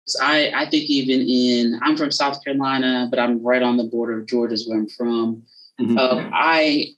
So 0.05 0.19
I, 0.21 0.51
I 0.55 0.69
think 0.69 0.87
even 0.87 1.21
in 1.21 1.79
I'm 1.81 1.97
from 1.97 2.11
South 2.11 2.43
Carolina, 2.43 3.07
but 3.09 3.17
I'm 3.17 3.41
right 3.41 3.63
on 3.63 3.77
the 3.77 3.85
border 3.85 4.19
of 4.19 4.27
Georgia 4.27 4.53
is 4.53 4.69
where 4.69 4.77
I'm 4.77 4.87
from. 4.87 5.41
Mhm. 5.81 5.97
Uh, 5.97 6.29
I 6.31 6.93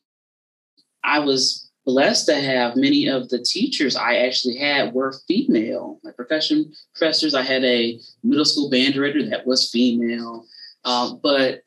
I 1.05 1.19
was 1.19 1.69
blessed 1.85 2.25
to 2.25 2.35
have 2.35 2.75
many 2.75 3.07
of 3.07 3.29
the 3.29 3.39
teachers 3.39 3.95
I 3.95 4.17
actually 4.17 4.57
had 4.57 4.93
were 4.93 5.13
female, 5.25 6.01
My 6.03 6.11
percussion 6.11 6.73
professors. 6.93 7.33
I 7.33 7.43
had 7.43 7.63
a 7.63 7.97
middle 8.23 8.43
school 8.43 8.69
band 8.69 8.93
director 8.93 9.23
that 9.29 9.47
was 9.47 9.71
female, 9.71 10.45
uh, 10.83 11.13
but 11.23 11.61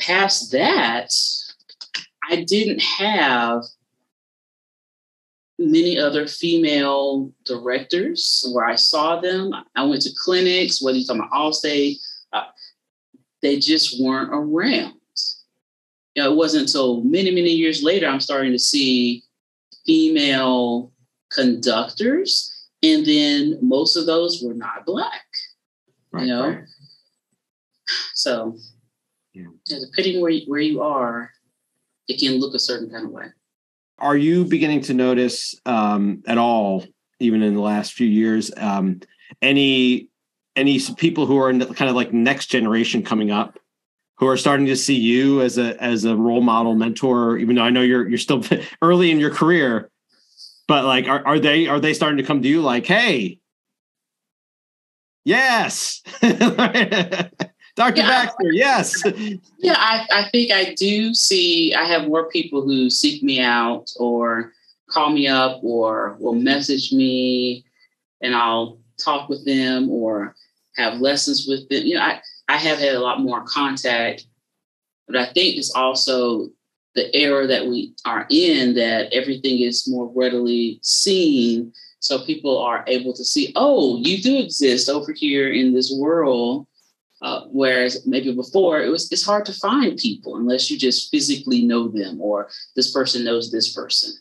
past 0.00 0.50
that, 0.50 1.12
I 2.28 2.42
didn't 2.42 2.82
have 2.82 3.62
many 5.70 5.98
other 5.98 6.26
female 6.26 7.32
directors 7.44 8.44
where 8.52 8.64
I 8.64 8.76
saw 8.76 9.20
them. 9.20 9.52
I 9.76 9.84
went 9.84 10.02
to 10.02 10.10
clinics, 10.16 10.82
whether 10.82 10.98
you're 10.98 11.06
talking 11.06 11.22
about 11.22 11.32
Allstate, 11.32 11.96
uh, 12.32 12.44
they 13.42 13.58
just 13.58 14.02
weren't 14.02 14.30
around. 14.32 14.94
You 16.14 16.22
know, 16.22 16.32
it 16.32 16.36
wasn't 16.36 16.66
until 16.66 17.02
many, 17.02 17.30
many 17.30 17.50
years 17.50 17.82
later 17.82 18.06
I'm 18.06 18.20
starting 18.20 18.52
to 18.52 18.58
see 18.58 19.22
female 19.86 20.92
conductors, 21.30 22.68
and 22.82 23.04
then 23.06 23.58
most 23.62 23.96
of 23.96 24.06
those 24.06 24.42
were 24.42 24.54
not 24.54 24.84
black. 24.84 25.24
Right, 26.12 26.22
you 26.22 26.28
know, 26.28 26.48
right. 26.48 26.64
so 28.14 28.56
Yeah. 29.32 29.46
depending 29.66 30.20
where 30.20 30.30
you, 30.30 30.44
where 30.46 30.60
you 30.60 30.82
are, 30.82 31.30
it 32.08 32.20
can 32.20 32.38
look 32.38 32.54
a 32.54 32.58
certain 32.58 32.90
kind 32.90 33.06
of 33.06 33.10
way. 33.12 33.26
Are 34.02 34.16
you 34.16 34.44
beginning 34.44 34.82
to 34.82 34.94
notice 34.94 35.54
um, 35.64 36.22
at 36.26 36.36
all, 36.36 36.84
even 37.20 37.42
in 37.42 37.54
the 37.54 37.60
last 37.60 37.92
few 37.92 38.06
years, 38.06 38.50
um, 38.56 39.00
any 39.40 40.08
any 40.54 40.78
people 40.96 41.24
who 41.24 41.38
are 41.38 41.48
in 41.48 41.60
kind 41.74 41.88
of 41.88 41.96
like 41.96 42.12
next 42.12 42.46
generation 42.48 43.02
coming 43.02 43.30
up, 43.30 43.58
who 44.18 44.26
are 44.26 44.36
starting 44.36 44.66
to 44.66 44.76
see 44.76 44.96
you 44.96 45.40
as 45.40 45.56
a 45.56 45.80
as 45.82 46.04
a 46.04 46.16
role 46.16 46.42
model, 46.42 46.74
mentor? 46.74 47.38
Even 47.38 47.56
though 47.56 47.62
I 47.62 47.70
know 47.70 47.80
you're 47.80 48.08
you're 48.08 48.18
still 48.18 48.44
early 48.82 49.10
in 49.10 49.20
your 49.20 49.30
career, 49.30 49.90
but 50.66 50.84
like, 50.84 51.06
are 51.06 51.24
are 51.24 51.38
they 51.38 51.68
are 51.68 51.80
they 51.80 51.94
starting 51.94 52.18
to 52.18 52.24
come 52.24 52.42
to 52.42 52.48
you 52.48 52.60
like, 52.60 52.86
hey, 52.86 53.38
yes, 55.24 56.02
Doctor 57.74 58.02
Yeah. 58.02 58.08
Baxter, 58.08 58.52
yes, 58.52 59.02
Yeah, 59.58 59.76
I, 59.76 60.06
I 60.12 60.28
think 60.30 60.52
I 60.52 60.74
do 60.74 61.14
see, 61.14 61.74
I 61.74 61.84
have 61.84 62.06
more 62.06 62.28
people 62.28 62.62
who 62.62 62.90
seek 62.90 63.22
me 63.22 63.40
out 63.40 63.90
or 63.98 64.52
call 64.90 65.10
me 65.10 65.26
up 65.26 65.60
or 65.62 66.16
will 66.20 66.34
message 66.34 66.92
me 66.92 67.64
and 68.20 68.34
I'll 68.34 68.78
talk 68.98 69.28
with 69.28 69.44
them 69.46 69.90
or 69.90 70.34
have 70.76 71.00
lessons 71.00 71.46
with 71.48 71.68
them. 71.68 71.84
You 71.84 71.94
know, 71.94 72.02
I, 72.02 72.20
I 72.48 72.56
have 72.56 72.78
had 72.78 72.94
a 72.94 73.00
lot 73.00 73.20
more 73.20 73.42
contact, 73.44 74.26
but 75.06 75.16
I 75.16 75.32
think 75.32 75.56
it's 75.56 75.74
also 75.74 76.48
the 76.94 77.14
era 77.16 77.46
that 77.46 77.66
we 77.66 77.94
are 78.04 78.26
in 78.28 78.74
that 78.74 79.12
everything 79.12 79.60
is 79.60 79.88
more 79.88 80.12
readily 80.14 80.78
seen. 80.82 81.72
So 82.00 82.24
people 82.24 82.58
are 82.58 82.84
able 82.86 83.14
to 83.14 83.24
see, 83.24 83.52
oh, 83.56 83.98
you 83.98 84.20
do 84.20 84.36
exist 84.38 84.88
over 84.88 85.12
here 85.12 85.50
in 85.50 85.72
this 85.72 85.94
world. 85.96 86.66
Uh, 87.22 87.42
whereas 87.52 88.04
maybe 88.04 88.34
before 88.34 88.82
it 88.82 88.88
was 88.88 89.10
it's 89.12 89.24
hard 89.24 89.46
to 89.46 89.52
find 89.52 89.96
people 89.96 90.36
unless 90.36 90.70
you 90.70 90.76
just 90.76 91.08
physically 91.10 91.62
know 91.62 91.86
them 91.86 92.20
or 92.20 92.48
this 92.74 92.90
person 92.92 93.24
knows 93.24 93.52
this 93.52 93.72
person. 93.72 94.12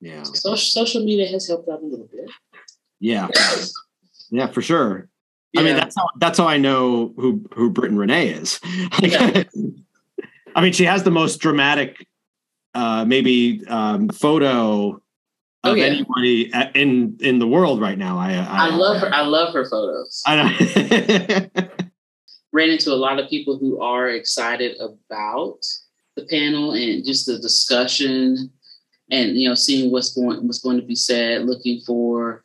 yeah, 0.00 0.22
So 0.22 0.54
social 0.54 1.04
media 1.04 1.26
has 1.28 1.48
helped 1.48 1.68
out 1.68 1.82
a 1.82 1.86
little 1.86 2.06
bit. 2.06 2.30
yeah, 3.00 3.28
yeah, 4.30 4.46
for 4.46 4.62
sure. 4.62 5.08
I 5.56 5.62
mean, 5.62 5.76
that's 5.76 5.96
how 5.96 6.08
that's 6.18 6.38
how 6.38 6.46
I 6.46 6.56
know 6.56 7.12
who 7.16 7.44
who 7.54 7.70
Britton 7.70 7.98
Renee 7.98 8.28
is. 8.28 8.60
I 10.56 10.62
mean, 10.62 10.72
she 10.72 10.84
has 10.84 11.02
the 11.02 11.10
most 11.10 11.38
dramatic, 11.38 12.06
uh, 12.74 13.04
maybe 13.04 13.64
um, 13.66 14.08
photo 14.08 15.00
Oh, 15.64 15.70
of 15.70 15.72
Oh, 15.72 15.74
yeah. 15.76 15.86
anybody 15.86 16.52
in 16.74 17.16
in 17.20 17.38
the 17.38 17.46
world 17.46 17.80
right 17.80 17.98
now. 17.98 18.18
I 18.18 18.32
I, 18.34 18.66
I 18.68 18.70
love 18.70 19.00
her. 19.00 19.12
I 19.12 19.22
love 19.22 19.52
her 19.54 19.64
photos. 19.68 20.22
I 20.26 20.36
know. 20.36 21.66
Ran 22.52 22.70
into 22.70 22.92
a 22.92 22.94
lot 22.94 23.18
of 23.18 23.28
people 23.28 23.58
who 23.58 23.80
are 23.80 24.08
excited 24.10 24.76
about 24.80 25.58
the 26.16 26.24
panel 26.26 26.72
and 26.72 27.04
just 27.04 27.26
the 27.26 27.38
discussion, 27.38 28.50
and 29.10 29.36
you 29.36 29.48
know, 29.48 29.54
seeing 29.54 29.90
what's 29.90 30.14
going 30.14 30.46
what's 30.46 30.60
going 30.60 30.76
to 30.80 30.86
be 30.86 30.94
said, 30.94 31.46
looking 31.46 31.80
for 31.80 32.44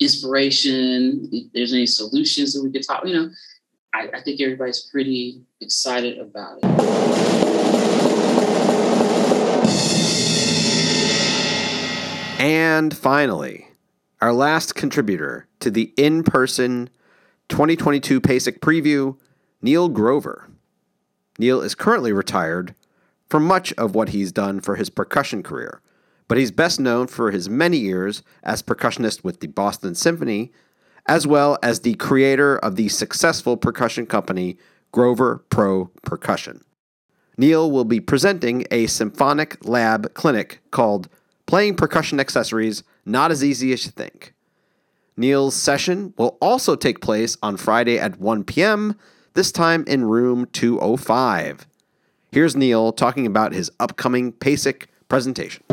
inspiration. 0.00 1.28
If 1.30 1.52
there's 1.52 1.72
any 1.74 1.86
solutions 1.86 2.54
that 2.54 2.62
we 2.62 2.70
could 2.72 2.86
talk. 2.86 3.04
You 3.04 3.14
know, 3.14 3.30
I, 3.92 4.08
I 4.14 4.20
think 4.22 4.40
everybody's 4.40 4.88
pretty 4.90 5.42
excited 5.60 6.18
about 6.18 6.60
it. 6.62 7.80
And 12.40 12.96
finally, 12.96 13.68
our 14.22 14.32
last 14.32 14.74
contributor 14.74 15.46
to 15.58 15.70
the 15.70 15.92
in 15.98 16.22
person 16.22 16.88
2022 17.50 18.18
PASIC 18.18 18.62
preview, 18.62 19.18
Neil 19.60 19.90
Grover. 19.90 20.48
Neil 21.38 21.60
is 21.60 21.74
currently 21.74 22.14
retired 22.14 22.74
from 23.28 23.44
much 23.44 23.74
of 23.74 23.94
what 23.94 24.08
he's 24.08 24.32
done 24.32 24.60
for 24.60 24.76
his 24.76 24.88
percussion 24.88 25.42
career, 25.42 25.82
but 26.28 26.38
he's 26.38 26.50
best 26.50 26.80
known 26.80 27.08
for 27.08 27.30
his 27.30 27.50
many 27.50 27.76
years 27.76 28.22
as 28.42 28.62
percussionist 28.62 29.22
with 29.22 29.40
the 29.40 29.48
Boston 29.48 29.94
Symphony, 29.94 30.50
as 31.04 31.26
well 31.26 31.58
as 31.62 31.80
the 31.80 31.94
creator 31.96 32.56
of 32.56 32.76
the 32.76 32.88
successful 32.88 33.58
percussion 33.58 34.06
company 34.06 34.56
Grover 34.92 35.44
Pro 35.50 35.90
Percussion. 36.04 36.64
Neil 37.36 37.70
will 37.70 37.84
be 37.84 38.00
presenting 38.00 38.64
a 38.70 38.86
symphonic 38.86 39.58
lab 39.62 40.14
clinic 40.14 40.62
called 40.70 41.10
Playing 41.50 41.74
Percussion 41.74 42.20
Accessories 42.20 42.84
Not 43.04 43.32
as 43.32 43.42
Easy 43.42 43.72
as 43.72 43.84
You 43.84 43.90
Think. 43.90 44.34
Neil's 45.16 45.56
session 45.56 46.14
will 46.16 46.38
also 46.40 46.76
take 46.76 47.00
place 47.00 47.36
on 47.42 47.56
Friday 47.56 47.98
at 47.98 48.20
1 48.20 48.44
p.m., 48.44 48.94
this 49.34 49.50
time 49.50 49.82
in 49.88 50.04
room 50.04 50.46
205. 50.52 51.66
Here's 52.30 52.54
Neil 52.54 52.92
talking 52.92 53.26
about 53.26 53.52
his 53.52 53.68
upcoming 53.80 54.30
PASIC 54.30 54.86
presentation. 55.08 55.64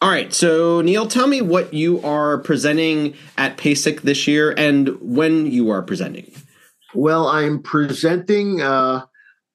All 0.00 0.08
right, 0.08 0.32
so 0.32 0.82
Neil, 0.82 1.08
tell 1.08 1.26
me 1.26 1.42
what 1.42 1.74
you 1.74 2.00
are 2.02 2.38
presenting 2.38 3.16
at 3.36 3.56
PASIC 3.56 4.02
this 4.02 4.28
year 4.28 4.54
and 4.56 4.90
when 5.00 5.50
you 5.50 5.70
are 5.70 5.82
presenting. 5.82 6.32
Well, 6.94 7.26
I'm 7.26 7.60
presenting 7.60 8.62
uh, 8.62 9.06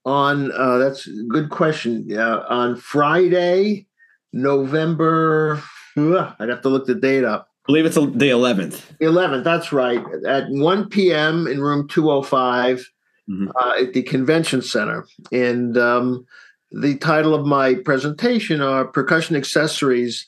on 0.06 0.52
uh, 0.52 0.78
that's 0.78 1.08
a 1.08 1.24
good 1.30 1.50
question. 1.50 2.04
Yeah, 2.08 2.38
on 2.50 2.76
Friday, 2.76 3.88
November. 4.34 5.62
ugh, 5.98 6.34
I'd 6.40 6.50
have 6.50 6.62
to 6.62 6.70
look 6.70 6.86
the 6.86 6.96
date 6.96 7.24
up. 7.24 7.48
I 7.50 7.68
believe 7.68 7.86
it's 7.86 7.96
the 7.96 8.02
11th. 8.02 8.82
11th, 9.02 9.44
that's 9.44 9.72
right. 9.72 10.04
At 10.28 10.50
1 10.50 10.90
p.m. 10.90 11.48
in 11.48 11.62
room 11.62 11.88
205 11.88 12.88
Mhm. 13.30 13.50
uh, 13.56 13.74
at 13.80 13.94
the 13.94 14.02
convention 14.02 14.62
center. 14.64 15.06
And 15.32 15.78
um, 15.78 16.26
the 16.72 16.98
title 16.98 17.36
of 17.36 17.46
my 17.46 17.76
presentation 17.76 18.62
are 18.62 18.86
Percussion 18.86 19.36
Accessories 19.36 20.28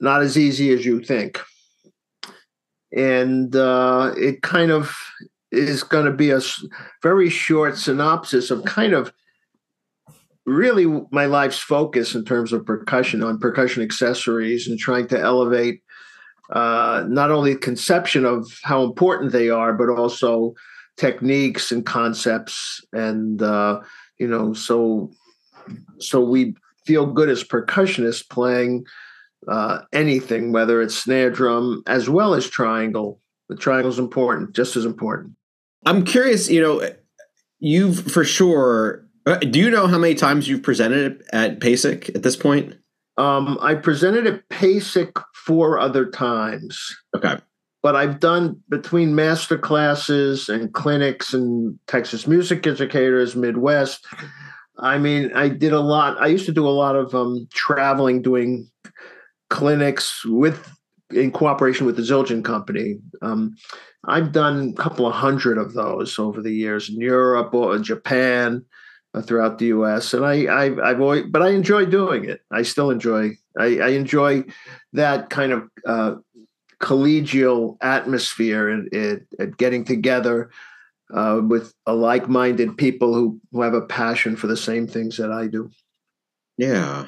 Not 0.00 0.20
as 0.22 0.36
Easy 0.36 0.72
as 0.74 0.84
You 0.84 1.00
Think. 1.02 1.40
And 2.94 3.54
uh, 3.54 4.12
it 4.16 4.42
kind 4.42 4.72
of 4.72 4.96
is 5.54 5.82
going 5.82 6.06
to 6.06 6.12
be 6.12 6.30
a 6.30 6.40
very 7.02 7.30
short 7.30 7.76
synopsis 7.78 8.50
of 8.50 8.64
kind 8.64 8.92
of 8.92 9.12
really 10.46 10.86
my 11.10 11.26
life's 11.26 11.58
focus 11.58 12.14
in 12.14 12.24
terms 12.24 12.52
of 12.52 12.66
percussion 12.66 13.22
on 13.22 13.38
percussion 13.38 13.82
accessories 13.82 14.68
and 14.68 14.78
trying 14.78 15.08
to 15.08 15.18
elevate 15.18 15.82
uh, 16.50 17.04
not 17.08 17.30
only 17.30 17.56
conception 17.56 18.24
of 18.24 18.46
how 18.62 18.82
important 18.82 19.32
they 19.32 19.48
are, 19.48 19.72
but 19.72 19.88
also 19.88 20.54
techniques 20.96 21.72
and 21.72 21.86
concepts, 21.86 22.80
and 22.92 23.42
uh, 23.42 23.80
you 24.18 24.28
know, 24.28 24.52
so 24.52 25.10
so 25.98 26.20
we 26.20 26.54
feel 26.84 27.06
good 27.06 27.30
as 27.30 27.42
percussionists 27.42 28.28
playing 28.28 28.84
uh, 29.48 29.80
anything, 29.92 30.52
whether 30.52 30.82
it's 30.82 30.96
snare 30.96 31.30
drum 31.30 31.82
as 31.86 32.08
well 32.08 32.34
as 32.34 32.48
triangle. 32.48 33.20
The 33.48 33.56
triangle 33.56 33.90
is 33.90 33.98
important, 33.98 34.54
just 34.54 34.76
as 34.76 34.84
important. 34.84 35.34
I'm 35.86 36.04
curious, 36.04 36.48
you 36.50 36.60
know, 36.60 36.88
you've 37.58 38.10
for 38.10 38.24
sure. 38.24 39.06
uh, 39.26 39.36
Do 39.36 39.58
you 39.58 39.70
know 39.70 39.86
how 39.86 39.98
many 39.98 40.14
times 40.14 40.48
you've 40.48 40.62
presented 40.62 41.22
at 41.32 41.60
PASIC 41.60 42.14
at 42.14 42.22
this 42.22 42.36
point? 42.36 42.74
Um, 43.16 43.58
I 43.60 43.74
presented 43.74 44.26
at 44.26 44.48
PASIC 44.48 45.20
four 45.34 45.78
other 45.78 46.06
times. 46.10 46.96
Okay. 47.14 47.36
but 47.82 47.94
I've 47.94 48.18
done 48.18 48.60
between 48.68 49.14
master 49.14 49.58
classes 49.58 50.48
and 50.48 50.72
clinics 50.72 51.32
and 51.34 51.78
Texas 51.86 52.26
Music 52.26 52.66
Educators, 52.66 53.36
Midwest. 53.36 54.04
I 54.78 54.98
mean, 54.98 55.30
I 55.34 55.48
did 55.48 55.72
a 55.72 55.80
lot. 55.80 56.20
I 56.20 56.26
used 56.26 56.46
to 56.46 56.52
do 56.52 56.66
a 56.66 56.70
lot 56.70 56.96
of 56.96 57.14
um, 57.14 57.46
traveling, 57.52 58.22
doing 58.22 58.68
clinics 59.50 60.24
with 60.24 60.72
in 61.10 61.30
cooperation 61.30 61.86
with 61.86 61.94
the 61.96 62.02
Zildjian 62.02 62.42
Company. 62.42 62.96
Um, 63.22 63.54
I've 64.06 64.32
done 64.32 64.74
a 64.76 64.82
couple 64.82 65.06
of 65.06 65.14
hundred 65.14 65.58
of 65.58 65.74
those 65.74 66.18
over 66.18 66.42
the 66.42 66.52
years 66.52 66.88
in 66.88 67.00
Europe 67.00 67.54
or 67.54 67.78
Japan, 67.78 68.64
uh, 69.14 69.22
throughout 69.22 69.58
the 69.58 69.66
U.S. 69.66 70.12
And 70.12 70.24
I, 70.24 70.44
I, 70.46 70.90
I've 70.90 71.00
always, 71.00 71.24
but 71.30 71.42
I 71.42 71.50
enjoy 71.50 71.86
doing 71.86 72.24
it. 72.24 72.40
I 72.50 72.62
still 72.62 72.90
enjoy. 72.90 73.32
I, 73.58 73.78
I 73.78 73.88
enjoy 73.90 74.44
that 74.92 75.30
kind 75.30 75.52
of 75.52 75.70
uh, 75.86 76.16
collegial 76.80 77.76
atmosphere 77.80 78.68
and, 78.68 79.26
getting 79.56 79.84
together 79.84 80.50
uh, 81.14 81.40
with 81.46 81.72
a 81.86 81.94
like-minded 81.94 82.76
people 82.76 83.14
who, 83.14 83.40
who 83.52 83.62
have 83.62 83.74
a 83.74 83.86
passion 83.86 84.36
for 84.36 84.48
the 84.48 84.56
same 84.56 84.86
things 84.86 85.16
that 85.16 85.30
I 85.30 85.46
do. 85.46 85.70
Yeah. 86.58 87.06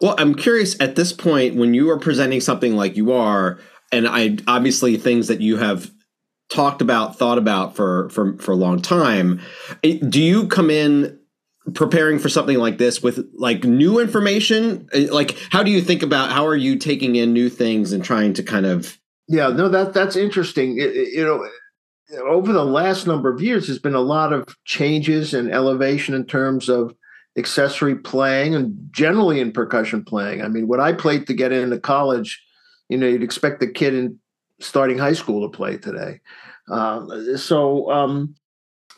Well, 0.00 0.14
I'm 0.18 0.34
curious 0.34 0.80
at 0.80 0.96
this 0.96 1.12
point 1.12 1.56
when 1.56 1.74
you 1.74 1.90
are 1.90 1.98
presenting 1.98 2.40
something 2.40 2.74
like 2.74 2.96
you 2.96 3.12
are, 3.12 3.58
and 3.92 4.08
I 4.08 4.38
obviously 4.46 4.96
things 4.96 5.28
that 5.28 5.40
you 5.42 5.58
have 5.58 5.90
talked 6.50 6.82
about, 6.82 7.16
thought 7.16 7.38
about 7.38 7.76
for 7.76 8.08
for 8.10 8.36
for 8.38 8.52
a 8.52 8.56
long 8.56 8.80
time. 8.82 9.40
Do 9.82 10.22
you 10.22 10.46
come 10.48 10.70
in 10.70 11.18
preparing 11.74 12.18
for 12.18 12.28
something 12.28 12.58
like 12.58 12.78
this 12.78 13.02
with 13.02 13.24
like 13.34 13.64
new 13.64 13.98
information? 13.98 14.88
Uh, 14.94 15.12
Like, 15.12 15.36
how 15.50 15.62
do 15.62 15.70
you 15.70 15.80
think 15.80 16.02
about 16.02 16.30
how 16.30 16.46
are 16.46 16.56
you 16.56 16.76
taking 16.76 17.16
in 17.16 17.32
new 17.32 17.48
things 17.48 17.92
and 17.92 18.04
trying 18.04 18.32
to 18.34 18.42
kind 18.42 18.66
of 18.66 18.98
Yeah, 19.28 19.48
no, 19.48 19.68
that 19.68 19.94
that's 19.94 20.16
interesting. 20.16 20.78
It- 20.78 20.96
it- 20.96 21.12
you 21.14 21.24
know, 21.24 21.46
over 22.28 22.52
the 22.52 22.64
last 22.64 23.06
number 23.06 23.32
of 23.32 23.40
years, 23.40 23.66
there's 23.68 23.78
been 23.78 23.94
a 23.94 24.00
lot 24.00 24.32
of 24.32 24.56
changes 24.64 25.32
and 25.32 25.52
elevation 25.52 26.14
in 26.14 26.24
terms 26.26 26.68
of 26.68 26.92
accessory 27.38 27.94
playing 27.94 28.56
and 28.56 28.74
generally 28.90 29.38
in 29.38 29.52
percussion 29.52 30.02
playing. 30.04 30.42
I 30.42 30.48
mean, 30.48 30.66
when 30.66 30.80
I 30.80 30.92
played 30.92 31.28
to 31.28 31.34
get 31.34 31.52
into 31.52 31.78
college, 31.78 32.42
you 32.88 32.98
know, 32.98 33.06
you'd 33.06 33.22
expect 33.22 33.60
the 33.60 33.68
kid 33.68 33.94
in 33.94 34.18
starting 34.60 34.98
high 34.98 35.12
school 35.12 35.48
to 35.48 35.56
play 35.56 35.76
today. 35.76 36.20
Um, 36.70 37.36
so, 37.36 37.90
um, 37.90 38.34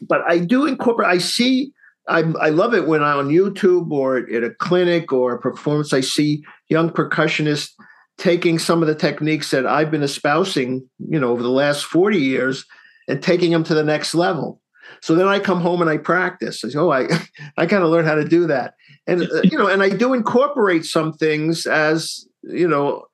but 0.01 0.23
I 0.29 0.39
do 0.39 0.67
incorporate. 0.67 1.09
I 1.09 1.19
see. 1.19 1.73
I, 2.09 2.21
I 2.41 2.49
love 2.49 2.75
it 2.75 2.89
when 2.89 3.03
I'm 3.03 3.19
on 3.19 3.29
YouTube 3.29 3.91
or 3.93 4.19
at 4.19 4.43
a 4.43 4.51
clinic 4.51 5.13
or 5.13 5.35
a 5.35 5.41
performance. 5.41 5.93
I 5.93 6.01
see 6.01 6.45
young 6.69 6.91
percussionists 6.91 7.71
taking 8.19 8.59
some 8.59 8.83
of 8.83 8.89
the 8.89 8.95
techniques 8.95 9.51
that 9.53 9.67
I've 9.67 9.91
been 9.91 10.03
espousing, 10.03 10.89
you 10.99 11.19
know, 11.19 11.31
over 11.31 11.43
the 11.43 11.51
last 11.51 11.85
40 11.85 12.19
years 12.19 12.65
and 13.09 13.23
taking 13.23 13.53
them 13.53 13.65
to 13.65 13.75
the 13.75 13.85
next 13.85 14.15
level. 14.15 14.61
So 15.01 15.15
then 15.15 15.29
I 15.29 15.39
come 15.39 15.61
home 15.61 15.81
and 15.81 15.91
I 15.91 15.97
practice. 15.97 16.65
I 16.65 16.69
say, 16.69 16.79
oh, 16.79 16.91
I, 16.91 17.09
I 17.57 17.67
got 17.67 17.81
to 17.81 17.89
learn 17.89 18.05
how 18.05 18.15
to 18.15 18.25
do 18.25 18.47
that. 18.49 18.75
And, 19.07 19.23
uh, 19.23 19.43
you 19.45 19.57
know, 19.57 19.69
and 19.69 19.83
I 19.83 19.89
do 19.89 20.13
incorporate 20.13 20.85
some 20.85 21.13
things 21.13 21.67
as, 21.67 22.27
you 22.43 22.69
know, 22.69 23.07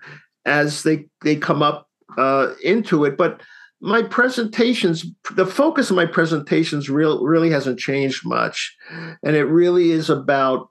as 0.45 0.83
they, 0.83 1.07
they 1.23 1.37
come 1.37 1.63
up 1.63 1.88
uh, 2.17 2.55
into 2.63 3.05
it. 3.05 3.17
But 3.17 3.43
my 3.81 4.03
presentations, 4.03 5.07
the 5.35 5.47
focus 5.47 5.91
of 5.91 5.97
my 5.97 6.07
presentations 6.07 6.89
real, 6.89 7.25
really 7.25 7.51
hasn't 7.51 7.79
changed 7.79 8.27
much. 8.27 8.77
And 9.23 9.37
it 9.37 9.45
really 9.45 9.91
is 9.91 10.11
about 10.11 10.69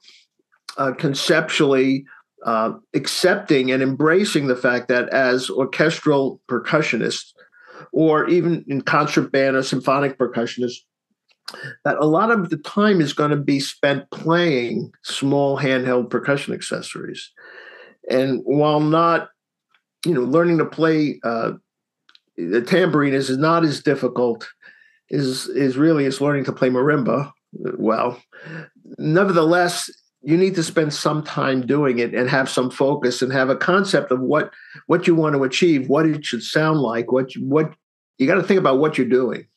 uh, 0.77 0.93
conceptually 0.93 2.05
uh, 2.45 2.73
accepting 2.93 3.71
and 3.71 3.81
embracing 3.81 4.47
the 4.47 4.55
fact 4.55 4.87
that 4.89 5.09
as 5.09 5.49
orchestral 5.49 6.41
percussionists, 6.49 7.33
or 7.91 8.27
even 8.27 8.63
in 8.67 8.81
concert 8.81 9.31
band 9.31 9.55
or 9.55 9.63
symphonic 9.63 10.17
percussionists, 10.17 10.79
that 11.85 11.97
a 11.99 12.05
lot 12.05 12.29
of 12.29 12.49
the 12.49 12.57
time 12.57 12.99
is 13.01 13.13
going 13.13 13.31
to 13.31 13.37
be 13.37 13.59
spent 13.59 14.09
playing 14.11 14.91
small 15.03 15.57
handheld 15.57 16.09
percussion 16.09 16.53
accessories. 16.53 17.31
And 18.09 18.41
while 18.43 18.79
not, 18.79 19.29
you 20.05 20.13
know, 20.13 20.21
learning 20.21 20.57
to 20.59 20.65
play 20.65 21.19
uh, 21.23 21.53
the 22.37 22.61
tambourine 22.61 23.13
is 23.13 23.35
not 23.37 23.63
as 23.63 23.81
difficult 23.81 24.47
is 25.09 25.47
is 25.49 25.77
really 25.77 26.05
as 26.05 26.21
learning 26.21 26.43
to 26.45 26.53
play 26.53 26.69
marimba 26.69 27.31
well. 27.77 28.21
Nevertheless, 28.97 29.89
you 30.21 30.37
need 30.37 30.55
to 30.55 30.63
spend 30.63 30.93
some 30.93 31.23
time 31.23 31.65
doing 31.65 31.99
it 31.99 32.13
and 32.13 32.29
have 32.29 32.49
some 32.49 32.69
focus 32.69 33.21
and 33.21 33.31
have 33.31 33.49
a 33.49 33.55
concept 33.55 34.11
of 34.11 34.19
what 34.19 34.53
what 34.87 35.07
you 35.07 35.15
want 35.15 35.35
to 35.35 35.43
achieve, 35.43 35.89
what 35.89 36.05
it 36.05 36.25
should 36.25 36.43
sound 36.43 36.79
like, 36.79 37.11
what 37.11 37.35
you, 37.35 37.45
what 37.45 37.73
you 38.17 38.27
got 38.27 38.35
to 38.35 38.43
think 38.43 38.59
about 38.59 38.79
what 38.79 38.97
you're 38.97 39.07
doing. 39.07 39.47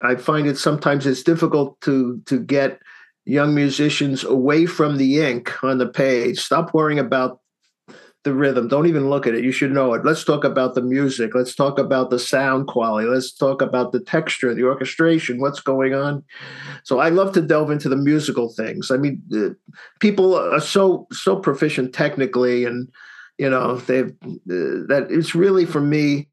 I 0.00 0.16
find 0.16 0.46
it 0.46 0.58
sometimes 0.58 1.06
it's 1.06 1.22
difficult 1.22 1.80
to 1.82 2.20
to 2.26 2.38
get 2.38 2.80
young 3.24 3.54
musicians 3.54 4.24
away 4.24 4.66
from 4.66 4.96
the 4.96 5.20
ink 5.20 5.62
on 5.62 5.78
the 5.78 5.86
page. 5.86 6.40
Stop 6.40 6.74
worrying 6.74 6.98
about 6.98 7.40
the 8.24 8.32
rhythm. 8.32 8.68
Don't 8.68 8.86
even 8.86 9.10
look 9.10 9.26
at 9.26 9.34
it. 9.34 9.42
You 9.42 9.50
should 9.50 9.72
know 9.72 9.94
it. 9.94 10.04
Let's 10.04 10.24
talk 10.24 10.44
about 10.44 10.74
the 10.74 10.82
music. 10.82 11.34
Let's 11.34 11.54
talk 11.54 11.78
about 11.78 12.10
the 12.10 12.18
sound 12.18 12.68
quality. 12.68 13.08
Let's 13.08 13.32
talk 13.32 13.60
about 13.60 13.90
the 13.90 14.00
texture, 14.00 14.54
the 14.54 14.62
orchestration, 14.62 15.40
what's 15.40 15.60
going 15.60 15.94
on. 15.94 16.22
So 16.84 17.00
I 17.00 17.08
love 17.08 17.32
to 17.32 17.42
delve 17.42 17.70
into 17.70 17.88
the 17.88 17.96
musical 17.96 18.48
things. 18.48 18.90
I 18.90 18.96
mean, 18.96 19.22
people 20.00 20.36
are 20.36 20.60
so 20.60 21.08
so 21.10 21.36
proficient 21.36 21.92
technically, 21.92 22.64
and 22.64 22.88
you 23.38 23.50
know 23.50 23.76
they've 23.76 24.14
uh, 24.24 24.86
that 24.88 25.08
it's 25.10 25.34
really 25.34 25.64
for 25.64 25.80
me. 25.80 26.28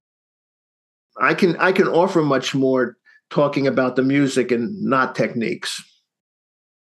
I 1.19 1.33
can 1.33 1.55
I 1.57 1.71
can 1.71 1.87
offer 1.87 2.21
much 2.21 2.53
more 2.53 2.97
talking 3.31 3.65
about 3.65 3.95
the 3.95 4.03
music 4.03 4.51
and 4.51 4.79
not 4.83 5.15
techniques. 5.15 5.83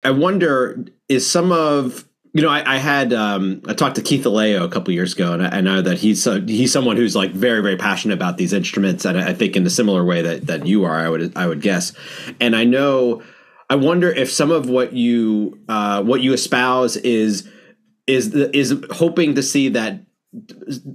I 0.04 0.12
wonder 0.12 0.86
is 1.10 1.30
some 1.30 1.52
of 1.52 2.08
you 2.34 2.42
know 2.42 2.50
I, 2.50 2.76
I 2.76 2.78
had 2.78 3.14
um, 3.14 3.62
I 3.68 3.74
talked 3.74 3.96
to 3.96 4.02
Keith 4.02 4.26
Aleo 4.26 4.64
a 4.64 4.70
couple 4.70 4.94
years 4.94 5.14
ago, 5.14 5.34
and 5.34 5.46
I, 5.46 5.58
I 5.58 5.62
know 5.62 5.82
that 5.82 6.00
he's 6.00 6.26
uh, 6.26 6.42
he's 6.46 6.72
someone 6.72 6.98
who's 6.98 7.16
like 7.16 7.32
very 7.32 7.62
very 7.62 7.78
passionate 7.78 8.16
about 8.16 8.38
these 8.38 8.54
instruments, 8.54 9.06
and 9.06 9.18
I, 9.18 9.30
I 9.30 9.34
think 9.34 9.56
in 9.56 9.66
a 9.66 9.70
similar 9.70 10.04
way 10.04 10.24
that 10.24 10.48
that 10.48 10.66
you 10.66 10.84
are, 10.84 11.00
I 11.00 11.10
would 11.10 11.38
I 11.38 11.48
would 11.48 11.62
guess, 11.62 11.94
and 12.42 12.56
I 12.56 12.64
know 12.64 13.22
I 13.70 13.76
wonder 13.76 14.12
if 14.12 14.32
some 14.32 14.52
of 14.52 14.68
what 14.68 14.94
you 14.94 15.60
uh, 15.70 16.04
what 16.04 16.22
you 16.22 16.34
espouse 16.34 16.96
is 16.98 17.48
is 18.08 18.32
the, 18.32 18.56
is 18.56 18.74
hoping 18.92 19.36
to 19.36 19.44
see 19.44 19.70
that 19.70 20.02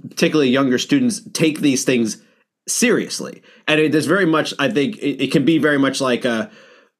particularly 0.09 0.49
younger 0.49 0.77
students 0.77 1.21
take 1.31 1.61
these 1.61 1.85
things 1.85 2.21
seriously, 2.67 3.41
and 3.65 3.79
it 3.79 3.95
is 3.95 4.05
very 4.05 4.25
much 4.25 4.53
I 4.59 4.69
think 4.69 4.97
it, 4.97 5.23
it 5.23 5.31
can 5.31 5.45
be 5.45 5.57
very 5.57 5.79
much 5.79 6.01
like 6.01 6.25
a 6.25 6.51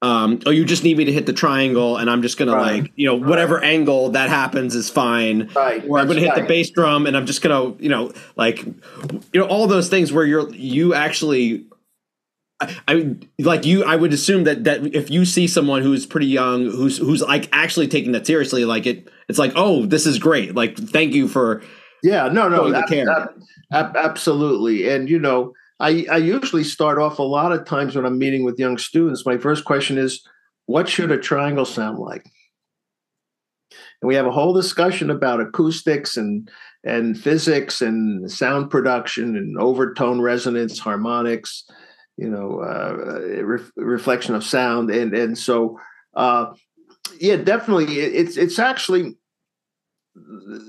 um, 0.01 0.39
oh, 0.45 0.49
you 0.51 0.63
just 0.63 0.83
need 0.83 0.97
me 0.97 1.05
to 1.05 1.11
hit 1.11 1.25
the 1.25 1.33
triangle, 1.33 1.97
and 1.97 2.09
I'm 2.09 2.21
just 2.21 2.37
gonna 2.37 2.53
Right. 2.53 2.83
like, 2.83 2.91
you 2.95 3.05
know, 3.05 3.15
whatever 3.15 3.61
angle 3.63 4.09
that 4.11 4.29
happens 4.29 4.73
is 4.75 4.89
fine. 4.89 5.49
Right. 5.55 5.83
Or 5.87 5.99
I'm 5.99 6.07
gonna 6.07 6.21
hit 6.21 6.35
the 6.35 6.43
bass 6.43 6.69
drum, 6.69 7.05
and 7.05 7.17
I'm 7.17 7.25
just 7.25 7.41
gonna, 7.41 7.73
you 7.79 7.89
know, 7.89 8.11
like, 8.37 8.63
you 8.65 9.39
know, 9.39 9.45
all 9.45 9.67
those 9.67 9.89
things 9.89 10.11
where 10.13 10.25
you're 10.25 10.49
you 10.53 10.93
actually 10.93 11.65
I, 12.61 12.75
I 12.87 13.15
like 13.39 13.65
you. 13.65 13.83
I 13.85 13.95
would 13.95 14.11
assume 14.13 14.43
that 14.43 14.63
that 14.65 14.85
if 14.95 15.09
you 15.09 15.23
see 15.25 15.47
someone 15.47 15.81
who's 15.81 16.05
pretty 16.05 16.27
young, 16.27 16.65
who's 16.65 16.97
who's 16.97 17.21
like 17.21 17.47
actually 17.53 17.87
taking 17.87 18.11
that 18.13 18.27
seriously, 18.27 18.65
like 18.65 18.85
it, 18.85 19.09
it's 19.29 19.39
like, 19.39 19.53
oh, 19.55 19.85
this 19.85 20.05
is 20.05 20.19
great. 20.19 20.55
Like, 20.55 20.77
thank 20.77 21.13
you 21.13 21.27
for. 21.27 21.61
Yeah, 22.03 22.27
no, 22.29 22.47
no, 22.49 22.73
ab- 22.73 22.87
care. 22.87 23.09
ab- 23.09 23.29
ab- 23.71 23.95
absolutely. 23.97 24.89
And 24.89 25.09
you 25.09 25.19
know, 25.19 25.53
I 25.79 26.05
I 26.11 26.17
usually 26.17 26.63
start 26.63 26.99
off 26.99 27.19
a 27.19 27.23
lot 27.23 27.51
of 27.51 27.65
times 27.65 27.95
when 27.95 28.05
I'm 28.05 28.17
meeting 28.17 28.43
with 28.43 28.59
young 28.59 28.77
students. 28.77 29.25
My 29.25 29.37
first 29.37 29.65
question 29.65 29.97
is, 29.97 30.25
what 30.65 30.89
should 30.89 31.11
a 31.11 31.17
triangle 31.17 31.65
sound 31.65 31.99
like? 31.99 32.25
And 34.01 34.07
we 34.07 34.15
have 34.15 34.25
a 34.25 34.31
whole 34.31 34.53
discussion 34.53 35.09
about 35.09 35.41
acoustics 35.41 36.17
and 36.17 36.49
and 36.83 37.19
physics 37.19 37.81
and 37.81 38.31
sound 38.31 38.69
production 38.69 39.35
and 39.35 39.57
overtone 39.59 40.21
resonance, 40.21 40.79
harmonics, 40.79 41.65
you 42.15 42.29
know, 42.29 42.61
uh, 42.61 43.43
ref- 43.43 43.71
reflection 43.75 44.35
of 44.35 44.43
sound, 44.43 44.89
and 44.89 45.13
and 45.13 45.37
so 45.37 45.77
uh, 46.15 46.53
yeah, 47.19 47.35
definitely, 47.37 47.99
it- 47.99 48.15
it's 48.15 48.37
it's 48.37 48.59
actually 48.59 49.17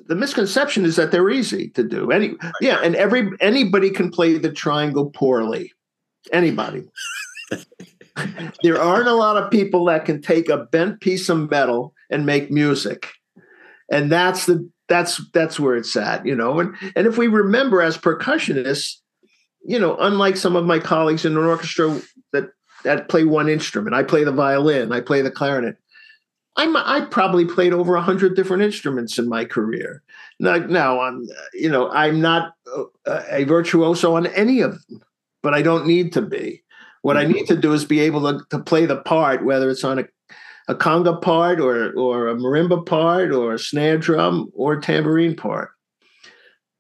the 0.06 0.14
misconception 0.14 0.85
is 0.85 0.97
that 0.97 1.10
they're 1.10 1.31
easy 1.31 1.68
to 1.70 1.82
do. 1.82 2.10
Any 2.10 2.35
yeah, 2.60 2.81
and 2.82 2.94
every 2.97 3.31
anybody 3.40 3.90
can 3.90 4.10
play 4.10 4.39
the 4.39 4.52
triangle 4.52 5.10
poorly. 5.10 5.72
Anybody. 6.32 6.85
there 8.62 8.81
aren't 8.81 9.09
a 9.09 9.14
lot 9.14 9.36
of 9.36 9.51
people 9.51 9.85
that 9.86 10.05
can 10.05 10.20
take 10.20 10.48
a 10.48 10.59
bent 10.59 11.01
piece 11.01 11.28
of 11.28 11.51
metal 11.51 11.94
and 12.10 12.27
make 12.27 12.51
music. 12.51 13.09
And 13.90 14.10
that's 14.10 14.47
the 14.47 14.68
that's 14.89 15.20
that's 15.32 15.59
where 15.59 15.77
it's 15.77 15.97
at, 15.97 16.27
you 16.27 16.35
know. 16.35 16.60
And 16.60 16.74
and 16.97 17.06
if 17.06 17.16
we 17.16 17.28
remember 17.28 17.82
as 17.82 17.97
percussionists, 17.97 18.97
you 19.64 19.78
know, 19.78 19.97
unlike 19.98 20.36
some 20.36 20.56
of 20.56 20.64
my 20.64 20.78
colleagues 20.78 21.24
in 21.24 21.36
an 21.36 21.44
orchestra 21.44 22.01
that 22.32 22.51
that 22.85 23.09
play 23.09 23.24
one 23.24 23.48
instrument, 23.48 23.94
I 23.94 24.02
play 24.02 24.24
the 24.24 24.32
violin, 24.32 24.93
I 24.93 25.01
play 25.01 25.22
the 25.22 25.31
clarinet. 25.31 25.77
I'm 26.61 26.77
I 26.77 27.07
probably 27.11 27.47
played 27.47 27.73
over 27.73 27.97
a 27.97 28.03
hundred 28.03 28.37
different 28.37 28.62
instruments 28.62 29.19
in 29.19 29.28
my 29.28 29.47
career. 29.47 30.03
Now, 30.39 30.59
now 30.59 31.01
I'm 31.01 31.27
you 31.55 31.70
know 31.70 31.91
I'm 31.91 32.20
not 32.20 32.53
a, 33.07 33.23
a 33.31 33.45
virtuoso 33.45 34.15
on 34.15 34.27
any 34.27 34.61
of 34.61 34.73
them, 34.73 35.01
but 35.43 35.55
I 35.55 35.62
don't 35.62 35.87
need 35.87 36.12
to 36.12 36.23
be. 36.23 36.62
What 37.01 37.16
I 37.16 37.24
need 37.24 37.47
to 37.47 37.57
do 37.57 37.73
is 37.73 37.87
be 37.87 38.01
able 38.01 38.31
to, 38.31 38.45
to 38.51 38.59
play 38.62 38.85
the 38.85 38.99
part, 38.99 39.43
whether 39.43 39.70
it's 39.70 39.85
on 39.85 40.01
a, 40.01 40.05
a 40.69 40.74
conga 40.74 41.23
part 41.23 41.61
or 41.61 41.99
or 41.99 42.28
a 42.28 42.35
marimba 42.35 42.85
part 42.85 43.32
or 43.32 43.55
a 43.55 43.59
snare 43.59 43.97
drum 43.97 44.51
or 44.53 44.74
a 44.74 44.82
tambourine 44.82 45.37
part. 45.37 45.70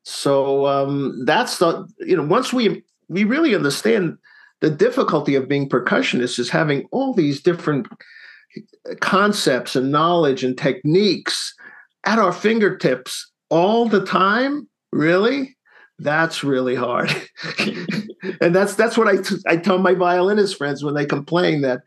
So 0.04 0.66
um, 0.66 1.24
that's 1.24 1.56
the 1.56 1.88
you 2.00 2.16
know 2.16 2.26
once 2.26 2.52
we 2.52 2.82
we 3.08 3.24
really 3.24 3.54
understand 3.54 4.18
the 4.60 4.68
difficulty 4.68 5.36
of 5.36 5.48
being 5.48 5.70
percussionists 5.70 6.38
is 6.38 6.50
having 6.50 6.86
all 6.92 7.14
these 7.14 7.40
different 7.40 7.88
concepts 9.00 9.76
and 9.76 9.92
knowledge 9.92 10.44
and 10.44 10.56
techniques 10.56 11.54
at 12.04 12.18
our 12.18 12.32
fingertips 12.32 13.30
all 13.50 13.86
the 13.86 14.04
time? 14.04 14.68
Really? 14.92 15.56
That's 15.98 16.42
really 16.42 16.74
hard. 16.74 17.10
And 18.40 18.54
that's 18.54 18.74
that's 18.74 18.98
what 18.98 19.08
I, 19.08 19.16
t- 19.16 19.42
I 19.46 19.56
tell 19.56 19.78
my 19.78 19.94
violinist 19.94 20.56
friends 20.56 20.84
when 20.84 20.94
they 20.94 21.06
complain 21.06 21.62
that 21.62 21.80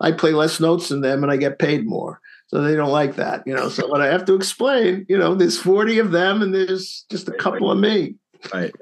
i 0.00 0.10
play 0.12 0.32
less 0.32 0.58
notes 0.58 0.88
than 0.88 1.02
them 1.02 1.22
and 1.22 1.30
i 1.30 1.36
get 1.36 1.58
paid 1.58 1.86
more. 1.86 2.20
So 2.46 2.62
they 2.62 2.74
don't 2.74 2.90
like 2.90 3.16
that 3.16 3.42
you 3.46 3.54
know? 3.54 3.68
So 3.68 3.86
what 3.86 4.00
i 4.00 4.06
have 4.06 4.24
to 4.26 4.34
explain 4.34 5.04
you 5.08 5.18
know 5.18 5.34
there's 5.34 5.58
40 5.58 5.98
of 5.98 6.10
them 6.10 6.40
and 6.40 6.54
there's 6.54 7.04
just 7.10 7.28
a 7.28 7.32
couple 7.32 7.70
of 7.70 7.78
me. 7.78 8.16
Right. 8.52 8.72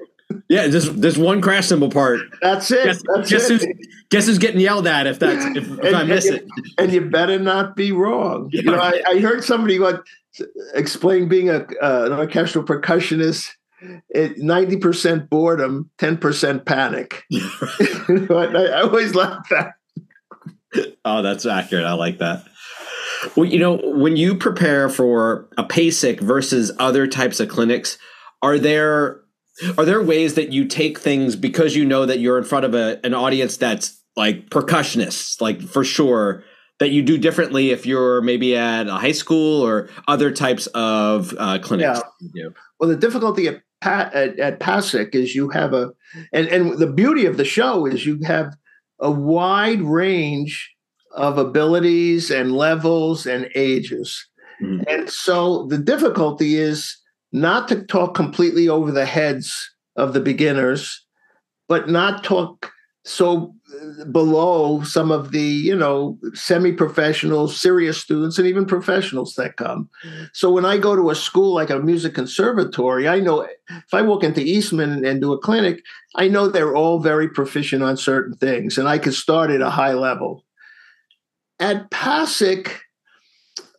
Yeah, 0.49 0.67
just 0.67 1.01
there's 1.01 1.17
one 1.17 1.41
crash 1.41 1.67
cymbal 1.67 1.89
part. 1.89 2.21
that's 2.41 2.71
it 2.71 2.85
Guess, 2.85 3.03
that's 3.15 3.29
guess 3.31 3.49
it 3.49 3.61
who's 3.61 3.87
guess 4.09 4.25
who's 4.27 4.37
getting 4.37 4.59
yelled 4.59 4.87
at 4.87 5.07
if 5.07 5.19
that's 5.19 5.45
if, 5.57 5.69
if 5.69 5.79
And- 5.79 5.95
I 5.95 6.03
miss 6.03 6.25
and 6.27 6.37
it. 6.37 6.47
and 6.77 6.91
you 6.91 7.01
better 7.01 7.39
not 7.39 7.75
be 7.75 7.91
wrong. 7.91 8.49
You 8.51 8.63
know, 8.63 8.75
I, 8.79 9.01
I 9.07 9.19
heard 9.19 9.43
somebody 9.43 9.77
go 9.77 10.01
explain 10.73 11.27
being 11.27 11.49
a 11.49 11.65
uh, 11.81 12.05
an 12.05 12.13
orchestral 12.13 12.63
percussionist. 12.63 13.49
Ninety 14.37 14.77
percent 14.77 15.29
boredom, 15.29 15.89
ten 15.97 16.17
percent 16.17 16.65
panic. 16.65 17.23
But 17.29 18.55
I, 18.55 18.65
I 18.67 18.81
always 18.83 19.13
laugh 19.13 19.51
at. 19.51 19.73
Oh, 21.05 21.21
that's 21.21 21.45
accurate. 21.45 21.85
I 21.85 21.93
like 21.93 22.19
that. 22.19 22.45
Well, 23.35 23.45
you 23.45 23.59
know, 23.59 23.75
when 23.83 24.15
you 24.15 24.35
prepare 24.35 24.89
for 24.89 25.47
a 25.57 25.63
PASIC 25.63 26.19
versus 26.21 26.71
other 26.79 27.07
types 27.07 27.39
of 27.39 27.49
clinics, 27.49 27.97
are 28.41 28.57
there 28.57 29.21
are 29.77 29.85
there 29.85 30.01
ways 30.01 30.33
that 30.35 30.51
you 30.51 30.65
take 30.65 30.99
things 30.99 31.35
because 31.35 31.75
you 31.75 31.85
know 31.85 32.05
that 32.05 32.19
you're 32.19 32.37
in 32.37 32.43
front 32.43 32.65
of 32.65 32.73
a, 32.73 32.99
an 33.05 33.13
audience 33.13 33.57
that's 33.57 34.01
like 34.15 34.49
percussionists, 34.49 35.41
like 35.41 35.61
for 35.61 35.83
sure, 35.83 36.43
that 36.79 36.89
you 36.89 37.01
do 37.01 37.17
differently 37.17 37.71
if 37.71 37.85
you're 37.85 38.21
maybe 38.21 38.55
at 38.55 38.87
a 38.87 38.93
high 38.93 39.11
school 39.11 39.61
or 39.61 39.89
other 40.07 40.31
types 40.31 40.67
of 40.67 41.33
uh, 41.37 41.59
clinics? 41.59 42.01
Yeah. 42.33 42.49
Well, 42.79 42.89
the 42.89 42.95
difficulty 42.95 43.47
at 43.47 43.61
at, 43.83 44.39
at 44.39 44.59
PASIC 44.59 45.13
is 45.13 45.35
you 45.35 45.49
have 45.49 45.73
a, 45.73 45.91
and 46.31 46.47
and 46.47 46.79
the 46.79 46.87
beauty 46.87 47.25
of 47.25 47.37
the 47.37 47.45
show 47.45 47.85
is 47.85 48.05
you 48.05 48.19
have 48.23 48.55
a 48.99 49.11
wide 49.11 49.81
range 49.81 50.73
of 51.15 51.37
abilities 51.37 52.31
and 52.31 52.55
levels 52.55 53.25
and 53.25 53.49
ages. 53.55 54.25
Mhm. 54.61 54.83
And 54.87 55.09
so 55.09 55.67
the 55.67 55.77
difficulty 55.77 56.55
is 56.55 56.97
not 57.33 57.67
to 57.67 57.83
talk 57.83 58.15
completely 58.15 58.69
over 58.69 58.91
the 58.91 59.05
heads 59.05 59.71
of 59.95 60.13
the 60.13 60.21
beginners, 60.21 61.03
but 61.67 61.89
not 61.89 62.23
talk 62.23 62.71
so 63.05 63.53
uh, 63.81 64.05
below 64.05 64.81
some 64.83 65.11
of 65.11 65.31
the, 65.31 65.41
you 65.41 65.75
know, 65.75 66.17
semi-professional, 66.33 67.49
serious 67.49 67.97
students 67.97 68.37
and 68.37 68.47
even 68.47 68.65
professionals 68.65 69.35
that 69.35 69.57
come. 69.57 69.89
So 70.31 70.49
when 70.51 70.63
I 70.63 70.77
go 70.77 70.95
to 70.95 71.09
a 71.09 71.15
school 71.15 71.53
like 71.53 71.69
a 71.69 71.79
music 71.79 72.13
conservatory, 72.13 73.09
I 73.09 73.19
know 73.19 73.41
if 73.41 73.93
I 73.93 74.01
walk 74.03 74.23
into 74.23 74.41
Eastman 74.41 75.03
and 75.03 75.19
do 75.19 75.33
a 75.33 75.37
clinic, 75.37 75.83
I 76.15 76.29
know 76.29 76.47
they're 76.47 76.75
all 76.75 76.99
very 76.99 77.27
proficient 77.27 77.83
on 77.83 77.97
certain 77.97 78.37
things 78.37 78.77
and 78.77 78.87
I 78.87 78.99
can 78.99 79.11
start 79.11 79.49
at 79.49 79.59
a 79.59 79.69
high 79.69 79.93
level. 79.93 80.45
At 81.59 81.89
PASIC, 81.91 82.79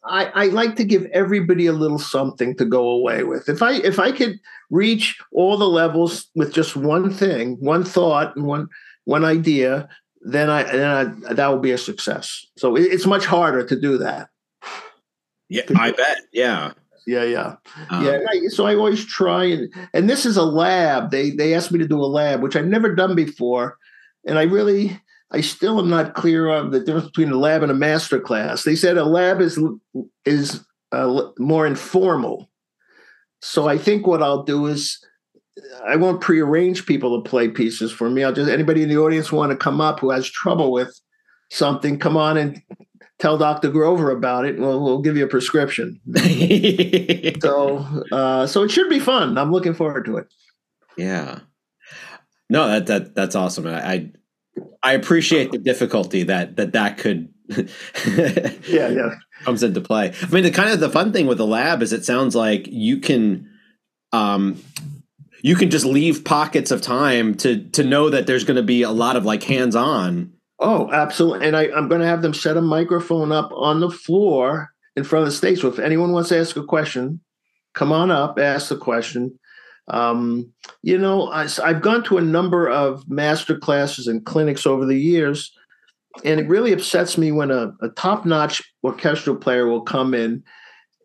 I, 0.07 0.27
I 0.35 0.47
like 0.47 0.77
to 0.77 0.85
give 0.85 1.07
everybody 1.07 1.67
a 1.67 1.73
little 1.73 1.99
something 1.99 2.57
to 2.57 2.65
go 2.65 2.89
away 2.89 3.25
with. 3.25 3.49
If 3.49 3.63
I 3.63 3.75
if 3.75 3.99
I 3.99 4.13
could 4.13 4.39
reach 4.71 5.19
all 5.33 5.57
the 5.57 5.69
levels 5.69 6.29
with 6.35 6.53
just 6.53 6.77
one 6.77 7.11
thing, 7.11 7.57
one 7.61 7.85
thought, 7.85 8.37
and 8.37 8.47
one 8.47 8.69
one 9.05 9.25
idea, 9.25 9.89
then 10.21 10.51
I 10.51 10.63
then 10.65 11.25
I, 11.27 11.35
that 11.35 11.49
will 11.49 11.59
be 11.59 11.73
a 11.73 11.79
success. 11.79 12.47
So 12.57 12.77
it, 12.77 12.83
it's 12.83 13.07
much 13.07 13.25
harder 13.27 13.65
to 13.67 13.81
do 13.81 13.99
that. 13.99 14.29
Yeah, 15.49 15.63
I 15.77 15.93
bet. 15.93 16.19
Yeah. 16.33 16.73
Yeah, 17.07 17.25
yeah, 17.25 17.57
Um, 17.91 18.03
yeah. 18.03 18.21
I, 18.31 18.47
so 18.49 18.65
I 18.65 18.75
always 18.75 19.05
try 19.05 19.45
and 19.45 19.71
and 19.93 20.09
this 20.09 20.25
is 20.25 20.39
a 20.39 20.43
lab. 20.43 21.11
They 21.11 21.31
they 21.31 21.55
asked 21.55 21.71
me 21.71 21.79
to 21.79 21.87
do 21.87 22.01
a 22.01 22.07
lab, 22.07 22.43
which 22.43 22.57
I've 22.57 22.67
never 22.67 22.95
done 22.95 23.15
before, 23.15 23.77
and 24.27 24.39
I 24.39 24.45
really 24.45 24.99
I 25.35 25.41
still 25.41 25.81
am 25.81 25.91
not 25.91 26.15
clear 26.15 26.49
on 26.49 26.71
the 26.71 26.79
difference 26.79 27.07
between 27.07 27.33
a 27.33 27.37
lab 27.37 27.65
and 27.65 27.73
a 27.73 27.75
master 27.75 28.21
class. 28.21 28.63
They 28.63 28.77
said 28.77 28.97
a 28.97 29.05
lab 29.05 29.41
is 29.41 29.59
is 30.25 30.65
uh, 30.93 31.23
more 31.41 31.67
informal. 31.67 32.49
So 33.43 33.69
I 33.69 33.77
think 33.77 34.07
what 34.07 34.23
I'll 34.23 34.45
do 34.45 34.67
is 34.67 35.05
I 35.85 35.97
won't 35.97 36.21
prearrange 36.21 36.87
people 36.87 37.21
to 37.21 37.29
play 37.29 37.49
pieces 37.49 37.91
for 37.91 38.09
me. 38.09 38.23
I'll 38.23 38.33
just 38.33 38.49
anybody 38.49 38.85
in 38.85 38.89
the 38.89 38.99
audience 38.99 39.33
want 39.33 39.51
to 39.51 39.57
come 39.57 39.81
up 39.81 39.99
who 39.99 40.11
has 40.11 40.31
trouble 40.31 40.71
with 40.71 40.97
something, 41.51 41.99
come 41.99 42.17
on 42.17 42.37
and 42.37 42.63
tell 43.19 43.37
Dr. 43.37 43.71
Grover 43.71 44.13
about 44.13 44.45
it, 44.45 44.57
we'll, 44.57 44.83
we'll 44.85 45.03
give 45.03 45.17
you 45.17 45.25
a 45.25 45.29
prescription. 45.29 46.01
So 47.43 47.79
uh, 48.13 48.47
so 48.47 48.63
it 48.63 48.71
should 48.71 48.89
be 48.89 49.01
fun. 49.01 49.37
I'm 49.37 49.51
looking 49.51 49.75
forward 49.75 50.05
to 50.07 50.17
it. 50.19 50.33
Yeah. 50.97 51.41
No, 52.49 52.69
that 52.69 52.87
that 52.87 53.15
that's 53.15 53.35
awesome. 53.35 53.67
I 53.67 53.93
I, 53.93 54.13
I 54.83 54.93
appreciate 54.93 55.51
the 55.51 55.59
difficulty 55.59 56.25
that 56.25 56.57
that 56.57 56.73
that 56.73 56.99
could 56.99 57.29
Yeah, 58.69 58.89
yeah. 58.89 59.15
comes 59.45 59.63
into 59.63 59.81
play. 59.81 60.13
I 60.23 60.27
mean, 60.27 60.45
the 60.45 60.51
kind 60.51 60.71
of 60.71 60.81
the 60.81 60.91
fun 60.91 61.13
thing 61.13 61.27
with 61.27 61.39
the 61.39 61.47
lab 61.47 61.83
is 61.83 61.93
it 61.93 62.05
sounds 62.05 62.35
like 62.35 62.67
you 62.69 62.99
can 62.99 63.51
um 64.13 64.63
you 65.43 65.57
can 65.57 65.71
just 65.71 65.85
leave 65.85 66.25
pockets 66.25 66.71
of 66.71 66.81
time 66.81 67.35
to 67.37 67.65
to 67.71 67.85
know 67.85 68.09
that 68.11 68.27
there's 68.27 68.45
going 68.45 68.57
to 68.57 68.63
be 68.63 68.83
a 68.83 68.91
lot 68.91 69.17
of 69.17 69.25
like 69.25 69.43
hands 69.43 69.77
on. 69.77 70.33
Oh, 70.59 70.91
absolutely. 70.91 71.47
And 71.47 71.57
I, 71.57 71.65
I'm 71.65 71.89
going 71.89 72.01
to 72.01 72.07
have 72.07 72.23
them 72.23 72.33
set 72.33 72.57
a 72.57 72.63
microphone 72.63 73.33
up 73.33 73.51
on 73.53 73.81
the 73.81 73.91
floor 73.91 74.71
in 74.97 75.05
front 75.05 75.25
of 75.25 75.27
the 75.27 75.37
stage. 75.37 75.61
So 75.61 75.69
if 75.69 75.79
anyone 75.79 76.13
wants 76.13 76.29
to 76.31 76.39
ask 76.39 76.57
a 76.57 76.63
question, 76.65 77.21
come 77.75 77.93
on 77.93 78.11
up, 78.11 78.39
ask 78.39 78.69
the 78.69 78.77
question. 78.77 79.39
Um, 79.89 80.53
you 80.83 80.97
know, 80.97 81.29
I, 81.29 81.47
I've 81.63 81.83
gone 81.83 82.05
to 82.05 82.19
a 82.19 82.23
number 82.23 82.69
of 82.69 83.09
master 83.09 83.59
classes 83.59 84.07
and 84.07 84.25
clinics 84.25 84.67
over 84.67 84.87
the 84.87 84.99
years, 84.99 85.53
and 86.25 86.41
it 86.41 86.49
really 86.49 86.73
upsets 86.73 87.19
me 87.19 87.33
when 87.33 87.51
a, 87.51 87.73
a 87.83 87.89
top 87.91 88.25
notch 88.25 88.63
orchestral 88.83 89.37
player 89.37 89.69
will 89.69 89.83
come 89.83 90.15
in 90.15 90.43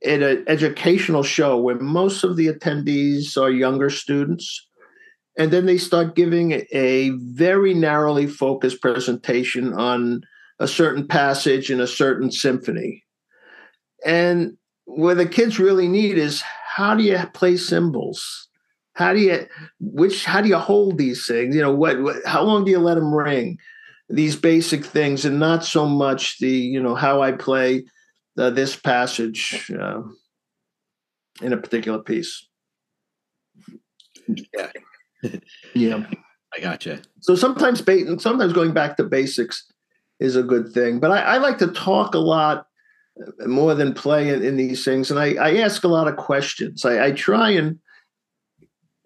at 0.06 0.22
an 0.22 0.46
educational 0.48 1.24
show 1.24 1.58
where 1.58 1.76
most 1.76 2.24
of 2.24 2.38
the 2.38 2.48
attendees 2.48 3.36
are 3.36 3.52
younger 3.52 3.90
students 3.90 4.70
and 5.40 5.52
then 5.52 5.66
they 5.66 5.78
start 5.78 6.18
giving 6.18 6.66
a 6.74 7.12
very 7.12 7.74
narrowly 7.74 8.28
focused 8.28 8.82
presentation 8.82 9.74
on 9.74 10.22
a 10.60 10.68
certain 10.68 11.08
passage 11.08 11.72
in 11.72 11.80
a 11.80 11.88
certain 11.88 12.30
symphony. 12.30 13.06
And 14.06 14.58
what 14.84 15.16
the 15.16 15.26
kids 15.26 15.58
really 15.58 15.88
need 15.88 16.18
is 16.18 16.44
how 16.76 16.94
do 16.94 17.04
you 17.04 17.18
play 17.34 17.56
cymbals? 17.56 18.49
How 19.00 19.14
do 19.14 19.20
you 19.20 19.48
which 19.80 20.26
how 20.26 20.42
do 20.42 20.50
you 20.50 20.58
hold 20.58 20.98
these 20.98 21.26
things? 21.26 21.56
You 21.56 21.62
know, 21.62 21.74
what, 21.74 22.02
what 22.02 22.18
how 22.26 22.44
long 22.44 22.66
do 22.66 22.72
you 22.72 22.80
let 22.80 22.96
them 22.96 23.14
ring? 23.14 23.58
These 24.10 24.36
basic 24.36 24.84
things, 24.84 25.24
and 25.24 25.40
not 25.40 25.64
so 25.64 25.86
much 25.88 26.38
the 26.40 26.52
you 26.52 26.84
know 26.84 26.96
how 26.96 27.22
I 27.22 27.32
play 27.32 27.86
uh, 28.38 28.50
this 28.50 28.76
passage 28.76 29.72
uh, 29.72 30.02
in 31.42 31.54
a 31.54 31.58
particular 31.58 32.00
piece. 32.00 32.46
Yeah. 34.28 34.72
yeah. 35.74 36.06
I 36.56 36.60
gotcha. 36.60 37.02
So 37.22 37.36
sometimes, 37.36 37.80
sometimes 38.22 38.54
going 38.54 38.74
back 38.74 38.98
to 38.98 39.04
basics 39.04 39.72
is 40.20 40.36
a 40.36 40.44
good 40.44 40.74
thing. 40.74 41.00
But 41.00 41.12
I, 41.12 41.22
I 41.22 41.38
like 41.38 41.58
to 41.60 41.68
talk 41.68 42.16
a 42.16 42.20
lot 42.20 42.66
more 43.46 43.76
than 43.76 43.94
play 43.94 44.30
in, 44.30 44.44
in 44.44 44.58
these 44.58 44.84
things, 44.84 45.12
and 45.12 45.20
I, 45.20 45.36
I, 45.36 45.58
ask 45.58 45.84
a 45.84 45.90
lot 45.90 46.08
of 46.08 46.16
questions. 46.16 46.86
I, 46.86 47.08
I, 47.08 47.12
try 47.12 47.52
and, 47.52 47.78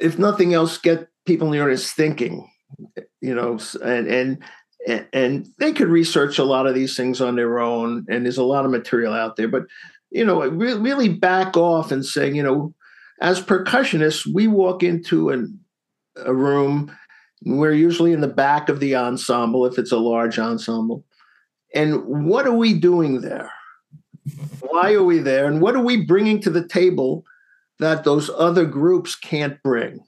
if 0.04 0.20
nothing 0.20 0.54
else, 0.54 0.78
get 0.78 1.08
people 1.26 1.48
in 1.48 1.54
the 1.54 1.64
audience 1.64 1.92
thinking. 1.92 2.50
You 3.22 3.34
know, 3.34 3.58
and 3.84 4.08
and 4.08 4.44
and 5.14 5.48
they 5.60 5.72
could 5.72 5.88
research 5.88 6.38
a 6.38 6.44
lot 6.44 6.68
of 6.68 6.76
these 6.76 6.96
things 6.96 7.22
on 7.22 7.36
their 7.36 7.60
own, 7.60 8.06
and 8.10 8.26
there's 8.26 8.38
a 8.38 8.44
lot 8.44 8.66
of 8.66 8.72
material 8.72 9.14
out 9.14 9.38
there. 9.38 9.48
But 9.48 9.64
you 10.12 10.26
know, 10.26 10.42
really 10.48 11.10
back 11.10 11.56
off 11.56 11.92
and 11.92 12.06
saying, 12.06 12.36
you 12.36 12.44
know, 12.44 12.74
as 13.22 13.42
percussionists, 13.42 14.28
we 14.32 14.48
walk 14.48 14.84
into 14.84 15.30
an, 15.30 15.58
a 16.18 16.34
room. 16.34 16.96
We're 17.46 17.74
usually 17.74 18.14
in 18.14 18.22
the 18.22 18.28
back 18.28 18.70
of 18.70 18.80
the 18.80 18.96
ensemble 18.96 19.66
if 19.66 19.78
it's 19.78 19.92
a 19.92 19.98
large 19.98 20.38
ensemble. 20.38 21.06
And 21.74 22.04
what 22.06 22.46
are 22.46 22.54
we 22.54 22.74
doing 22.74 23.22
there? 23.22 23.52
Why 24.60 24.94
are 24.94 25.04
we 25.04 25.20
there? 25.20 25.48
And 25.48 25.62
what 25.62 25.76
are 25.76 25.84
we 25.84 26.06
bringing 26.06 26.40
to 26.42 26.50
the 26.50 26.68
table 26.68 27.26
that 27.84 28.04
those 28.04 28.30
other 28.38 28.66
groups 28.66 29.16
can't 29.16 29.62
bring? 29.64 30.00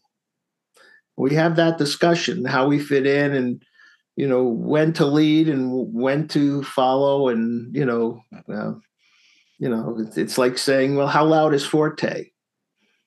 We 1.17 1.35
have 1.35 1.55
that 1.55 1.77
discussion, 1.77 2.45
how 2.45 2.67
we 2.67 2.79
fit 2.79 3.05
in 3.05 3.33
and 3.33 3.63
you 4.15 4.27
know 4.27 4.43
when 4.43 4.93
to 4.93 5.05
lead 5.05 5.49
and 5.49 5.93
when 5.93 6.27
to 6.29 6.63
follow 6.63 7.27
and 7.27 7.75
you 7.75 7.85
know 7.85 8.21
uh, 8.49 8.71
you 9.59 9.69
know 9.69 9.97
it's, 9.99 10.17
it's 10.17 10.37
like 10.37 10.57
saying 10.57 10.95
well 10.95 11.07
how 11.07 11.25
loud 11.25 11.53
is 11.53 11.65
forte 11.65 12.31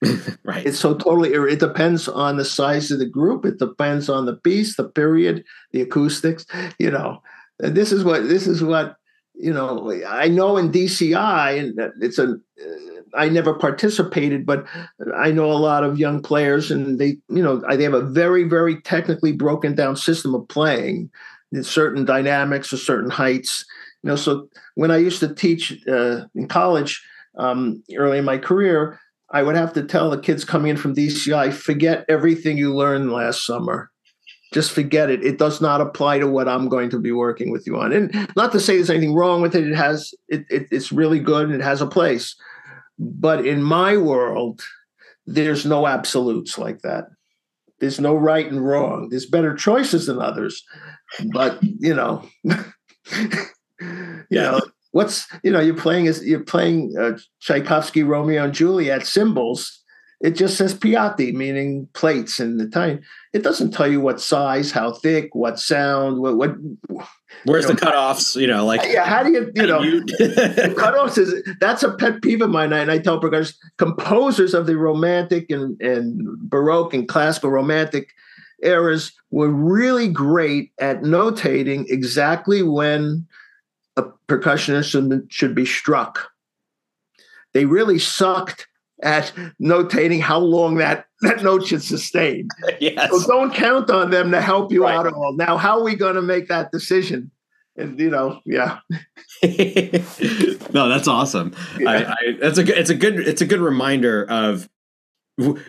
right. 0.44 0.64
It's 0.64 0.78
so 0.78 0.94
totally. 0.94 1.32
It 1.32 1.58
depends 1.58 2.08
on 2.08 2.36
the 2.36 2.44
size 2.44 2.90
of 2.90 3.00
the 3.00 3.06
group. 3.06 3.44
It 3.44 3.58
depends 3.58 4.08
on 4.08 4.26
the 4.26 4.36
piece, 4.36 4.76
the 4.76 4.88
period, 4.88 5.44
the 5.72 5.80
acoustics. 5.80 6.46
You 6.78 6.90
know, 6.90 7.20
and 7.58 7.74
this 7.74 7.90
is 7.90 8.04
what 8.04 8.28
this 8.28 8.46
is 8.46 8.62
what 8.62 8.96
you 9.34 9.52
know. 9.52 9.92
I 10.06 10.28
know 10.28 10.56
in 10.56 10.70
DCI, 10.70 11.58
and 11.58 11.92
it's 12.00 12.18
a. 12.18 12.36
I 13.14 13.28
never 13.28 13.54
participated, 13.54 14.46
but 14.46 14.66
I 15.16 15.30
know 15.30 15.50
a 15.50 15.54
lot 15.54 15.84
of 15.84 15.98
young 15.98 16.22
players, 16.22 16.70
and 16.70 16.98
they, 16.98 17.18
you 17.28 17.42
know, 17.42 17.62
they 17.76 17.82
have 17.84 17.94
a 17.94 18.02
very, 18.02 18.44
very 18.44 18.80
technically 18.82 19.32
broken 19.32 19.74
down 19.74 19.96
system 19.96 20.34
of 20.34 20.46
playing. 20.48 21.10
in 21.52 21.64
certain 21.64 22.04
dynamics 22.04 22.72
or 22.72 22.76
certain 22.76 23.10
heights. 23.10 23.64
You 24.02 24.08
know, 24.08 24.16
so 24.16 24.48
when 24.74 24.90
I 24.90 24.98
used 24.98 25.20
to 25.20 25.34
teach 25.34 25.72
uh, 25.88 26.26
in 26.34 26.46
college 26.46 27.02
um, 27.38 27.82
early 27.96 28.18
in 28.18 28.24
my 28.24 28.38
career, 28.38 29.00
I 29.30 29.42
would 29.42 29.56
have 29.56 29.72
to 29.74 29.82
tell 29.82 30.10
the 30.10 30.20
kids 30.20 30.44
coming 30.44 30.70
in 30.70 30.76
from 30.76 30.94
DCI, 30.94 31.52
forget 31.52 32.04
everything 32.08 32.56
you 32.56 32.74
learned 32.74 33.12
last 33.12 33.44
summer. 33.44 33.90
Just 34.54 34.72
forget 34.72 35.10
it. 35.10 35.22
It 35.22 35.38
does 35.38 35.60
not 35.60 35.82
apply 35.82 36.20
to 36.20 36.26
what 36.26 36.48
I'm 36.48 36.70
going 36.70 36.88
to 36.90 36.98
be 36.98 37.12
working 37.12 37.50
with 37.50 37.66
you 37.66 37.76
on. 37.78 37.92
And 37.92 38.28
not 38.34 38.50
to 38.52 38.60
say 38.60 38.76
there's 38.76 38.88
anything 38.88 39.14
wrong 39.14 39.42
with 39.42 39.54
it. 39.54 39.66
It 39.66 39.74
has 39.74 40.14
it, 40.28 40.46
it 40.48 40.68
it's 40.70 40.90
really 40.90 41.20
good 41.20 41.46
and 41.46 41.54
it 41.54 41.62
has 41.62 41.82
a 41.82 41.86
place. 41.86 42.34
But 42.98 43.46
in 43.46 43.62
my 43.62 43.96
world, 43.96 44.62
there's 45.26 45.64
no 45.64 45.86
absolutes 45.86 46.58
like 46.58 46.80
that. 46.82 47.04
There's 47.80 48.00
no 48.00 48.14
right 48.14 48.50
and 48.50 48.64
wrong. 48.64 49.08
There's 49.08 49.26
better 49.26 49.54
choices 49.54 50.06
than 50.06 50.20
others. 50.20 50.64
But 51.32 51.62
you 51.62 51.94
know, 51.94 52.24
you 52.44 52.58
yeah. 54.30 54.50
know, 54.50 54.60
what's 54.90 55.26
you 55.42 55.50
know 55.50 55.60
you're 55.60 55.76
playing 55.76 56.06
is 56.06 56.24
you're 56.24 56.40
playing 56.44 56.94
uh, 56.98 57.18
Tchaikovsky 57.40 58.02
Romeo 58.02 58.44
and 58.44 58.54
Juliet 58.54 59.06
cymbals. 59.06 59.82
It 60.20 60.32
just 60.32 60.56
says 60.56 60.74
piatti, 60.74 61.32
meaning 61.32 61.88
plates 61.92 62.40
in 62.40 62.56
the 62.56 62.64
Italian. 62.64 63.04
It 63.32 63.44
doesn't 63.44 63.70
tell 63.70 63.86
you 63.86 64.00
what 64.00 64.20
size, 64.20 64.72
how 64.72 64.92
thick, 64.92 65.34
what 65.34 65.60
sound, 65.60 66.18
what. 66.18 66.36
what 66.36 66.56
Where's 67.44 67.66
the 67.66 67.74
know, 67.74 67.80
cutoffs? 67.80 68.40
You 68.40 68.46
know, 68.46 68.64
like 68.64 68.82
yeah, 68.84 69.04
how 69.04 69.22
do 69.22 69.32
you 69.32 69.52
you 69.54 69.66
know 69.66 69.80
you... 69.80 70.02
cutoffs 70.76 71.18
is 71.18 71.42
that's 71.60 71.82
a 71.82 71.92
pet 71.92 72.22
peeve 72.22 72.42
of 72.42 72.50
mine, 72.50 72.72
and 72.72 72.90
I 72.90 72.98
tell 72.98 73.18
because 73.18 73.58
composers 73.76 74.54
of 74.54 74.66
the 74.66 74.76
Romantic 74.76 75.50
and 75.50 75.80
and 75.80 76.38
Baroque 76.38 76.94
and 76.94 77.08
classical 77.08 77.50
Romantic 77.50 78.14
eras 78.62 79.12
were 79.30 79.50
really 79.50 80.08
great 80.08 80.72
at 80.78 81.02
notating 81.02 81.86
exactly 81.88 82.62
when 82.62 83.26
a 83.96 84.04
percussionist 84.28 85.30
should 85.30 85.54
be 85.54 85.66
struck. 85.66 86.30
They 87.54 87.64
really 87.64 87.98
sucked 87.98 88.66
at 89.02 89.32
notating 89.62 90.20
how 90.20 90.38
long 90.38 90.76
that, 90.76 91.06
that 91.22 91.42
note 91.42 91.66
should 91.66 91.82
sustain. 91.82 92.48
Yes. 92.80 93.10
So 93.10 93.26
don't 93.26 93.52
count 93.52 93.90
on 93.90 94.10
them 94.10 94.30
to 94.30 94.40
help 94.40 94.70
you 94.70 94.84
right. 94.84 94.94
out 94.94 95.06
at 95.06 95.12
all. 95.12 95.32
Now, 95.32 95.56
how 95.56 95.78
are 95.78 95.84
we 95.84 95.96
going 95.96 96.14
to 96.14 96.22
make 96.22 96.48
that 96.48 96.70
decision? 96.70 97.30
And 97.76 97.98
you 97.98 98.10
know, 98.10 98.40
yeah. 98.44 98.78
no, 99.42 100.88
that's 100.88 101.08
awesome. 101.08 101.54
Yeah. 101.78 101.90
I, 101.90 102.10
I, 102.10 102.36
that's 102.40 102.58
a 102.58 102.64
good. 102.64 102.78
It's 102.78 102.90
a 102.90 102.94
good. 102.94 103.20
It's 103.20 103.40
a 103.40 103.46
good 103.46 103.60
reminder 103.60 104.26
of 104.28 104.68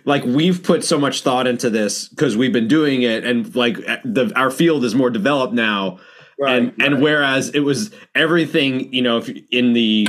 like 0.05 0.23
we've 0.23 0.61
put 0.61 0.83
so 0.83 0.99
much 0.99 1.21
thought 1.21 1.47
into 1.47 1.69
this 1.69 2.09
because 2.09 2.35
we've 2.37 2.53
been 2.53 2.67
doing 2.67 3.01
it, 3.03 3.25
and 3.25 3.55
like 3.55 3.77
uh, 3.87 3.97
the 4.03 4.31
our 4.35 4.51
field 4.51 4.83
is 4.83 4.93
more 4.93 5.09
developed 5.09 5.53
now 5.53 5.99
Right, 6.39 6.55
and 6.55 6.67
right. 6.67 6.87
and 6.87 7.01
whereas 7.01 7.49
it 7.49 7.59
was 7.59 7.91
everything, 8.15 8.93
you 8.93 9.01
know, 9.01 9.17
if 9.17 9.29
in 9.51 9.73
the 9.73 10.07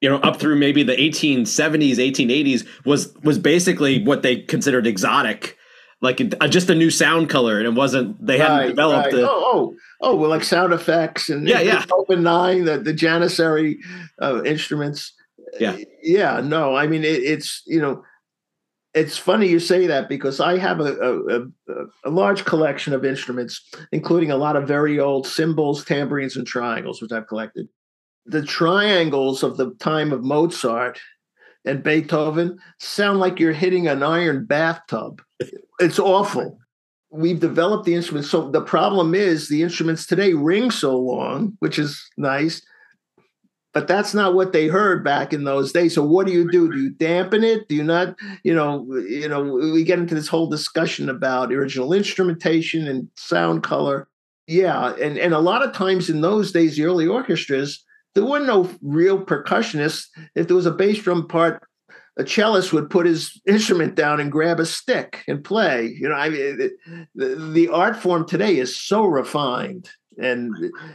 you 0.00 0.08
know 0.08 0.16
up 0.18 0.36
through 0.36 0.56
maybe 0.56 0.82
the 0.82 0.96
1870s, 0.96 1.96
1880s 1.96 2.66
was 2.84 3.14
was 3.22 3.38
basically 3.38 4.02
what 4.02 4.22
they 4.22 4.36
considered 4.36 4.86
exotic, 4.86 5.56
like 6.00 6.20
uh, 6.40 6.48
just 6.48 6.70
a 6.70 6.74
new 6.74 6.90
sound 6.90 7.28
color, 7.28 7.58
and 7.58 7.66
it 7.66 7.74
wasn't 7.74 8.24
they 8.24 8.38
hadn't 8.38 8.58
right, 8.58 8.68
developed 8.68 9.10
the 9.10 9.22
oh, 9.22 9.28
oh 9.30 9.74
oh 10.00 10.16
well 10.16 10.30
like 10.30 10.44
sound 10.44 10.72
effects 10.72 11.28
and 11.28 11.46
yeah 11.46 11.60
yeah. 11.60 11.84
open 11.92 12.22
nine 12.22 12.64
the 12.64 12.78
the 12.78 12.94
janissary 12.94 13.78
uh, 14.20 14.42
instruments. 14.44 15.12
Yeah. 15.58 15.76
Yeah 16.02 16.40
no 16.40 16.76
I 16.76 16.86
mean 16.86 17.02
it, 17.02 17.22
it's 17.24 17.62
you 17.66 17.80
know 17.80 18.04
it's 18.94 19.16
funny 19.16 19.48
you 19.48 19.60
say 19.60 19.86
that 19.86 20.08
because 20.08 20.40
I 20.40 20.58
have 20.58 20.80
a, 20.80 20.92
a, 20.92 21.40
a, 22.04 22.10
large 22.10 22.44
collection 22.44 22.92
of 22.92 23.04
instruments, 23.04 23.62
including 23.92 24.32
a 24.32 24.36
lot 24.36 24.56
of 24.56 24.66
very 24.66 24.98
old 24.98 25.28
cymbals, 25.28 25.84
tambourines, 25.84 26.36
and 26.36 26.44
triangles, 26.46 27.00
which 27.00 27.12
I've 27.12 27.28
collected. 27.28 27.68
The 28.30 28.44
triangles 28.44 29.42
of 29.42 29.56
the 29.56 29.72
time 29.80 30.12
of 30.12 30.22
Mozart 30.22 31.00
and 31.64 31.82
Beethoven 31.82 32.58
sound 32.78 33.18
like 33.18 33.40
you're 33.40 33.52
hitting 33.52 33.88
an 33.88 34.02
iron 34.02 34.44
bathtub. 34.44 35.20
It's 35.80 35.98
awful. 35.98 36.58
We've 37.10 37.40
developed 37.40 37.86
the 37.86 37.94
instruments. 37.94 38.30
So 38.30 38.50
the 38.50 38.62
problem 38.62 39.14
is 39.14 39.48
the 39.48 39.62
instruments 39.64 40.06
today 40.06 40.32
ring 40.32 40.70
so 40.70 40.96
long, 40.96 41.56
which 41.58 41.76
is 41.76 42.00
nice, 42.16 42.62
but 43.72 43.88
that's 43.88 44.14
not 44.14 44.34
what 44.34 44.52
they 44.52 44.68
heard 44.68 45.04
back 45.04 45.32
in 45.32 45.42
those 45.42 45.72
days. 45.72 45.94
So 45.94 46.04
what 46.04 46.26
do 46.26 46.32
you 46.32 46.50
do? 46.50 46.70
Do 46.70 46.78
you 46.78 46.90
dampen 46.90 47.42
it? 47.42 47.68
Do 47.68 47.74
you 47.74 47.84
not? 47.84 48.16
You 48.44 48.54
know, 48.54 48.86
you 48.96 49.28
know, 49.28 49.42
we 49.42 49.82
get 49.82 49.98
into 49.98 50.14
this 50.14 50.28
whole 50.28 50.48
discussion 50.48 51.08
about 51.08 51.52
original 51.52 51.92
instrumentation 51.92 52.86
and 52.86 53.08
sound 53.16 53.64
color. 53.64 54.06
Yeah, 54.46 54.94
and 54.96 55.18
and 55.18 55.34
a 55.34 55.38
lot 55.38 55.64
of 55.64 55.72
times 55.72 56.10
in 56.10 56.20
those 56.20 56.52
days, 56.52 56.76
the 56.76 56.84
early 56.84 57.06
orchestras, 57.06 57.84
there 58.14 58.24
were 58.24 58.40
no 58.40 58.70
real 58.82 59.24
percussionists. 59.24 60.06
If 60.34 60.46
there 60.46 60.56
was 60.56 60.66
a 60.66 60.72
bass 60.72 60.98
drum 60.98 61.28
part, 61.28 61.62
a 62.18 62.24
cellist 62.24 62.72
would 62.72 62.90
put 62.90 63.06
his 63.06 63.40
instrument 63.46 63.94
down 63.94 64.20
and 64.20 64.32
grab 64.32 64.60
a 64.60 64.66
stick 64.66 65.22
and 65.28 65.44
play. 65.44 65.96
You 65.98 66.08
know, 66.08 66.14
I 66.14 66.28
mean, 66.28 66.70
the, 67.14 67.50
the 67.54 67.68
art 67.68 67.96
form 67.96 68.26
today 68.26 68.58
is 68.58 68.76
so 68.76 69.04
refined, 69.04 69.88
and 70.20 70.54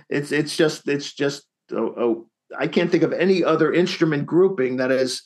it's 0.10 0.32
it's 0.32 0.56
just 0.56 0.88
it's 0.88 1.14
just 1.14 1.48
Oh, 1.72 1.94
oh 1.98 2.30
I 2.58 2.68
can't 2.68 2.92
think 2.92 3.04
of 3.04 3.14
any 3.14 3.44
other 3.44 3.74
instrument 3.74 4.26
grouping 4.26 4.78
that 4.78 4.92
has 4.92 5.24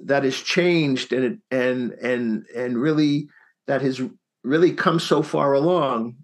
that 0.00 0.24
has 0.24 0.36
changed 0.36 1.12
and 1.12 1.40
and 1.50 1.92
and 1.92 2.46
and 2.54 2.78
really 2.78 3.28
that 3.66 3.82
has 3.82 4.00
really 4.42 4.72
come 4.72 5.00
so 5.00 5.22
far 5.22 5.52
along 5.52 6.16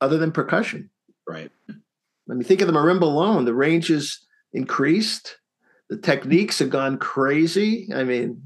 other 0.00 0.18
than 0.18 0.32
percussion. 0.32 0.90
Right. 1.26 1.50
Let 2.32 2.38
me 2.38 2.44
think 2.44 2.62
of 2.62 2.66
the 2.66 2.72
marimba 2.72 3.02
alone. 3.02 3.44
The 3.44 3.52
range 3.52 3.90
is 3.90 4.24
increased. 4.54 5.36
The 5.90 5.98
techniques 5.98 6.60
have 6.60 6.70
gone 6.70 6.96
crazy. 6.96 7.90
I 7.94 8.04
mean, 8.04 8.42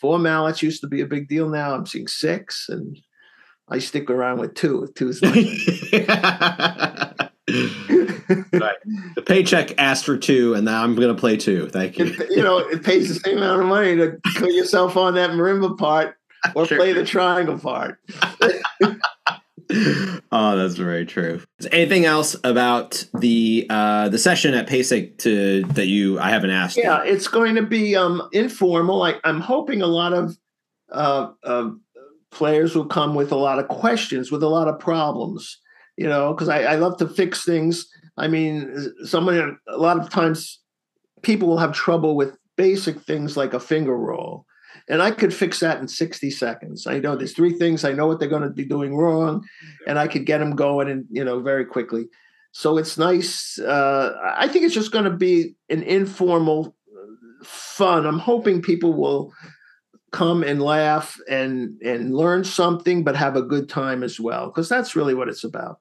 four 0.00 0.18
mallets 0.18 0.62
used 0.62 0.80
to 0.80 0.86
be 0.86 1.02
a 1.02 1.06
big 1.06 1.28
deal. 1.28 1.50
Now 1.50 1.74
I'm 1.74 1.84
seeing 1.84 2.08
six, 2.08 2.70
and 2.70 2.96
I 3.68 3.80
stick 3.80 4.08
around 4.08 4.38
with 4.40 4.54
two. 4.54 4.88
Two's 4.94 5.20
my 5.20 5.28
right. 7.50 8.76
The 9.14 9.22
paycheck 9.26 9.74
asked 9.76 10.06
for 10.06 10.16
two, 10.16 10.54
and 10.54 10.64
now 10.64 10.82
I'm 10.82 10.94
going 10.94 11.14
to 11.14 11.20
play 11.20 11.36
two. 11.36 11.68
Thank 11.68 11.98
you. 11.98 12.06
It, 12.06 12.30
you 12.30 12.42
know, 12.42 12.60
it 12.60 12.82
pays 12.82 13.10
the 13.10 13.20
same 13.20 13.36
amount 13.36 13.60
of 13.60 13.68
money 13.68 13.94
to 13.96 14.18
put 14.36 14.52
yourself 14.52 14.96
on 14.96 15.16
that 15.16 15.32
marimba 15.32 15.76
part 15.76 16.16
or 16.54 16.64
Sure. 16.64 16.78
play 16.78 16.94
the 16.94 17.04
triangle 17.04 17.58
part. 17.58 17.98
oh, 20.32 20.56
that's 20.56 20.76
very 20.76 21.04
true. 21.04 21.42
Anything 21.72 22.06
else 22.06 22.34
about 22.42 23.04
the 23.18 23.66
uh, 23.68 24.08
the 24.08 24.18
session 24.18 24.54
at 24.54 24.66
PASIC 24.66 25.18
to 25.18 25.64
that 25.74 25.86
you 25.86 26.18
I 26.18 26.30
haven't 26.30 26.50
asked? 26.50 26.78
Yeah, 26.78 27.02
it's 27.02 27.28
going 27.28 27.54
to 27.56 27.62
be 27.62 27.94
um, 27.94 28.26
informal. 28.32 29.02
I, 29.02 29.16
I'm 29.24 29.40
hoping 29.40 29.82
a 29.82 29.86
lot 29.86 30.14
of 30.14 30.38
uh, 30.90 31.32
uh, 31.44 31.70
players 32.30 32.74
will 32.74 32.86
come 32.86 33.14
with 33.14 33.30
a 33.30 33.36
lot 33.36 33.58
of 33.58 33.68
questions, 33.68 34.32
with 34.32 34.42
a 34.42 34.48
lot 34.48 34.68
of 34.68 34.78
problems. 34.78 35.58
You 35.98 36.06
know, 36.06 36.32
because 36.32 36.48
I, 36.48 36.62
I 36.62 36.74
love 36.76 36.96
to 36.98 37.08
fix 37.08 37.44
things. 37.44 37.86
I 38.16 38.28
mean, 38.28 38.92
someone 39.04 39.58
a 39.68 39.76
lot 39.76 39.98
of 39.98 40.08
times 40.08 40.60
people 41.22 41.48
will 41.48 41.58
have 41.58 41.74
trouble 41.74 42.16
with 42.16 42.36
basic 42.56 43.00
things 43.00 43.36
like 43.36 43.52
a 43.52 43.60
finger 43.60 43.96
roll. 43.96 44.46
And 44.88 45.02
I 45.02 45.10
could 45.10 45.34
fix 45.34 45.60
that 45.60 45.80
in 45.80 45.88
60 45.88 46.30
seconds. 46.30 46.86
I 46.86 46.98
know 46.98 47.14
there's 47.14 47.34
three 47.34 47.52
things 47.52 47.84
I 47.84 47.92
know 47.92 48.06
what 48.06 48.20
they're 48.20 48.28
going 48.28 48.42
to 48.42 48.50
be 48.50 48.64
doing 48.64 48.96
wrong, 48.96 49.46
and 49.86 49.98
I 49.98 50.08
could 50.08 50.24
get 50.24 50.38
them 50.38 50.56
going 50.56 50.88
and 50.88 51.04
you 51.10 51.24
know 51.24 51.40
very 51.40 51.64
quickly. 51.64 52.08
So 52.52 52.78
it's 52.78 52.96
nice. 52.96 53.58
Uh, 53.58 54.14
I 54.36 54.48
think 54.48 54.64
it's 54.64 54.74
just 54.74 54.92
going 54.92 55.04
to 55.04 55.10
be 55.10 55.54
an 55.68 55.82
informal 55.82 56.74
fun. 57.42 58.06
I'm 58.06 58.18
hoping 58.18 58.62
people 58.62 58.94
will 58.94 59.32
come 60.10 60.42
and 60.42 60.62
laugh 60.62 61.18
and 61.28 61.80
and 61.82 62.14
learn 62.14 62.44
something, 62.44 63.04
but 63.04 63.16
have 63.16 63.36
a 63.36 63.42
good 63.42 63.68
time 63.68 64.02
as 64.02 64.18
well, 64.18 64.46
because 64.46 64.68
that's 64.68 64.96
really 64.96 65.14
what 65.14 65.28
it's 65.28 65.44
about. 65.44 65.78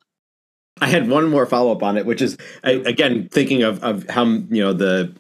I 0.81 0.88
had 0.88 1.09
one 1.09 1.29
more 1.29 1.45
follow 1.45 1.71
up 1.71 1.81
on 1.81 1.97
it, 1.97 2.05
which 2.05 2.21
is 2.21 2.38
again 2.63 3.29
thinking 3.29 3.63
of 3.63 3.84
of 3.84 4.07
how 4.09 4.25
you 4.25 4.63
know 4.63 4.73
the 4.73 5.15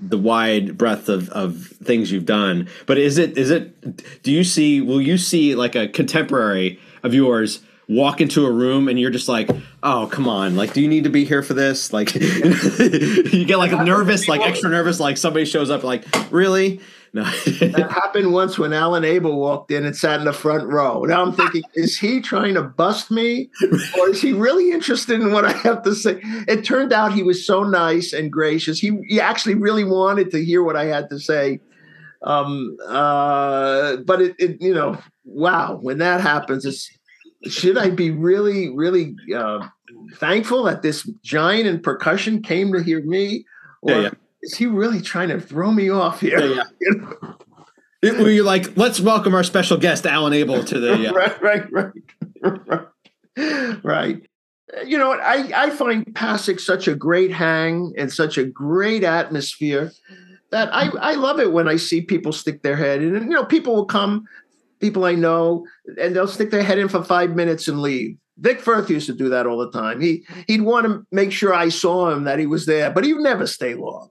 the 0.00 0.18
wide 0.18 0.78
breadth 0.78 1.08
of, 1.08 1.28
of 1.30 1.66
things 1.84 2.12
you've 2.12 2.26
done. 2.26 2.68
But 2.86 2.98
is 2.98 3.18
it 3.18 3.36
is 3.36 3.50
it 3.50 4.22
do 4.22 4.30
you 4.30 4.44
see 4.44 4.80
will 4.80 5.00
you 5.00 5.18
see 5.18 5.54
like 5.54 5.74
a 5.74 5.88
contemporary 5.88 6.78
of 7.02 7.14
yours 7.14 7.60
walk 7.94 8.20
into 8.20 8.46
a 8.46 8.50
room 8.50 8.88
and 8.88 8.98
you're 8.98 9.10
just 9.10 9.28
like, 9.28 9.50
oh 9.82 10.08
come 10.10 10.28
on, 10.28 10.56
like 10.56 10.72
do 10.72 10.80
you 10.80 10.88
need 10.88 11.04
to 11.04 11.10
be 11.10 11.24
here 11.24 11.42
for 11.42 11.54
this? 11.54 11.92
Like 11.92 12.14
you 12.14 13.44
get 13.44 13.58
like 13.58 13.72
nervous, 13.72 14.28
like 14.28 14.40
extra 14.40 14.70
nervous, 14.70 15.00
like 15.00 15.16
somebody 15.16 15.44
shows 15.44 15.70
up 15.70 15.84
like, 15.84 16.04
really? 16.30 16.80
No. 17.14 17.24
That 17.60 17.90
happened 17.90 18.32
once 18.32 18.58
when 18.58 18.72
Alan 18.72 19.04
Abel 19.04 19.38
walked 19.38 19.70
in 19.70 19.84
and 19.84 19.96
sat 19.96 20.18
in 20.18 20.24
the 20.24 20.32
front 20.32 20.66
row. 20.66 21.02
Now 21.04 21.22
I'm 21.22 21.32
thinking, 21.32 21.62
is 21.74 21.98
he 21.98 22.20
trying 22.20 22.54
to 22.54 22.62
bust 22.62 23.10
me, 23.10 23.50
or 23.98 24.10
is 24.10 24.20
he 24.20 24.32
really 24.32 24.72
interested 24.72 25.20
in 25.20 25.32
what 25.32 25.44
I 25.44 25.52
have 25.52 25.82
to 25.82 25.94
say? 25.94 26.20
It 26.48 26.64
turned 26.64 26.92
out 26.92 27.12
he 27.12 27.22
was 27.22 27.46
so 27.46 27.62
nice 27.62 28.12
and 28.12 28.32
gracious. 28.32 28.78
He 28.78 28.98
he 29.06 29.20
actually 29.20 29.54
really 29.54 29.84
wanted 29.84 30.30
to 30.32 30.44
hear 30.44 30.62
what 30.62 30.76
I 30.76 30.86
had 30.86 31.10
to 31.10 31.18
say. 31.18 31.60
Um, 32.24 32.76
uh, 32.86 33.96
but 33.96 34.22
it, 34.22 34.36
it, 34.38 34.62
you 34.62 34.72
know, 34.72 34.96
wow, 35.24 35.78
when 35.80 35.98
that 35.98 36.20
happens, 36.20 36.64
it's 36.64 36.88
should 37.46 37.78
I 37.78 37.90
be 37.90 38.10
really, 38.10 38.70
really 38.74 39.14
uh, 39.34 39.66
thankful 40.14 40.64
that 40.64 40.82
this 40.82 41.02
giant 41.22 41.66
in 41.66 41.80
percussion 41.80 42.42
came 42.42 42.72
to 42.72 42.82
hear 42.82 43.02
me, 43.02 43.44
or 43.82 43.92
Yeah, 43.92 44.00
yeah. 44.00 44.10
is 44.42 44.54
he 44.56 44.66
really 44.66 45.00
trying 45.00 45.28
to 45.28 45.40
throw 45.40 45.70
me 45.72 45.90
off 45.90 46.20
here? 46.20 46.40
Yeah. 46.40 46.62
You 46.80 46.90
know? 46.96 47.36
It- 48.02 48.18
Were 48.18 48.30
you 48.30 48.42
like, 48.42 48.76
let's 48.76 48.98
welcome 49.00 49.32
our 49.34 49.44
special 49.44 49.76
guest, 49.76 50.06
Alan 50.06 50.32
Abel, 50.32 50.64
to 50.64 50.80
the. 50.80 50.92
Uh, 51.08 51.12
right, 51.12 51.40
right, 51.42 51.72
right, 51.72 52.60
right, 53.36 53.76
right. 53.84 54.26
You 54.86 54.98
know 54.98 55.08
what? 55.08 55.20
I, 55.20 55.66
I 55.66 55.70
find 55.70 56.04
PASIC 56.14 56.58
such 56.58 56.88
a 56.88 56.94
great 56.94 57.30
hang 57.30 57.92
and 57.98 58.10
such 58.12 58.38
a 58.38 58.44
great 58.44 59.04
atmosphere 59.04 59.92
that 60.50 60.74
I, 60.74 60.88
I 61.00 61.12
love 61.14 61.38
it 61.40 61.52
when 61.52 61.68
I 61.68 61.76
see 61.76 62.00
people 62.00 62.32
stick 62.32 62.62
their 62.62 62.76
head 62.76 63.02
in. 63.02 63.14
And, 63.14 63.24
you 63.26 63.30
know, 63.36 63.44
people 63.44 63.74
will 63.74 63.84
come, 63.84 64.24
people 64.80 65.04
I 65.04 65.12
know, 65.14 65.64
and 65.98 66.14
they'll 66.14 66.28
stick 66.28 66.50
their 66.50 66.62
head 66.62 66.78
in 66.78 66.88
for 66.88 67.02
five 67.02 67.34
minutes 67.34 67.68
and 67.68 67.80
leave. 67.80 68.16
Vic 68.38 68.60
Firth 68.60 68.90
used 68.90 69.06
to 69.06 69.12
do 69.12 69.28
that 69.28 69.46
all 69.46 69.58
the 69.58 69.70
time. 69.70 70.00
He 70.00 70.26
he'd 70.46 70.62
want 70.62 70.86
to 70.86 71.06
make 71.12 71.32
sure 71.32 71.54
I 71.54 71.68
saw 71.68 72.10
him 72.10 72.24
that 72.24 72.38
he 72.38 72.46
was 72.46 72.66
there, 72.66 72.90
but 72.90 73.04
he'd 73.04 73.16
never 73.16 73.46
stay 73.46 73.74
long. 73.74 74.10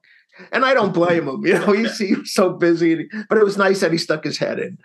And 0.51 0.63
I 0.65 0.73
don't 0.73 0.93
blame 0.93 1.27
him. 1.27 1.45
You 1.45 1.53
know, 1.53 1.71
he's, 1.71 1.97
he 1.97 2.15
was 2.15 2.33
so 2.33 2.53
busy, 2.53 3.09
but 3.29 3.37
it 3.37 3.43
was 3.43 3.57
nice 3.57 3.81
that 3.81 3.91
he 3.91 3.97
stuck 3.97 4.23
his 4.23 4.37
head 4.37 4.59
in. 4.59 4.77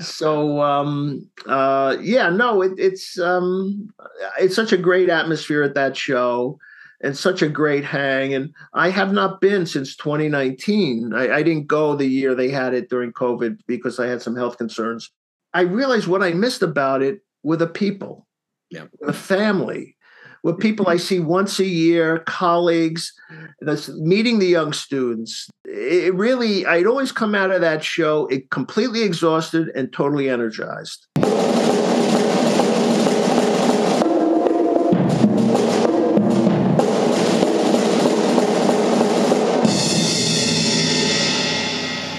So 0.00 0.62
um, 0.62 1.28
uh, 1.46 1.96
yeah, 2.00 2.30
no, 2.30 2.62
it, 2.62 2.72
it's 2.78 3.18
um, 3.18 3.92
it's 4.38 4.56
such 4.56 4.72
a 4.72 4.78
great 4.78 5.10
atmosphere 5.10 5.62
at 5.62 5.74
that 5.74 5.96
show, 5.96 6.58
and 7.02 7.16
such 7.16 7.42
a 7.42 7.48
great 7.48 7.84
hang. 7.84 8.32
And 8.32 8.54
I 8.72 8.88
have 8.88 9.12
not 9.12 9.40
been 9.40 9.66
since 9.66 9.94
2019. 9.96 11.12
I, 11.14 11.36
I 11.36 11.42
didn't 11.42 11.66
go 11.66 11.94
the 11.94 12.06
year 12.06 12.34
they 12.34 12.48
had 12.48 12.72
it 12.72 12.88
during 12.88 13.12
COVID 13.12 13.58
because 13.66 14.00
I 14.00 14.06
had 14.06 14.22
some 14.22 14.34
health 14.34 14.56
concerns. 14.56 15.10
I 15.54 15.62
realized 15.62 16.06
what 16.06 16.22
I 16.22 16.32
missed 16.32 16.62
about 16.62 17.02
it 17.02 17.20
were 17.42 17.56
the 17.56 17.66
people, 17.66 18.26
Yeah. 18.70 18.86
the 19.00 19.12
family, 19.12 19.96
with 20.42 20.58
people 20.58 20.88
I 20.88 20.96
see 20.96 21.20
once 21.20 21.60
a 21.60 21.66
year, 21.66 22.20
colleagues, 22.26 23.12
that's 23.60 23.88
meeting 23.90 24.38
the 24.38 24.46
young 24.46 24.72
students. 24.72 25.48
It 25.64 26.14
really, 26.14 26.66
I'd 26.66 26.86
always 26.86 27.12
come 27.12 27.34
out 27.34 27.50
of 27.50 27.60
that 27.60 27.84
show 27.84 28.26
it 28.26 28.50
completely 28.50 29.02
exhausted 29.02 29.68
and 29.74 29.92
totally 29.92 30.28
energized. 30.28 31.06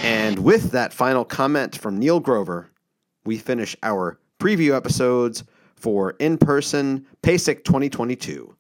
And 0.06 0.40
with 0.40 0.72
that 0.72 0.94
final 0.94 1.26
comment 1.26 1.78
from 1.78 1.98
Neil 1.98 2.20
Grover, 2.20 2.70
we 3.26 3.38
finish 3.38 3.76
our 3.84 4.20
preview 4.40 4.76
episodes 4.76 5.44
for 5.76 6.12
in 6.20 6.38
person 6.38 7.06
PASIC 7.22 7.64
2022. 7.64 8.56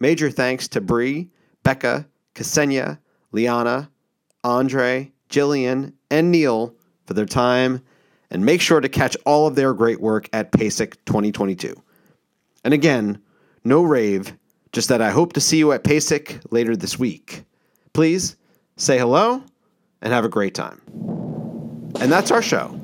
Major 0.00 0.30
thanks 0.30 0.68
to 0.68 0.80
Bree, 0.80 1.28
Becca, 1.62 2.06
Ksenia, 2.34 2.98
Liana, 3.32 3.90
Andre, 4.44 5.10
Jillian, 5.28 5.92
and 6.10 6.30
Neil 6.30 6.74
for 7.06 7.14
their 7.14 7.26
time, 7.26 7.82
and 8.30 8.44
make 8.44 8.60
sure 8.60 8.80
to 8.80 8.88
catch 8.88 9.16
all 9.24 9.46
of 9.46 9.54
their 9.54 9.72
great 9.72 10.00
work 10.00 10.28
at 10.32 10.52
PASIC 10.52 11.04
2022. 11.04 11.74
And 12.64 12.74
again, 12.74 13.20
no 13.64 13.82
rave, 13.82 14.36
just 14.72 14.88
that 14.88 15.02
I 15.02 15.10
hope 15.10 15.32
to 15.34 15.40
see 15.40 15.58
you 15.58 15.72
at 15.72 15.84
PASIC 15.84 16.40
later 16.50 16.76
this 16.76 16.98
week. 16.98 17.44
Please 17.92 18.36
say 18.76 18.98
hello 18.98 19.42
and 20.02 20.12
have 20.12 20.24
a 20.24 20.28
great 20.28 20.54
time. 20.54 20.80
And 22.00 22.12
that's 22.12 22.30
our 22.30 22.42
show. 22.42 22.75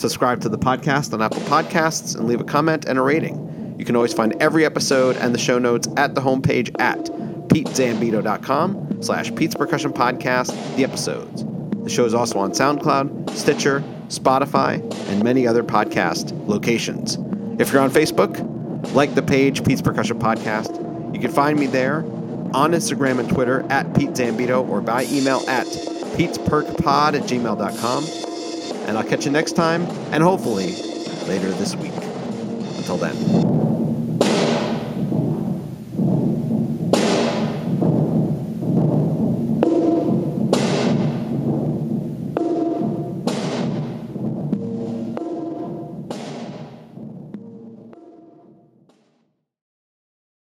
Subscribe 0.00 0.40
to 0.40 0.48
the 0.48 0.56
podcast 0.56 1.12
on 1.12 1.20
Apple 1.20 1.42
Podcasts 1.42 2.16
and 2.16 2.26
leave 2.26 2.40
a 2.40 2.44
comment 2.44 2.86
and 2.86 2.98
a 2.98 3.02
rating. 3.02 3.74
You 3.78 3.84
can 3.84 3.96
always 3.96 4.14
find 4.14 4.34
every 4.40 4.64
episode 4.64 5.14
and 5.16 5.34
the 5.34 5.38
show 5.38 5.58
notes 5.58 5.88
at 5.98 6.14
the 6.14 6.22
homepage 6.22 6.74
at 6.80 7.04
petezambito.com 7.48 9.02
slash 9.02 9.34
Pete's 9.34 9.54
Percussion 9.54 9.92
Podcast, 9.92 10.56
the 10.76 10.84
episodes. 10.84 11.44
The 11.84 11.90
show 11.90 12.06
is 12.06 12.14
also 12.14 12.38
on 12.38 12.52
SoundCloud, 12.52 13.28
Stitcher, 13.36 13.84
Spotify, 14.08 14.80
and 15.10 15.22
many 15.22 15.46
other 15.46 15.62
podcast 15.62 16.32
locations. 16.48 17.18
If 17.60 17.70
you're 17.70 17.82
on 17.82 17.90
Facebook, 17.90 18.94
like 18.94 19.14
the 19.14 19.22
page 19.22 19.62
Pete's 19.64 19.82
Percussion 19.82 20.18
Podcast. 20.18 20.74
You 21.14 21.20
can 21.20 21.30
find 21.30 21.58
me 21.58 21.66
there 21.66 21.98
on 22.54 22.72
Instagram 22.72 23.20
and 23.20 23.28
Twitter 23.28 23.66
at 23.68 23.94
Pete 23.94 24.12
Zambito 24.12 24.66
or 24.66 24.80
by 24.80 25.04
email 25.10 25.44
at 25.46 25.66
petesperkpod 25.66 27.14
at 27.14 27.22
gmail.com. 27.28 28.29
And 28.90 28.98
I'll 28.98 29.04
catch 29.04 29.24
you 29.24 29.30
next 29.30 29.52
time 29.52 29.82
and 30.10 30.20
hopefully 30.20 30.74
later 31.28 31.48
this 31.52 31.76
week. 31.76 31.94
Until 32.76 32.96
then. 32.96 33.59